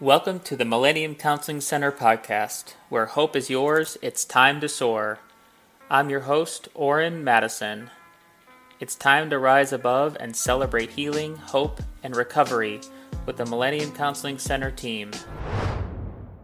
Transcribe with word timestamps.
Welcome 0.00 0.38
to 0.40 0.54
the 0.54 0.64
Millennium 0.64 1.16
Counseling 1.16 1.60
Center 1.60 1.90
podcast, 1.90 2.74
where 2.88 3.06
hope 3.06 3.34
is 3.34 3.50
yours, 3.50 3.98
it's 4.00 4.24
time 4.24 4.60
to 4.60 4.68
soar. 4.68 5.18
I'm 5.90 6.08
your 6.08 6.20
host, 6.20 6.68
Orrin 6.72 7.24
Madison. 7.24 7.90
It's 8.78 8.94
time 8.94 9.28
to 9.30 9.40
rise 9.40 9.72
above 9.72 10.16
and 10.20 10.36
celebrate 10.36 10.90
healing, 10.90 11.34
hope, 11.34 11.80
and 12.04 12.14
recovery 12.14 12.80
with 13.26 13.38
the 13.38 13.46
Millennium 13.46 13.90
Counseling 13.90 14.38
Center 14.38 14.70
team. 14.70 15.10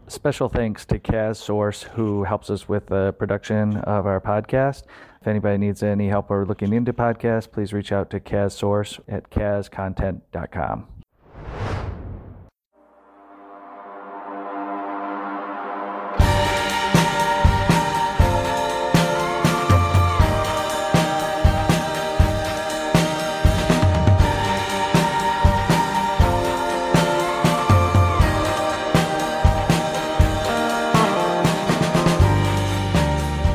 Special 0.09 0.49
thanks 0.49 0.85
to 0.87 0.99
Kaz 0.99 1.37
Source, 1.37 1.85
who 1.85 2.25
helps 2.25 2.51
us 2.51 2.69
with 2.69 2.89
the 2.89 3.13
production 3.21 3.77
of 3.77 4.05
our 4.05 4.21
podcast. 4.21 4.83
If 5.21 5.29
anybody 5.29 5.59
needs 5.59 5.85
any 5.85 6.09
help 6.09 6.29
or 6.29 6.45
looking 6.45 6.73
into 6.73 6.93
podcasts, 6.93 7.49
please 7.53 7.73
reach 7.73 7.93
out 7.93 8.11
to 8.11 8.19
Kaz 8.19 8.51
Source 8.51 8.99
at 9.07 9.31
kazcontent.com. 9.31 10.89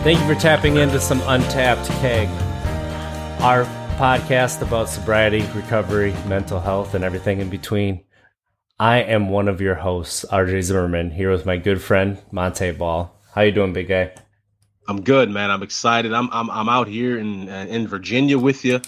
Thank 0.10 0.22
you 0.22 0.34
for 0.34 0.42
tapping 0.42 0.78
into 0.78 1.00
some 1.00 1.22
Untapped 1.28 1.88
Keg, 2.02 2.28
our 3.44 3.64
podcast 4.00 4.64
about 4.64 4.90
sobriety, 4.90 5.42
recovery, 5.54 6.16
mental 6.26 6.60
health, 6.60 6.96
and 6.96 7.04
everything 7.04 7.42
in 7.42 7.50
between. 7.52 8.04
I 8.80 9.04
am 9.04 9.30
one 9.30 9.48
of 9.48 9.62
your 9.62 9.76
hosts, 9.76 10.26
RJ 10.32 10.64
Zimmerman, 10.64 11.12
here 11.12 11.30
with 11.30 11.46
my 11.46 11.58
good 11.58 11.80
friend 11.80 12.18
Montee 12.32 12.76
Ball. 12.76 13.16
How 13.36 13.42
you 13.42 13.52
doing, 13.52 13.72
big 13.72 13.90
guy? 13.90 14.16
I'm 14.88 15.04
good, 15.04 15.30
man. 15.30 15.52
I'm 15.52 15.62
excited. 15.62 16.12
I'm 16.12 16.28
I'm 16.32 16.50
I'm 16.50 16.70
out 16.70 16.88
here 16.88 17.20
in 17.20 17.48
uh, 17.48 17.68
in 17.70 17.88
Virginia 17.88 18.40
with 18.40 18.66
you 18.66 18.82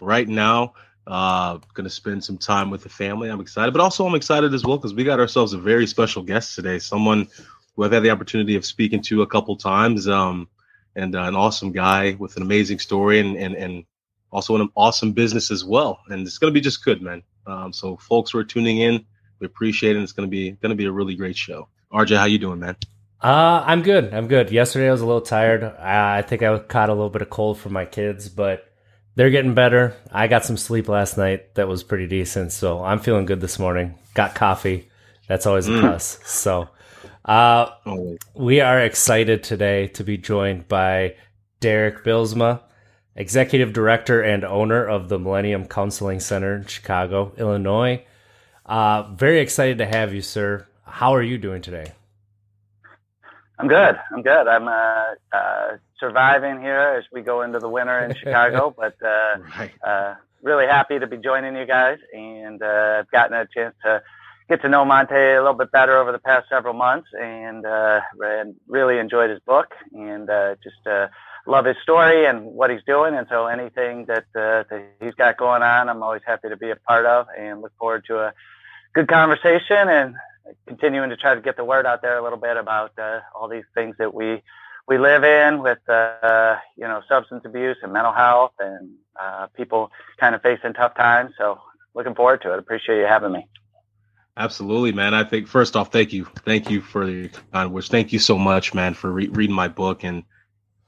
right 0.00 0.26
now. 0.26 0.74
Uh, 1.06 1.60
gonna 1.74 1.88
spend 1.88 2.24
some 2.24 2.38
time 2.38 2.70
with 2.70 2.82
the 2.82 2.88
family. 2.88 3.28
I'm 3.28 3.40
excited, 3.40 3.70
but 3.70 3.80
also 3.80 4.04
I'm 4.04 4.16
excited 4.16 4.52
as 4.52 4.64
well 4.64 4.78
because 4.78 4.94
we 4.94 5.04
got 5.04 5.20
ourselves 5.20 5.52
a 5.52 5.58
very 5.58 5.86
special 5.86 6.24
guest 6.24 6.56
today. 6.56 6.80
Someone 6.80 7.28
who 7.76 7.84
I've 7.84 7.92
had 7.92 8.02
the 8.02 8.10
opportunity 8.10 8.56
of 8.56 8.66
speaking 8.66 9.00
to 9.02 9.22
a 9.22 9.28
couple 9.28 9.54
times. 9.54 10.08
Um, 10.08 10.48
and 10.96 11.14
uh, 11.14 11.22
an 11.22 11.36
awesome 11.36 11.70
guy 11.70 12.16
with 12.18 12.36
an 12.36 12.42
amazing 12.42 12.80
story 12.80 13.20
and 13.20 13.36
and 13.36 13.54
and 13.54 13.84
also 14.32 14.56
an 14.56 14.68
awesome 14.74 15.12
business 15.12 15.50
as 15.50 15.64
well. 15.64 16.00
And 16.08 16.26
it's 16.26 16.38
going 16.38 16.52
to 16.52 16.54
be 16.54 16.60
just 16.60 16.84
good, 16.84 17.00
man. 17.00 17.22
Um, 17.46 17.72
so 17.72 17.96
folks 17.96 18.32
who 18.32 18.38
are 18.38 18.44
tuning 18.44 18.78
in, 18.78 19.06
we 19.38 19.46
appreciate 19.46 19.96
it. 19.96 20.02
It's 20.02 20.12
going 20.12 20.28
to 20.28 20.30
be 20.30 20.50
going 20.50 20.70
to 20.70 20.76
be 20.76 20.86
a 20.86 20.92
really 20.92 21.14
great 21.14 21.36
show. 21.36 21.68
RJ, 21.92 22.16
how 22.16 22.24
you 22.24 22.38
doing, 22.38 22.58
man? 22.58 22.76
Uh, 23.22 23.62
I'm 23.64 23.82
good. 23.82 24.12
I'm 24.12 24.28
good. 24.28 24.50
Yesterday 24.50 24.88
I 24.88 24.92
was 24.92 25.00
a 25.00 25.06
little 25.06 25.20
tired. 25.20 25.62
I, 25.64 26.18
I 26.18 26.22
think 26.22 26.42
I 26.42 26.58
caught 26.58 26.88
a 26.88 26.94
little 26.94 27.10
bit 27.10 27.22
of 27.22 27.30
cold 27.30 27.58
from 27.58 27.72
my 27.72 27.84
kids, 27.84 28.28
but 28.28 28.70
they're 29.14 29.30
getting 29.30 29.54
better. 29.54 29.94
I 30.12 30.26
got 30.26 30.44
some 30.44 30.56
sleep 30.56 30.88
last 30.88 31.16
night 31.16 31.54
that 31.54 31.68
was 31.68 31.82
pretty 31.82 32.06
decent, 32.06 32.52
so 32.52 32.84
I'm 32.84 32.98
feeling 32.98 33.24
good 33.24 33.40
this 33.40 33.58
morning. 33.58 33.94
Got 34.14 34.34
coffee. 34.34 34.90
That's 35.28 35.46
always 35.46 35.66
a 35.66 35.72
mm. 35.72 35.80
plus. 35.80 36.18
So 36.24 36.68
uh, 37.26 37.70
we 38.34 38.60
are 38.60 38.80
excited 38.80 39.42
today 39.42 39.88
to 39.88 40.04
be 40.04 40.16
joined 40.16 40.68
by 40.68 41.16
Derek 41.60 42.04
Bylsma, 42.04 42.60
Executive 43.16 43.72
Director 43.72 44.22
and 44.22 44.44
owner 44.44 44.86
of 44.86 45.08
the 45.08 45.18
Millennium 45.18 45.66
Counseling 45.66 46.20
Center 46.20 46.54
in 46.54 46.66
Chicago, 46.66 47.32
Illinois. 47.36 48.04
Uh, 48.64 49.02
very 49.14 49.40
excited 49.40 49.78
to 49.78 49.86
have 49.86 50.14
you, 50.14 50.22
sir. 50.22 50.66
How 50.84 51.14
are 51.14 51.22
you 51.22 51.36
doing 51.36 51.62
today? 51.62 51.92
I'm 53.58 53.68
good. 53.68 53.98
I'm 54.12 54.22
good. 54.22 54.46
I'm 54.46 54.68
uh, 54.68 55.04
uh, 55.32 55.76
surviving 55.98 56.60
here 56.60 56.96
as 56.98 57.04
we 57.12 57.22
go 57.22 57.42
into 57.42 57.58
the 57.58 57.68
winter 57.68 57.98
in 58.04 58.14
Chicago, 58.14 58.72
but 58.76 58.94
uh, 59.02 59.38
right. 59.58 59.72
Uh, 59.82 60.14
really 60.42 60.66
happy 60.66 60.98
to 60.98 61.06
be 61.06 61.16
joining 61.16 61.56
you 61.56 61.66
guys. 61.66 61.98
And 62.12 62.62
uh, 62.62 62.98
I've 63.00 63.10
gotten 63.10 63.36
a 63.36 63.46
chance 63.46 63.74
to 63.82 64.02
get 64.48 64.62
to 64.62 64.68
know 64.68 64.84
Montee 64.84 65.36
a 65.36 65.40
little 65.40 65.54
bit 65.54 65.72
better 65.72 65.96
over 65.96 66.12
the 66.12 66.18
past 66.18 66.48
several 66.48 66.74
months 66.74 67.08
and, 67.18 67.66
uh, 67.66 68.00
and 68.20 68.54
really 68.68 68.98
enjoyed 68.98 69.30
his 69.30 69.40
book 69.40 69.74
and 69.92 70.30
uh, 70.30 70.54
just 70.62 70.86
uh, 70.86 71.08
love 71.46 71.64
his 71.64 71.76
story 71.82 72.26
and 72.26 72.44
what 72.44 72.70
he's 72.70 72.84
doing. 72.86 73.14
And 73.14 73.26
so 73.28 73.46
anything 73.46 74.06
that, 74.06 74.24
uh, 74.34 74.64
that 74.70 74.84
he's 75.00 75.14
got 75.14 75.36
going 75.36 75.62
on, 75.62 75.88
I'm 75.88 76.02
always 76.02 76.22
happy 76.24 76.48
to 76.48 76.56
be 76.56 76.70
a 76.70 76.76
part 76.76 77.06
of 77.06 77.26
and 77.36 77.60
look 77.60 77.72
forward 77.78 78.04
to 78.06 78.18
a 78.18 78.32
good 78.94 79.08
conversation 79.08 79.88
and 79.88 80.14
continuing 80.66 81.10
to 81.10 81.16
try 81.16 81.34
to 81.34 81.40
get 81.40 81.56
the 81.56 81.64
word 81.64 81.86
out 81.86 82.02
there 82.02 82.18
a 82.18 82.22
little 82.22 82.38
bit 82.38 82.56
about 82.56 82.92
uh, 82.98 83.20
all 83.34 83.48
these 83.48 83.64
things 83.74 83.96
that 83.98 84.14
we 84.14 84.42
we 84.88 84.98
live 84.98 85.24
in 85.24 85.62
with 85.62 85.78
uh, 85.88 86.56
you 86.76 86.86
know 86.86 87.02
substance 87.08 87.42
abuse 87.44 87.76
and 87.82 87.92
mental 87.92 88.12
health 88.12 88.52
and 88.60 88.90
uh, 89.20 89.48
people 89.56 89.90
kind 90.18 90.34
of 90.34 90.42
facing 90.42 90.72
tough 90.72 90.94
times. 90.94 91.32
So 91.36 91.60
looking 91.94 92.14
forward 92.14 92.42
to 92.42 92.52
it. 92.52 92.58
Appreciate 92.58 92.98
you 92.98 93.06
having 93.06 93.32
me. 93.32 93.48
Absolutely, 94.36 94.92
man. 94.92 95.14
I 95.14 95.24
think 95.24 95.48
first 95.48 95.76
off, 95.76 95.90
thank 95.90 96.12
you, 96.12 96.26
thank 96.44 96.70
you 96.70 96.82
for 96.82 97.08
your 97.08 97.30
kind 97.52 97.72
words. 97.72 97.88
Thank 97.88 98.12
you 98.12 98.18
so 98.18 98.36
much, 98.36 98.74
man, 98.74 98.92
for 98.92 99.10
re- 99.10 99.28
reading 99.28 99.56
my 99.56 99.68
book 99.68 100.04
and 100.04 100.24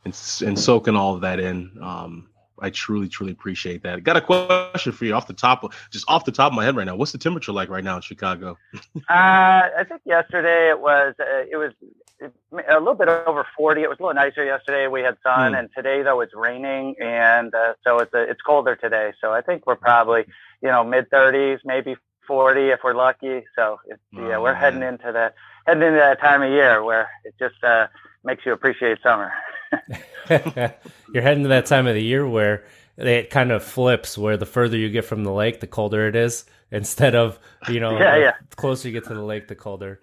and 0.05 0.15
and 0.47 0.59
soaking 0.59 0.97
all 0.97 1.15
of 1.15 1.23
that 1.23 1.41
in. 1.41 1.71
Um, 1.81 2.29
I 2.61 2.71
truly, 2.71 3.09
truly 3.09 3.33
appreciate 3.33 3.83
that. 3.85 4.03
Got 4.03 4.17
a 4.17 4.21
question 4.21 4.93
for 4.93 5.05
you 5.05 5.15
off 5.15 5.27
the 5.27 5.33
top, 5.33 5.63
of, 5.63 5.89
just 5.91 6.05
off 6.09 6.25
the 6.25 6.33
top 6.33 6.53
of 6.53 6.57
my 6.57 6.65
head 6.65 6.77
right 6.77 6.85
now. 6.85 6.97
What's 6.97 7.13
the 7.13 7.19
temperature 7.19 7.53
like 7.53 7.69
right 7.69 7.85
now 7.85 7.97
in 7.97 8.03
Chicago? 8.03 8.59
uh, 8.75 8.99
I 9.09 9.85
think 9.89 10.03
yesterday 10.05 10.71
it 10.71 10.81
was 10.81 11.15
uh, 11.21 11.45
it 11.51 11.57
was 11.57 11.73
a 12.21 12.79
little 12.79 12.95
bit 12.95 13.09
over 13.09 13.47
40. 13.57 13.83
It 13.83 13.89
was 13.89 13.99
a 14.01 14.03
little 14.03 14.15
nicer 14.15 14.45
yesterday. 14.45 14.89
We 14.89 15.03
had 15.03 15.17
sun, 15.23 15.53
mm. 15.53 15.59
and 15.59 15.69
today 15.75 16.03
though 16.03 16.21
it's 16.21 16.35
raining, 16.35 16.97
and 17.01 17.55
uh, 17.55 17.75
so 17.85 18.01
it's 18.01 18.13
a, 18.13 18.23
it's 18.23 18.43
colder 18.43 18.77
today. 18.77 19.13
So 19.21 19.33
I 19.33 19.41
think 19.41 19.67
we're 19.67 19.77
probably 19.77 20.25
you 20.63 20.69
know 20.69 20.85
mid 20.85 21.11
30s, 21.11 21.61
maybe 21.65 21.97
40 22.29 22.69
if 22.69 22.81
we're 22.85 22.95
lucky. 22.95 23.43
So 23.57 23.81
it's, 23.87 24.01
oh, 24.17 24.29
yeah, 24.29 24.39
we're 24.39 24.53
man. 24.53 24.61
heading 24.61 24.83
into 24.83 25.11
that 25.11 25.35
heading 25.67 25.83
into 25.83 25.99
that 25.99 26.21
time 26.21 26.43
of 26.43 26.51
year 26.51 26.85
where 26.85 27.09
it 27.25 27.35
just 27.41 27.63
uh, 27.65 27.89
makes 28.23 28.47
you 28.47 28.53
appreciate 28.53 28.99
summer. 29.03 29.33
You're 30.31 31.23
heading 31.23 31.43
to 31.43 31.49
that 31.49 31.67
time 31.67 31.87
of 31.89 31.95
the 31.95 32.03
year 32.03 32.29
where 32.29 32.65
it 32.97 33.31
kind 33.31 33.51
of 33.51 33.65
flips, 33.65 34.17
where 34.17 34.37
the 34.37 34.47
further 34.47 34.77
you 34.77 34.91
get 34.91 35.05
from 35.05 35.25
the 35.25 35.33
lake, 35.33 35.61
the 35.61 35.67
colder 35.67 36.07
it 36.07 36.15
is. 36.15 36.45
Instead 36.71 37.15
of 37.15 37.39
you 37.71 37.81
know, 37.81 37.93
yeah, 37.99 38.17
yeah. 38.17 38.33
the 38.51 38.57
closer 38.57 38.89
you 38.89 38.93
get 38.93 39.09
to 39.09 39.15
the 39.15 39.23
lake, 39.23 39.49
the 39.49 39.55
colder. 39.55 40.01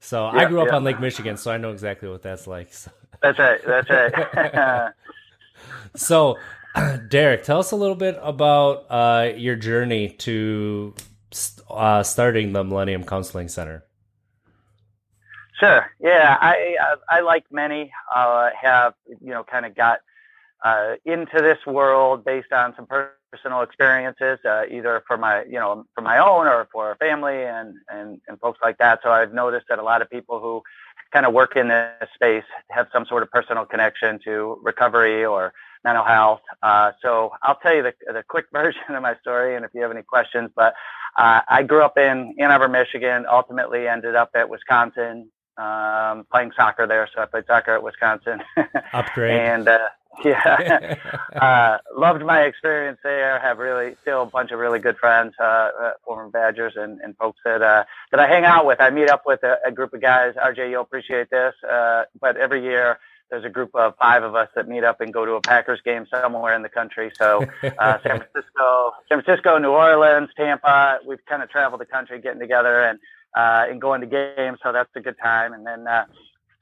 So 0.00 0.24
I 0.24 0.46
grew 0.46 0.62
up 0.62 0.72
on 0.72 0.82
Lake 0.82 0.98
Michigan, 0.98 1.36
so 1.36 1.50
I 1.50 1.58
know 1.58 1.72
exactly 1.72 2.08
what 2.08 2.22
that's 2.22 2.46
like. 2.46 2.72
So. 2.72 2.90
That's 3.22 3.38
right. 3.38 3.60
That's 3.66 3.90
right. 3.90 4.92
so, 5.94 6.38
Derek, 7.10 7.42
tell 7.42 7.58
us 7.58 7.72
a 7.72 7.76
little 7.76 7.96
bit 7.96 8.18
about 8.22 8.86
uh, 8.88 9.32
your 9.36 9.56
journey 9.56 10.08
to 10.20 10.94
uh, 11.68 12.02
starting 12.02 12.52
the 12.52 12.64
Millennium 12.64 13.04
Counseling 13.04 13.48
Center? 13.48 13.84
Sure. 15.58 15.90
Yeah, 16.00 16.38
I 16.40 16.76
I 17.10 17.20
like 17.20 17.44
many 17.50 17.92
uh, 18.14 18.48
have 18.60 18.94
you 19.06 19.30
know 19.30 19.44
kind 19.44 19.66
of 19.66 19.74
got 19.74 20.00
uh, 20.64 20.94
into 21.04 21.38
this 21.42 21.58
world 21.66 22.24
based 22.24 22.52
on 22.52 22.74
some 22.76 22.86
personal 22.86 23.60
experiences, 23.60 24.38
uh, 24.44 24.62
either 24.70 25.02
for 25.06 25.18
my 25.18 25.44
you 25.44 25.58
know 25.58 25.84
for 25.94 26.00
my 26.00 26.18
own 26.18 26.46
or 26.46 26.66
for 26.72 26.96
family 26.96 27.44
and 27.44 27.74
and 27.90 28.20
and 28.26 28.40
folks 28.40 28.58
like 28.64 28.78
that. 28.78 29.00
So 29.02 29.10
I've 29.10 29.34
noticed 29.34 29.66
that 29.68 29.78
a 29.78 29.82
lot 29.82 30.00
of 30.00 30.08
people 30.08 30.40
who 30.40 30.62
kind 31.12 31.26
of 31.26 31.34
work 31.34 31.56
in 31.56 31.68
this 31.68 32.08
space 32.14 32.44
have 32.70 32.88
some 32.92 33.04
sort 33.04 33.22
of 33.22 33.30
personal 33.30 33.66
connection 33.66 34.18
to 34.24 34.58
recovery 34.62 35.24
or 35.24 35.52
mental 35.84 36.04
health. 36.04 36.40
Uh, 36.62 36.92
so 37.02 37.32
I'll 37.42 37.56
tell 37.56 37.74
you 37.74 37.82
the, 37.82 37.94
the 38.12 38.22
quick 38.26 38.46
version 38.52 38.82
of 38.88 39.02
my 39.02 39.16
story, 39.20 39.56
and 39.56 39.64
if 39.64 39.72
you 39.74 39.82
have 39.82 39.90
any 39.90 40.02
questions, 40.02 40.50
but 40.54 40.74
uh, 41.16 41.40
I 41.48 41.62
grew 41.62 41.82
up 41.82 41.98
in 41.98 42.34
Ann 42.38 42.50
Arbor, 42.50 42.68
Michigan. 42.68 43.26
Ultimately, 43.30 43.88
ended 43.88 44.14
up 44.14 44.30
at 44.34 44.48
Wisconsin 44.48 45.30
um, 45.56 46.26
playing 46.30 46.52
soccer 46.56 46.86
there. 46.86 47.08
So 47.14 47.20
I 47.22 47.26
played 47.26 47.46
soccer 47.46 47.74
at 47.74 47.82
Wisconsin. 47.82 48.42
Upgrade. 48.92 49.38
and 49.38 49.68
uh, 49.68 49.88
yeah, 50.24 50.96
uh, 51.36 51.78
loved 51.96 52.24
my 52.24 52.42
experience 52.42 52.98
there. 53.02 53.38
Have 53.40 53.58
really 53.58 53.96
still 54.02 54.22
a 54.22 54.26
bunch 54.26 54.50
of 54.50 54.58
really 54.58 54.78
good 54.78 54.98
friends, 54.98 55.34
uh, 55.40 55.42
uh, 55.42 55.92
former 56.04 56.28
Badgers 56.28 56.74
and, 56.76 57.00
and 57.00 57.16
folks 57.16 57.40
that 57.44 57.62
uh, 57.62 57.84
that 58.10 58.20
I 58.20 58.26
hang 58.26 58.44
out 58.44 58.66
with. 58.66 58.80
I 58.80 58.90
meet 58.90 59.10
up 59.10 59.22
with 59.26 59.42
a, 59.42 59.58
a 59.66 59.72
group 59.72 59.92
of 59.92 60.00
guys. 60.00 60.34
RJ, 60.34 60.70
you'll 60.70 60.82
appreciate 60.82 61.30
this. 61.30 61.54
Uh, 61.68 62.04
but 62.20 62.36
every 62.36 62.62
year 62.62 62.98
there's 63.30 63.44
a 63.44 63.48
group 63.48 63.70
of 63.74 63.94
five 63.96 64.22
of 64.22 64.34
us 64.34 64.48
that 64.54 64.68
meet 64.68 64.84
up 64.84 65.00
and 65.00 65.12
go 65.12 65.24
to 65.24 65.32
a 65.32 65.40
Packers 65.40 65.80
game 65.84 66.06
somewhere 66.10 66.54
in 66.54 66.62
the 66.62 66.68
country. 66.68 67.12
So 67.16 67.44
uh, 67.62 67.98
San 68.02 68.18
Francisco, 68.18 68.92
San 69.08 69.22
Francisco, 69.22 69.58
New 69.58 69.70
Orleans, 69.70 70.28
Tampa. 70.36 70.98
We've 71.06 71.24
kind 71.26 71.42
of 71.42 71.48
traveled 71.48 71.80
the 71.80 71.86
country 71.86 72.20
getting 72.20 72.40
together 72.40 72.82
and 72.82 72.98
uh, 73.36 73.70
and 73.70 73.80
going 73.80 74.00
to 74.00 74.06
games. 74.06 74.58
So 74.62 74.72
that's 74.72 74.90
a 74.96 75.00
good 75.00 75.16
time. 75.22 75.52
And 75.52 75.64
then 75.66 75.86
uh, 75.86 76.06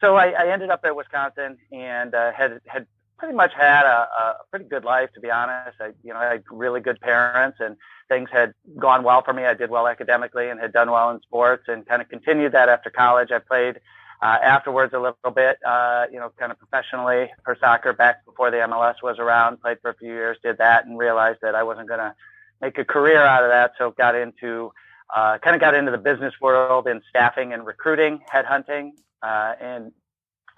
so 0.00 0.16
I, 0.16 0.30
I 0.30 0.52
ended 0.52 0.70
up 0.70 0.80
at 0.84 0.94
Wisconsin 0.94 1.56
and 1.72 2.14
uh, 2.14 2.32
had 2.32 2.60
had 2.66 2.86
pretty 3.18 3.34
much 3.34 3.52
had 3.52 3.84
a, 3.84 4.08
a 4.08 4.36
pretty 4.50 4.66
good 4.66 4.84
life, 4.84 5.10
to 5.14 5.20
be 5.20 5.30
honest. 5.30 5.76
I, 5.80 5.90
you 6.04 6.12
know, 6.12 6.18
I 6.18 6.26
had 6.26 6.44
really 6.50 6.80
good 6.80 7.00
parents 7.00 7.58
and 7.60 7.76
things 8.08 8.30
had 8.32 8.54
gone 8.78 9.02
well 9.02 9.22
for 9.22 9.32
me. 9.32 9.44
I 9.44 9.54
did 9.54 9.70
well 9.70 9.88
academically 9.88 10.48
and 10.48 10.60
had 10.60 10.72
done 10.72 10.90
well 10.90 11.10
in 11.10 11.20
sports 11.22 11.64
and 11.66 11.84
kind 11.86 12.00
of 12.00 12.08
continued 12.08 12.52
that 12.52 12.68
after 12.68 12.90
college. 12.90 13.30
I 13.32 13.40
played 13.40 13.80
uh, 14.20 14.38
afterwards 14.42 14.92
a 14.94 14.98
little 14.98 15.32
bit, 15.34 15.58
uh, 15.64 16.06
you 16.12 16.18
know, 16.18 16.30
kind 16.38 16.50
of 16.50 16.58
professionally 16.58 17.30
for 17.44 17.56
soccer 17.60 17.92
back 17.92 18.24
before 18.24 18.50
the 18.50 18.58
MLS 18.58 18.96
was 19.02 19.18
around. 19.18 19.60
Played 19.60 19.78
for 19.80 19.90
a 19.90 19.94
few 19.94 20.08
years, 20.08 20.36
did 20.42 20.58
that, 20.58 20.86
and 20.86 20.98
realized 20.98 21.38
that 21.42 21.54
I 21.54 21.62
wasn't 21.62 21.88
going 21.88 22.00
to 22.00 22.14
make 22.60 22.78
a 22.78 22.84
career 22.84 23.22
out 23.22 23.44
of 23.44 23.50
that. 23.50 23.72
So 23.78 23.92
got 23.92 24.14
into 24.14 24.72
uh, 25.14 25.38
kind 25.38 25.54
of 25.54 25.60
got 25.60 25.74
into 25.74 25.90
the 25.90 25.98
business 25.98 26.34
world 26.40 26.86
in 26.86 27.00
staffing 27.08 27.52
and 27.52 27.64
recruiting, 27.64 28.20
headhunting, 28.32 28.92
uh, 29.22 29.54
and 29.60 29.92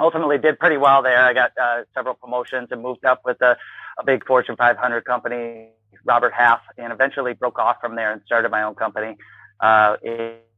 ultimately 0.00 0.38
did 0.38 0.58
pretty 0.58 0.76
well 0.76 1.02
there. 1.02 1.22
I 1.22 1.32
got 1.34 1.52
uh, 1.60 1.82
several 1.94 2.14
promotions 2.14 2.68
and 2.70 2.82
moved 2.82 3.04
up 3.04 3.20
with 3.24 3.40
a, 3.42 3.56
a 3.98 4.04
big 4.04 4.26
Fortune 4.26 4.56
500 4.56 5.04
company, 5.04 5.68
Robert 6.04 6.32
Half, 6.32 6.60
and 6.78 6.92
eventually 6.92 7.34
broke 7.34 7.58
off 7.58 7.76
from 7.80 7.94
there 7.94 8.12
and 8.12 8.22
started 8.24 8.50
my 8.50 8.62
own 8.62 8.74
company. 8.74 9.16
Uh, 9.60 9.96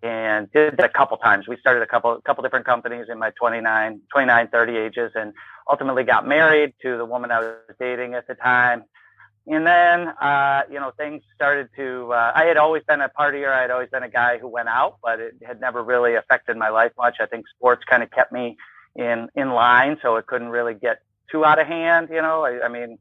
and 0.02 0.50
did 0.52 0.76
that 0.76 0.86
a 0.86 0.88
couple 0.88 1.16
times. 1.16 1.46
We 1.46 1.56
started 1.58 1.82
a 1.82 1.86
couple 1.86 2.20
couple 2.22 2.42
different 2.42 2.66
companies 2.66 3.06
in 3.08 3.18
my 3.18 3.30
29, 3.30 4.00
29, 4.12 4.48
30 4.48 4.76
ages, 4.76 5.12
and 5.14 5.32
ultimately 5.70 6.04
got 6.04 6.26
married 6.26 6.74
to 6.82 6.96
the 6.96 7.04
woman 7.04 7.30
I 7.30 7.40
was 7.40 7.76
dating 7.78 8.14
at 8.14 8.26
the 8.26 8.34
time. 8.34 8.84
And 9.46 9.66
then, 9.66 10.08
uh, 10.08 10.62
you 10.70 10.78
know, 10.78 10.92
things 10.96 11.22
started 11.34 11.68
to. 11.76 12.12
Uh, 12.12 12.32
I 12.34 12.44
had 12.44 12.56
always 12.56 12.82
been 12.84 13.00
a 13.00 13.08
partier. 13.08 13.52
I 13.52 13.62
had 13.62 13.70
always 13.70 13.90
been 13.90 14.04
a 14.04 14.08
guy 14.08 14.38
who 14.38 14.48
went 14.48 14.68
out, 14.68 14.98
but 15.02 15.18
it 15.20 15.34
had 15.44 15.60
never 15.60 15.82
really 15.82 16.14
affected 16.14 16.56
my 16.56 16.68
life 16.68 16.92
much. 16.96 17.16
I 17.20 17.26
think 17.26 17.46
sports 17.56 17.84
kind 17.84 18.02
of 18.02 18.10
kept 18.10 18.32
me 18.32 18.56
in 18.94 19.28
in 19.34 19.50
line, 19.50 19.98
so 20.02 20.16
it 20.16 20.26
couldn't 20.26 20.50
really 20.50 20.74
get 20.74 20.98
too 21.32 21.44
out 21.44 21.58
of 21.58 21.66
hand. 21.66 22.08
You 22.10 22.22
know, 22.22 22.44
I, 22.44 22.66
I 22.66 22.68
mean, 22.68 22.98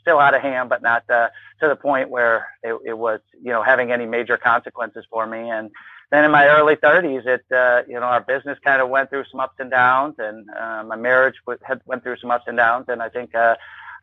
still 0.00 0.20
out 0.20 0.34
of 0.34 0.42
hand, 0.42 0.68
but 0.68 0.82
not 0.82 1.08
uh, 1.10 1.30
to 1.60 1.68
the 1.68 1.76
point 1.76 2.10
where 2.10 2.46
it, 2.62 2.78
it 2.84 2.98
was, 2.98 3.20
you 3.42 3.50
know, 3.50 3.62
having 3.62 3.90
any 3.90 4.06
major 4.06 4.36
consequences 4.36 5.04
for 5.10 5.26
me. 5.26 5.50
And 5.50 5.70
then 6.10 6.24
in 6.24 6.30
my 6.30 6.46
early 6.48 6.76
30s, 6.76 7.26
it 7.26 7.44
uh, 7.52 7.82
you 7.88 7.94
know 7.94 8.06
our 8.06 8.20
business 8.20 8.58
kind 8.64 8.82
of 8.82 8.88
went 8.88 9.10
through 9.10 9.24
some 9.30 9.40
ups 9.40 9.54
and 9.58 9.70
downs, 9.70 10.16
and 10.18 10.48
uh, 10.50 10.82
my 10.84 10.96
marriage 10.96 11.36
had 11.62 11.80
went 11.86 12.02
through 12.02 12.16
some 12.18 12.30
ups 12.30 12.44
and 12.48 12.56
downs, 12.56 12.86
and 12.88 13.00
I 13.00 13.08
think 13.08 13.34
uh, 13.34 13.56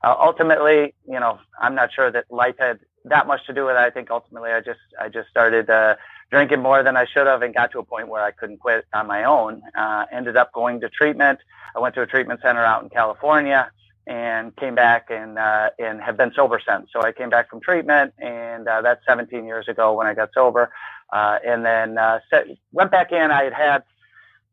uh, 0.03 0.15
ultimately, 0.17 0.93
you 1.05 1.19
know, 1.19 1.39
I'm 1.59 1.75
not 1.75 1.91
sure 1.91 2.09
that 2.11 2.25
life 2.31 2.55
had 2.59 2.79
that 3.05 3.27
much 3.27 3.45
to 3.47 3.53
do 3.53 3.65
with 3.65 3.75
it. 3.75 3.79
I 3.79 3.89
think 3.89 4.09
ultimately, 4.09 4.51
I 4.51 4.61
just 4.61 4.79
I 4.99 5.09
just 5.09 5.29
started 5.29 5.69
uh, 5.69 5.95
drinking 6.29 6.61
more 6.61 6.83
than 6.83 6.97
I 6.97 7.05
should 7.05 7.27
have, 7.27 7.41
and 7.41 7.53
got 7.53 7.71
to 7.71 7.79
a 7.79 7.83
point 7.83 8.07
where 8.07 8.23
I 8.23 8.31
couldn't 8.31 8.57
quit 8.57 8.85
on 8.93 9.07
my 9.07 9.23
own. 9.23 9.61
Uh, 9.77 10.05
ended 10.11 10.37
up 10.37 10.51
going 10.53 10.81
to 10.81 10.89
treatment. 10.89 11.39
I 11.75 11.79
went 11.79 11.95
to 11.95 12.01
a 12.01 12.07
treatment 12.07 12.41
center 12.41 12.63
out 12.63 12.83
in 12.83 12.89
California 12.89 13.71
and 14.07 14.55
came 14.55 14.73
back 14.73 15.07
and 15.09 15.37
uh, 15.37 15.69
and 15.77 16.01
have 16.01 16.17
been 16.17 16.31
sober 16.33 16.61
since. 16.65 16.89
So 16.93 17.01
I 17.01 17.11
came 17.11 17.29
back 17.29 17.49
from 17.49 17.59
treatment, 17.59 18.13
and 18.19 18.67
uh, 18.67 18.81
that's 18.81 19.05
17 19.05 19.45
years 19.45 19.67
ago 19.67 19.93
when 19.93 20.07
I 20.07 20.13
got 20.13 20.33
sober. 20.33 20.71
Uh, 21.11 21.39
and 21.45 21.65
then 21.65 21.97
uh, 21.97 22.19
set, 22.29 22.47
went 22.71 22.91
back 22.91 23.11
in. 23.11 23.31
I 23.31 23.43
had 23.43 23.53
had 23.53 23.83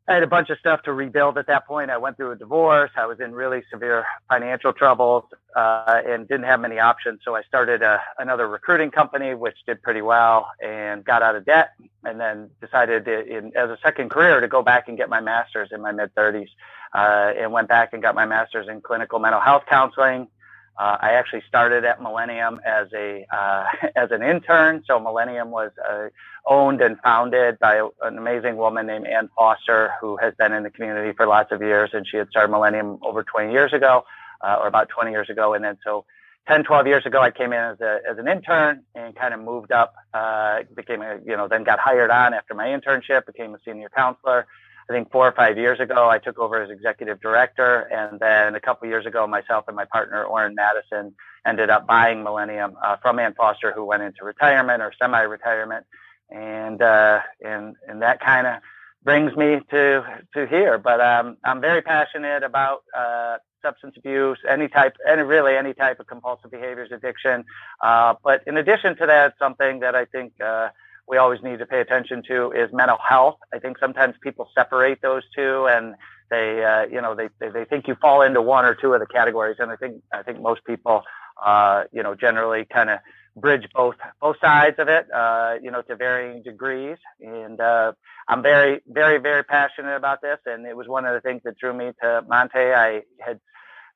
I 0.07 0.13
had 0.13 0.23
a 0.23 0.27
bunch 0.27 0.51
of 0.51 0.59
stuff 0.59 0.83
to 0.83 0.93
rebuild 0.93 1.37
at 1.39 1.47
that 1.47 1.65
point. 1.65 1.89
I 1.89 1.97
went 1.97 2.17
through 2.17 2.31
a 2.31 2.35
divorce. 2.35 2.91
I 2.95 3.07
was 3.07 3.19
in 3.19 3.33
really 3.33 3.63
severe 3.71 4.05
financial 4.29 4.71
troubles 4.71 5.23
uh, 5.55 6.01
and 6.05 6.27
didn't 6.27 6.45
have 6.45 6.59
many 6.59 6.77
options. 6.77 7.21
So 7.25 7.35
I 7.35 7.41
started 7.43 7.81
a, 7.81 7.99
another 8.19 8.47
recruiting 8.47 8.91
company, 8.91 9.33
which 9.33 9.57
did 9.65 9.81
pretty 9.81 10.03
well, 10.03 10.47
and 10.63 11.03
got 11.03 11.23
out 11.23 11.35
of 11.35 11.45
debt. 11.45 11.71
And 12.03 12.19
then 12.19 12.51
decided, 12.61 13.07
in, 13.07 13.51
as 13.57 13.71
a 13.71 13.79
second 13.81 14.11
career, 14.11 14.39
to 14.41 14.47
go 14.47 14.61
back 14.61 14.87
and 14.87 14.95
get 14.95 15.09
my 15.09 15.21
master's 15.21 15.69
in 15.71 15.81
my 15.81 15.91
mid 15.91 16.13
30s, 16.13 16.49
uh, 16.93 17.33
and 17.35 17.51
went 17.51 17.67
back 17.67 17.93
and 17.93 18.03
got 18.03 18.13
my 18.13 18.27
master's 18.27 18.67
in 18.67 18.81
clinical 18.81 19.17
mental 19.17 19.41
health 19.41 19.63
counseling. 19.67 20.27
Uh, 20.77 20.97
I 20.99 21.11
actually 21.11 21.43
started 21.47 21.85
at 21.85 22.01
Millennium 22.01 22.59
as 22.65 22.87
a 22.93 23.25
uh, 23.33 23.65
as 23.95 24.11
an 24.11 24.21
intern. 24.21 24.83
So 24.85 24.99
Millennium 24.99 25.51
was 25.51 25.71
uh, 25.89 26.09
owned 26.45 26.81
and 26.81 26.99
founded 26.99 27.59
by 27.59 27.87
an 28.01 28.17
amazing 28.17 28.57
woman 28.57 28.87
named 28.87 29.07
Ann 29.07 29.29
Foster, 29.35 29.93
who 30.01 30.17
has 30.17 30.33
been 30.35 30.51
in 30.51 30.63
the 30.63 30.69
community 30.69 31.13
for 31.13 31.27
lots 31.27 31.51
of 31.51 31.61
years, 31.61 31.91
and 31.93 32.05
she 32.07 32.17
had 32.17 32.29
started 32.29 32.51
Millennium 32.51 32.99
over 33.01 33.23
20 33.23 33.51
years 33.51 33.71
ago, 33.71 34.05
uh, 34.41 34.57
or 34.59 34.67
about 34.67 34.89
20 34.89 35.11
years 35.11 35.29
ago. 35.29 35.53
And 35.53 35.63
then 35.63 35.77
so 35.83 36.05
10, 36.47 36.65
12 36.65 36.87
years 36.87 37.05
ago, 37.05 37.21
I 37.21 37.31
came 37.31 37.53
in 37.53 37.59
as 37.59 37.79
a 37.79 37.99
as 38.09 38.17
an 38.17 38.27
intern 38.27 38.83
and 38.95 39.15
kind 39.15 39.33
of 39.33 39.39
moved 39.39 39.71
up. 39.71 39.95
Uh, 40.13 40.63
became 40.75 41.01
a 41.01 41.19
you 41.25 41.37
know 41.37 41.47
then 41.47 41.63
got 41.63 41.79
hired 41.79 42.11
on 42.11 42.33
after 42.33 42.53
my 42.53 42.67
internship, 42.67 43.25
became 43.25 43.55
a 43.55 43.59
senior 43.63 43.89
counselor 43.95 44.45
I 44.89 44.93
think 44.93 45.11
four 45.11 45.27
or 45.27 45.31
five 45.31 45.57
years 45.57 45.79
ago, 45.79 46.09
I 46.09 46.19
took 46.19 46.37
over 46.37 46.61
as 46.61 46.69
executive 46.69 47.19
director. 47.19 47.81
And 47.91 48.19
then 48.19 48.55
a 48.55 48.59
couple 48.59 48.87
years 48.87 49.05
ago, 49.05 49.25
myself 49.25 49.65
and 49.67 49.75
my 49.75 49.85
partner, 49.85 50.23
Orrin 50.23 50.53
Madison, 50.55 51.15
ended 51.45 51.69
up 51.69 51.87
buying 51.87 52.23
Millennium 52.23 52.75
uh, 52.83 52.97
from 53.01 53.17
Ann 53.17 53.33
Foster, 53.33 53.71
who 53.71 53.83
went 53.83 54.03
into 54.03 54.23
retirement 54.23 54.81
or 54.81 54.91
semi-retirement. 55.01 55.85
And, 56.29 56.81
uh, 56.81 57.21
and, 57.43 57.75
and 57.87 58.01
that 58.01 58.19
kind 58.19 58.45
of 58.47 58.61
brings 59.03 59.35
me 59.35 59.59
to, 59.71 60.03
to 60.33 60.47
here. 60.47 60.77
But, 60.77 61.01
um, 61.01 61.37
I'm 61.43 61.61
very 61.61 61.81
passionate 61.81 62.43
about, 62.43 62.83
uh, 62.95 63.37
substance 63.63 63.95
abuse, 63.97 64.37
any 64.47 64.67
type, 64.67 64.95
any 65.07 65.23
really 65.23 65.55
any 65.55 65.73
type 65.73 65.99
of 65.99 66.05
compulsive 66.05 66.51
behaviors 66.51 66.91
addiction. 66.91 67.43
Uh, 67.81 68.13
but 68.23 68.43
in 68.45 68.57
addition 68.57 68.95
to 68.97 69.07
that, 69.07 69.33
something 69.39 69.79
that 69.79 69.95
I 69.95 70.05
think, 70.05 70.33
uh, 70.39 70.69
we 71.07 71.17
always 71.17 71.41
need 71.43 71.59
to 71.59 71.65
pay 71.65 71.81
attention 71.81 72.23
to 72.27 72.51
is 72.51 72.71
mental 72.73 72.97
health. 72.97 73.37
I 73.53 73.59
think 73.59 73.77
sometimes 73.77 74.15
people 74.21 74.49
separate 74.55 75.01
those 75.01 75.23
two 75.35 75.67
and 75.67 75.95
they, 76.31 76.63
uh, 76.63 76.91
you 76.91 77.01
know, 77.01 77.15
they, 77.15 77.29
they, 77.39 77.49
they 77.49 77.65
think 77.65 77.87
you 77.87 77.95
fall 78.01 78.21
into 78.21 78.41
one 78.41 78.65
or 78.65 78.73
two 78.73 78.93
of 78.93 78.99
the 78.99 79.05
categories. 79.05 79.57
And 79.59 79.71
I 79.71 79.75
think, 79.75 80.01
I 80.11 80.23
think 80.23 80.41
most 80.41 80.65
people, 80.65 81.03
uh, 81.43 81.83
you 81.91 82.01
know, 82.01 82.15
generally 82.15 82.65
kind 82.65 82.89
of 82.89 82.99
bridge 83.35 83.67
both, 83.73 83.95
both 84.19 84.37
sides 84.41 84.77
of 84.79 84.87
it, 84.87 85.05
uh, 85.13 85.55
you 85.61 85.69
know, 85.69 85.83
to 85.83 85.95
varying 85.95 86.41
degrees. 86.41 86.97
And, 87.21 87.59
uh, 87.61 87.93
I'm 88.27 88.41
very, 88.41 88.81
very, 88.87 89.19
very 89.19 89.43
passionate 89.43 89.95
about 89.95 90.21
this. 90.21 90.39
And 90.47 90.65
it 90.65 90.75
was 90.75 90.87
one 90.87 91.05
of 91.05 91.13
the 91.13 91.21
things 91.21 91.41
that 91.45 91.57
drew 91.59 91.73
me 91.73 91.91
to 92.01 92.23
Montee. 92.27 92.73
I 92.73 93.03
had, 93.19 93.39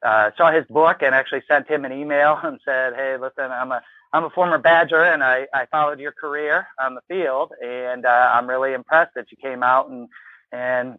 uh, 0.06 0.30
saw 0.38 0.52
his 0.52 0.66
book 0.70 0.98
and 1.02 1.16
actually 1.16 1.42
sent 1.48 1.68
him 1.68 1.84
an 1.86 1.92
email 1.92 2.40
and 2.44 2.60
said, 2.64 2.94
Hey, 2.96 3.18
listen, 3.20 3.52
I'm 3.52 3.72
a, 3.72 3.82
I'm 4.12 4.24
a 4.24 4.30
former 4.30 4.58
Badger, 4.58 5.04
and 5.04 5.24
I, 5.24 5.48
I 5.54 5.68
followed 5.68 6.00
your 6.00 6.12
career 6.12 6.68
on 6.82 6.96
the 6.96 7.02
field, 7.08 7.52
and 7.64 8.06
uh, 8.06 8.32
I'm 8.34 8.50
really 8.50 8.74
impressed 8.74 9.14
that 9.16 9.32
you 9.32 9.38
came 9.42 9.62
out 9.64 9.90
and 9.90 10.08
and 10.52 10.98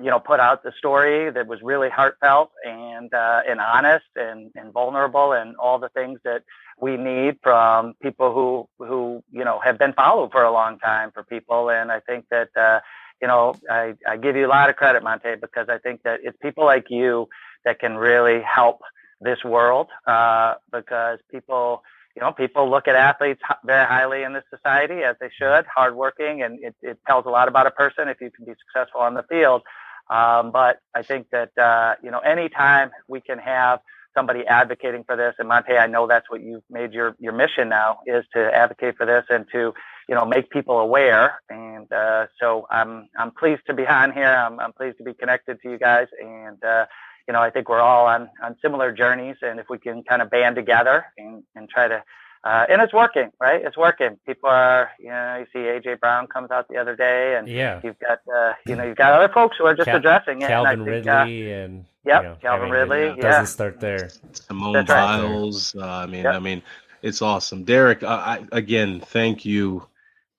you 0.00 0.10
know 0.10 0.18
put 0.18 0.40
out 0.40 0.62
the 0.62 0.72
story 0.78 1.30
that 1.30 1.46
was 1.46 1.60
really 1.60 1.90
heartfelt 1.90 2.50
and 2.64 3.12
uh, 3.12 3.42
and 3.46 3.60
honest 3.60 4.06
and 4.16 4.50
and 4.54 4.72
vulnerable 4.72 5.32
and 5.32 5.56
all 5.56 5.78
the 5.78 5.90
things 5.90 6.20
that 6.24 6.42
we 6.80 6.96
need 6.96 7.36
from 7.42 7.94
people 8.02 8.32
who 8.32 8.86
who 8.86 9.22
you 9.30 9.44
know 9.44 9.58
have 9.60 9.78
been 9.78 9.92
followed 9.92 10.32
for 10.32 10.42
a 10.42 10.52
long 10.52 10.78
time 10.78 11.10
for 11.12 11.22
people, 11.22 11.70
and 11.70 11.92
I 11.92 12.00
think 12.00 12.26
that. 12.30 12.48
Uh, 12.56 12.80
you 13.20 13.26
know, 13.26 13.52
I, 13.68 13.94
I 14.06 14.16
give 14.16 14.36
you 14.36 14.46
a 14.46 14.48
lot 14.48 14.70
of 14.70 14.76
credit, 14.76 15.02
Montee, 15.02 15.40
because 15.40 15.68
I 15.68 15.78
think 15.78 16.04
that 16.04 16.20
it's 16.22 16.36
people 16.40 16.64
like 16.64 16.86
you 16.88 17.28
that 17.64 17.80
can 17.80 17.96
really 17.96 18.40
help 18.42 18.80
this 19.20 19.42
world. 19.44 19.88
Uh, 20.06 20.54
because 20.70 21.18
people, 21.30 21.82
you 22.18 22.24
know, 22.24 22.32
people 22.32 22.68
look 22.68 22.88
at 22.88 22.96
athletes 22.96 23.40
very 23.64 23.86
highly 23.86 24.24
in 24.24 24.32
this 24.32 24.42
society 24.50 25.04
as 25.04 25.14
they 25.20 25.30
should, 25.38 25.64
hardworking, 25.72 26.42
and 26.42 26.58
it, 26.60 26.74
it 26.82 26.98
tells 27.06 27.26
a 27.26 27.28
lot 27.28 27.46
about 27.46 27.68
a 27.68 27.70
person 27.70 28.08
if 28.08 28.20
you 28.20 28.28
can 28.32 28.44
be 28.44 28.54
successful 28.66 29.00
on 29.00 29.14
the 29.14 29.22
field. 29.28 29.62
Um, 30.10 30.50
but 30.50 30.80
I 30.96 31.02
think 31.02 31.28
that, 31.30 31.56
uh, 31.56 31.94
you 32.02 32.10
know, 32.10 32.18
anytime 32.18 32.90
we 33.06 33.20
can 33.20 33.38
have 33.38 33.78
somebody 34.16 34.44
advocating 34.48 35.04
for 35.04 35.14
this, 35.14 35.36
and 35.38 35.48
Montee, 35.48 35.78
I 35.78 35.86
know 35.86 36.08
that's 36.08 36.28
what 36.28 36.42
you've 36.42 36.64
made 36.68 36.92
your, 36.92 37.14
your 37.20 37.34
mission 37.34 37.68
now 37.68 38.00
is 38.04 38.24
to 38.34 38.52
advocate 38.52 38.96
for 38.96 39.06
this 39.06 39.24
and 39.30 39.46
to, 39.52 39.72
you 40.08 40.14
know, 40.16 40.24
make 40.24 40.50
people 40.50 40.80
aware. 40.80 41.40
And, 41.48 41.86
uh, 41.92 42.26
so 42.40 42.66
I'm, 42.68 43.08
I'm 43.16 43.30
pleased 43.30 43.62
to 43.68 43.74
be 43.74 43.86
on 43.86 44.12
here. 44.12 44.34
I'm, 44.34 44.58
I'm 44.58 44.72
pleased 44.72 44.98
to 44.98 45.04
be 45.04 45.14
connected 45.14 45.62
to 45.62 45.70
you 45.70 45.78
guys. 45.78 46.08
And, 46.20 46.64
uh, 46.64 46.86
you 47.28 47.34
know, 47.34 47.42
I 47.42 47.50
think 47.50 47.68
we're 47.68 47.80
all 47.80 48.06
on, 48.06 48.30
on 48.42 48.56
similar 48.62 48.90
journeys. 48.90 49.36
And 49.42 49.60
if 49.60 49.66
we 49.68 49.78
can 49.78 50.02
kind 50.02 50.22
of 50.22 50.30
band 50.30 50.56
together 50.56 51.04
and, 51.18 51.44
and 51.54 51.68
try 51.68 51.86
to, 51.86 52.02
uh, 52.42 52.64
and 52.70 52.80
it's 52.80 52.94
working, 52.94 53.30
right? 53.38 53.62
It's 53.62 53.76
working. 53.76 54.18
People 54.26 54.48
are, 54.48 54.90
you 54.98 55.10
know, 55.10 55.36
you 55.36 55.46
see 55.52 55.58
AJ 55.58 56.00
Brown 56.00 56.26
comes 56.26 56.50
out 56.50 56.68
the 56.68 56.78
other 56.78 56.94
day, 56.94 57.36
and 57.36 57.48
yeah, 57.48 57.80
you've 57.82 57.98
got, 57.98 58.20
uh, 58.32 58.52
you 58.64 58.76
know, 58.76 58.84
you've 58.84 58.96
got 58.96 59.12
other 59.12 59.30
folks 59.32 59.56
who 59.58 59.66
are 59.66 59.74
just 59.74 59.86
Cal- 59.86 59.96
addressing 59.96 60.40
it. 60.40 60.46
Calvin 60.46 60.72
and 60.72 60.84
think, 60.84 61.06
Ridley 61.06 61.52
uh, 61.52 61.56
and 61.56 61.84
yep, 62.06 62.22
you 62.22 62.28
know, 62.28 62.36
Calvin 62.40 62.70
Ridley. 62.70 63.02
It 63.02 63.16
yeah. 63.16 63.22
doesn't 63.22 63.46
start 63.46 63.80
there. 63.80 64.10
Simone 64.32 64.72
That's 64.72 64.88
Biles. 64.88 65.74
Right. 65.74 65.82
Uh, 65.82 66.02
I 66.04 66.06
mean, 66.06 66.22
yep. 66.22 66.34
I 66.34 66.38
mean, 66.38 66.62
it's 67.02 67.22
awesome, 67.22 67.64
Derek. 67.64 68.04
I, 68.04 68.46
again, 68.52 69.00
thank 69.00 69.44
you. 69.44 69.82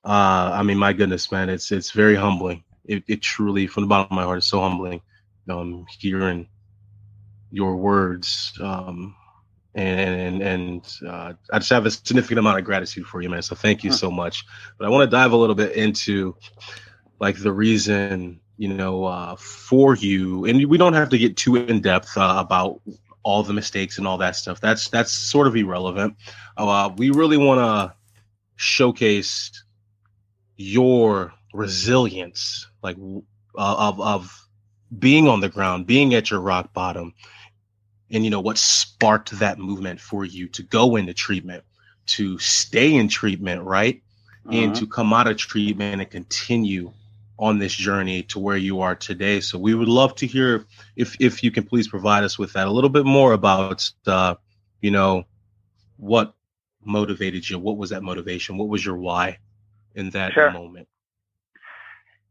Uh, 0.06 0.52
I 0.54 0.64
mean, 0.64 0.78
my 0.78 0.94
goodness, 0.94 1.30
man, 1.34 1.50
it's 1.50 1.70
it's 1.70 1.92
very 1.92 2.16
humbling. 2.16 2.64
It, 2.86 3.04
it 3.10 3.22
truly, 3.22 3.68
from 3.68 3.84
the 3.84 3.88
bottom 3.88 4.06
of 4.06 4.16
my 4.16 4.24
heart, 4.24 4.38
is 4.38 4.46
so 4.46 4.62
humbling. 4.62 5.02
Um, 5.50 5.86
hearing 6.00 6.48
your 7.52 7.76
words. 7.76 8.54
Um, 8.62 9.16
and 9.76 10.42
and 10.42 10.42
and 10.42 10.98
uh, 11.08 11.34
I 11.52 11.60
just 11.60 11.70
have 11.70 11.86
a 11.86 11.92
significant 11.92 12.40
amount 12.40 12.60
of 12.60 12.66
gratitude 12.66 13.06
for 13.06 13.22
you, 13.22 13.30
man. 13.30 13.42
So 13.42 13.56
thank 13.56 13.84
you 13.84 13.92
so 13.92 14.10
much. 14.10 14.46
But 14.78 14.86
I 14.86 14.90
want 14.90 15.10
to 15.10 15.16
dive 15.16 15.32
a 15.32 15.38
little 15.38 15.56
bit 15.56 15.74
into 15.74 16.36
like 17.20 17.38
the 17.40 17.52
reason, 17.52 18.40
you 18.58 18.70
know, 18.70 19.06
uh, 19.06 19.36
for 19.36 19.96
you, 19.96 20.46
and 20.46 20.66
we 20.66 20.78
don't 20.78 20.94
have 20.94 21.10
to 21.10 21.18
get 21.18 21.38
too 21.38 21.56
in 21.56 21.82
depth 21.82 22.18
uh, 22.18 22.36
about 22.38 22.82
all 23.24 23.44
the 23.44 23.54
mistakes 23.54 23.98
and 23.98 24.08
all 24.08 24.18
that 24.18 24.36
stuff. 24.36 24.60
That's 24.60 24.90
that's 24.90 25.12
sort 25.12 25.48
of 25.48 25.56
irrelevant. 25.56 26.16
Uh, 26.58 26.92
we 26.98 27.12
really 27.12 27.38
want 27.38 27.60
to 27.60 27.96
showcase 28.56 29.64
your 30.58 31.34
resilience, 31.54 32.68
like 32.82 32.98
uh, 33.58 33.76
of 33.90 34.02
of 34.02 34.48
being 34.98 35.28
on 35.28 35.42
the 35.42 35.50
ground, 35.50 35.86
being 35.86 36.14
at 36.16 36.32
your 36.32 36.40
rock 36.40 36.74
bottom, 36.74 37.14
and 38.12 38.24
you 38.24 38.30
know 38.30 38.40
what 38.40 38.58
sparked 38.58 39.32
that 39.40 39.60
movement 39.60 40.00
for 40.00 40.26
you 40.26 40.48
to 40.50 40.64
go 40.64 40.96
into 40.96 41.14
treatment, 41.14 41.64
to 42.08 42.38
stay 42.40 42.96
in 42.96 43.08
treatment, 43.08 43.64
right, 43.64 44.02
uh-huh. 44.46 44.58
and 44.58 44.76
to 44.76 44.88
come 44.88 45.14
out 45.14 45.28
of 45.28 45.38
treatment 45.38 46.02
and 46.02 46.10
continue 46.10 46.92
on 47.38 47.58
this 47.58 47.74
journey 47.74 48.24
to 48.24 48.40
where 48.40 48.58
you 48.58 48.82
are 48.82 48.96
today. 48.96 49.40
So 49.40 49.58
we 49.58 49.74
would 49.74 49.88
love 49.88 50.16
to 50.16 50.28
hear 50.28 50.66
if 50.96 51.16
if 51.20 51.44
you 51.44 51.52
can 51.52 51.64
please 51.64 51.88
provide 51.88 52.24
us 52.24 52.38
with 52.38 52.54
that 52.54 52.68
a 52.68 52.72
little 52.72 52.90
bit 52.90 53.06
more 53.06 53.34
about 53.34 53.90
uh, 54.06 54.36
you 54.82 54.92
know 54.92 55.24
what 55.98 56.34
motivated 56.84 57.50
you, 57.50 57.60
what 57.60 57.78
was 57.78 57.90
that 57.92 58.04
motivation, 58.04 58.58
what 58.58 58.70
was 58.70 58.86
your 58.86 58.98
why 58.98 59.38
in 59.96 60.10
that 60.12 60.34
sure. 60.34 60.52
moment. 60.52 60.88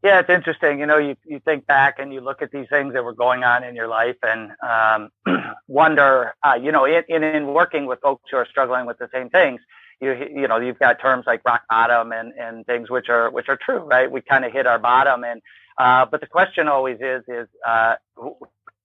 Yeah, 0.03 0.19
it's 0.19 0.29
interesting. 0.29 0.79
You 0.79 0.85
know, 0.85 0.97
you, 0.97 1.15
you 1.25 1.39
think 1.39 1.67
back 1.67 1.99
and 1.99 2.13
you 2.13 2.21
look 2.21 2.41
at 2.41 2.51
these 2.51 2.67
things 2.69 2.93
that 2.93 3.03
were 3.03 3.13
going 3.13 3.43
on 3.43 3.63
in 3.63 3.75
your 3.75 3.87
life 3.87 4.15
and 4.23 4.51
um, 4.65 5.09
wonder, 5.67 6.33
uh, 6.43 6.57
you 6.61 6.71
know, 6.71 6.85
in, 6.85 7.03
in, 7.09 7.23
in 7.23 7.47
working 7.47 7.85
with 7.85 7.99
folks 7.99 8.23
who 8.31 8.37
are 8.37 8.45
struggling 8.45 8.85
with 8.85 8.97
the 8.97 9.09
same 9.13 9.29
things, 9.29 9.59
you 10.01 10.13
you 10.33 10.47
know 10.47 10.57
you've 10.59 10.79
got 10.79 10.99
terms 10.99 11.25
like 11.27 11.41
rock 11.45 11.63
bottom 11.69 12.11
and 12.11 12.33
and 12.33 12.65
things 12.65 12.89
which 12.89 13.09
are 13.09 13.29
which 13.31 13.49
are 13.49 13.57
true 13.57 13.79
right 13.79 14.11
we 14.11 14.21
kind 14.21 14.45
of 14.45 14.51
hit 14.51 14.65
our 14.65 14.79
bottom 14.79 15.23
and 15.23 15.41
uh, 15.77 16.05
but 16.05 16.21
the 16.21 16.27
question 16.27 16.67
always 16.67 16.97
is 17.01 17.23
is 17.27 17.47
uh, 17.67 17.95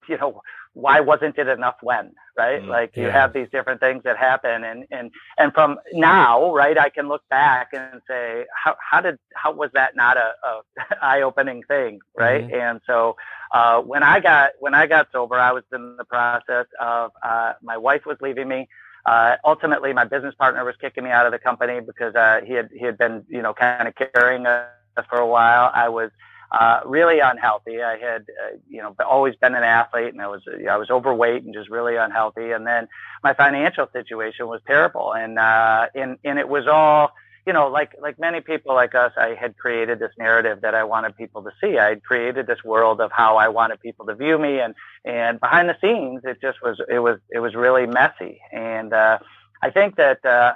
you 0.08 0.18
know 0.18 0.40
why 0.74 1.00
wasn't 1.00 1.38
it 1.38 1.48
enough 1.48 1.76
when 1.82 2.12
right? 2.36 2.62
Mm, 2.62 2.68
like 2.68 2.96
you 2.96 3.08
have 3.08 3.32
these 3.32 3.48
different 3.50 3.80
things 3.80 4.02
that 4.04 4.16
happen 4.16 4.64
and 4.64 4.84
and 4.90 5.10
and 5.38 5.52
from 5.52 5.78
now 5.92 6.52
right 6.52 6.76
i 6.76 6.88
can 6.88 7.08
look 7.08 7.22
back 7.28 7.68
and 7.72 8.00
say 8.08 8.44
how 8.54 8.76
how 8.78 9.00
did 9.00 9.18
how 9.34 9.52
was 9.52 9.70
that 9.74 9.96
not 9.96 10.16
a, 10.16 10.32
a 10.44 10.62
eye 11.02 11.22
opening 11.22 11.62
thing? 11.64 12.00
Right? 12.16 12.44
Mm-hmm. 12.44 12.54
and 12.54 12.80
so 12.86 13.16
uh, 13.52 13.80
when 13.80 14.02
i 14.02 14.20
got 14.20 14.50
when 14.58 14.74
i 14.74 14.86
got 14.86 15.08
sober 15.12 15.36
i 15.36 15.52
was 15.52 15.64
in 15.72 15.96
the 15.96 16.04
process 16.04 16.66
of 16.80 17.12
uh, 17.22 17.54
my 17.62 17.76
wife 17.76 18.06
was 18.06 18.16
leaving 18.20 18.48
me. 18.48 18.68
Uh, 19.06 19.36
ultimately, 19.44 19.92
my 19.92 20.04
business 20.04 20.34
partner 20.34 20.64
was 20.64 20.74
kicking 20.80 21.04
me 21.04 21.10
out 21.10 21.26
of 21.26 21.32
the 21.32 21.38
company 21.38 21.78
because 21.78 22.14
uh, 22.14 22.40
he 22.42 22.54
had 22.54 22.70
he 22.72 22.86
had 22.86 22.96
been 22.96 23.22
you 23.28 23.42
know 23.42 23.52
kind 23.52 23.86
of 23.86 23.94
carrying 23.94 24.46
us 24.46 24.66
for 25.10 25.18
a 25.18 25.26
while. 25.26 25.70
I 25.74 25.90
was 25.90 26.10
uh, 26.52 26.80
really 26.84 27.20
unhealthy. 27.20 27.82
I 27.82 27.98
had 27.98 28.22
uh, 28.22 28.56
you 28.68 28.82
know 28.82 28.94
always 29.06 29.34
been 29.36 29.54
an 29.54 29.64
athlete, 29.64 30.12
and 30.12 30.22
I 30.22 30.28
was 30.28 30.42
I 30.70 30.76
was 30.76 30.90
overweight 30.90 31.44
and 31.44 31.54
just 31.54 31.70
really 31.70 31.96
unhealthy. 31.96 32.52
And 32.52 32.66
then 32.66 32.88
my 33.22 33.34
financial 33.34 33.88
situation 33.92 34.46
was 34.46 34.60
terrible, 34.66 35.14
and 35.14 35.38
uh, 35.38 35.86
and 35.94 36.18
and 36.24 36.38
it 36.38 36.48
was 36.48 36.66
all 36.66 37.12
you 37.46 37.52
know, 37.52 37.68
like 37.68 37.94
like 38.00 38.18
many 38.18 38.40
people 38.40 38.74
like 38.74 38.94
us, 38.94 39.12
I 39.16 39.34
had 39.34 39.56
created 39.58 39.98
this 39.98 40.12
narrative 40.18 40.62
that 40.62 40.74
I 40.74 40.84
wanted 40.84 41.16
people 41.16 41.42
to 41.42 41.50
see. 41.60 41.78
I 41.78 41.90
had 41.90 42.02
created 42.02 42.46
this 42.46 42.64
world 42.64 43.00
of 43.00 43.12
how 43.12 43.36
I 43.36 43.48
wanted 43.48 43.80
people 43.80 44.06
to 44.06 44.14
view 44.14 44.38
me, 44.38 44.60
and 44.60 44.74
and 45.04 45.38
behind 45.40 45.68
the 45.68 45.76
scenes, 45.80 46.22
it 46.24 46.40
just 46.40 46.62
was 46.62 46.80
it 46.88 47.00
was 47.00 47.18
it 47.30 47.40
was 47.40 47.54
really 47.54 47.86
messy. 47.86 48.40
And 48.50 48.94
uh, 48.94 49.18
I 49.62 49.70
think 49.70 49.96
that 49.96 50.24
uh, 50.24 50.54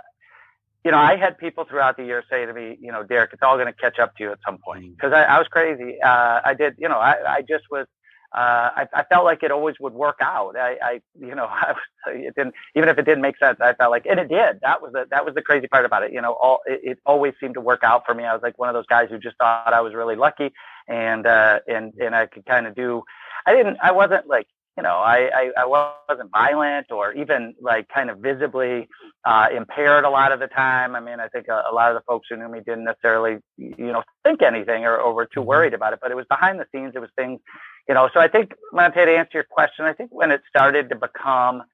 you 0.84 0.90
know, 0.90 0.98
I 0.98 1.16
had 1.16 1.38
people 1.38 1.64
throughout 1.64 1.96
the 1.96 2.04
year 2.04 2.22
say 2.30 2.46
to 2.46 2.52
me, 2.52 2.78
you 2.80 2.92
know, 2.92 3.02
Derek, 3.02 3.32
it's 3.32 3.42
all 3.42 3.56
going 3.56 3.66
to 3.66 3.72
catch 3.72 3.98
up 3.98 4.16
to 4.16 4.24
you 4.24 4.32
at 4.32 4.38
some 4.44 4.58
point 4.58 4.96
because 4.96 5.12
mm. 5.12 5.16
I, 5.16 5.24
I 5.24 5.38
was 5.38 5.48
crazy. 5.48 6.00
Uh, 6.00 6.40
I 6.44 6.54
did, 6.54 6.76
you 6.78 6.88
know, 6.88 6.98
I, 6.98 7.36
I 7.36 7.42
just 7.42 7.64
was 7.70 7.86
uh, 8.34 8.68
I, 8.76 8.88
I, 8.92 9.04
felt 9.04 9.24
like 9.24 9.42
it 9.42 9.50
always 9.50 9.76
would 9.80 9.94
work 9.94 10.18
out. 10.20 10.54
I, 10.54 10.76
I 10.82 11.00
you 11.18 11.34
know, 11.34 11.46
I 11.50 11.72
was, 11.72 12.14
it 12.14 12.34
didn't, 12.34 12.54
even 12.76 12.88
if 12.90 12.98
it 12.98 13.04
didn't 13.06 13.22
make 13.22 13.38
sense, 13.38 13.58
I 13.60 13.72
felt 13.72 13.90
like, 13.90 14.04
and 14.04 14.20
it 14.20 14.28
did. 14.28 14.60
That 14.60 14.82
was 14.82 14.92
the, 14.92 15.06
that 15.10 15.24
was 15.24 15.34
the 15.34 15.40
crazy 15.40 15.66
part 15.66 15.86
about 15.86 16.02
it. 16.02 16.12
You 16.12 16.20
know, 16.20 16.32
all, 16.32 16.60
it, 16.66 16.80
it 16.82 16.98
always 17.06 17.32
seemed 17.40 17.54
to 17.54 17.60
work 17.60 17.82
out 17.82 18.04
for 18.04 18.14
me. 18.14 18.24
I 18.24 18.34
was 18.34 18.42
like 18.42 18.58
one 18.58 18.68
of 18.68 18.74
those 18.74 18.86
guys 18.86 19.08
who 19.08 19.18
just 19.18 19.36
thought 19.38 19.72
I 19.72 19.80
was 19.80 19.94
really 19.94 20.16
lucky 20.16 20.52
and, 20.86 21.26
uh, 21.26 21.60
and, 21.66 21.94
and 21.94 22.14
I 22.14 22.26
could 22.26 22.44
kind 22.44 22.66
of 22.66 22.74
do, 22.74 23.02
I 23.46 23.54
didn't, 23.54 23.78
I 23.82 23.92
wasn't 23.92 24.26
like, 24.26 24.46
you 24.78 24.82
know, 24.82 24.98
I, 24.98 25.28
I, 25.34 25.50
I 25.62 25.66
wasn't 25.66 26.30
violent 26.30 26.92
or 26.92 27.12
even 27.12 27.52
like 27.60 27.88
kind 27.88 28.10
of 28.10 28.18
visibly 28.18 28.86
uh, 29.24 29.48
impaired 29.52 30.04
a 30.04 30.08
lot 30.08 30.30
of 30.30 30.38
the 30.38 30.46
time. 30.46 30.94
I 30.94 31.00
mean, 31.00 31.18
I 31.18 31.26
think 31.26 31.48
a, 31.48 31.64
a, 31.68 31.74
lot 31.74 31.90
of 31.90 31.96
the 31.96 32.04
folks 32.06 32.28
who 32.30 32.36
knew 32.36 32.48
me 32.48 32.60
didn't 32.60 32.84
necessarily, 32.84 33.38
you 33.56 33.74
know, 33.92 34.04
think 34.22 34.40
anything 34.40 34.84
or, 34.84 34.96
or 34.96 35.14
were 35.14 35.26
too 35.26 35.40
mm-hmm. 35.40 35.48
worried 35.48 35.74
about 35.74 35.94
it, 35.94 35.98
but 36.00 36.12
it 36.12 36.14
was 36.14 36.26
behind 36.30 36.60
the 36.60 36.66
scenes. 36.72 36.92
It 36.94 37.00
was 37.00 37.10
things, 37.16 37.40
you 37.88 37.94
know, 37.96 38.08
so 38.14 38.20
I 38.20 38.28
think, 38.28 38.52
Montee, 38.72 39.04
to 39.04 39.18
answer 39.18 39.38
your 39.38 39.46
question, 39.50 39.84
I 39.84 39.94
think 39.94 40.10
when 40.12 40.30
it 40.30 40.42
started 40.48 40.90
to 40.90 40.94
become, 40.94 41.64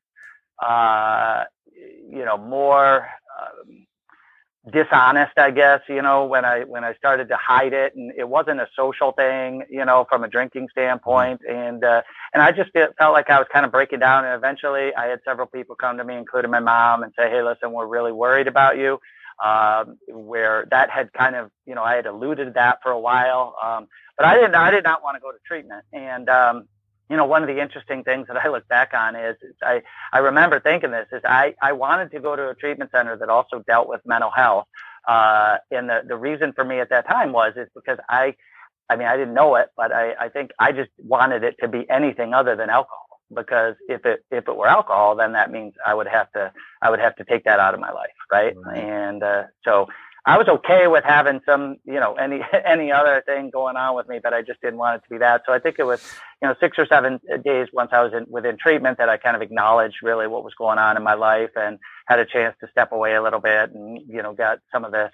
uh, 0.66 1.44
you 2.08 2.24
know, 2.24 2.38
more, 2.38 3.06
um, 3.38 3.86
dishonest 4.72 5.32
i 5.38 5.50
guess 5.50 5.80
you 5.88 6.00
know 6.00 6.24
when 6.24 6.44
i 6.44 6.62
when 6.64 6.84
i 6.84 6.94
started 6.94 7.28
to 7.28 7.36
hide 7.36 7.72
it. 7.72 7.94
And 7.96 8.12
it 8.16 8.28
wasn't 8.28 8.60
a 8.60 8.68
social 8.76 9.12
thing 9.12 9.62
you 9.70 9.84
know 9.84 10.06
from 10.08 10.24
a 10.24 10.28
drinking 10.28 10.68
standpoint. 10.70 11.40
And 11.48 11.84
uh 11.84 12.02
and 12.32 12.42
i 12.42 12.50
just 12.52 12.70
felt 12.72 13.12
like 13.12 13.30
i 13.30 13.38
was 13.38 13.46
kind 13.52 13.66
of 13.66 13.72
breaking 13.72 14.00
down. 14.00 14.24
And 14.24 14.34
eventually 14.34 14.94
i 14.94 15.06
had 15.06 15.20
several 15.26 15.46
people 15.46 15.76
come 15.76 15.98
to 15.98 16.04
me 16.04 16.16
including 16.16 16.50
my 16.50 16.60
mom 16.60 17.02
and 17.02 17.12
say 17.18 17.28
hey 17.30 17.42
listen 17.42 17.72
we're 17.72 17.86
really 17.86 18.12
worried 18.12 18.48
about 18.48 18.78
you. 18.78 18.98
Um 19.44 19.98
where 20.08 20.66
that 20.70 20.90
had 20.90 21.12
kind 21.12 21.36
of 21.36 21.50
you 21.66 21.74
know 21.74 21.82
i 21.82 21.94
had 21.96 22.06
alluded 22.06 22.54
that 22.54 22.78
for 22.82 22.92
a 22.92 23.00
while. 23.00 23.56
Um 23.62 23.86
but 24.16 24.26
i 24.26 24.34
didn't 24.34 24.54
i 24.54 24.70
did 24.70 24.84
not 24.84 25.02
want 25.02 25.16
to 25.16 25.20
go 25.20 25.32
to 25.32 25.38
treatment. 25.46 25.84
And 25.92 26.28
um 26.30 26.68
you 27.10 27.16
know, 27.16 27.26
one 27.26 27.42
of 27.42 27.48
the 27.48 27.60
interesting 27.60 28.02
things 28.02 28.26
that 28.28 28.36
I 28.36 28.48
look 28.48 28.66
back 28.68 28.92
on 28.94 29.14
is, 29.14 29.36
is, 29.42 29.54
I, 29.62 29.82
I 30.12 30.18
remember 30.18 30.58
thinking 30.60 30.90
this 30.90 31.06
is 31.12 31.20
I, 31.24 31.54
I 31.60 31.72
wanted 31.72 32.10
to 32.12 32.20
go 32.20 32.34
to 32.34 32.48
a 32.48 32.54
treatment 32.54 32.90
center 32.92 33.16
that 33.16 33.28
also 33.28 33.62
dealt 33.66 33.88
with 33.88 34.00
mental 34.06 34.30
health. 34.30 34.66
Uh, 35.06 35.58
and 35.70 35.88
the, 35.88 36.02
the 36.06 36.16
reason 36.16 36.52
for 36.54 36.64
me 36.64 36.80
at 36.80 36.88
that 36.88 37.06
time 37.06 37.32
was, 37.32 37.52
is 37.56 37.68
because 37.74 37.98
I, 38.08 38.34
I 38.88 38.96
mean, 38.96 39.06
I 39.06 39.16
didn't 39.16 39.34
know 39.34 39.54
it, 39.56 39.68
but 39.76 39.92
I, 39.92 40.14
I 40.18 40.28
think 40.30 40.52
I 40.58 40.72
just 40.72 40.90
wanted 40.98 41.44
it 41.44 41.56
to 41.60 41.68
be 41.68 41.88
anything 41.90 42.32
other 42.32 42.56
than 42.56 42.70
alcohol 42.70 43.20
because 43.34 43.74
if 43.88 44.06
it, 44.06 44.24
if 44.30 44.48
it 44.48 44.56
were 44.56 44.68
alcohol, 44.68 45.16
then 45.16 45.32
that 45.32 45.50
means 45.50 45.74
I 45.84 45.92
would 45.92 46.06
have 46.06 46.30
to, 46.32 46.52
I 46.80 46.90
would 46.90 47.00
have 47.00 47.16
to 47.16 47.24
take 47.24 47.44
that 47.44 47.60
out 47.60 47.74
of 47.74 47.80
my 47.80 47.92
life. 47.92 48.10
Right. 48.32 48.56
Mm-hmm. 48.56 48.76
And, 48.76 49.22
uh, 49.22 49.42
so 49.62 49.88
I 50.26 50.38
was 50.38 50.48
okay 50.48 50.86
with 50.86 51.04
having 51.04 51.40
some, 51.44 51.76
you 51.84 52.00
know, 52.00 52.14
any 52.14 52.40
any 52.64 52.90
other 52.90 53.22
thing 53.26 53.50
going 53.50 53.76
on 53.76 53.94
with 53.94 54.08
me, 54.08 54.20
but 54.22 54.32
I 54.32 54.42
just 54.42 54.60
didn't 54.62 54.78
want 54.78 54.96
it 54.96 55.04
to 55.04 55.10
be 55.10 55.18
that. 55.18 55.42
So 55.46 55.52
I 55.52 55.58
think 55.58 55.76
it 55.78 55.84
was, 55.84 56.02
you 56.40 56.48
know, 56.48 56.54
six 56.60 56.78
or 56.78 56.86
seven 56.86 57.20
days 57.44 57.68
once 57.72 57.90
I 57.92 58.02
was 58.02 58.12
in, 58.14 58.26
within 58.28 58.56
treatment 58.56 58.98
that 58.98 59.08
I 59.08 59.18
kind 59.18 59.36
of 59.36 59.42
acknowledged 59.42 59.96
really 60.02 60.26
what 60.26 60.42
was 60.42 60.54
going 60.54 60.78
on 60.78 60.96
in 60.96 61.02
my 61.02 61.14
life 61.14 61.50
and 61.56 61.78
had 62.06 62.18
a 62.18 62.24
chance 62.24 62.56
to 62.60 62.68
step 62.70 62.92
away 62.92 63.14
a 63.14 63.22
little 63.22 63.40
bit 63.40 63.72
and 63.72 63.98
you 64.08 64.22
know 64.22 64.32
got 64.32 64.60
some 64.72 64.84
of 64.84 64.92
the 64.92 65.10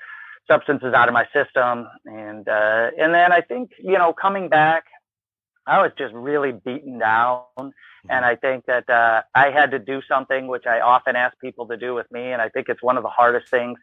substances 0.48 0.94
out 0.94 1.08
of 1.08 1.14
my 1.14 1.26
system 1.32 1.88
and 2.04 2.48
uh, 2.48 2.90
and 2.98 3.12
then 3.12 3.32
I 3.32 3.40
think 3.40 3.72
you 3.78 3.98
know 3.98 4.12
coming 4.12 4.48
back, 4.48 4.84
I 5.66 5.82
was 5.82 5.90
just 5.98 6.14
really 6.14 6.52
beaten 6.52 6.98
down. 6.98 7.44
And 8.08 8.24
I 8.24 8.34
think 8.34 8.64
that 8.64 8.88
uh, 8.88 9.20
I 9.34 9.50
had 9.50 9.72
to 9.72 9.78
do 9.78 10.00
something 10.08 10.46
which 10.46 10.64
I 10.66 10.80
often 10.80 11.16
ask 11.16 11.38
people 11.38 11.66
to 11.66 11.76
do 11.76 11.94
with 11.94 12.10
me. 12.10 12.32
And 12.32 12.40
I 12.40 12.48
think 12.48 12.70
it's 12.70 12.82
one 12.82 12.96
of 12.96 13.02
the 13.02 13.10
hardest 13.10 13.50
things 13.50 13.78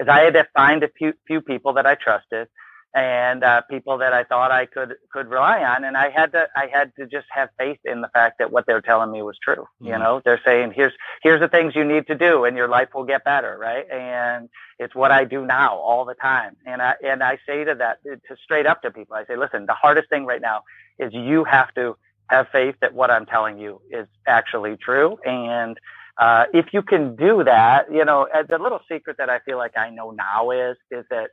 is 0.00 0.08
I 0.08 0.20
had 0.20 0.34
to 0.34 0.46
find 0.54 0.82
a 0.82 0.88
few, 0.88 1.12
few 1.26 1.40
people 1.40 1.74
that 1.74 1.86
I 1.86 1.94
trusted 1.94 2.48
and 2.94 3.44
uh, 3.44 3.62
people 3.70 3.98
that 3.98 4.12
I 4.12 4.24
thought 4.24 4.50
I 4.50 4.66
could 4.66 4.96
could 5.12 5.28
rely 5.28 5.62
on, 5.62 5.84
and 5.84 5.96
I 5.96 6.10
had 6.10 6.32
to 6.32 6.48
I 6.56 6.66
had 6.66 6.92
to 6.96 7.06
just 7.06 7.26
have 7.30 7.48
faith 7.56 7.78
in 7.84 8.00
the 8.00 8.08
fact 8.08 8.38
that 8.38 8.50
what 8.50 8.66
they're 8.66 8.80
telling 8.80 9.12
me 9.12 9.22
was 9.22 9.38
true. 9.40 9.62
Mm-hmm. 9.62 9.86
You 9.86 9.98
know, 9.98 10.22
they're 10.24 10.40
saying 10.44 10.72
here's 10.74 10.92
here's 11.22 11.40
the 11.40 11.48
things 11.48 11.76
you 11.76 11.84
need 11.84 12.08
to 12.08 12.16
do, 12.16 12.44
and 12.44 12.56
your 12.56 12.68
life 12.68 12.88
will 12.94 13.04
get 13.04 13.24
better, 13.24 13.56
right? 13.60 13.88
And 13.90 14.48
it's 14.78 14.94
what 14.94 15.12
I 15.12 15.24
do 15.24 15.46
now 15.46 15.76
all 15.76 16.04
the 16.04 16.14
time, 16.14 16.56
and 16.66 16.82
I 16.82 16.94
and 17.04 17.22
I 17.22 17.38
say 17.46 17.64
to 17.64 17.76
that 17.76 18.02
to 18.04 18.36
straight 18.42 18.66
up 18.66 18.82
to 18.82 18.90
people, 18.90 19.14
I 19.14 19.24
say, 19.24 19.36
listen, 19.36 19.66
the 19.66 19.74
hardest 19.74 20.08
thing 20.08 20.26
right 20.26 20.42
now 20.42 20.62
is 20.98 21.12
you 21.14 21.44
have 21.44 21.72
to 21.74 21.96
have 22.28 22.48
faith 22.50 22.74
that 22.80 22.94
what 22.94 23.10
I'm 23.10 23.26
telling 23.26 23.58
you 23.58 23.80
is 23.90 24.08
actually 24.26 24.76
true, 24.76 25.16
and 25.24 25.78
uh, 26.20 26.44
if 26.52 26.66
you 26.74 26.82
can 26.82 27.16
do 27.16 27.42
that, 27.44 27.90
you 27.90 28.04
know, 28.04 28.28
uh, 28.32 28.42
the 28.46 28.58
little 28.58 28.80
secret 28.92 29.16
that 29.16 29.30
I 29.30 29.38
feel 29.40 29.56
like 29.56 29.76
I 29.78 29.88
know 29.88 30.10
now 30.10 30.50
is 30.50 30.76
is 30.90 31.06
that 31.08 31.30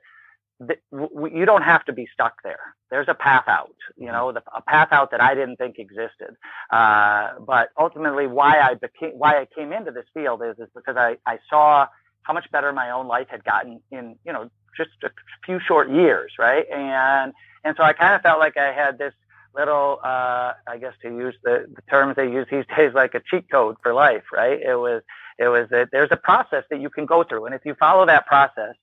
you 0.62 1.46
don't 1.46 1.62
have 1.62 1.84
to 1.86 1.94
be 1.94 2.08
stuck 2.12 2.42
there. 2.42 2.74
There's 2.90 3.10
a 3.10 3.14
path 3.14 3.44
out, 3.48 3.76
you 3.98 4.06
mm-hmm. 4.06 4.14
know, 4.14 4.32
the, 4.32 4.42
a 4.56 4.62
path 4.62 4.88
out 4.92 5.12
that 5.12 5.22
I 5.22 5.36
didn't 5.36 5.58
think 5.58 5.78
existed. 5.78 6.36
Uh, 6.72 7.34
but 7.46 7.70
ultimately, 7.78 8.28
why 8.28 8.60
I 8.60 8.76
became, 8.76 9.12
why 9.12 9.42
I 9.42 9.48
came 9.54 9.74
into 9.74 9.92
this 9.92 10.06
field 10.14 10.42
is 10.42 10.58
is 10.58 10.70
because 10.74 10.96
I 10.96 11.18
I 11.26 11.40
saw 11.50 11.88
how 12.24 12.34
much 12.34 12.50
better 12.52 12.72
my 12.72 12.92
own 12.92 13.08
life 13.08 13.28
had 13.30 13.44
gotten 13.44 13.82
in 13.92 14.16
you 14.26 14.32
know 14.32 14.50
just 14.78 14.92
a 15.04 15.10
few 15.46 15.60
short 15.68 15.90
years, 15.90 16.32
right? 16.40 16.66
And 16.72 17.34
and 17.66 17.76
so 17.76 17.84
I 17.84 17.92
kind 17.92 18.16
of 18.16 18.22
felt 18.22 18.40
like 18.40 18.56
I 18.56 18.72
had 18.72 18.98
this 18.98 19.14
little, 19.58 20.00
uh, 20.04 20.54
I 20.68 20.78
guess 20.80 20.94
to 21.02 21.10
use 21.10 21.36
the, 21.44 21.66
the 21.74 21.82
terms 21.90 22.16
they 22.16 22.30
use 22.32 22.48
these 22.52 22.66
days, 22.78 22.92
like 22.94 23.16
a 23.16 23.22
cheat 23.30 23.50
code 23.50 23.78
for 23.82 23.94
life, 23.94 24.24
right? 24.34 24.60
It 24.62 24.76
was, 24.76 25.02
it 25.40 25.48
was 25.48 25.68
that 25.72 25.90
there's 25.92 26.10
a 26.12 26.18
process 26.18 26.64
that 26.70 26.82
you 26.82 26.90
can 26.90 27.06
go 27.06 27.24
through. 27.24 27.46
And 27.46 27.56
if 27.56 27.62
you 27.66 27.76
follow 27.76 28.06
that 28.06 28.26
process, 28.28 28.76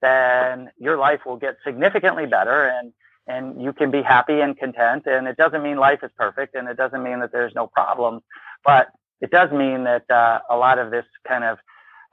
then 0.00 0.70
your 0.78 0.96
life 0.96 1.20
will 1.24 1.36
get 1.36 1.56
significantly 1.64 2.26
better 2.26 2.68
and, 2.68 2.92
and 3.28 3.62
you 3.62 3.72
can 3.72 3.90
be 3.90 4.02
happy 4.02 4.40
and 4.40 4.58
content. 4.58 5.04
And 5.06 5.28
it 5.28 5.36
doesn't 5.36 5.62
mean 5.62 5.76
life 5.76 6.00
is 6.02 6.10
perfect 6.16 6.54
and 6.54 6.68
it 6.68 6.76
doesn't 6.76 7.02
mean 7.02 7.20
that 7.20 7.32
there's 7.32 7.54
no 7.54 7.68
problems, 7.68 8.22
but 8.64 8.88
it 9.20 9.30
does 9.30 9.52
mean 9.52 9.84
that 9.84 10.10
uh, 10.10 10.40
a 10.50 10.56
lot 10.56 10.78
of 10.78 10.90
this 10.90 11.04
kind 11.26 11.44
of 11.44 11.58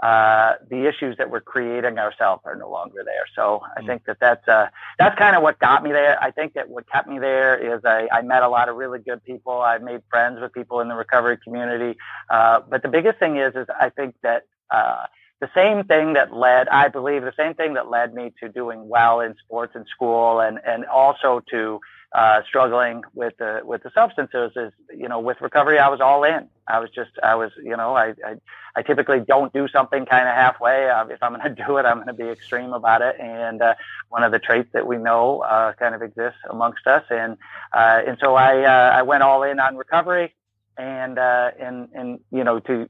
uh, 0.02 0.54
the 0.70 0.88
issues 0.88 1.18
that 1.18 1.30
we're 1.30 1.42
creating 1.42 2.00
ourselves 2.00 2.42
are 2.46 2.56
no 2.56 2.70
longer 2.70 3.04
there. 3.04 3.26
So 3.36 3.62
I 3.76 3.82
mm. 3.82 3.88
think 3.88 4.06
that 4.06 4.18
that's 4.22 4.48
uh, 4.48 4.68
that's 4.98 5.18
kind 5.18 5.36
of 5.36 5.44
what 5.44 5.60
got 5.60 5.84
me 5.84 5.92
there. 5.92 6.22
I 6.22 6.32
think 6.32 6.54
that 6.54 6.70
what 6.70 6.90
kept 6.90 7.08
me 7.10 7.20
there 7.20 7.58
is 7.58 7.84
I, 7.84 8.08
I 8.12 8.22
met 8.22 8.44
a 8.44 8.48
lot 8.48 8.70
of 8.70 8.78
really 8.78 9.00
good 9.00 9.24
people. 9.26 9.62
I 9.62 9.78
made 9.80 10.02
friends 10.10 10.40
with 10.40 10.54
people 10.54 10.80
in 10.80 10.88
the 10.88 10.96
recovery 10.96 11.38
community. 11.44 11.98
Uh, 12.30 12.62
but 12.70 12.82
the 12.82 12.88
biggest 12.88 13.20
thing 13.20 13.38
is 13.38 13.56
is 13.56 13.68
I 13.78 13.90
think 13.90 14.16
that 14.24 14.44
uh, 14.72 15.06
the 15.42 15.50
same 15.56 15.86
thing 15.86 16.14
that 16.14 16.34
led, 16.34 16.68
I 16.68 16.90
believe, 16.90 17.22
the 17.24 17.34
same 17.38 17.54
thing 17.54 17.76
that 17.76 17.90
led 17.90 18.14
me 18.14 18.34
to 18.42 18.50
doing 18.50 18.88
well 18.88 19.22
in 19.22 19.36
sports 19.46 19.74
and 19.76 19.86
school, 19.88 20.40
and 20.42 20.60
and 20.66 20.86
also 20.86 21.42
to 21.52 21.80
uh, 22.12 22.42
struggling 22.48 23.04
with 23.14 23.38
the 23.38 23.62
with 23.64 23.84
the 23.84 23.92
substances 23.94 24.52
is 24.56 24.74
you 24.98 25.08
know 25.08 25.20
with 25.20 25.40
recovery 25.42 25.80
I 25.80 25.90
was 25.90 26.02
all 26.02 26.24
in. 26.24 26.50
I 26.68 26.80
was 26.80 26.90
just 26.90 27.12
I 27.24 27.36
was 27.36 27.52
you 27.64 27.78
know 27.78 27.96
I 27.96 28.16
I, 28.26 28.36
I 28.76 28.82
typically 28.82 29.20
don't 29.20 29.54
do 29.54 29.68
something 29.68 30.06
kind 30.06 30.28
of 30.28 30.36
halfway. 30.36 30.90
Uh, 30.90 31.06
if 31.08 31.22
I'm 31.22 31.36
going 31.36 31.56
to 31.56 31.64
do 31.64 31.78
it, 31.78 31.86
I'm 31.86 31.98
going 31.98 32.08
to 32.08 32.14
be 32.14 32.28
extreme 32.30 32.74
about 32.74 33.02
it. 33.02 33.16
And 33.20 33.62
uh, 33.62 33.76
one 34.10 34.24
of 34.24 34.32
the 34.32 34.40
traits 34.40 34.70
that 34.74 34.88
we 34.88 34.98
know 34.98 35.42
uh, 35.42 35.74
kind 35.74 35.96
of 35.96 36.02
exists 36.02 36.40
amongst 36.50 36.86
us, 36.88 37.04
and 37.10 37.38
uh, 37.72 38.02
and 38.08 38.18
so 38.20 38.36
I 38.36 38.64
uh, 38.64 38.98
I 38.98 39.04
went 39.04 39.24
all 39.24 39.44
in 39.44 39.60
on 39.60 39.78
recovery, 39.78 40.34
and 40.78 41.20
uh, 41.20 41.52
and 41.60 41.90
and 41.94 42.20
you 42.32 42.44
know 42.44 42.60
to 42.62 42.90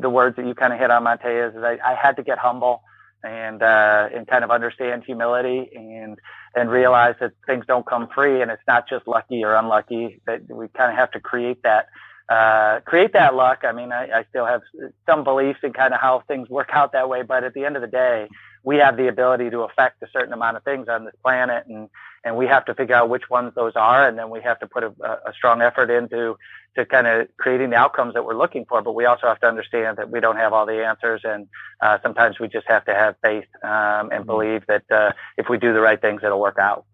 the 0.00 0.10
words 0.10 0.36
that 0.36 0.46
you 0.46 0.54
kind 0.54 0.72
of 0.72 0.78
hit 0.78 0.90
on 0.90 1.04
Montee 1.04 1.48
is, 1.48 1.54
I, 1.56 1.78
I 1.84 1.94
had 1.94 2.16
to 2.16 2.22
get 2.22 2.38
humble 2.38 2.82
and 3.22 3.62
uh, 3.62 4.08
and 4.14 4.26
kind 4.26 4.44
of 4.44 4.50
understand 4.50 5.04
humility 5.04 5.70
and 5.74 6.18
and 6.54 6.70
realize 6.70 7.14
that 7.20 7.32
things 7.46 7.64
don't 7.66 7.86
come 7.86 8.08
free 8.14 8.42
and 8.42 8.50
it's 8.50 8.62
not 8.66 8.88
just 8.88 9.06
lucky 9.06 9.44
or 9.44 9.54
unlucky 9.54 10.20
that 10.26 10.42
we 10.48 10.68
kind 10.68 10.90
of 10.90 10.98
have 10.98 11.10
to 11.12 11.20
create 11.20 11.62
that 11.62 11.86
uh, 12.30 12.80
create 12.84 13.12
that 13.12 13.34
luck. 13.34 13.64
I 13.64 13.72
mean, 13.72 13.92
I, 13.92 14.20
I 14.20 14.24
still 14.30 14.46
have 14.46 14.62
some 15.04 15.24
beliefs 15.24 15.60
in 15.62 15.72
kind 15.72 15.92
of 15.92 16.00
how 16.00 16.22
things 16.28 16.48
work 16.48 16.70
out 16.72 16.92
that 16.92 17.08
way, 17.08 17.22
but 17.22 17.42
at 17.42 17.54
the 17.54 17.64
end 17.64 17.76
of 17.76 17.82
the 17.82 17.88
day, 17.88 18.28
we 18.62 18.76
have 18.76 18.96
the 18.96 19.08
ability 19.08 19.50
to 19.50 19.60
affect 19.60 20.02
a 20.02 20.08
certain 20.12 20.32
amount 20.32 20.56
of 20.56 20.62
things 20.64 20.88
on 20.88 21.04
this 21.04 21.14
planet 21.22 21.66
and 21.66 21.88
and 22.22 22.36
we 22.36 22.46
have 22.46 22.66
to 22.66 22.74
figure 22.74 22.94
out 22.94 23.08
which 23.08 23.30
ones 23.30 23.52
those 23.54 23.72
are 23.76 24.06
and 24.06 24.18
then 24.18 24.28
we 24.28 24.42
have 24.42 24.58
to 24.60 24.66
put 24.66 24.84
a, 24.84 24.92
a 25.26 25.32
strong 25.32 25.62
effort 25.62 25.90
into 25.90 26.36
to 26.76 26.84
kind 26.84 27.06
of 27.06 27.28
creating 27.38 27.70
the 27.70 27.76
outcomes 27.76 28.14
that 28.14 28.24
we're 28.24 28.36
looking 28.36 28.64
for. 28.66 28.82
But 28.82 28.94
we 28.94 29.06
also 29.06 29.26
have 29.26 29.40
to 29.40 29.48
understand 29.48 29.96
that 29.96 30.10
we 30.10 30.20
don't 30.20 30.36
have 30.36 30.52
all 30.52 30.66
the 30.66 30.84
answers 30.84 31.22
and 31.24 31.48
uh, 31.80 31.98
sometimes 32.02 32.38
we 32.38 32.48
just 32.48 32.66
have 32.68 32.84
to 32.84 32.94
have 32.94 33.16
faith 33.22 33.46
um, 33.62 33.70
and 33.70 34.10
mm-hmm. 34.10 34.26
believe 34.26 34.66
that 34.66 34.84
uh, 34.90 35.12
if 35.38 35.48
we 35.48 35.58
do 35.58 35.72
the 35.72 35.80
right 35.80 36.00
things 36.00 36.20
it'll 36.22 36.40
work 36.40 36.58
out. 36.58 36.84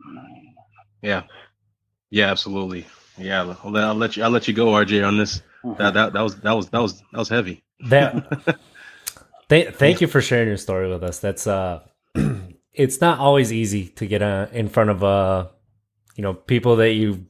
Yeah. 1.03 1.25
Yeah 2.11 2.31
absolutely. 2.31 2.87
Yeah 3.19 3.57
I'll, 3.65 3.77
I'll 3.77 3.95
let 3.95 4.17
you 4.17 4.23
i'll 4.23 4.31
let 4.31 4.47
you 4.47 4.55
go 4.55 4.67
rj 4.67 5.07
on 5.07 5.19
this. 5.19 5.43
Mm-hmm. 5.65 5.83
that, 5.83 5.95
that, 5.95 6.13
that 6.13 6.23
was 6.23 6.37
that 6.37 6.53
was 6.53 6.69
that 6.71 6.81
was 6.81 7.01
that 7.01 7.19
was 7.19 7.29
heavy. 7.29 7.65
That 7.81 8.59
Th- 9.49 9.75
thank 9.75 10.01
you 10.01 10.07
for 10.07 10.21
sharing 10.21 10.49
your 10.49 10.57
story 10.57 10.89
with 10.89 11.05
us. 11.05 11.19
That's 11.21 11.47
uh, 11.47 11.83
it's 12.73 13.01
not 13.01 13.19
always 13.19 13.53
easy 13.53 13.89
to 13.91 14.07
get 14.07 14.23
uh, 14.23 14.49
in 14.53 14.69
front 14.69 14.91
of 14.91 15.05
uh, 15.05 15.49
you 16.17 16.23
know, 16.23 16.35
people 16.35 16.77
that 16.77 16.93
you 16.93 17.27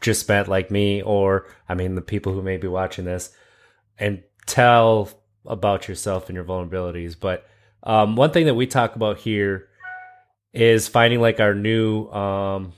just 0.00 0.28
met 0.28 0.48
like 0.48 0.70
me, 0.70 1.02
or 1.02 1.46
I 1.68 1.74
mean, 1.74 1.94
the 1.94 2.02
people 2.02 2.32
who 2.32 2.42
may 2.42 2.56
be 2.56 2.68
watching 2.68 3.04
this, 3.04 3.30
and 3.98 4.22
tell 4.46 5.10
about 5.44 5.88
yourself 5.88 6.28
and 6.28 6.36
your 6.36 6.44
vulnerabilities. 6.44 7.16
But 7.18 7.46
um, 7.82 8.16
one 8.16 8.30
thing 8.30 8.46
that 8.46 8.54
we 8.54 8.66
talk 8.66 8.96
about 8.96 9.18
here 9.18 9.68
is 10.52 10.88
finding 10.88 11.20
like 11.20 11.40
our 11.40 11.54
new 11.54 12.08
um, 12.10 12.72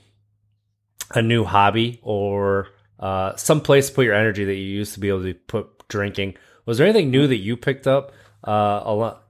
a 1.13 1.21
new 1.21 1.43
hobby 1.43 1.99
or 2.01 2.67
uh, 2.99 3.35
some 3.35 3.61
place 3.61 3.87
to 3.87 3.95
put 3.95 4.05
your 4.05 4.15
energy 4.15 4.43
that 4.43 4.55
you 4.55 4.65
used 4.65 4.93
to 4.95 4.99
be 4.99 5.09
able 5.09 5.23
to 5.23 5.33
put 5.33 5.87
drinking. 5.87 6.35
Was 6.65 6.77
there 6.77 6.87
anything 6.87 7.11
new 7.11 7.27
that 7.27 7.37
you 7.37 7.55
picked 7.55 7.87
up 7.87 8.11
uh, 8.43 8.81
a 8.83 8.93
lot 8.93 9.23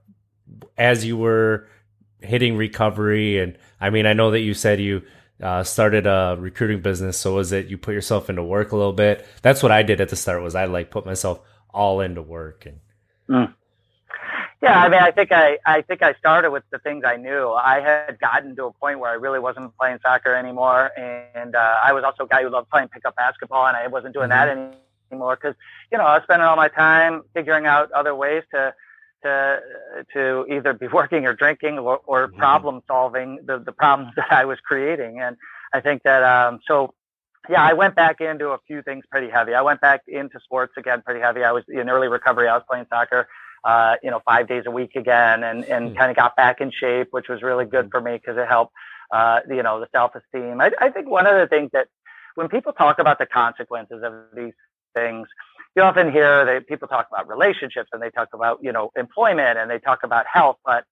as 0.76 1.04
you 1.04 1.16
were 1.16 1.68
hitting 2.20 2.56
recovery. 2.56 3.38
And 3.38 3.58
I 3.80 3.90
mean, 3.90 4.06
I 4.06 4.12
know 4.12 4.30
that 4.30 4.40
you 4.40 4.54
said 4.54 4.80
you 4.80 5.02
uh, 5.42 5.62
started 5.62 6.06
a 6.06 6.36
recruiting 6.38 6.80
business. 6.80 7.18
So 7.18 7.34
was 7.34 7.52
it 7.52 7.66
you 7.66 7.78
put 7.78 7.94
yourself 7.94 8.28
into 8.30 8.42
work 8.42 8.72
a 8.72 8.76
little 8.76 8.92
bit? 8.92 9.26
That's 9.42 9.62
what 9.62 9.72
I 9.72 9.82
did 9.82 10.00
at 10.00 10.08
the 10.08 10.16
start. 10.16 10.42
Was 10.42 10.54
I 10.54 10.64
like 10.64 10.90
put 10.90 11.06
myself 11.06 11.40
all 11.70 12.00
into 12.00 12.22
work 12.22 12.66
and. 12.66 12.80
Mm. 13.28 13.54
Yeah, 14.60 14.82
I 14.82 14.88
mean, 14.88 15.00
I 15.00 15.12
think 15.12 15.30
I, 15.30 15.58
I 15.64 15.82
think 15.82 16.02
I 16.02 16.14
started 16.14 16.50
with 16.50 16.64
the 16.70 16.80
things 16.80 17.04
I 17.06 17.14
knew. 17.14 17.50
I 17.50 17.80
had 17.80 18.18
gotten 18.18 18.56
to 18.56 18.64
a 18.64 18.72
point 18.72 18.98
where 18.98 19.08
I 19.08 19.14
really 19.14 19.38
wasn't 19.38 19.76
playing 19.78 19.98
soccer 20.02 20.34
anymore, 20.34 20.90
and 20.96 21.54
uh, 21.54 21.76
I 21.80 21.92
was 21.92 22.02
also 22.02 22.24
a 22.24 22.26
guy 22.26 22.42
who 22.42 22.50
loved 22.50 22.68
playing 22.68 22.88
pickup 22.88 23.14
basketball, 23.14 23.66
and 23.66 23.76
I 23.76 23.86
wasn't 23.86 24.14
doing 24.14 24.30
mm-hmm. 24.30 24.70
that 24.70 24.80
anymore 25.12 25.36
because 25.36 25.54
you 25.92 25.98
know 25.98 26.04
I 26.04 26.14
was 26.14 26.24
spending 26.24 26.44
all 26.44 26.56
my 26.56 26.66
time 26.66 27.22
figuring 27.34 27.66
out 27.66 27.92
other 27.92 28.16
ways 28.16 28.42
to 28.52 28.74
to 29.22 29.60
to 30.14 30.46
either 30.50 30.72
be 30.72 30.88
working 30.92 31.26
or 31.26 31.34
drinking 31.34 31.78
or, 31.78 32.00
or 32.06 32.28
mm-hmm. 32.28 32.38
problem 32.38 32.82
solving 32.86 33.40
the, 33.44 33.58
the 33.58 33.72
problems 33.72 34.12
that 34.16 34.32
I 34.32 34.44
was 34.44 34.58
creating. 34.60 35.20
And 35.20 35.36
I 35.72 35.80
think 35.80 36.02
that 36.04 36.22
um, 36.22 36.60
so 36.66 36.94
yeah, 37.48 37.62
I 37.62 37.72
went 37.72 37.94
back 37.94 38.20
into 38.20 38.48
a 38.48 38.58
few 38.66 38.82
things 38.82 39.04
pretty 39.10 39.30
heavy. 39.30 39.54
I 39.54 39.62
went 39.62 39.80
back 39.80 40.02
into 40.06 40.38
sports 40.40 40.74
again 40.76 41.02
pretty 41.02 41.20
heavy. 41.20 41.44
I 41.44 41.52
was 41.52 41.64
in 41.68 41.88
early 41.88 42.08
recovery. 42.08 42.48
I 42.48 42.54
was 42.54 42.64
playing 42.68 42.86
soccer, 42.90 43.26
uh, 43.64 43.96
you 44.02 44.10
know, 44.10 44.20
five 44.24 44.48
days 44.48 44.64
a 44.66 44.70
week 44.70 44.96
again, 44.96 45.42
and 45.44 45.64
and 45.64 45.88
mm-hmm. 45.88 45.98
kind 45.98 46.10
of 46.10 46.16
got 46.16 46.36
back 46.36 46.60
in 46.60 46.70
shape, 46.70 47.08
which 47.10 47.28
was 47.28 47.42
really 47.42 47.64
good 47.64 47.86
mm-hmm. 47.86 47.90
for 47.90 48.00
me 48.00 48.12
because 48.12 48.36
it 48.36 48.46
helped, 48.46 48.74
uh, 49.12 49.40
you 49.48 49.62
know, 49.62 49.80
the 49.80 49.88
self 49.92 50.12
esteem. 50.14 50.60
I, 50.60 50.72
I 50.80 50.90
think 50.90 51.08
one 51.08 51.26
of 51.26 51.36
the 51.36 51.46
things 51.46 51.70
that 51.72 51.88
when 52.34 52.48
people 52.48 52.72
talk 52.72 52.98
about 52.98 53.18
the 53.18 53.26
consequences 53.26 54.02
of 54.04 54.12
these 54.34 54.54
things, 54.94 55.26
you 55.76 55.82
often 55.82 56.10
hear 56.10 56.44
that 56.44 56.66
people 56.66 56.88
talk 56.88 57.06
about 57.12 57.28
relationships 57.28 57.90
and 57.92 58.02
they 58.02 58.10
talk 58.10 58.28
about, 58.32 58.58
you 58.62 58.72
know, 58.72 58.90
employment 58.96 59.58
and 59.58 59.70
they 59.70 59.78
talk 59.78 60.00
about 60.02 60.26
health. 60.26 60.56
But 60.64 60.84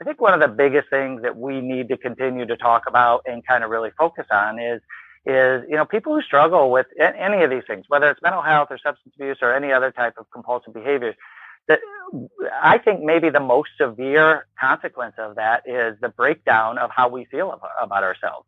I 0.00 0.04
think 0.04 0.20
one 0.20 0.34
of 0.34 0.40
the 0.40 0.48
biggest 0.54 0.90
things 0.90 1.22
that 1.22 1.36
we 1.36 1.60
need 1.60 1.88
to 1.88 1.96
continue 1.96 2.46
to 2.46 2.56
talk 2.56 2.84
about 2.86 3.22
and 3.26 3.46
kind 3.46 3.64
of 3.64 3.70
really 3.70 3.90
focus 3.98 4.26
on 4.30 4.58
is, 4.58 4.82
is, 5.24 5.64
you 5.68 5.76
know, 5.76 5.84
people 5.84 6.14
who 6.14 6.22
struggle 6.22 6.70
with 6.70 6.86
any 6.98 7.42
of 7.42 7.50
these 7.50 7.64
things, 7.66 7.86
whether 7.88 8.10
it's 8.10 8.20
mental 8.22 8.42
health 8.42 8.68
or 8.70 8.78
substance 8.78 9.14
abuse 9.16 9.38
or 9.40 9.54
any 9.54 9.72
other 9.72 9.90
type 9.90 10.14
of 10.18 10.30
compulsive 10.30 10.74
behaviors, 10.74 11.14
that 11.68 11.80
I 12.62 12.78
think 12.78 13.02
maybe 13.02 13.30
the 13.30 13.40
most 13.40 13.70
severe 13.80 14.46
consequence 14.60 15.14
of 15.18 15.36
that 15.36 15.62
is 15.66 15.96
the 16.00 16.10
breakdown 16.10 16.78
of 16.78 16.90
how 16.90 17.08
we 17.08 17.24
feel 17.24 17.60
about 17.80 18.04
ourselves. 18.04 18.46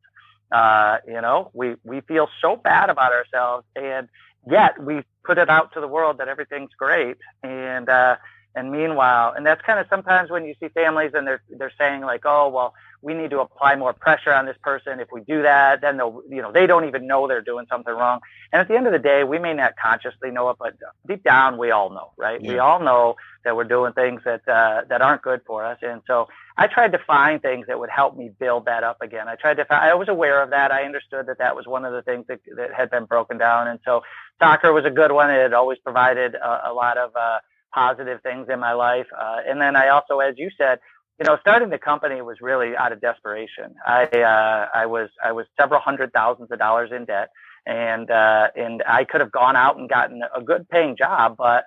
Uh, 0.52 0.98
you 1.06 1.20
know, 1.20 1.50
we, 1.52 1.76
we 1.84 2.00
feel 2.02 2.28
so 2.40 2.56
bad 2.56 2.90
about 2.90 3.12
ourselves 3.12 3.66
and 3.74 4.08
yet 4.50 4.82
we 4.82 5.02
put 5.24 5.38
it 5.38 5.48
out 5.48 5.72
to 5.74 5.80
the 5.80 5.88
world 5.88 6.18
that 6.18 6.28
everything's 6.28 6.72
great. 6.78 7.16
And 7.42 7.88
uh 7.88 8.16
and 8.54 8.72
meanwhile 8.72 9.32
and 9.36 9.46
that's 9.46 9.62
kind 9.62 9.78
of 9.78 9.86
sometimes 9.90 10.30
when 10.30 10.44
you 10.44 10.54
see 10.60 10.68
families 10.68 11.12
and 11.14 11.26
they're 11.26 11.42
they're 11.58 11.72
saying 11.78 12.02
like 12.02 12.22
oh 12.24 12.48
well 12.48 12.74
we 13.02 13.14
need 13.14 13.30
to 13.30 13.40
apply 13.40 13.76
more 13.76 13.92
pressure 13.92 14.32
on 14.32 14.46
this 14.46 14.56
person. 14.62 15.00
If 15.00 15.08
we 15.12 15.22
do 15.22 15.42
that 15.42 15.80
then 15.80 15.96
they'll 15.96 16.22
you 16.28 16.42
know 16.42 16.52
they 16.52 16.66
don't 16.66 16.86
even 16.86 17.06
know 17.06 17.28
they're 17.28 17.42
doing 17.42 17.66
something 17.70 17.92
wrong. 17.94 18.20
And 18.52 18.60
at 18.60 18.68
the 18.68 18.76
end 18.76 18.86
of 18.86 18.92
the 18.92 18.98
day 18.98 19.24
we 19.24 19.38
may 19.38 19.54
not 19.54 19.74
consciously 19.82 20.30
know 20.30 20.50
it 20.50 20.56
but 20.58 20.74
deep 21.06 21.22
down 21.24 21.58
we 21.58 21.70
all 21.70 21.90
know 21.90 22.12
right? 22.16 22.40
Yeah. 22.40 22.52
we 22.52 22.58
all 22.58 22.80
know 22.80 23.16
that 23.44 23.56
we're 23.56 23.64
doing 23.64 23.92
things 23.92 24.22
that 24.24 24.46
uh 24.48 24.82
that 24.88 25.02
aren't 25.02 25.22
good 25.22 25.40
for 25.46 25.64
us. 25.64 25.78
And 25.82 26.02
so 26.06 26.28
i 26.56 26.66
tried 26.66 26.92
to 26.92 26.98
find 27.06 27.40
things 27.40 27.66
that 27.68 27.78
would 27.78 27.90
help 27.90 28.16
me 28.16 28.30
build 28.38 28.66
that 28.66 28.84
up 28.84 28.98
again. 29.00 29.28
I 29.28 29.36
tried 29.36 29.58
to 29.58 29.64
find 29.64 29.84
i 29.84 29.94
was 29.94 30.08
aware 30.08 30.42
of 30.42 30.50
that. 30.50 30.72
I 30.72 30.84
understood 30.84 31.26
that 31.26 31.38
that 31.38 31.56
was 31.56 31.66
one 31.66 31.84
of 31.84 31.92
the 31.92 32.02
things 32.02 32.26
that, 32.28 32.40
that 32.56 32.72
had 32.74 32.90
been 32.90 33.04
broken 33.04 33.38
down. 33.38 33.68
And 33.68 33.78
so 33.84 34.02
soccer 34.38 34.72
was 34.72 34.84
a 34.84 34.90
good 34.90 35.12
one. 35.12 35.30
It 35.30 35.40
had 35.40 35.52
always 35.52 35.78
provided 35.78 36.34
a, 36.34 36.70
a 36.70 36.72
lot 36.72 36.98
of 36.98 37.14
uh, 37.16 37.38
positive 37.72 38.20
things 38.22 38.48
in 38.50 38.60
my 38.60 38.72
life. 38.72 39.06
Uh, 39.18 39.38
and 39.46 39.60
then 39.60 39.76
I 39.76 39.88
also, 39.88 40.18
as 40.20 40.34
you 40.36 40.50
said, 40.56 40.78
you 41.18 41.26
know, 41.26 41.36
starting 41.40 41.70
the 41.70 41.78
company 41.78 42.22
was 42.22 42.40
really 42.40 42.76
out 42.76 42.92
of 42.92 43.00
desperation. 43.00 43.74
I 43.86 44.04
uh, 44.04 44.68
I 44.74 44.86
was 44.86 45.10
I 45.22 45.32
was 45.32 45.46
several 45.58 45.80
hundred 45.80 46.12
thousands 46.12 46.50
of 46.50 46.58
dollars 46.58 46.90
in 46.92 47.04
debt, 47.04 47.30
and 47.66 48.10
uh, 48.10 48.48
and 48.56 48.82
I 48.86 49.04
could 49.04 49.20
have 49.20 49.32
gone 49.32 49.56
out 49.56 49.76
and 49.76 49.88
gotten 49.88 50.22
a 50.34 50.40
good 50.40 50.68
paying 50.68 50.96
job, 50.96 51.36
but 51.36 51.64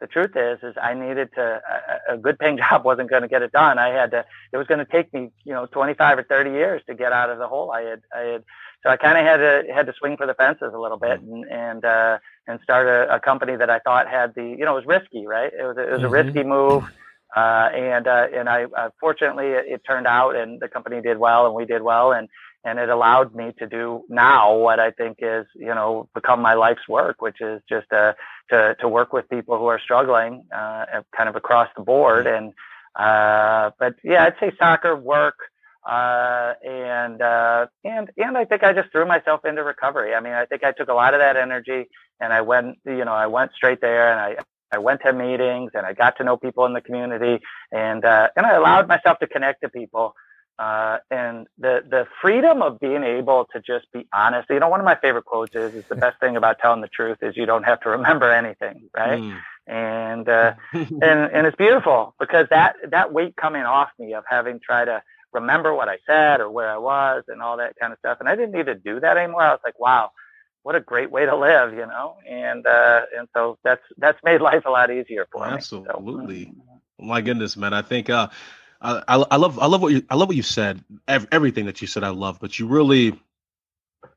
the 0.00 0.06
truth 0.06 0.32
is 0.34 0.58
is 0.62 0.74
I 0.82 0.94
needed 0.94 1.30
to 1.34 1.60
a, 2.08 2.14
a 2.14 2.18
good 2.18 2.38
paying 2.38 2.56
job 2.70 2.84
wasn't 2.84 3.10
going 3.10 3.22
to 3.22 3.28
get 3.28 3.42
it 3.42 3.52
done. 3.52 3.78
I 3.78 3.88
had 3.88 4.10
to 4.10 4.24
it 4.52 4.56
was 4.56 4.66
going 4.66 4.84
to 4.84 4.90
take 4.90 5.12
me 5.12 5.30
you 5.44 5.52
know 5.52 5.66
25 5.66 6.18
or 6.18 6.22
30 6.24 6.50
years 6.50 6.82
to 6.86 6.94
get 6.94 7.12
out 7.12 7.30
of 7.30 7.38
the 7.38 7.46
hole 7.46 7.70
I 7.70 7.82
had 7.82 8.02
I 8.14 8.20
had 8.20 8.44
so 8.82 8.88
I 8.88 8.96
kind 8.96 9.18
of 9.18 9.24
had 9.24 9.36
to 9.36 9.72
had 9.72 9.86
to 9.86 9.92
swing 9.98 10.16
for 10.16 10.26
the 10.26 10.34
fences 10.34 10.72
a 10.74 10.78
little 10.78 10.96
bit 10.96 11.20
and 11.20 11.44
and 11.50 11.84
uh, 11.84 12.18
and 12.46 12.58
start 12.62 12.86
a, 12.86 13.14
a 13.14 13.20
company 13.20 13.56
that 13.56 13.70
I 13.70 13.78
thought 13.78 14.08
had 14.08 14.34
the 14.34 14.42
you 14.42 14.64
know 14.64 14.72
it 14.72 14.86
was 14.86 14.86
risky, 14.86 15.26
right? 15.26 15.52
It 15.52 15.62
was 15.62 15.76
it 15.76 15.90
was 15.90 15.98
mm-hmm. 15.98 16.06
a 16.06 16.08
risky 16.08 16.42
move, 16.42 16.84
uh, 17.36 17.68
and 17.74 18.06
uh, 18.06 18.26
and 18.34 18.48
I 18.48 18.64
uh, 18.64 18.90
fortunately 19.00 19.48
it, 19.48 19.66
it 19.68 19.82
turned 19.86 20.06
out, 20.06 20.36
and 20.36 20.60
the 20.60 20.68
company 20.68 21.00
did 21.02 21.18
well, 21.18 21.46
and 21.46 21.54
we 21.54 21.64
did 21.66 21.82
well, 21.82 22.12
and 22.12 22.28
and 22.64 22.78
it 22.78 22.88
allowed 22.90 23.34
me 23.34 23.52
to 23.58 23.66
do 23.66 24.04
now 24.08 24.56
what 24.56 24.80
I 24.80 24.90
think 24.90 25.18
is 25.20 25.46
you 25.54 25.74
know 25.74 26.08
become 26.14 26.40
my 26.42 26.54
life's 26.54 26.88
work, 26.88 27.22
which 27.22 27.40
is 27.40 27.62
just 27.68 27.92
uh, 27.92 28.14
to 28.50 28.76
to 28.80 28.88
work 28.88 29.12
with 29.12 29.28
people 29.28 29.58
who 29.58 29.66
are 29.66 29.78
struggling, 29.78 30.44
uh, 30.54 31.02
kind 31.16 31.28
of 31.28 31.36
across 31.36 31.68
the 31.76 31.82
board, 31.82 32.26
and 32.26 32.52
uh, 32.96 33.70
but 33.78 33.94
yeah, 34.04 34.24
I'd 34.24 34.36
say 34.40 34.52
soccer, 34.58 34.96
work 34.96 35.36
Uh, 35.84 36.52
and 36.62 37.22
uh, 37.22 37.66
and 37.84 38.10
and 38.18 38.36
I 38.36 38.44
think 38.44 38.62
I 38.62 38.72
just 38.74 38.92
threw 38.92 39.06
myself 39.06 39.44
into 39.46 39.64
recovery. 39.64 40.14
I 40.14 40.20
mean, 40.20 40.34
I 40.34 40.44
think 40.44 40.62
I 40.62 40.72
took 40.72 40.88
a 40.88 40.94
lot 40.94 41.14
of 41.14 41.20
that 41.20 41.36
energy 41.36 41.88
and 42.20 42.32
I 42.32 42.42
went, 42.42 42.78
you 42.84 43.04
know, 43.06 43.14
I 43.14 43.28
went 43.28 43.52
straight 43.54 43.80
there 43.80 44.12
and 44.12 44.20
I 44.20 44.36
I 44.72 44.78
went 44.78 45.00
to 45.02 45.12
meetings 45.12 45.72
and 45.74 45.84
I 45.84 45.92
got 45.92 46.16
to 46.18 46.24
know 46.24 46.36
people 46.36 46.66
in 46.66 46.72
the 46.72 46.80
community 46.80 47.40
and 47.72 48.04
uh, 48.04 48.28
and 48.36 48.46
I 48.46 48.54
allowed 48.54 48.88
myself 48.88 49.18
to 49.20 49.26
connect 49.26 49.62
to 49.62 49.68
people. 49.68 50.14
Uh, 50.58 50.98
and 51.10 51.46
the 51.58 51.82
the 51.88 52.06
freedom 52.20 52.60
of 52.60 52.78
being 52.80 53.02
able 53.02 53.46
to 53.50 53.62
just 53.62 53.90
be 53.92 54.06
honest. 54.12 54.50
You 54.50 54.60
know, 54.60 54.68
one 54.68 54.78
of 54.78 54.84
my 54.84 54.96
favorite 54.96 55.24
quotes 55.24 55.56
is, 55.56 55.74
"Is 55.74 55.86
the 55.86 55.94
best 55.94 56.20
thing 56.20 56.36
about 56.36 56.58
telling 56.58 56.82
the 56.82 56.88
truth 56.88 57.18
is 57.22 57.34
you 57.34 57.46
don't 57.46 57.62
have 57.62 57.80
to 57.80 57.88
remember 57.88 58.30
anything." 58.30 58.90
Right? 58.94 59.20
Mm. 59.20 59.40
And 59.66 60.28
uh, 60.28 60.54
and 60.74 61.02
and 61.02 61.46
it's 61.46 61.56
beautiful 61.56 62.14
because 62.20 62.46
that 62.50 62.76
that 62.90 63.10
weight 63.10 63.36
coming 63.36 63.62
off 63.62 63.88
me 63.98 64.12
of 64.12 64.24
having 64.28 64.60
tried 64.60 64.86
to 64.86 65.02
remember 65.32 65.74
what 65.74 65.88
I 65.88 65.96
said 66.06 66.40
or 66.40 66.50
where 66.50 66.70
I 66.70 66.78
was 66.78 67.24
and 67.28 67.40
all 67.40 67.56
that 67.56 67.74
kind 67.80 67.92
of 67.92 67.98
stuff. 67.98 68.18
And 68.20 68.28
I 68.28 68.36
didn't 68.36 68.52
need 68.52 68.66
to 68.66 68.74
do 68.74 69.00
that 69.00 69.16
anymore. 69.16 69.42
I 69.42 69.52
was 69.52 69.60
like, 69.64 69.78
wow, 69.78 70.10
what 70.62 70.74
a 70.74 70.80
great 70.80 71.10
way 71.10 71.26
to 71.26 71.36
live, 71.36 71.72
you 71.72 71.86
know? 71.86 72.16
And, 72.28 72.66
uh, 72.66 73.02
and 73.16 73.28
so 73.34 73.58
that's, 73.64 73.82
that's 73.98 74.18
made 74.22 74.40
life 74.40 74.64
a 74.66 74.70
lot 74.70 74.90
easier 74.90 75.26
for 75.32 75.44
Absolutely. 75.44 75.86
me. 75.86 75.90
Absolutely. 75.90 76.44
So, 76.44 77.04
My 77.04 77.20
goodness, 77.20 77.56
man. 77.56 77.72
I 77.72 77.82
think, 77.82 78.10
uh, 78.10 78.28
I, 78.80 79.02
I 79.08 79.36
love, 79.36 79.58
I 79.58 79.66
love 79.66 79.82
what 79.82 79.92
you, 79.92 80.02
I 80.08 80.14
love 80.14 80.28
what 80.28 80.36
you 80.36 80.42
said. 80.42 80.82
Everything 81.06 81.66
that 81.66 81.80
you 81.80 81.86
said, 81.86 82.04
I 82.04 82.10
love, 82.10 82.38
but 82.40 82.58
you 82.58 82.66
really, 82.66 83.20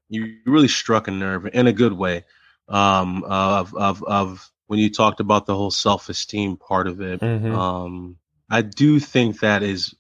you 0.10 0.38
really 0.46 0.68
struck 0.68 1.08
a 1.08 1.12
nerve 1.12 1.48
in 1.54 1.68
a 1.68 1.74
good 1.74 1.94
way. 1.94 2.26
Um, 2.70 3.26
of, 3.26 3.76
of, 3.76 4.02
of 4.04 4.50
when 4.68 4.80
you 4.80 4.90
talked 4.90 5.20
about 5.20 5.46
the 5.46 5.54
whole 5.54 5.70
self-esteem 5.70 6.56
part 6.56 6.88
of 6.88 7.02
it. 7.02 7.20
Mm-hmm. 7.20 7.54
Um, 7.54 8.16
I 8.50 8.62
do 8.62 9.02
think 9.02 9.42
that 9.42 9.64
is 9.64 9.94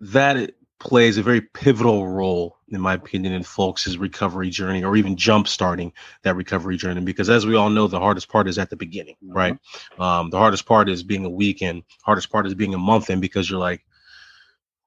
that 0.00 0.54
plays 0.78 1.16
a 1.16 1.22
very 1.22 1.40
pivotal 1.40 2.06
role, 2.06 2.58
in 2.68 2.80
my 2.80 2.94
opinion, 2.94 3.32
in 3.32 3.42
folks' 3.42 3.96
recovery 3.96 4.50
journey 4.50 4.84
or 4.84 4.96
even 4.96 5.16
jump 5.16 5.48
starting 5.48 5.92
that 6.22 6.36
recovery 6.36 6.76
journey. 6.76 7.00
Because 7.00 7.30
as 7.30 7.46
we 7.46 7.56
all 7.56 7.70
know, 7.70 7.86
the 7.86 7.98
hardest 7.98 8.28
part 8.28 8.46
is 8.46 8.58
at 8.58 8.70
the 8.70 8.76
beginning, 8.76 9.16
mm-hmm. 9.24 9.36
right? 9.36 9.58
Um, 9.98 10.30
the 10.30 10.38
hardest 10.38 10.66
part 10.66 10.88
is 10.88 11.02
being 11.02 11.24
a 11.24 11.30
week 11.30 11.46
weekend. 11.46 11.84
Hardest 12.02 12.30
part 12.30 12.46
is 12.46 12.54
being 12.54 12.74
a 12.74 12.78
month 12.78 13.10
in 13.10 13.20
because 13.20 13.48
you're 13.48 13.60
like, 13.60 13.84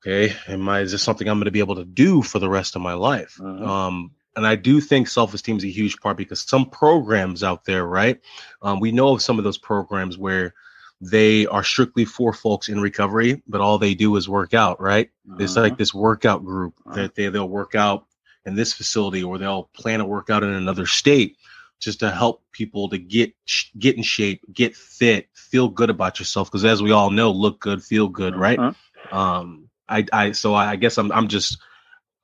okay, 0.01 0.35
am 0.47 0.67
I, 0.69 0.81
is 0.81 0.91
this 0.91 1.03
something 1.03 1.27
I'm 1.27 1.37
going 1.37 1.45
to 1.45 1.51
be 1.51 1.59
able 1.59 1.75
to 1.75 1.85
do 1.85 2.21
for 2.21 2.39
the 2.39 2.49
rest 2.49 2.75
of 2.75 2.81
my 2.81 2.93
life? 2.93 3.37
Mm-hmm. 3.39 3.65
Um, 3.65 4.11
and 4.35 4.45
I 4.45 4.55
do 4.55 4.79
think 4.79 5.07
self 5.07 5.33
esteem 5.33 5.57
is 5.57 5.65
a 5.65 5.69
huge 5.69 5.99
part 5.99 6.17
because 6.17 6.41
some 6.41 6.69
programs 6.69 7.43
out 7.43 7.65
there, 7.65 7.85
right? 7.85 8.19
Um, 8.61 8.79
we 8.79 8.91
know 8.91 9.13
of 9.13 9.21
some 9.21 9.37
of 9.37 9.43
those 9.43 9.57
programs 9.57 10.17
where 10.17 10.53
they 11.01 11.45
are 11.47 11.63
strictly 11.63 12.05
for 12.05 12.33
folks 12.33 12.67
in 12.67 12.81
recovery, 12.81 13.41
but 13.47 13.61
all 13.61 13.77
they 13.77 13.95
do 13.95 14.15
is 14.15 14.27
work 14.27 14.53
out, 14.53 14.81
right? 14.81 15.09
Uh-huh. 15.29 15.37
It's 15.39 15.55
like 15.55 15.73
uh-huh. 15.73 15.77
this 15.77 15.93
workout 15.93 16.43
group 16.43 16.75
uh-huh. 16.85 16.95
that 16.95 17.15
they, 17.15 17.29
they'll 17.29 17.47
work 17.47 17.75
out 17.75 18.05
in 18.45 18.55
this 18.55 18.73
facility 18.73 19.23
or 19.23 19.37
they'll 19.37 19.69
plan 19.73 20.01
a 20.01 20.05
workout 20.05 20.43
in 20.43 20.49
another 20.49 20.85
state 20.85 21.37
just 21.79 22.01
to 22.01 22.11
help 22.11 22.43
people 22.51 22.89
to 22.89 22.97
get 22.97 23.33
get 23.77 23.95
in 23.95 24.03
shape, 24.03 24.43
get 24.51 24.75
fit, 24.75 25.29
feel 25.33 25.69
good 25.69 25.89
about 25.89 26.19
yourself. 26.19 26.49
Because 26.49 26.65
as 26.65 26.81
we 26.81 26.91
all 26.91 27.09
know, 27.09 27.31
look 27.31 27.59
good, 27.61 27.81
feel 27.81 28.09
good, 28.09 28.33
uh-huh. 28.33 28.41
right? 28.41 28.75
Um, 29.11 29.69
I, 29.87 30.05
I 30.11 30.31
so 30.33 30.53
I 30.53 30.75
guess 30.75 30.97
I'm 30.97 31.11
I'm 31.13 31.29
just 31.29 31.59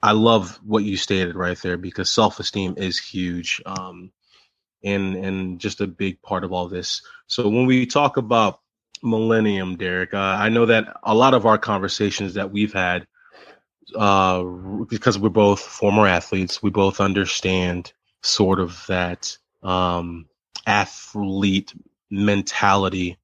I 0.01 0.11
love 0.11 0.59
what 0.63 0.83
you 0.83 0.97
stated 0.97 1.35
right 1.35 1.57
there 1.59 1.77
because 1.77 2.09
self 2.09 2.39
esteem 2.39 2.75
is 2.77 2.99
huge. 2.99 3.61
Um, 3.65 4.11
and 4.83 5.15
and 5.15 5.59
just 5.59 5.81
a 5.81 5.87
big 5.87 6.21
part 6.21 6.43
of 6.43 6.51
all 6.51 6.67
this. 6.67 7.01
So 7.27 7.49
when 7.49 7.65
we 7.65 7.85
talk 7.85 8.17
about 8.17 8.59
millennium, 9.05 9.77
Derek. 9.77 10.13
Uh, 10.13 10.17
I 10.17 10.49
know 10.49 10.65
that 10.65 10.97
a 11.03 11.13
lot 11.15 11.33
of 11.33 11.45
our 11.45 11.57
conversations 11.57 12.33
that 12.33 12.51
we've 12.51 12.73
had, 12.73 13.07
uh, 13.95 14.43
because 14.43 15.17
we're 15.17 15.29
both 15.29 15.59
former 15.59 16.07
athletes, 16.07 16.61
we 16.61 16.69
both 16.69 16.99
understand 16.99 17.93
sort 18.21 18.59
of 18.59 18.83
that 18.87 19.37
um, 19.63 20.25
athlete 20.65 21.73
mentality 22.09 23.17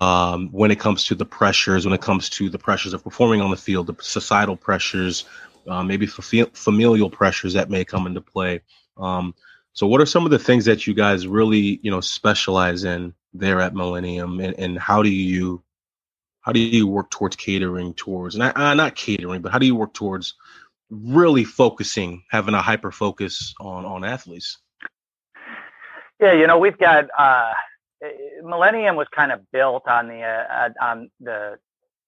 um, 0.00 0.48
when 0.52 0.70
it 0.70 0.80
comes 0.80 1.04
to 1.04 1.14
the 1.14 1.26
pressures, 1.26 1.84
when 1.84 1.94
it 1.94 2.00
comes 2.00 2.30
to 2.30 2.48
the 2.48 2.58
pressures 2.58 2.94
of 2.94 3.04
performing 3.04 3.40
on 3.40 3.50
the 3.50 3.56
field, 3.56 3.86
the 3.86 3.96
societal 4.00 4.56
pressures, 4.56 5.24
uh, 5.68 5.82
maybe 5.82 6.06
familial 6.06 7.10
pressures 7.10 7.54
that 7.54 7.70
may 7.70 7.84
come 7.84 8.06
into 8.06 8.20
play. 8.20 8.62
Um, 8.96 9.34
so, 9.72 9.86
what 9.86 10.00
are 10.00 10.06
some 10.06 10.24
of 10.24 10.30
the 10.30 10.38
things 10.38 10.64
that 10.64 10.86
you 10.86 10.94
guys 10.94 11.26
really, 11.26 11.78
you 11.82 11.90
know, 11.90 12.00
specialize 12.00 12.84
in 12.84 13.12
there 13.38 13.60
at 13.60 13.74
Millennium, 13.74 14.40
and, 14.40 14.58
and 14.58 14.78
how 14.78 15.02
do 15.02 15.10
you 15.10 15.62
how 16.40 16.52
do 16.52 16.60
you 16.60 16.86
work 16.86 17.10
towards 17.10 17.36
catering 17.36 17.94
towards 17.94 18.36
not 18.36 18.56
uh, 18.56 18.74
not 18.74 18.94
catering, 18.94 19.42
but 19.42 19.52
how 19.52 19.58
do 19.58 19.66
you 19.66 19.74
work 19.74 19.94
towards 19.94 20.34
really 20.90 21.44
focusing, 21.44 22.22
having 22.30 22.54
a 22.54 22.62
hyper 22.62 22.92
focus 22.92 23.54
on 23.60 23.84
on 23.84 24.04
athletes? 24.04 24.58
Yeah, 26.20 26.32
you 26.32 26.46
know, 26.46 26.58
we've 26.58 26.78
got 26.78 27.08
uh, 27.18 27.52
Millennium 28.42 28.96
was 28.96 29.08
kind 29.14 29.32
of 29.32 29.40
built 29.52 29.86
on 29.88 30.08
the 30.08 30.22
uh, 30.22 30.68
on 30.80 31.10
the 31.20 31.58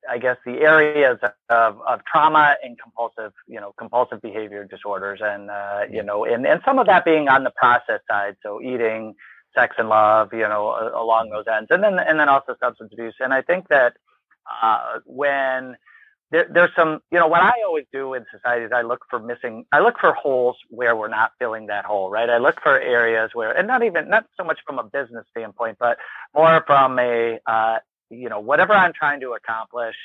I 0.09 0.19
guess 0.19 0.37
the 0.45 0.61
areas 0.61 1.19
of, 1.51 1.81
of 1.81 2.01
trauma 2.05 2.57
and 2.63 2.79
compulsive, 2.81 3.33
you 3.47 3.61
know, 3.61 3.75
compulsive 3.79 4.23
behavior 4.23 4.65
disorders, 4.65 5.21
and 5.23 5.51
uh, 5.51 5.83
you 5.91 6.03
know, 6.03 6.25
and, 6.25 6.47
and 6.47 6.61
some 6.65 6.79
of 6.79 6.87
that 6.87 7.05
being 7.05 7.29
on 7.29 7.45
the 7.45 7.51
process 7.51 8.01
side, 8.09 8.37
so 8.43 8.61
eating, 8.63 9.15
sex 9.55 9.77
and 9.79 9.89
love, 9.89 10.33
you 10.33 10.49
know, 10.49 10.93
along 10.95 11.31
those 11.31 11.45
ends, 11.53 11.69
and 11.71 11.83
then 11.83 11.99
and 11.99 12.19
then 12.19 12.29
also 12.29 12.57
substance 12.61 12.93
abuse. 12.93 13.15
And 13.21 13.33
I 13.33 13.43
think 13.43 13.69
that 13.69 13.95
uh, 14.63 15.01
when 15.05 15.77
there, 16.31 16.47
there's 16.51 16.75
some, 16.77 17.01
you 17.11 17.19
know, 17.19 17.27
what 17.27 17.43
I 17.43 17.55
always 17.67 17.87
do 17.93 18.15
in 18.15 18.25
society 18.31 18.65
is 18.65 18.73
I 18.73 18.83
look 18.83 19.05
for 19.09 19.19
missing, 19.19 19.65
I 19.73 19.81
look 19.81 19.99
for 19.99 20.13
holes 20.13 20.57
where 20.69 20.95
we're 20.95 21.09
not 21.09 21.33
filling 21.39 21.67
that 21.69 21.85
hole, 21.87 22.11
right? 22.11 22.29
I 22.29 22.39
look 22.39 22.61
for 22.63 22.79
areas 22.79 23.31
where, 23.33 23.57
and 23.57 23.67
not 23.67 23.83
even, 23.83 24.11
not 24.11 24.27
so 24.37 24.45
much 24.45 24.59
from 24.67 24.79
a 24.79 24.85
business 24.85 25.25
standpoint, 25.31 25.79
but 25.81 25.97
more 26.35 26.63
from 26.67 26.99
a, 26.99 27.39
uh, 27.47 27.79
you 28.11 28.29
know, 28.29 28.41
whatever 28.41 28.75
I'm 28.75 28.93
trying 28.93 29.21
to 29.21 29.33
accomplish. 29.33 29.97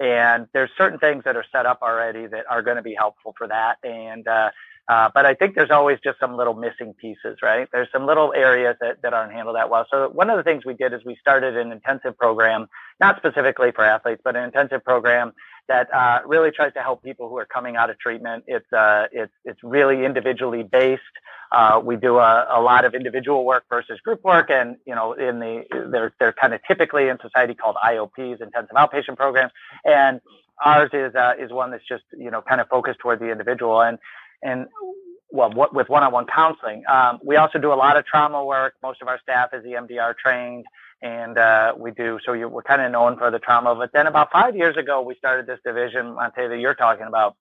And 0.00 0.48
there's 0.52 0.70
certain 0.76 0.98
things 0.98 1.24
that 1.24 1.36
are 1.36 1.44
set 1.50 1.66
up 1.66 1.78
already 1.80 2.26
that 2.26 2.44
are 2.50 2.62
going 2.62 2.76
to 2.76 2.82
be 2.82 2.94
helpful 2.94 3.34
for 3.38 3.48
that. 3.48 3.78
And, 3.82 4.26
uh, 4.28 4.50
uh, 4.86 5.08
but 5.14 5.24
I 5.24 5.34
think 5.34 5.54
there's 5.54 5.70
always 5.70 5.98
just 6.04 6.20
some 6.20 6.36
little 6.36 6.54
missing 6.54 6.94
pieces, 6.94 7.38
right? 7.42 7.68
There's 7.72 7.88
some 7.90 8.04
little 8.04 8.34
areas 8.34 8.76
that, 8.80 9.00
that 9.02 9.14
aren't 9.14 9.32
handled 9.32 9.56
that 9.56 9.70
well. 9.70 9.86
So 9.90 10.10
one 10.10 10.28
of 10.28 10.36
the 10.36 10.42
things 10.42 10.64
we 10.66 10.74
did 10.74 10.92
is 10.92 11.04
we 11.04 11.16
started 11.16 11.56
an 11.56 11.72
intensive 11.72 12.18
program, 12.18 12.68
not 13.00 13.16
specifically 13.16 13.72
for 13.72 13.82
athletes, 13.82 14.20
but 14.22 14.36
an 14.36 14.44
intensive 14.44 14.84
program 14.84 15.32
that 15.68 15.92
uh, 15.94 16.20
really 16.26 16.50
tries 16.50 16.74
to 16.74 16.80
help 16.80 17.02
people 17.02 17.28
who 17.30 17.38
are 17.38 17.46
coming 17.46 17.76
out 17.76 17.88
of 17.88 17.98
treatment. 17.98 18.44
It's 18.46 18.70
uh, 18.72 19.06
it's 19.12 19.32
it's 19.44 19.62
really 19.62 20.04
individually 20.04 20.62
based. 20.62 21.02
Uh, 21.50 21.80
we 21.82 21.96
do 21.96 22.18
a, 22.18 22.46
a, 22.50 22.60
lot 22.60 22.84
of 22.84 22.94
individual 22.94 23.44
work 23.44 23.64
versus 23.70 24.00
group 24.00 24.22
work, 24.24 24.50
and 24.50 24.76
you 24.86 24.94
know, 24.94 25.12
in 25.12 25.38
the 25.38 25.64
they're 25.90 26.12
they're 26.18 26.32
kind 26.32 26.52
of 26.52 26.60
typically 26.66 27.08
in 27.08 27.18
society 27.22 27.54
called 27.54 27.76
IOPs, 27.82 28.42
intensive 28.42 28.76
outpatient 28.76 29.16
programs, 29.16 29.52
and 29.84 30.20
ours 30.62 30.90
is 30.92 31.14
uh, 31.14 31.32
is 31.38 31.50
one 31.50 31.70
that's 31.70 31.86
just 31.86 32.04
you 32.18 32.30
know 32.30 32.42
kind 32.42 32.60
of 32.60 32.68
focused 32.68 32.98
toward 32.98 33.20
the 33.20 33.30
individual 33.30 33.80
and 33.80 33.98
and 34.44 34.66
well, 35.34 35.50
what, 35.50 35.74
with 35.74 35.88
one-on-one 35.88 36.26
counseling. 36.26 36.84
Um, 36.88 37.18
we 37.24 37.36
also 37.36 37.58
do 37.58 37.72
a 37.72 37.74
lot 37.74 37.96
of 37.96 38.06
trauma 38.06 38.44
work. 38.44 38.74
Most 38.82 39.02
of 39.02 39.08
our 39.08 39.18
staff 39.20 39.50
is 39.52 39.64
EMDR 39.64 40.16
trained, 40.16 40.64
and 41.02 41.36
uh, 41.36 41.74
we 41.76 41.90
do. 41.90 42.20
So 42.24 42.34
you, 42.34 42.48
we're 42.48 42.62
kind 42.62 42.80
of 42.80 42.92
known 42.92 43.18
for 43.18 43.32
the 43.32 43.40
trauma. 43.40 43.74
But 43.74 43.90
then 43.92 44.06
about 44.06 44.30
five 44.30 44.54
years 44.54 44.76
ago, 44.76 45.02
we 45.02 45.16
started 45.16 45.46
this 45.46 45.58
division, 45.64 46.14
Montee, 46.14 46.48
that 46.48 46.58
you're 46.58 46.76
talking 46.76 47.06
about. 47.06 47.34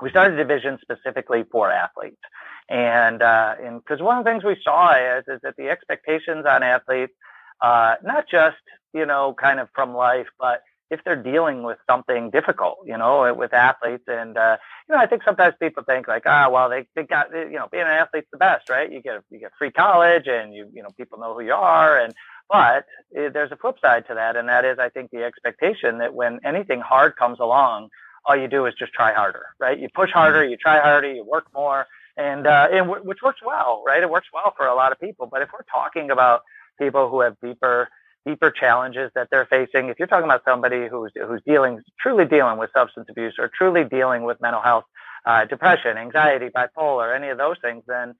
We 0.00 0.10
started 0.10 0.34
a 0.34 0.42
division 0.42 0.78
specifically 0.82 1.44
for 1.50 1.70
athletes, 1.70 2.20
and 2.68 3.22
uh, 3.22 3.54
and 3.62 3.80
because 3.84 4.02
one 4.02 4.18
of 4.18 4.24
the 4.24 4.30
things 4.30 4.44
we 4.44 4.56
saw 4.62 4.94
is 4.94 5.24
is 5.28 5.40
that 5.42 5.54
the 5.56 5.68
expectations 5.68 6.44
on 6.48 6.62
athletes, 6.62 7.14
uh, 7.60 7.96
not 8.04 8.28
just 8.28 8.56
you 8.94 9.06
know 9.06 9.34
kind 9.40 9.60
of 9.60 9.68
from 9.74 9.94
life, 9.94 10.28
but 10.40 10.62
if 10.90 11.00
they're 11.04 11.22
dealing 11.22 11.62
with 11.62 11.78
something 11.88 12.30
difficult, 12.30 12.78
you 12.86 12.96
know, 12.96 13.32
with 13.34 13.52
athletes. 13.52 14.04
And, 14.06 14.36
uh, 14.38 14.56
you 14.88 14.94
know, 14.94 15.00
I 15.00 15.06
think 15.06 15.22
sometimes 15.22 15.54
people 15.60 15.82
think 15.84 16.08
like, 16.08 16.22
ah, 16.26 16.48
well, 16.50 16.70
they, 16.70 16.86
they 16.94 17.02
got, 17.02 17.30
you 17.32 17.52
know, 17.52 17.68
being 17.70 17.82
an 17.84 17.90
athlete's 17.90 18.28
the 18.32 18.38
best, 18.38 18.70
right? 18.70 18.90
You 18.90 19.02
get, 19.02 19.22
you 19.30 19.38
get 19.38 19.52
free 19.58 19.70
college 19.70 20.26
and 20.26 20.54
you, 20.54 20.68
you 20.72 20.82
know, 20.82 20.90
people 20.96 21.18
know 21.18 21.34
who 21.34 21.42
you 21.42 21.52
are. 21.52 21.98
And, 21.98 22.14
but 22.50 22.86
eh, 23.14 23.28
there's 23.28 23.52
a 23.52 23.56
flip 23.56 23.76
side 23.80 24.06
to 24.08 24.14
that. 24.14 24.36
And 24.36 24.48
that 24.48 24.64
is, 24.64 24.78
I 24.78 24.88
think 24.88 25.10
the 25.10 25.24
expectation 25.24 25.98
that 25.98 26.14
when 26.14 26.40
anything 26.44 26.80
hard 26.80 27.16
comes 27.16 27.38
along, 27.38 27.90
all 28.24 28.36
you 28.36 28.48
do 28.48 28.66
is 28.66 28.74
just 28.78 28.92
try 28.92 29.12
harder, 29.12 29.46
right? 29.60 29.78
You 29.78 29.88
push 29.94 30.10
harder, 30.10 30.44
you 30.44 30.56
try 30.56 30.80
harder, 30.80 31.12
you 31.12 31.24
work 31.24 31.46
more. 31.54 31.86
And, 32.16 32.46
uh, 32.46 32.68
and 32.70 32.86
w- 32.88 33.04
which 33.04 33.18
works 33.22 33.40
well, 33.44 33.82
right? 33.86 34.02
It 34.02 34.10
works 34.10 34.28
well 34.32 34.52
for 34.56 34.66
a 34.66 34.74
lot 34.74 34.92
of 34.92 34.98
people. 34.98 35.28
But 35.30 35.42
if 35.42 35.50
we're 35.52 35.64
talking 35.70 36.10
about 36.10 36.42
people 36.78 37.08
who 37.10 37.20
have 37.20 37.36
deeper, 37.42 37.88
deeper 38.28 38.50
challenges 38.50 39.10
that 39.14 39.28
they're 39.30 39.46
facing. 39.46 39.88
If 39.88 39.98
you're 39.98 40.08
talking 40.08 40.24
about 40.24 40.42
somebody 40.44 40.86
who's 40.88 41.12
who's 41.14 41.40
dealing 41.46 41.80
truly 41.98 42.26
dealing 42.26 42.58
with 42.58 42.70
substance 42.76 43.06
abuse 43.08 43.34
or 43.38 43.48
truly 43.48 43.84
dealing 43.84 44.24
with 44.24 44.40
mental 44.40 44.60
health, 44.60 44.84
uh, 45.24 45.46
depression, 45.46 45.96
anxiety, 45.96 46.48
bipolar, 46.54 47.16
any 47.16 47.28
of 47.28 47.38
those 47.38 47.56
things, 47.62 47.82
then 47.86 48.14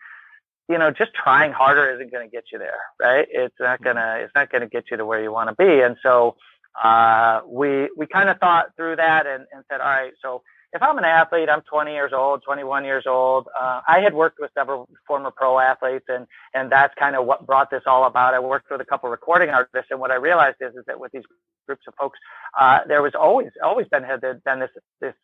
you 0.69 0.79
know 0.79 0.91
just 0.91 1.13
trying 1.15 1.53
harder 1.53 1.93
isn't 1.95 2.11
going 2.11 2.27
to 2.27 2.31
get 2.31 2.45
you 2.53 2.59
there, 2.59 2.81
right? 3.01 3.27
It's 3.31 3.55
not 3.61 3.83
gonna 3.83 4.21
it's 4.21 4.35
not 4.35 4.51
going 4.51 4.63
to 4.63 4.69
get 4.69 4.85
you 4.91 4.97
to 4.97 5.05
where 5.05 5.23
you 5.23 5.31
want 5.31 5.51
to 5.51 5.55
be. 5.55 5.83
And 5.83 5.97
so 6.03 6.37
uh, 6.83 7.41
we 7.47 7.91
we 7.97 8.07
kind 8.07 8.31
of 8.31 8.39
thought 8.39 8.75
through 8.77 8.97
that 8.97 9.27
and, 9.27 9.45
and 9.53 9.65
said, 9.71 9.81
all 9.81 9.89
right, 9.89 10.13
so 10.23 10.43
if 10.73 10.83
I'm 10.83 10.99
an 10.99 11.05
athlete, 11.05 11.49
I'm 11.49 11.63
20 11.63 11.93
years 11.93 12.13
old, 12.13 12.43
21 12.43 12.85
years 12.85 13.05
old. 13.07 13.49
Uh, 13.59 13.81
I 13.89 14.01
had 14.01 14.13
worked 14.13 14.39
with 14.39 14.51
several 14.55 14.89
former 15.07 15.31
pro 15.31 15.59
athletes, 15.59 16.05
and 16.09 16.27
and 16.55 16.71
that's 16.71 16.95
kind 16.99 17.17
of 17.17 17.25
what 17.27 17.47
brought 17.47 17.71
this 17.71 17.83
all 17.87 18.05
about. 18.05 18.35
I 18.35 18.39
worked 18.41 18.71
with 18.71 18.81
a 18.81 18.85
couple 18.85 19.09
recording 19.09 19.49
artists, 19.51 19.91
and 19.91 19.99
what 19.99 20.11
I 20.11 20.17
realized 20.17 20.57
is 20.61 20.75
is 20.75 20.85
that 20.87 21.01
with 21.01 21.13
these 21.13 21.25
groups 21.67 21.83
of 21.89 21.95
folks, 21.95 22.19
uh, 22.59 22.81
there 22.87 23.03
was 23.03 23.15
always 23.15 23.51
always 23.65 23.89
been 23.89 24.03
had 24.03 24.21
been 24.21 24.59
this 24.59 24.71
this 25.01 25.15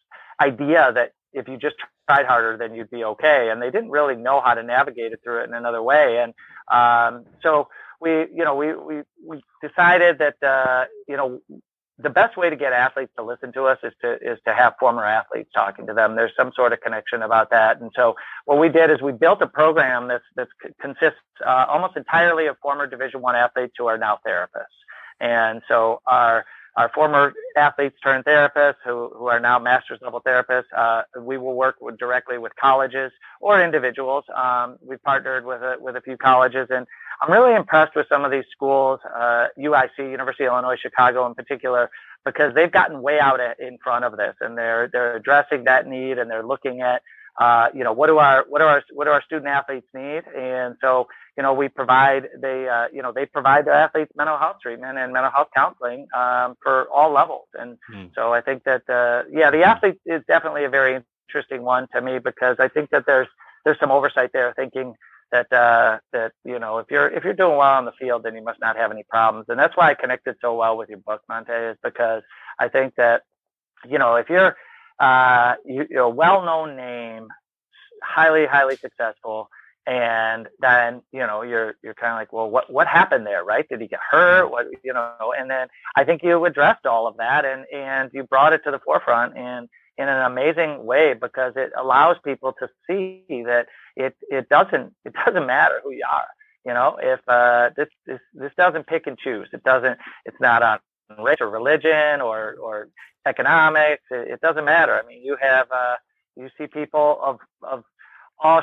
idea 0.41 0.93
that 0.95 1.13
if 1.35 1.47
you 1.47 1.59
just 1.59 1.77
tried 2.09 2.27
harder, 2.27 2.57
then 2.57 2.75
you'd 2.75 2.91
be 2.91 3.05
okay, 3.05 3.51
and 3.51 3.61
they 3.61 3.71
didn't 3.71 3.91
really 3.91 4.17
know 4.17 4.41
how 4.41 4.55
to 4.55 4.63
navigate 4.63 5.13
it 5.13 5.21
through 5.23 5.43
it 5.43 5.49
in 5.49 5.55
another 5.55 5.83
way, 5.83 6.23
and 6.23 6.33
um, 6.73 7.27
so 7.43 7.69
we 8.01 8.11
you 8.33 8.45
know 8.45 8.55
we 8.55 8.75
we 8.75 9.03
we 9.27 9.43
decided 9.63 10.19
that 10.21 10.43
uh, 10.43 10.87
you 11.07 11.19
know 11.19 11.41
the 11.99 12.11
best 12.11 12.37
way 12.37 12.51
to 12.51 12.57
get 12.57 12.73
athletes 12.73 13.13
to 13.17 13.23
listen 13.23 13.53
to 13.53 13.65
us 13.65 13.79
is 13.83 13.93
to 14.01 14.15
is 14.21 14.39
to 14.47 14.55
have 14.55 14.75
former 14.81 15.05
athletes 15.05 15.51
talking 15.55 15.87
to 15.87 15.95
them. 15.95 16.17
There's 16.17 16.33
some 16.37 16.53
sort 16.55 16.73
of 16.73 16.81
connection 16.81 17.23
about 17.23 17.51
that, 17.51 17.81
and 17.81 17.93
so 17.95 18.17
what 18.47 18.59
we 18.59 18.69
did 18.69 18.91
is 18.91 19.01
we 19.01 19.13
built 19.13 19.41
a 19.43 19.47
program 19.47 20.09
that's 20.09 20.25
that 20.37 20.49
consists 20.81 21.21
uh, 21.47 21.67
almost 21.69 21.97
entirely 21.97 22.47
of 22.47 22.57
former 22.61 22.87
Division 22.87 23.21
One 23.23 23.37
athletes 23.37 23.75
who 23.79 23.87
are 23.87 23.99
now 23.99 24.19
therapists, 24.27 24.79
and 25.21 25.63
so 25.69 26.01
our 26.07 26.45
our 26.77 26.91
former 26.93 27.33
athletes 27.57 27.97
turned 28.03 28.25
therapists 28.25 28.77
who, 28.85 29.11
who 29.17 29.27
are 29.27 29.39
now 29.39 29.59
master's 29.59 30.01
level 30.03 30.21
therapists. 30.21 30.65
Uh, 30.77 31.03
we 31.21 31.39
will 31.39 31.55
work 31.55 31.77
with, 31.81 31.97
directly 31.99 32.37
with 32.39 32.53
colleges 32.57 33.13
or 33.41 33.63
individuals. 33.63 34.25
Um, 34.35 34.79
we 34.85 34.97
partnered 34.97 35.45
with 35.45 35.63
a, 35.63 35.77
with 35.79 35.95
a 35.95 36.01
few 36.01 36.17
colleges 36.17 36.67
and 36.71 36.87
I'm 37.21 37.33
really 37.33 37.55
impressed 37.55 37.95
with 37.95 38.07
some 38.09 38.25
of 38.25 38.31
these 38.31 38.45
schools, 38.51 39.01
uh, 39.15 39.47
UIC, 39.59 39.99
University 39.99 40.45
of 40.45 40.53
Illinois 40.53 40.77
Chicago 40.81 41.27
in 41.27 41.35
particular, 41.35 41.91
because 42.25 42.55
they've 42.55 42.73
gotten 42.73 43.03
way 43.03 43.21
out 43.21 43.41
in 43.59 43.79
front 43.83 44.05
of 44.05 44.17
this 44.17 44.35
and 44.41 44.57
they're, 44.57 44.89
they're 44.93 45.17
addressing 45.17 45.65
that 45.65 45.87
need 45.87 46.19
and 46.19 46.31
they're 46.31 46.47
looking 46.47 46.81
at, 46.81 47.03
uh, 47.41 47.69
you 47.75 47.85
know, 47.85 47.93
what 47.93 48.07
do 48.07 48.19
our, 48.19 48.45
what 48.49 48.61
do 48.61 48.65
our, 48.65 48.83
what 48.93 49.05
do 49.05 49.11
our 49.11 49.23
student 49.23 49.49
athletes 49.49 49.87
need? 49.93 50.23
And 50.37 50.77
so, 50.81 51.09
you 51.37 51.43
know, 51.43 51.53
we 51.53 51.69
provide, 51.69 52.29
they, 52.41 52.69
uh, 52.69 52.87
you 52.93 53.03
know, 53.03 53.13
they 53.13 53.27
provide 53.27 53.67
their 53.67 53.75
athletes 53.75 54.13
mental 54.17 54.39
health 54.39 54.57
treatment 54.63 54.99
and 54.99 55.13
mental 55.13 55.33
health 55.33 55.49
counseling, 55.55 56.07
um, 56.17 56.57
for 56.63 56.89
all 56.95 57.13
levels. 57.13 57.49
And 57.55 57.77
mm. 57.93 58.11
so 58.15 58.33
I 58.33 58.41
think 58.41 58.65
that, 58.65 58.89
uh, 58.89 59.29
yeah, 59.31 59.51
the 59.51 59.65
athlete 59.65 60.01
is 60.07 60.23
definitely 60.29 60.65
a 60.65 60.71
very 60.71 61.03
interesting 61.29 61.63
one 61.63 61.89
to 61.95 62.01
me 62.01 62.21
because 62.21 62.57
I 62.59 62.69
think 62.69 62.91
that 62.91 63.05
there's, 63.07 63.29
there's 63.65 63.81
some 63.81 63.91
oversight 63.91 64.31
there 64.33 64.53
thinking, 64.55 64.95
that 65.33 65.53
uh, 65.53 65.99
that 66.13 66.33
you 66.45 66.59
know 66.59 66.79
if 66.79 66.87
you're 66.91 67.09
if 67.09 67.25
you're 67.25 67.35
doing 67.35 67.57
well 67.57 67.77
on 67.77 67.85
the 67.85 67.93
field, 67.99 68.23
then 68.23 68.35
you 68.35 68.43
must 68.43 68.61
not 68.61 68.77
have 68.77 68.91
any 68.91 69.05
problems. 69.09 69.47
And 69.49 69.59
that's 69.59 69.77
why 69.77 69.91
I 69.91 69.95
connected 69.95 70.37
so 70.41 70.55
well 70.55 70.77
with 70.77 70.89
your 70.89 70.99
book, 70.99 71.23
Montee, 71.29 71.73
is 71.73 71.79
because 71.83 72.23
I 72.59 72.69
think 72.69 72.95
that 72.97 73.23
you 73.89 73.99
know 73.99 74.17
if 74.17 74.29
you're 74.29 74.57
uh, 74.99 75.55
you, 75.65 75.87
you're 75.91 76.05
a 76.05 76.11
well-known 76.11 76.77
name, 76.77 77.29
highly 78.03 78.47
highly 78.47 78.77
successful, 78.77 79.49
and 79.87 80.49
then 80.61 81.03
you 81.13 81.27
know 81.27 81.43
you're 81.43 81.75
you're 81.83 81.95
kind 81.95 82.13
of 82.13 82.19
like, 82.19 82.33
well, 82.33 82.49
what 82.49 82.73
what 82.73 82.87
happened 82.87 83.27
there, 83.27 83.45
right? 83.45 83.69
Did 83.69 83.81
he 83.81 83.89
get 83.89 84.01
hurt? 84.11 84.51
What 84.51 84.67
you 84.83 84.93
know? 84.93 85.35
And 85.37 85.51
then 85.51 85.69
I 85.97 86.05
think 86.05 86.23
you 86.23 86.45
addressed 86.45 86.87
all 86.87 87.07
of 87.07 87.17
that, 87.17 87.45
and 87.45 87.65
and 87.75 88.11
you 88.13 88.25
brought 88.25 88.53
it 88.53 88.63
to 88.65 88.71
the 88.71 88.79
forefront 88.79 89.37
and 89.37 89.69
in 89.97 90.09
an 90.09 90.23
amazing 90.23 90.85
way 90.85 91.15
because 91.15 91.53
it 91.57 91.71
allows 91.79 92.17
people 92.25 92.53
to 92.59 92.69
see 92.87 93.25
that 93.29 93.67
it 93.97 94.17
it 94.23 94.49
doesn't 94.49 94.95
it 95.05 95.15
doesn't 95.27 95.47
matter 95.47 95.81
who 95.83 95.93
you 95.93 96.05
are. 96.11 96.27
You 96.67 96.73
know, 96.73 96.97
if 97.01 97.21
uh, 97.29 97.71
this 97.77 97.89
this 98.07 98.21
this 98.33 98.53
doesn't 98.57 98.87
pick 98.87 99.07
and 99.07 99.19
choose. 99.19 99.49
It 99.53 99.63
doesn't. 99.65 99.99
It's 100.25 100.41
not 100.41 100.63
on 100.63 100.79
race 101.23 101.39
or 101.41 101.51
religion 101.51 102.21
or 102.21 102.57
or 102.61 102.89
economics. 103.27 104.03
It, 104.11 104.29
it 104.33 104.41
doesn't 104.41 104.65
matter. 104.65 105.01
I 105.03 105.07
mean, 105.07 105.23
you 105.23 105.37
have 105.41 105.67
uh, 105.71 105.97
you 106.37 106.49
see 106.59 106.67
people 106.67 107.19
of 107.23 107.39
of 107.63 107.85
all 108.39 108.63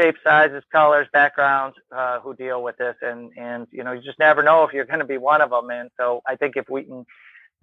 shapes, 0.00 0.18
sizes, 0.24 0.62
colors, 0.72 1.08
backgrounds 1.12 1.76
uh, 1.94 2.20
who 2.20 2.34
deal 2.36 2.62
with 2.62 2.76
this, 2.76 2.96
and 3.02 3.32
and 3.36 3.66
you 3.70 3.82
know 3.82 3.92
you 3.92 4.02
just 4.02 4.18
never 4.18 4.42
know 4.42 4.64
if 4.64 4.72
you're 4.72 4.84
going 4.86 5.00
to 5.00 5.04
be 5.04 5.18
one 5.18 5.40
of 5.40 5.50
them. 5.50 5.70
And 5.70 5.90
so 5.98 6.22
I 6.28 6.36
think 6.36 6.56
if 6.56 6.66
we 6.70 6.84
can 6.84 7.04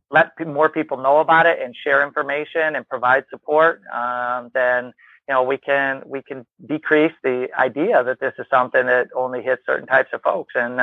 let 0.10 0.32
more 0.46 0.70
people 0.70 0.98
know 0.98 1.20
about 1.20 1.46
it 1.46 1.60
and 1.62 1.74
share 1.76 2.06
information 2.06 2.76
and 2.76 2.88
provide 2.88 3.24
support, 3.30 3.82
um, 3.94 4.52
then 4.54 4.92
you 5.28 5.34
know 5.34 5.44
we 5.44 5.58
can 5.58 6.04
we 6.06 6.22
can 6.22 6.46
decrease 6.66 7.14
the 7.24 7.48
idea 7.58 8.04
that 8.04 8.20
this 8.20 8.34
is 8.40 8.46
something 8.50 8.86
that 8.86 9.08
only 9.16 9.42
hits 9.42 9.64
certain 9.66 9.88
types 9.88 10.10
of 10.14 10.22
folks, 10.22 10.54
and 10.56 10.76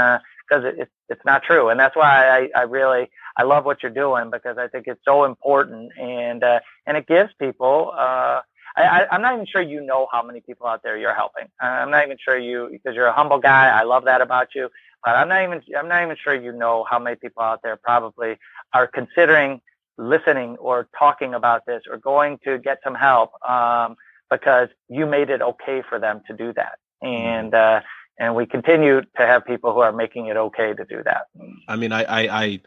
because 0.49 0.65
uh, 0.65 0.83
it, 0.83 0.91
it's 1.09 1.25
not 1.25 1.43
true, 1.43 1.69
and 1.69 1.79
that's 1.79 1.97
why 1.97 2.29
I, 2.29 2.61
I 2.61 2.63
really 2.63 3.11
I 3.37 3.43
love 3.43 3.65
what 3.65 3.83
you're 3.83 3.93
doing 3.93 4.31
because 4.31 4.59
I 4.59 4.69
think 4.69 4.87
it's 4.87 5.05
so 5.05 5.25
important, 5.25 5.93
and 5.99 6.43
uh, 6.43 6.61
and 6.87 6.97
it 6.97 7.07
gives 7.07 7.33
people. 7.39 7.93
Uh, 7.97 8.41
I, 8.77 9.07
am 9.11 9.23
not 9.23 9.35
even 9.35 9.47
sure 9.47 9.63
you 9.63 9.81
know 9.81 10.07
how 10.13 10.23
many 10.23 10.41
people 10.41 10.67
out 10.67 10.83
there 10.85 10.97
you're 10.97 11.15
helping. 11.15 11.49
I'm 11.61 11.91
not 11.91 12.05
even 12.05 12.17
sure 12.23 12.39
you 12.39 12.69
because 12.71 12.95
you're 12.95 13.07
a 13.07 13.13
humble 13.13 13.39
guy. 13.39 13.69
I 13.69 13.83
love 13.83 14.05
that 14.05 14.21
about 14.21 14.55
you. 14.55 14.69
But 15.05 15.17
I'm 15.17 15.29
not 15.29 15.43
even 15.43 15.63
I'm 15.77 15.89
not 15.89 16.03
even 16.03 16.17
sure 16.23 16.35
you 16.35 16.53
know 16.53 16.85
how 16.89 16.99
many 16.99 17.17
people 17.17 17.43
out 17.43 17.61
there 17.63 17.77
probably 17.77 18.37
are 18.73 18.87
considering 18.87 19.61
listening 19.97 20.57
or 20.59 20.89
talking 20.97 21.35
about 21.35 21.67
this 21.67 21.83
or 21.91 21.99
going 21.99 22.39
to 22.45 22.59
get 22.59 22.79
some 22.85 22.95
help 22.95 23.33
um, 23.49 23.97
because 24.31 24.69
you 24.89 25.07
made 25.07 25.31
it 25.31 25.43
okay 25.43 25.83
for 25.89 25.99
them 25.99 26.23
to 26.27 26.37
do 26.37 26.53
that. 26.55 26.79
And 27.03 27.55
uh, 27.55 27.81
and 28.19 28.35
we 28.35 28.47
continue 28.47 29.03
to 29.03 29.27
have 29.27 29.47
people 29.47 29.73
who 29.73 29.81
are 29.81 29.93
making 29.93 30.27
it 30.27 30.37
okay 30.37 30.75
to 30.75 30.85
do 30.85 31.03
that. 31.05 31.27
I 31.69 31.77
mean, 31.77 31.93
I 31.93 32.03
I 32.03 32.43
I, 32.43 32.61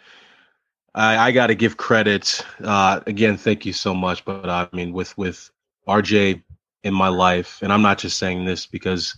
I, 0.93 1.17
I 1.27 1.31
got 1.31 1.47
to 1.47 1.55
give 1.55 1.77
credit 1.77 2.45
uh, 2.63 3.01
again. 3.05 3.37
Thank 3.37 3.65
you 3.65 3.73
so 3.73 3.93
much. 3.93 4.23
But 4.25 4.49
I 4.49 4.67
mean, 4.73 4.93
with 4.93 5.17
with 5.17 5.49
RJ 5.87 6.43
in 6.83 6.93
my 6.93 7.09
life, 7.09 7.59
and 7.61 7.71
I'm 7.73 7.81
not 7.81 7.97
just 7.97 8.17
saying 8.17 8.45
this 8.45 8.65
because 8.65 9.15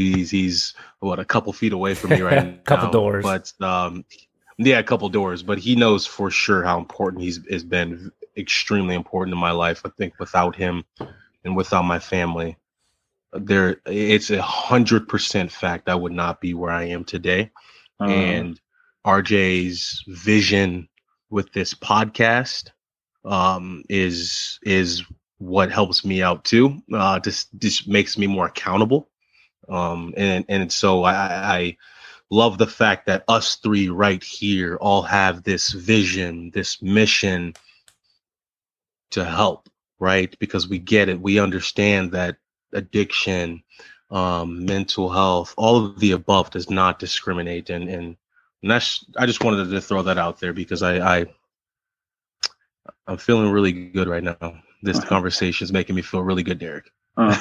He's 0.00 0.30
he's 0.30 0.74
what 1.00 1.18
a 1.18 1.24
couple 1.24 1.52
feet 1.52 1.72
away 1.72 1.94
from 1.94 2.10
me 2.10 2.20
right 2.22 2.46
now. 2.46 2.54
couple 2.64 2.90
doors, 2.90 3.22
but 3.22 3.52
um, 3.60 4.04
yeah, 4.56 4.78
a 4.78 4.82
couple 4.82 5.08
doors. 5.08 5.42
But 5.42 5.58
he 5.58 5.76
knows 5.76 6.06
for 6.06 6.30
sure 6.30 6.62
how 6.62 6.78
important 6.78 7.22
he's 7.22 7.40
has 7.50 7.64
been. 7.64 8.10
Extremely 8.36 8.94
important 8.94 9.34
in 9.34 9.40
my 9.40 9.50
life. 9.50 9.82
I 9.84 9.90
think 9.98 10.14
without 10.18 10.54
him 10.54 10.84
and 11.44 11.56
without 11.56 11.82
my 11.82 11.98
family, 11.98 12.56
there 13.32 13.80
it's 13.86 14.30
a 14.30 14.42
hundred 14.42 15.08
percent 15.08 15.50
fact 15.52 15.88
I 15.88 15.94
would 15.94 16.12
not 16.12 16.40
be 16.40 16.54
where 16.54 16.72
I 16.72 16.84
am 16.84 17.04
today. 17.04 17.50
Uh, 18.00 18.04
and 18.04 18.60
RJ's 19.06 20.04
vision 20.08 20.88
with 21.30 21.52
this 21.52 21.74
podcast 21.74 22.70
um, 23.24 23.84
is 23.88 24.58
is 24.62 25.04
what 25.38 25.70
helps 25.70 26.04
me 26.04 26.22
out 26.22 26.44
too. 26.44 26.82
Uh, 26.92 27.20
just 27.20 27.48
just 27.58 27.88
makes 27.88 28.18
me 28.18 28.26
more 28.26 28.46
accountable 28.46 29.10
um, 29.70 30.12
and 30.16 30.44
and 30.48 30.72
so 30.72 31.04
I, 31.04 31.14
I 31.14 31.76
love 32.30 32.58
the 32.58 32.66
fact 32.66 33.06
that 33.06 33.24
us 33.28 33.56
three 33.56 33.88
right 33.88 34.22
here 34.22 34.76
all 34.80 35.02
have 35.02 35.44
this 35.44 35.70
vision, 35.70 36.50
this 36.52 36.82
mission 36.82 37.54
to 39.12 39.24
help, 39.24 39.68
right? 40.00 40.36
Because 40.38 40.66
we 40.66 40.78
get 40.78 41.08
it, 41.08 41.20
we 41.20 41.38
understand 41.38 42.12
that 42.12 42.36
addiction, 42.72 43.62
um, 44.10 44.64
mental 44.64 45.10
health, 45.10 45.54
all 45.56 45.84
of 45.84 46.00
the 46.00 46.12
above 46.12 46.50
does 46.50 46.68
not 46.70 46.98
discriminate, 46.98 47.70
and 47.70 47.88
and, 47.88 48.16
and 48.62 48.70
that's 48.70 49.04
I 49.16 49.26
just 49.26 49.44
wanted 49.44 49.70
to 49.70 49.80
throw 49.80 50.02
that 50.02 50.18
out 50.18 50.40
there 50.40 50.52
because 50.52 50.82
I, 50.82 51.20
I 51.20 51.26
I'm 53.06 53.18
feeling 53.18 53.50
really 53.50 53.72
good 53.72 54.08
right 54.08 54.22
now. 54.22 54.60
This 54.82 54.98
conversation 55.04 55.64
is 55.64 55.72
making 55.72 55.94
me 55.94 56.02
feel 56.02 56.22
really 56.22 56.42
good, 56.42 56.58
Derek. 56.58 56.90
Uh, 57.16 57.36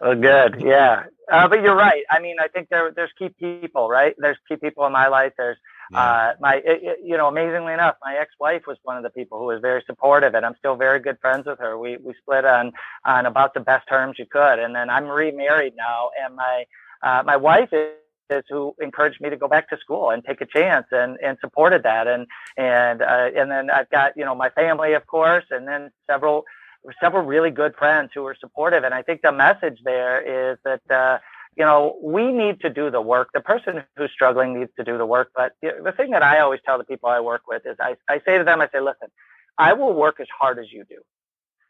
well, 0.00 0.14
good. 0.20 0.60
Yeah. 0.60 1.04
Uh, 1.30 1.48
but 1.48 1.62
you're 1.62 1.74
right. 1.74 2.04
I 2.10 2.20
mean, 2.20 2.36
I 2.38 2.48
think 2.48 2.68
there 2.68 2.92
there's 2.92 3.10
key 3.18 3.30
people, 3.30 3.88
right? 3.88 4.14
There's 4.18 4.36
key 4.48 4.56
people 4.56 4.86
in 4.86 4.92
my 4.92 5.08
life. 5.08 5.32
There's 5.36 5.56
yeah. 5.90 5.98
uh, 5.98 6.34
my, 6.40 6.56
it, 6.56 6.80
it, 6.82 6.98
you 7.04 7.16
know, 7.16 7.28
amazingly 7.28 7.72
enough, 7.72 7.96
my 8.04 8.16
ex-wife 8.16 8.62
was 8.66 8.78
one 8.82 8.96
of 8.96 9.02
the 9.02 9.10
people 9.10 9.38
who 9.38 9.46
was 9.46 9.60
very 9.60 9.82
supportive, 9.86 10.34
and 10.34 10.44
I'm 10.44 10.54
still 10.58 10.76
very 10.76 11.00
good 11.00 11.18
friends 11.20 11.46
with 11.46 11.58
her. 11.58 11.78
We 11.78 11.96
we 11.98 12.14
split 12.20 12.44
on 12.44 12.72
on 13.04 13.26
about 13.26 13.54
the 13.54 13.60
best 13.60 13.88
terms 13.88 14.18
you 14.18 14.26
could, 14.26 14.58
and 14.58 14.74
then 14.74 14.90
I'm 14.90 15.06
remarried 15.06 15.74
now, 15.76 16.10
and 16.22 16.36
my 16.36 16.64
uh, 17.02 17.22
my 17.24 17.36
wife 17.36 17.72
is 17.72 17.92
is 18.28 18.42
who 18.48 18.74
encouraged 18.80 19.20
me 19.20 19.30
to 19.30 19.36
go 19.36 19.46
back 19.46 19.68
to 19.70 19.78
school 19.78 20.10
and 20.10 20.24
take 20.24 20.40
a 20.40 20.46
chance 20.46 20.86
and 20.90 21.16
and 21.22 21.38
supported 21.40 21.84
that 21.84 22.08
and 22.08 22.26
and 22.56 23.00
uh, 23.00 23.30
and 23.36 23.48
then 23.50 23.70
I've 23.70 23.88
got 23.90 24.16
you 24.16 24.24
know 24.24 24.34
my 24.34 24.50
family 24.50 24.94
of 24.94 25.06
course 25.06 25.44
and 25.50 25.68
then 25.68 25.92
several 26.08 26.44
several 27.00 27.24
really 27.24 27.50
good 27.50 27.74
friends 27.76 28.10
who 28.14 28.22
were 28.22 28.36
supportive. 28.38 28.84
And 28.84 28.94
I 28.94 29.02
think 29.02 29.22
the 29.22 29.32
message 29.32 29.80
there 29.84 30.20
is 30.52 30.58
that, 30.64 30.82
uh, 30.90 31.18
you 31.56 31.64
know, 31.64 31.96
we 32.02 32.32
need 32.32 32.60
to 32.60 32.70
do 32.70 32.90
the 32.90 33.00
work. 33.00 33.28
The 33.32 33.40
person 33.40 33.82
who's 33.96 34.10
struggling 34.12 34.58
needs 34.58 34.70
to 34.78 34.84
do 34.84 34.98
the 34.98 35.06
work. 35.06 35.30
But 35.34 35.52
the 35.62 35.92
thing 35.96 36.10
that 36.10 36.22
I 36.22 36.40
always 36.40 36.60
tell 36.64 36.76
the 36.76 36.84
people 36.84 37.08
I 37.08 37.20
work 37.20 37.42
with 37.48 37.62
is 37.64 37.76
I, 37.80 37.96
I 38.08 38.20
say 38.26 38.36
to 38.38 38.44
them, 38.44 38.60
I 38.60 38.68
say, 38.72 38.80
listen, 38.80 39.08
I 39.58 39.72
will 39.72 39.94
work 39.94 40.20
as 40.20 40.26
hard 40.38 40.58
as 40.58 40.70
you 40.70 40.84
do. 40.84 40.96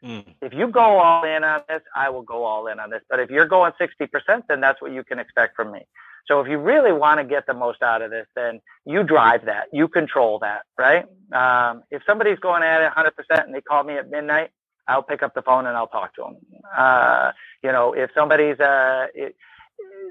Mm. 0.05 0.35
If 0.42 0.53
you 0.53 0.68
go 0.68 0.81
all 0.81 1.25
in 1.25 1.44
on 1.44 1.62
this, 1.68 1.83
I 1.94 2.11
will 2.11 2.22
go 2.22 2.44
all 2.44 2.66
in 2.66 2.81
on 2.81 2.90
this. 2.90 3.03
But 3.09 3.20
if 3.20 3.31
you're 3.31 3.46
going 3.46 3.72
60%, 3.81 4.42
then 4.49 4.61
that's 4.61 4.83
what 4.83 4.92
you 4.92 5.05
can 5.05 5.18
expect 5.20 5.55
from 5.55 5.72
me. 5.72 5.87
So 6.27 6.40
if 6.40 6.49
you 6.49 6.59
really 6.59 6.92
want 6.92 7.20
to 7.20 7.25
get 7.25 7.46
the 7.46 7.55
most 7.55 7.83
out 7.83 8.03
of 8.03 8.11
this, 8.11 8.27
then 8.35 8.61
you 8.85 9.05
drive 9.05 9.44
that, 9.44 9.68
you 9.72 9.87
control 9.87 10.40
that, 10.40 10.62
right? 10.77 11.05
Um, 11.33 11.85
if 11.92 12.03
somebody's 12.05 12.40
going 12.40 12.64
at 12.64 12.83
it 12.83 12.92
100% 12.92 13.44
and 13.44 13.55
they 13.55 13.61
call 13.61 13.85
me 13.85 13.94
at 13.94 14.11
midnight, 14.11 14.51
I'll 14.88 15.05
pick 15.05 15.22
up 15.22 15.35
the 15.35 15.42
phone 15.42 15.66
and 15.66 15.77
I'll 15.77 15.87
talk 15.87 16.14
to 16.16 16.22
them. 16.22 16.37
Uh, 16.77 17.33
you 17.62 17.70
know, 17.70 17.92
if 17.92 18.11
somebody's, 18.14 18.59
uh, 18.59 19.07
it, 19.14 19.37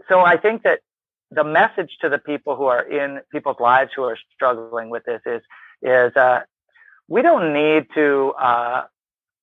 so 0.09 0.21
I 0.21 0.37
think 0.37 0.63
that 0.63 0.79
the 1.31 1.43
message 1.43 1.97
to 2.01 2.09
the 2.09 2.17
people 2.17 2.55
who 2.55 2.65
are 2.65 2.81
in 2.81 3.21
people's 3.31 3.59
lives 3.59 3.91
who 3.95 4.03
are 4.03 4.17
struggling 4.33 4.89
with 4.89 5.03
this 5.05 5.21
is, 5.25 5.41
is, 5.81 6.15
uh, 6.15 6.41
we 7.07 7.21
don't 7.21 7.53
need 7.53 7.87
to, 7.95 8.33
uh, 8.39 8.83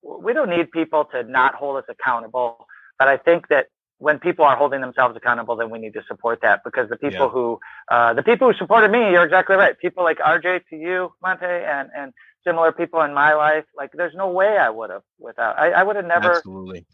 we 0.02 0.32
don't 0.32 0.50
need 0.50 0.70
people 0.70 1.04
to 1.06 1.22
not 1.24 1.54
hold 1.54 1.76
us 1.76 1.84
accountable. 1.88 2.66
But 2.98 3.08
I 3.08 3.16
think 3.16 3.48
that 3.48 3.66
when 3.98 4.18
people 4.18 4.44
are 4.44 4.56
holding 4.56 4.80
themselves 4.80 5.16
accountable, 5.16 5.54
then 5.54 5.70
we 5.70 5.78
need 5.78 5.92
to 5.94 6.02
support 6.08 6.40
that 6.42 6.64
because 6.64 6.88
the 6.88 6.96
people 6.96 7.26
yeah. 7.26 7.28
who, 7.28 7.60
uh, 7.88 8.12
the 8.14 8.22
people 8.22 8.50
who 8.50 8.58
supported 8.58 8.90
me, 8.90 9.10
you're 9.12 9.24
exactly 9.24 9.54
right. 9.54 9.78
People 9.78 10.02
like 10.02 10.18
RJ 10.18 10.62
to 10.70 10.76
you, 10.76 11.12
Montee, 11.22 11.44
and, 11.44 11.88
and 11.96 12.12
similar 12.44 12.72
people 12.72 13.00
in 13.02 13.14
my 13.14 13.34
life, 13.34 13.64
like 13.76 13.92
there's 13.92 14.14
no 14.14 14.28
way 14.28 14.58
I 14.58 14.70
would 14.70 14.90
have 14.90 15.02
without, 15.20 15.56
I, 15.56 15.70
I 15.70 15.82
would 15.84 15.94
have 15.94 16.04
never 16.04 16.36
absolutely. 16.36 16.84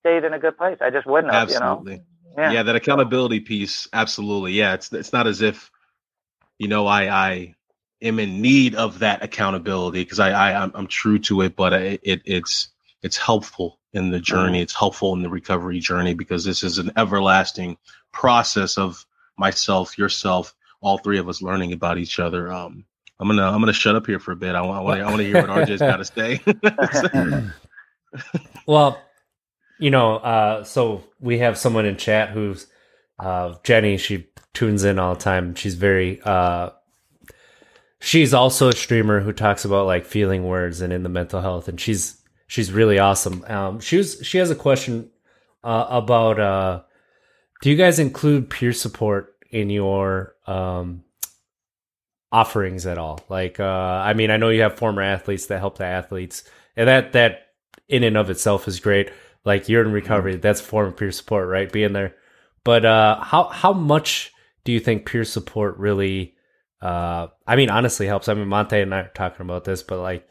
stayed 0.00 0.24
in 0.24 0.34
a 0.34 0.38
good 0.38 0.58
place. 0.58 0.76
I 0.82 0.90
just 0.90 1.06
wouldn't 1.06 1.32
have, 1.32 1.48
absolutely. 1.48 1.92
you 1.92 1.98
know? 1.98 2.04
Yeah. 2.36 2.52
yeah, 2.52 2.62
that 2.62 2.76
accountability 2.76 3.40
piece. 3.40 3.88
Absolutely. 3.92 4.52
Yeah. 4.52 4.74
It's, 4.74 4.92
it's 4.92 5.12
not 5.12 5.26
as 5.26 5.42
if, 5.42 5.70
you 6.58 6.68
know, 6.68 6.86
I, 6.86 7.08
I 7.08 7.54
am 8.02 8.18
in 8.18 8.40
need 8.40 8.74
of 8.74 9.00
that 9.00 9.22
accountability 9.22 10.04
because 10.04 10.20
I, 10.20 10.30
I, 10.30 10.62
I'm, 10.62 10.72
I'm 10.74 10.86
true 10.86 11.18
to 11.20 11.42
it, 11.42 11.56
but 11.56 11.72
it, 11.72 12.00
it 12.02 12.22
it's, 12.24 12.68
it's 13.02 13.16
helpful 13.16 13.78
in 13.92 14.10
the 14.10 14.20
journey. 14.20 14.60
It's 14.60 14.74
helpful 14.74 15.14
in 15.14 15.22
the 15.22 15.28
recovery 15.28 15.80
journey 15.80 16.14
because 16.14 16.44
this 16.44 16.62
is 16.62 16.78
an 16.78 16.92
everlasting 16.96 17.76
process 18.12 18.76
of 18.76 19.04
myself, 19.36 19.96
yourself, 19.96 20.54
all 20.80 20.98
three 20.98 21.18
of 21.18 21.28
us 21.28 21.42
learning 21.42 21.72
about 21.72 21.98
each 21.98 22.18
other. 22.18 22.52
Um, 22.52 22.84
I'm 23.20 23.28
gonna 23.28 23.46
I'm 23.46 23.60
gonna 23.60 23.72
shut 23.72 23.96
up 23.96 24.06
here 24.06 24.20
for 24.20 24.32
a 24.32 24.36
bit. 24.36 24.54
I 24.54 24.60
want 24.62 24.78
I 24.78 24.82
want, 24.82 25.00
I 25.00 25.04
want 25.06 25.18
to 25.18 25.24
hear 25.24 25.40
what 25.40 25.50
RJ's 25.50 25.80
got 25.80 25.96
to 25.96 26.04
say. 26.04 26.40
well, 28.66 29.00
you 29.78 29.90
know, 29.90 30.16
uh, 30.16 30.64
so 30.64 31.04
we 31.20 31.38
have 31.38 31.58
someone 31.58 31.86
in 31.86 31.96
chat 31.96 32.30
who's 32.30 32.66
uh, 33.18 33.54
Jenny. 33.62 33.96
She 33.96 34.28
tunes 34.54 34.84
in 34.84 34.98
all 34.98 35.14
the 35.14 35.20
time. 35.20 35.54
She's 35.54 35.74
very. 35.74 36.20
Uh, 36.22 36.70
she's 38.00 38.34
also 38.34 38.68
a 38.68 38.72
streamer 38.72 39.20
who 39.20 39.32
talks 39.32 39.64
about 39.64 39.86
like 39.86 40.04
feeling 40.04 40.44
words 40.44 40.80
and 40.80 40.92
in 40.92 41.02
the 41.02 41.08
mental 41.08 41.40
health, 41.40 41.68
and 41.68 41.80
she's 41.80 42.20
she's 42.46 42.72
really 42.72 42.98
awesome. 42.98 43.44
Um, 43.46 43.80
she 43.80 43.96
was 43.96 44.20
she 44.22 44.38
has 44.38 44.50
a 44.50 44.56
question 44.56 45.10
uh, 45.62 45.86
about 45.88 46.40
uh, 46.40 46.82
do 47.62 47.70
you 47.70 47.76
guys 47.76 47.98
include 47.98 48.50
peer 48.50 48.72
support 48.72 49.34
in 49.50 49.70
your 49.70 50.34
um, 50.46 51.04
offerings 52.30 52.86
at 52.86 52.98
all? 52.98 53.20
Like, 53.28 53.58
uh, 53.60 53.64
I 53.64 54.14
mean, 54.14 54.30
I 54.30 54.36
know 54.36 54.50
you 54.50 54.62
have 54.62 54.76
former 54.76 55.02
athletes 55.02 55.46
that 55.46 55.58
help 55.58 55.78
the 55.78 55.84
athletes, 55.84 56.44
and 56.76 56.88
that 56.88 57.12
that 57.12 57.48
in 57.88 58.04
and 58.04 58.16
of 58.16 58.30
itself 58.30 58.68
is 58.68 58.80
great. 58.80 59.10
Like 59.48 59.68
you're 59.68 59.84
in 59.84 59.92
recovery, 59.92 60.34
mm-hmm. 60.34 60.42
that's 60.42 60.60
a 60.60 60.64
form 60.64 60.88
of 60.88 60.96
peer 60.96 61.10
support, 61.10 61.48
right? 61.48 61.72
Being 61.72 61.92
there, 61.92 62.14
but 62.64 62.84
uh, 62.84 63.20
how 63.20 63.44
how 63.44 63.72
much 63.72 64.32
do 64.64 64.72
you 64.72 64.78
think 64.78 65.06
peer 65.06 65.24
support 65.24 65.78
really? 65.78 66.34
Uh, 66.80 67.28
I 67.46 67.56
mean, 67.56 67.70
honestly 67.70 68.06
helps. 68.06 68.28
I 68.28 68.34
mean, 68.34 68.46
Montee 68.46 68.82
and 68.82 68.94
I 68.94 69.00
are 69.00 69.08
talking 69.08 69.42
about 69.42 69.64
this, 69.64 69.82
but 69.82 69.98
like 69.98 70.28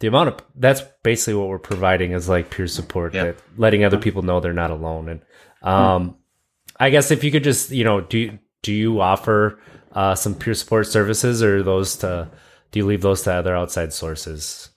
the 0.00 0.08
amount 0.08 0.28
of 0.28 0.36
that's 0.56 0.82
basically 1.02 1.34
what 1.34 1.48
we're 1.48 1.58
providing 1.58 2.12
is 2.12 2.28
like 2.28 2.50
peer 2.50 2.66
support 2.66 3.14
yeah. 3.14 3.24
that 3.24 3.36
letting 3.56 3.84
other 3.84 3.98
people 3.98 4.22
know 4.22 4.40
they're 4.40 4.52
not 4.52 4.70
alone 4.70 5.08
and 5.08 5.20
um 5.62 6.08
hmm. 6.08 6.14
i 6.78 6.90
guess 6.90 7.10
if 7.10 7.24
you 7.24 7.30
could 7.30 7.44
just 7.44 7.70
you 7.70 7.84
know 7.84 8.00
do 8.00 8.38
do 8.62 8.72
you 8.72 9.00
offer 9.00 9.58
uh 9.92 10.14
some 10.14 10.34
peer 10.34 10.54
support 10.54 10.86
services 10.86 11.42
or 11.42 11.62
those 11.62 11.96
to 11.96 12.28
do 12.70 12.80
you 12.80 12.86
leave 12.86 13.02
those 13.02 13.22
to 13.22 13.32
other 13.32 13.56
outside 13.56 13.92
sources 13.92 14.70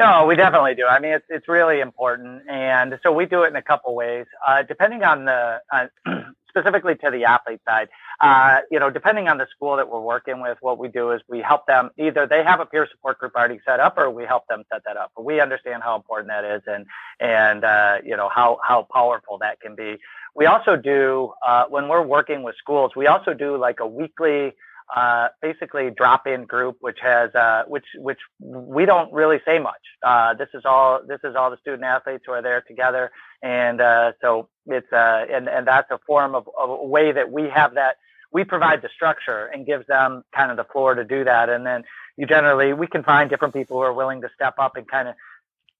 no, 0.00 0.26
we 0.26 0.34
definitely 0.34 0.74
do. 0.74 0.86
I 0.86 0.98
mean, 0.98 1.12
it's 1.12 1.26
it's 1.28 1.48
really 1.48 1.80
important, 1.80 2.42
and 2.48 2.98
so 3.02 3.12
we 3.12 3.26
do 3.26 3.42
it 3.42 3.48
in 3.48 3.56
a 3.56 3.62
couple 3.62 3.94
ways, 3.94 4.26
uh, 4.46 4.62
depending 4.62 5.04
on 5.04 5.26
the 5.26 5.60
uh, 5.70 5.86
specifically 6.48 6.96
to 6.96 7.10
the 7.10 7.24
athlete 7.24 7.60
side. 7.68 7.88
Uh, 8.20 8.60
you 8.70 8.78
know, 8.78 8.90
depending 8.90 9.28
on 9.28 9.38
the 9.38 9.46
school 9.54 9.76
that 9.76 9.88
we're 9.90 10.00
working 10.00 10.40
with, 10.40 10.58
what 10.60 10.78
we 10.78 10.88
do 10.88 11.10
is 11.12 11.20
we 11.28 11.40
help 11.40 11.66
them 11.66 11.90
either 11.98 12.26
they 12.26 12.42
have 12.42 12.60
a 12.60 12.66
peer 12.66 12.86
support 12.90 13.18
group 13.18 13.34
already 13.34 13.60
set 13.66 13.78
up, 13.78 13.96
or 13.98 14.10
we 14.10 14.24
help 14.24 14.46
them 14.48 14.62
set 14.72 14.82
that 14.86 14.96
up. 14.96 15.12
But 15.14 15.24
we 15.24 15.40
understand 15.40 15.82
how 15.82 15.96
important 15.96 16.28
that 16.28 16.44
is, 16.44 16.62
and 16.66 16.86
and 17.20 17.64
uh, 17.64 17.98
you 18.02 18.16
know 18.16 18.30
how 18.30 18.58
how 18.64 18.86
powerful 18.92 19.38
that 19.38 19.60
can 19.60 19.74
be. 19.74 19.98
We 20.34 20.46
also 20.46 20.76
do 20.76 21.32
uh, 21.46 21.64
when 21.68 21.88
we're 21.88 22.02
working 22.02 22.42
with 22.42 22.56
schools, 22.56 22.92
we 22.96 23.06
also 23.06 23.34
do 23.34 23.56
like 23.56 23.80
a 23.80 23.86
weekly 23.86 24.54
uh, 24.94 25.28
basically 25.40 25.90
drop-in 25.90 26.44
group, 26.46 26.76
which 26.80 26.98
has 27.00 27.32
uh, 27.34 27.62
which 27.68 27.84
which 27.96 28.18
we 28.40 28.86
don't 28.86 29.12
really 29.12 29.40
say 29.44 29.58
much. 29.58 29.80
Uh, 30.02 30.34
this 30.34 30.48
is 30.54 30.62
all 30.64 31.00
this 31.06 31.20
is 31.22 31.36
all 31.36 31.50
the 31.50 31.56
student 31.58 31.84
athletes 31.84 32.24
who 32.26 32.32
are 32.32 32.42
there 32.42 32.60
together, 32.62 33.10
and 33.42 33.80
uh, 33.80 34.12
so 34.20 34.48
it's 34.66 34.92
uh, 34.92 35.26
and 35.30 35.48
and 35.48 35.66
that's 35.66 35.90
a 35.90 35.98
form 36.06 36.34
of, 36.34 36.48
of 36.58 36.70
a 36.70 36.84
way 36.84 37.12
that 37.12 37.30
we 37.30 37.48
have 37.48 37.74
that 37.74 37.96
we 38.32 38.44
provide 38.44 38.82
the 38.82 38.88
structure 38.88 39.46
and 39.46 39.66
gives 39.66 39.86
them 39.86 40.24
kind 40.34 40.50
of 40.50 40.56
the 40.56 40.64
floor 40.64 40.94
to 40.94 41.04
do 41.04 41.24
that, 41.24 41.48
and 41.48 41.64
then 41.64 41.84
you 42.16 42.26
generally 42.26 42.72
we 42.72 42.86
can 42.86 43.04
find 43.04 43.30
different 43.30 43.54
people 43.54 43.76
who 43.76 43.82
are 43.82 43.92
willing 43.92 44.22
to 44.22 44.30
step 44.34 44.54
up 44.58 44.76
and 44.76 44.88
kind 44.88 45.08
of 45.08 45.14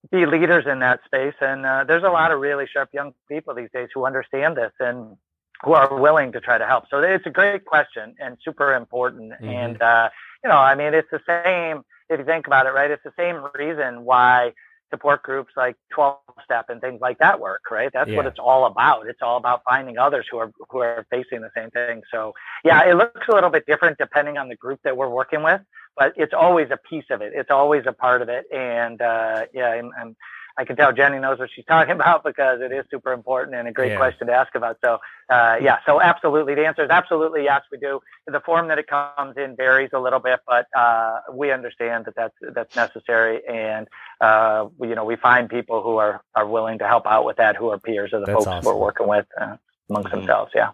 be 0.09 0.25
leaders 0.25 0.65
in 0.65 0.79
that 0.79 1.01
space. 1.05 1.35
And 1.41 1.63
there's 1.87 2.03
a 2.03 2.09
lot 2.09 2.31
of 2.31 2.39
really 2.39 2.65
sharp 2.65 2.89
young 2.93 3.13
people 3.27 3.53
these 3.53 3.69
days 3.71 3.89
who 3.93 4.05
understand 4.05 4.57
this 4.57 4.71
and 4.79 5.17
who 5.63 5.73
are 5.73 5.99
willing 5.99 6.31
to 6.31 6.41
try 6.41 6.57
to 6.57 6.65
help. 6.65 6.85
So 6.89 6.99
it's 6.99 7.25
a 7.25 7.29
great 7.29 7.65
question 7.65 8.15
and 8.19 8.37
super 8.43 8.73
important. 8.73 9.33
Mm-hmm. 9.33 9.49
And, 9.49 9.81
uh, 9.81 10.09
you 10.43 10.49
know, 10.49 10.57
I 10.57 10.75
mean, 10.75 10.93
it's 10.93 11.09
the 11.11 11.21
same, 11.27 11.83
if 12.09 12.19
you 12.19 12.25
think 12.25 12.47
about 12.47 12.65
it, 12.65 12.69
right? 12.69 12.89
It's 12.89 13.03
the 13.03 13.13
same 13.17 13.45
reason 13.55 14.03
why 14.03 14.53
support 14.89 15.23
groups 15.23 15.53
like 15.55 15.75
12 15.93 16.17
step 16.43 16.65
and 16.69 16.81
things 16.81 16.99
like 16.99 17.17
that 17.19 17.39
work, 17.39 17.61
right? 17.71 17.89
That's 17.93 18.09
yeah. 18.09 18.17
what 18.17 18.25
it's 18.25 18.39
all 18.39 18.65
about. 18.65 19.07
It's 19.07 19.21
all 19.21 19.37
about 19.37 19.61
finding 19.67 19.97
others 19.97 20.25
who 20.29 20.37
are, 20.37 20.51
who 20.69 20.79
are 20.79 21.05
facing 21.09 21.41
the 21.41 21.51
same 21.55 21.69
thing. 21.71 22.01
So 22.11 22.33
yeah, 22.65 22.83
it 22.89 22.95
looks 22.95 23.27
a 23.29 23.33
little 23.33 23.49
bit 23.49 23.65
different 23.65 23.97
depending 23.97 24.37
on 24.37 24.49
the 24.49 24.55
group 24.55 24.79
that 24.83 24.97
we're 24.97 25.09
working 25.09 25.43
with, 25.43 25.61
but 25.97 26.13
it's 26.17 26.33
always 26.33 26.69
a 26.71 26.77
piece 26.77 27.05
of 27.09 27.21
it. 27.21 27.31
It's 27.33 27.51
always 27.51 27.83
a 27.87 27.93
part 27.93 28.21
of 28.21 28.29
it. 28.29 28.45
And, 28.51 29.01
uh, 29.01 29.45
yeah, 29.53 29.69
I'm, 29.69 29.91
I'm 29.99 30.15
I 30.57 30.65
can 30.65 30.75
tell 30.75 30.91
Jenny 30.91 31.19
knows 31.19 31.39
what 31.39 31.49
she's 31.53 31.65
talking 31.65 31.91
about 31.95 32.23
because 32.23 32.61
it 32.61 32.71
is 32.71 32.85
super 32.91 33.11
important 33.11 33.55
and 33.55 33.67
a 33.67 33.71
great 33.71 33.91
yeah. 33.91 33.97
question 33.97 34.27
to 34.27 34.33
ask 34.33 34.53
about. 34.55 34.77
So, 34.83 34.99
uh, 35.29 35.57
yeah, 35.61 35.77
so 35.85 36.01
absolutely. 36.01 36.55
The 36.55 36.65
answer 36.65 36.83
is 36.83 36.89
absolutely 36.89 37.43
yes, 37.43 37.61
we 37.71 37.77
do. 37.77 37.99
The 38.27 38.39
form 38.41 38.67
that 38.67 38.77
it 38.77 38.87
comes 38.87 39.37
in 39.37 39.55
varies 39.55 39.89
a 39.93 39.99
little 39.99 40.19
bit, 40.19 40.39
but 40.47 40.67
uh, 40.77 41.19
we 41.33 41.51
understand 41.51 42.05
that 42.05 42.15
that's, 42.15 42.35
that's 42.53 42.75
necessary. 42.75 43.41
And, 43.47 43.87
uh, 44.19 44.67
you 44.81 44.95
know, 44.95 45.05
we 45.05 45.15
find 45.15 45.49
people 45.49 45.81
who 45.81 45.97
are, 45.97 46.21
are 46.35 46.47
willing 46.47 46.79
to 46.79 46.87
help 46.87 47.05
out 47.05 47.25
with 47.25 47.37
that, 47.37 47.55
who 47.55 47.69
are 47.69 47.79
peers 47.79 48.13
of 48.13 48.21
the 48.21 48.27
that's 48.27 48.45
folks 48.45 48.47
awesome. 48.47 48.65
we're 48.65 48.79
working 48.79 49.07
with 49.07 49.25
uh, 49.39 49.57
amongst 49.89 50.09
mm-hmm. 50.09 50.17
themselves. 50.17 50.51
Yeah. 50.55 50.71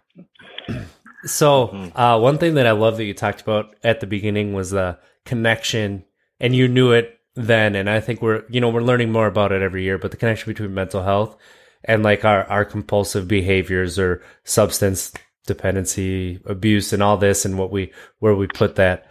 So, 1.25 1.67
mm-hmm. 1.67 1.97
uh, 1.97 2.19
one 2.19 2.37
thing 2.37 2.55
that 2.55 2.67
I 2.67 2.71
love 2.71 2.97
that 2.97 3.05
you 3.05 3.13
talked 3.13 3.41
about 3.41 3.75
at 3.83 3.99
the 3.99 4.07
beginning 4.07 4.53
was 4.53 4.71
the 4.71 4.99
connection, 5.25 6.05
and 6.39 6.55
you 6.55 6.67
knew 6.67 6.91
it 6.91 7.16
then 7.37 7.75
and 7.75 7.89
i 7.89 7.99
think 7.99 8.21
we're 8.21 8.43
you 8.49 8.59
know 8.59 8.69
we're 8.69 8.81
learning 8.81 9.11
more 9.11 9.27
about 9.27 9.51
it 9.51 9.61
every 9.61 9.83
year 9.83 9.97
but 9.97 10.11
the 10.11 10.17
connection 10.17 10.51
between 10.51 10.73
mental 10.73 11.03
health 11.03 11.37
and 11.83 12.03
like 12.03 12.25
our 12.25 12.43
our 12.45 12.65
compulsive 12.65 13.27
behaviors 13.27 13.97
or 13.97 14.21
substance 14.43 15.13
dependency 15.47 16.39
abuse 16.45 16.93
and 16.93 17.01
all 17.01 17.17
this 17.17 17.45
and 17.45 17.57
what 17.57 17.71
we 17.71 17.91
where 18.19 18.35
we 18.35 18.45
put 18.45 18.75
that. 18.75 19.09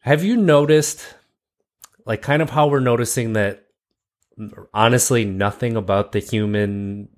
Have 0.00 0.22
you 0.22 0.36
noticed 0.36 1.14
like 2.04 2.20
kind 2.20 2.42
of 2.42 2.50
how 2.50 2.66
we're 2.66 2.80
noticing 2.80 3.32
that 3.32 3.64
honestly 4.74 5.24
nothing 5.24 5.76
about 5.76 6.12
the 6.12 6.18
human 6.18 7.08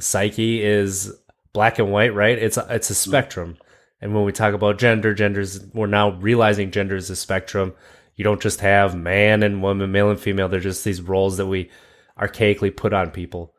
psyche 0.00 0.62
is 0.62 1.14
black 1.54 1.78
and 1.78 1.90
white 1.90 2.14
right? 2.14 2.38
It's 2.38 2.58
a, 2.58 2.66
it's 2.68 2.90
a 2.90 2.94
mm. 2.94 2.96
spectrum. 2.96 3.56
And 4.00 4.14
when 4.14 4.24
we 4.24 4.32
talk 4.32 4.52
about 4.52 4.78
gender 4.78 5.14
genders 5.14 5.64
we're 5.72 5.86
now 5.86 6.10
realizing 6.10 6.70
gender 6.70 6.96
is 6.96 7.08
a 7.08 7.16
spectrum 7.16 7.74
you 8.16 8.24
don't 8.24 8.40
just 8.40 8.60
have 8.60 8.94
man 8.94 9.42
and 9.42 9.62
woman, 9.62 9.90
male 9.92 10.10
and 10.10 10.20
female. 10.20 10.48
They're 10.48 10.60
just 10.60 10.84
these 10.84 11.00
roles 11.00 11.36
that 11.38 11.46
we 11.46 11.70
archaically 12.18 12.74
put 12.74 12.92
on 12.92 13.10
people. 13.10 13.54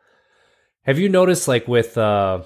Have 0.83 0.99
you 0.99 1.09
noticed, 1.09 1.47
like 1.47 1.67
with, 1.67 1.97
uh, 1.97 2.43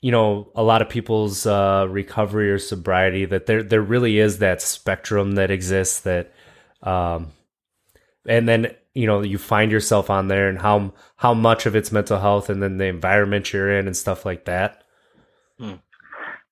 you 0.00 0.12
know, 0.12 0.52
a 0.54 0.62
lot 0.62 0.82
of 0.82 0.90
people's 0.90 1.46
uh, 1.46 1.86
recovery 1.88 2.50
or 2.50 2.58
sobriety, 2.58 3.24
that 3.24 3.46
there 3.46 3.62
there 3.62 3.80
really 3.80 4.18
is 4.18 4.38
that 4.38 4.60
spectrum 4.60 5.32
that 5.36 5.50
exists. 5.50 6.00
That, 6.00 6.30
um, 6.82 7.32
and 8.26 8.46
then 8.46 8.74
you 8.92 9.06
know, 9.06 9.22
you 9.22 9.38
find 9.38 9.72
yourself 9.72 10.10
on 10.10 10.28
there, 10.28 10.50
and 10.50 10.58
how 10.58 10.92
how 11.16 11.32
much 11.32 11.64
of 11.64 11.74
it's 11.74 11.90
mental 11.90 12.20
health, 12.20 12.50
and 12.50 12.62
then 12.62 12.76
the 12.76 12.84
environment 12.84 13.50
you're 13.50 13.78
in, 13.78 13.86
and 13.86 13.96
stuff 13.96 14.26
like 14.26 14.44
that. 14.44 14.84
Hmm. 15.58 15.76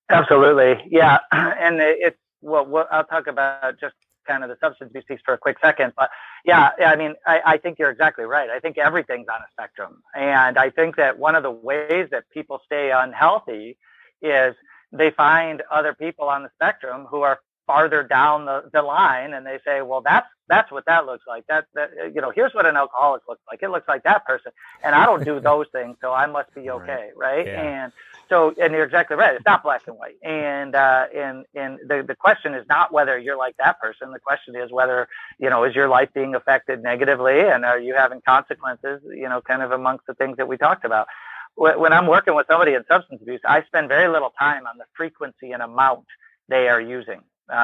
Absolutely, 0.09 0.87
yeah, 0.89 1.19
and 1.31 1.79
it's 1.79 2.17
well, 2.41 2.65
what 2.65 2.87
I'll 2.91 3.05
talk 3.05 3.27
about 3.27 3.79
just 3.79 3.93
kind 4.27 4.43
of 4.43 4.49
the 4.49 4.57
substance 4.61 4.89
abuse 4.89 5.05
piece 5.05 5.19
for 5.25 5.33
a 5.33 5.37
quick 5.37 5.57
second. 5.61 5.93
But 5.95 6.09
mm-hmm. 6.47 6.79
yeah, 6.79 6.87
I 6.87 6.95
mean, 6.95 7.15
I, 7.25 7.41
I 7.45 7.57
think 7.57 7.79
you're 7.79 7.91
exactly 7.91 8.25
right. 8.25 8.49
I 8.49 8.59
think 8.59 8.77
everything's 8.77 9.27
on 9.27 9.41
a 9.41 9.51
spectrum. 9.51 10.01
And 10.15 10.57
I 10.57 10.69
think 10.69 10.95
that 10.97 11.19
one 11.19 11.35
of 11.35 11.43
the 11.43 11.51
ways 11.51 12.07
that 12.11 12.29
people 12.31 12.61
stay 12.65 12.91
unhealthy 12.91 13.77
is 14.21 14.55
they 14.91 15.11
find 15.11 15.61
other 15.71 15.93
people 15.93 16.29
on 16.29 16.43
the 16.43 16.49
spectrum 16.55 17.05
who 17.09 17.21
are 17.21 17.39
farther 17.65 18.03
down 18.03 18.45
the, 18.45 18.69
the 18.71 18.81
line 18.81 19.33
and 19.33 19.45
they 19.45 19.59
say, 19.65 19.81
well, 19.81 20.01
that's 20.01 20.27
that's 20.47 20.71
what 20.71 20.85
that 20.85 21.05
looks 21.05 21.25
like. 21.27 21.45
That 21.47 21.65
that 21.75 21.91
you 22.13 22.21
know, 22.21 22.31
here's 22.35 22.53
what 22.53 22.65
an 22.65 22.75
alcoholic 22.75 23.23
looks 23.27 23.41
like. 23.49 23.61
It 23.61 23.69
looks 23.69 23.87
like 23.87 24.03
that 24.03 24.25
person, 24.25 24.51
and 24.83 24.95
I 24.95 25.05
don't 25.05 25.23
do 25.23 25.39
those 25.41 25.67
things, 25.71 25.97
so 26.01 26.11
I 26.11 26.25
must 26.25 26.53
be 26.53 26.69
okay, 26.69 27.09
right? 27.15 27.37
right? 27.37 27.47
Yeah. 27.47 27.61
And 27.61 27.91
so, 28.29 28.53
and 28.61 28.73
you're 28.73 28.85
exactly 28.85 29.15
right. 29.15 29.35
It's 29.35 29.45
not 29.45 29.63
black 29.63 29.87
and 29.87 29.97
white. 29.97 30.17
And 30.23 30.75
uh, 30.75 31.05
and 31.15 31.45
and 31.55 31.79
the 31.87 32.03
the 32.07 32.15
question 32.15 32.53
is 32.53 32.65
not 32.67 32.91
whether 32.91 33.17
you're 33.17 33.37
like 33.37 33.57
that 33.57 33.79
person. 33.79 34.11
The 34.11 34.19
question 34.19 34.55
is 34.55 34.71
whether 34.71 35.07
you 35.39 35.49
know 35.49 35.63
is 35.63 35.75
your 35.75 35.87
life 35.87 36.09
being 36.13 36.35
affected 36.35 36.83
negatively, 36.83 37.39
and 37.41 37.65
are 37.65 37.79
you 37.79 37.95
having 37.95 38.21
consequences? 38.21 39.01
You 39.05 39.29
know, 39.29 39.41
kind 39.41 39.61
of 39.61 39.71
amongst 39.71 40.07
the 40.07 40.13
things 40.13 40.37
that 40.37 40.47
we 40.47 40.57
talked 40.57 40.85
about 40.85 41.07
when 41.55 41.93
I'm 41.93 42.07
working 42.07 42.35
with 42.35 42.47
somebody 42.47 42.73
in 42.73 42.83
substance 42.87 43.21
abuse, 43.21 43.41
I 43.45 43.63
spend 43.63 43.87
very 43.87 44.11
little 44.11 44.31
time 44.39 44.65
on 44.65 44.77
the 44.77 44.85
frequency 44.95 45.51
and 45.51 45.61
amount 45.61 46.05
they 46.49 46.67
are 46.67 46.81
using. 46.81 47.21
Uh, 47.49 47.55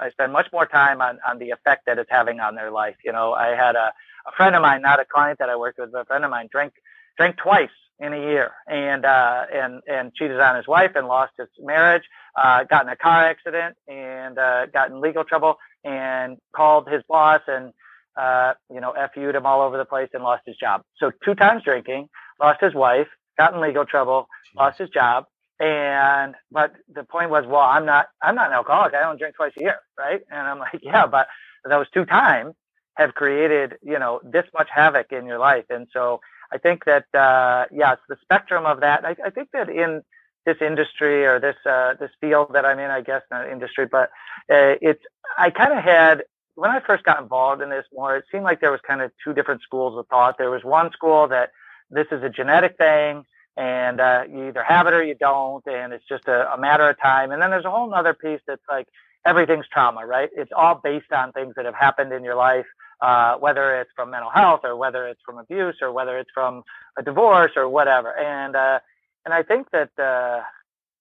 I 0.00 0.08
spend 0.12 0.32
much 0.32 0.48
more 0.52 0.66
time 0.66 1.00
on, 1.00 1.18
on 1.26 1.38
the 1.38 1.50
effect 1.50 1.86
that 1.86 1.98
it's 1.98 2.10
having 2.10 2.40
on 2.40 2.54
their 2.54 2.70
life. 2.70 2.96
You 3.04 3.12
know, 3.12 3.34
I 3.34 3.48
had 3.48 3.76
a, 3.76 3.92
a 4.26 4.32
friend 4.36 4.54
of 4.56 4.62
mine, 4.62 4.82
not 4.82 5.00
a 5.00 5.04
client 5.04 5.38
that 5.38 5.48
I 5.48 5.56
worked 5.56 5.78
with, 5.78 5.92
but 5.92 6.02
a 6.02 6.04
friend 6.04 6.24
of 6.24 6.30
mine 6.30 6.48
drank, 6.50 6.72
drank 7.16 7.36
twice 7.36 7.70
in 8.00 8.12
a 8.12 8.18
year 8.18 8.52
and, 8.68 9.04
uh, 9.04 9.44
and, 9.52 9.82
and 9.88 10.14
cheated 10.14 10.40
on 10.40 10.56
his 10.56 10.66
wife 10.66 10.92
and 10.94 11.08
lost 11.08 11.32
his 11.36 11.48
marriage, 11.60 12.04
uh, 12.36 12.64
got 12.64 12.84
in 12.86 12.88
a 12.88 12.96
car 12.96 13.24
accident 13.24 13.76
and, 13.88 14.38
uh, 14.38 14.66
got 14.66 14.90
in 14.90 15.00
legal 15.00 15.24
trouble 15.24 15.56
and 15.84 16.38
called 16.54 16.88
his 16.88 17.02
boss 17.08 17.40
and, 17.48 17.72
uh, 18.16 18.54
you 18.72 18.80
know, 18.80 18.94
FU'd 19.14 19.34
him 19.34 19.46
all 19.46 19.60
over 19.62 19.76
the 19.76 19.84
place 19.84 20.08
and 20.14 20.22
lost 20.22 20.42
his 20.46 20.56
job. 20.56 20.82
So 20.96 21.10
two 21.24 21.34
times 21.34 21.64
drinking, 21.64 22.08
lost 22.40 22.60
his 22.60 22.74
wife, 22.74 23.08
got 23.36 23.54
in 23.54 23.60
legal 23.60 23.84
trouble, 23.84 24.28
Jeez. 24.52 24.58
lost 24.58 24.78
his 24.78 24.90
job. 24.90 25.24
And 25.60 26.34
but 26.52 26.74
the 26.94 27.04
point 27.04 27.30
was, 27.30 27.46
well, 27.46 27.62
I'm 27.62 27.86
not 27.86 28.08
I'm 28.22 28.34
not 28.34 28.48
an 28.48 28.54
alcoholic. 28.54 28.94
I 28.94 29.00
don't 29.02 29.18
drink 29.18 29.36
twice 29.36 29.52
a 29.58 29.62
year, 29.62 29.76
right? 29.98 30.20
And 30.30 30.40
I'm 30.40 30.58
like, 30.58 30.80
yeah, 30.82 31.06
but 31.06 31.28
those 31.68 31.86
two 31.94 32.04
times 32.04 32.54
have 32.96 33.14
created, 33.14 33.76
you 33.82 33.98
know, 33.98 34.20
this 34.24 34.44
much 34.54 34.68
havoc 34.74 35.12
in 35.12 35.26
your 35.26 35.38
life. 35.38 35.64
And 35.70 35.88
so 35.92 36.20
I 36.52 36.58
think 36.58 36.84
that 36.86 37.06
uh 37.14 37.66
yeah, 37.72 37.94
it's 37.94 38.02
the 38.08 38.16
spectrum 38.22 38.66
of 38.66 38.80
that. 38.80 39.04
I, 39.06 39.16
I 39.24 39.30
think 39.30 39.50
that 39.54 39.70
in 39.70 40.02
this 40.46 40.58
industry 40.60 41.26
or 41.26 41.40
this 41.40 41.56
uh 41.66 41.94
this 42.00 42.10
field 42.20 42.50
that 42.54 42.66
I'm 42.66 42.78
in, 42.78 42.90
I 42.90 43.00
guess 43.00 43.22
not 43.30 43.48
industry, 43.50 43.86
but 43.90 44.10
uh, 44.52 44.76
it's 44.82 45.02
I 45.38 45.50
kind 45.50 45.72
of 45.72 45.82
had 45.84 46.24
when 46.56 46.70
I 46.70 46.80
first 46.80 47.04
got 47.04 47.22
involved 47.22 47.62
in 47.62 47.70
this 47.70 47.86
more, 47.94 48.16
it 48.18 48.24
seemed 48.30 48.44
like 48.44 48.60
there 48.60 48.72
was 48.72 48.80
kind 48.86 49.00
of 49.02 49.10
two 49.24 49.32
different 49.34 49.62
schools 49.62 49.98
of 49.98 50.06
thought. 50.08 50.36
There 50.38 50.50
was 50.50 50.64
one 50.64 50.92
school 50.92 51.28
that 51.28 51.50
this 51.90 52.06
is 52.12 52.22
a 52.22 52.28
genetic 52.30 52.76
thing 52.78 53.24
and 53.58 54.00
uh, 54.00 54.22
you 54.30 54.48
either 54.48 54.62
have 54.62 54.86
it 54.86 54.94
or 54.94 55.02
you 55.02 55.16
don't 55.16 55.66
and 55.66 55.92
it's 55.92 56.06
just 56.08 56.28
a, 56.28 56.52
a 56.54 56.58
matter 56.58 56.88
of 56.88 56.98
time. 57.00 57.32
And 57.32 57.42
then 57.42 57.50
there's 57.50 57.64
a 57.64 57.70
whole 57.70 57.92
other 57.92 58.14
piece 58.14 58.40
that's 58.46 58.62
like 58.70 58.86
everything's 59.26 59.66
trauma 59.66 60.06
right? 60.06 60.30
It's 60.36 60.52
all 60.56 60.76
based 60.82 61.12
on 61.12 61.32
things 61.32 61.54
that 61.56 61.64
have 61.64 61.74
happened 61.74 62.12
in 62.12 62.22
your 62.22 62.36
life 62.36 62.66
uh, 63.00 63.36
whether 63.36 63.80
it's 63.80 63.90
from 63.94 64.10
mental 64.10 64.30
health 64.30 64.60
or 64.64 64.76
whether 64.76 65.06
it's 65.08 65.20
from 65.26 65.38
abuse 65.38 65.76
or 65.82 65.92
whether 65.92 66.18
it's 66.18 66.30
from 66.32 66.62
a 66.96 67.02
divorce 67.02 67.52
or 67.56 67.68
whatever. 67.68 68.16
And 68.16 68.54
uh, 68.54 68.78
and 69.24 69.34
i 69.34 69.42
think 69.42 69.70
that 69.72 69.90
uh, 69.98 70.40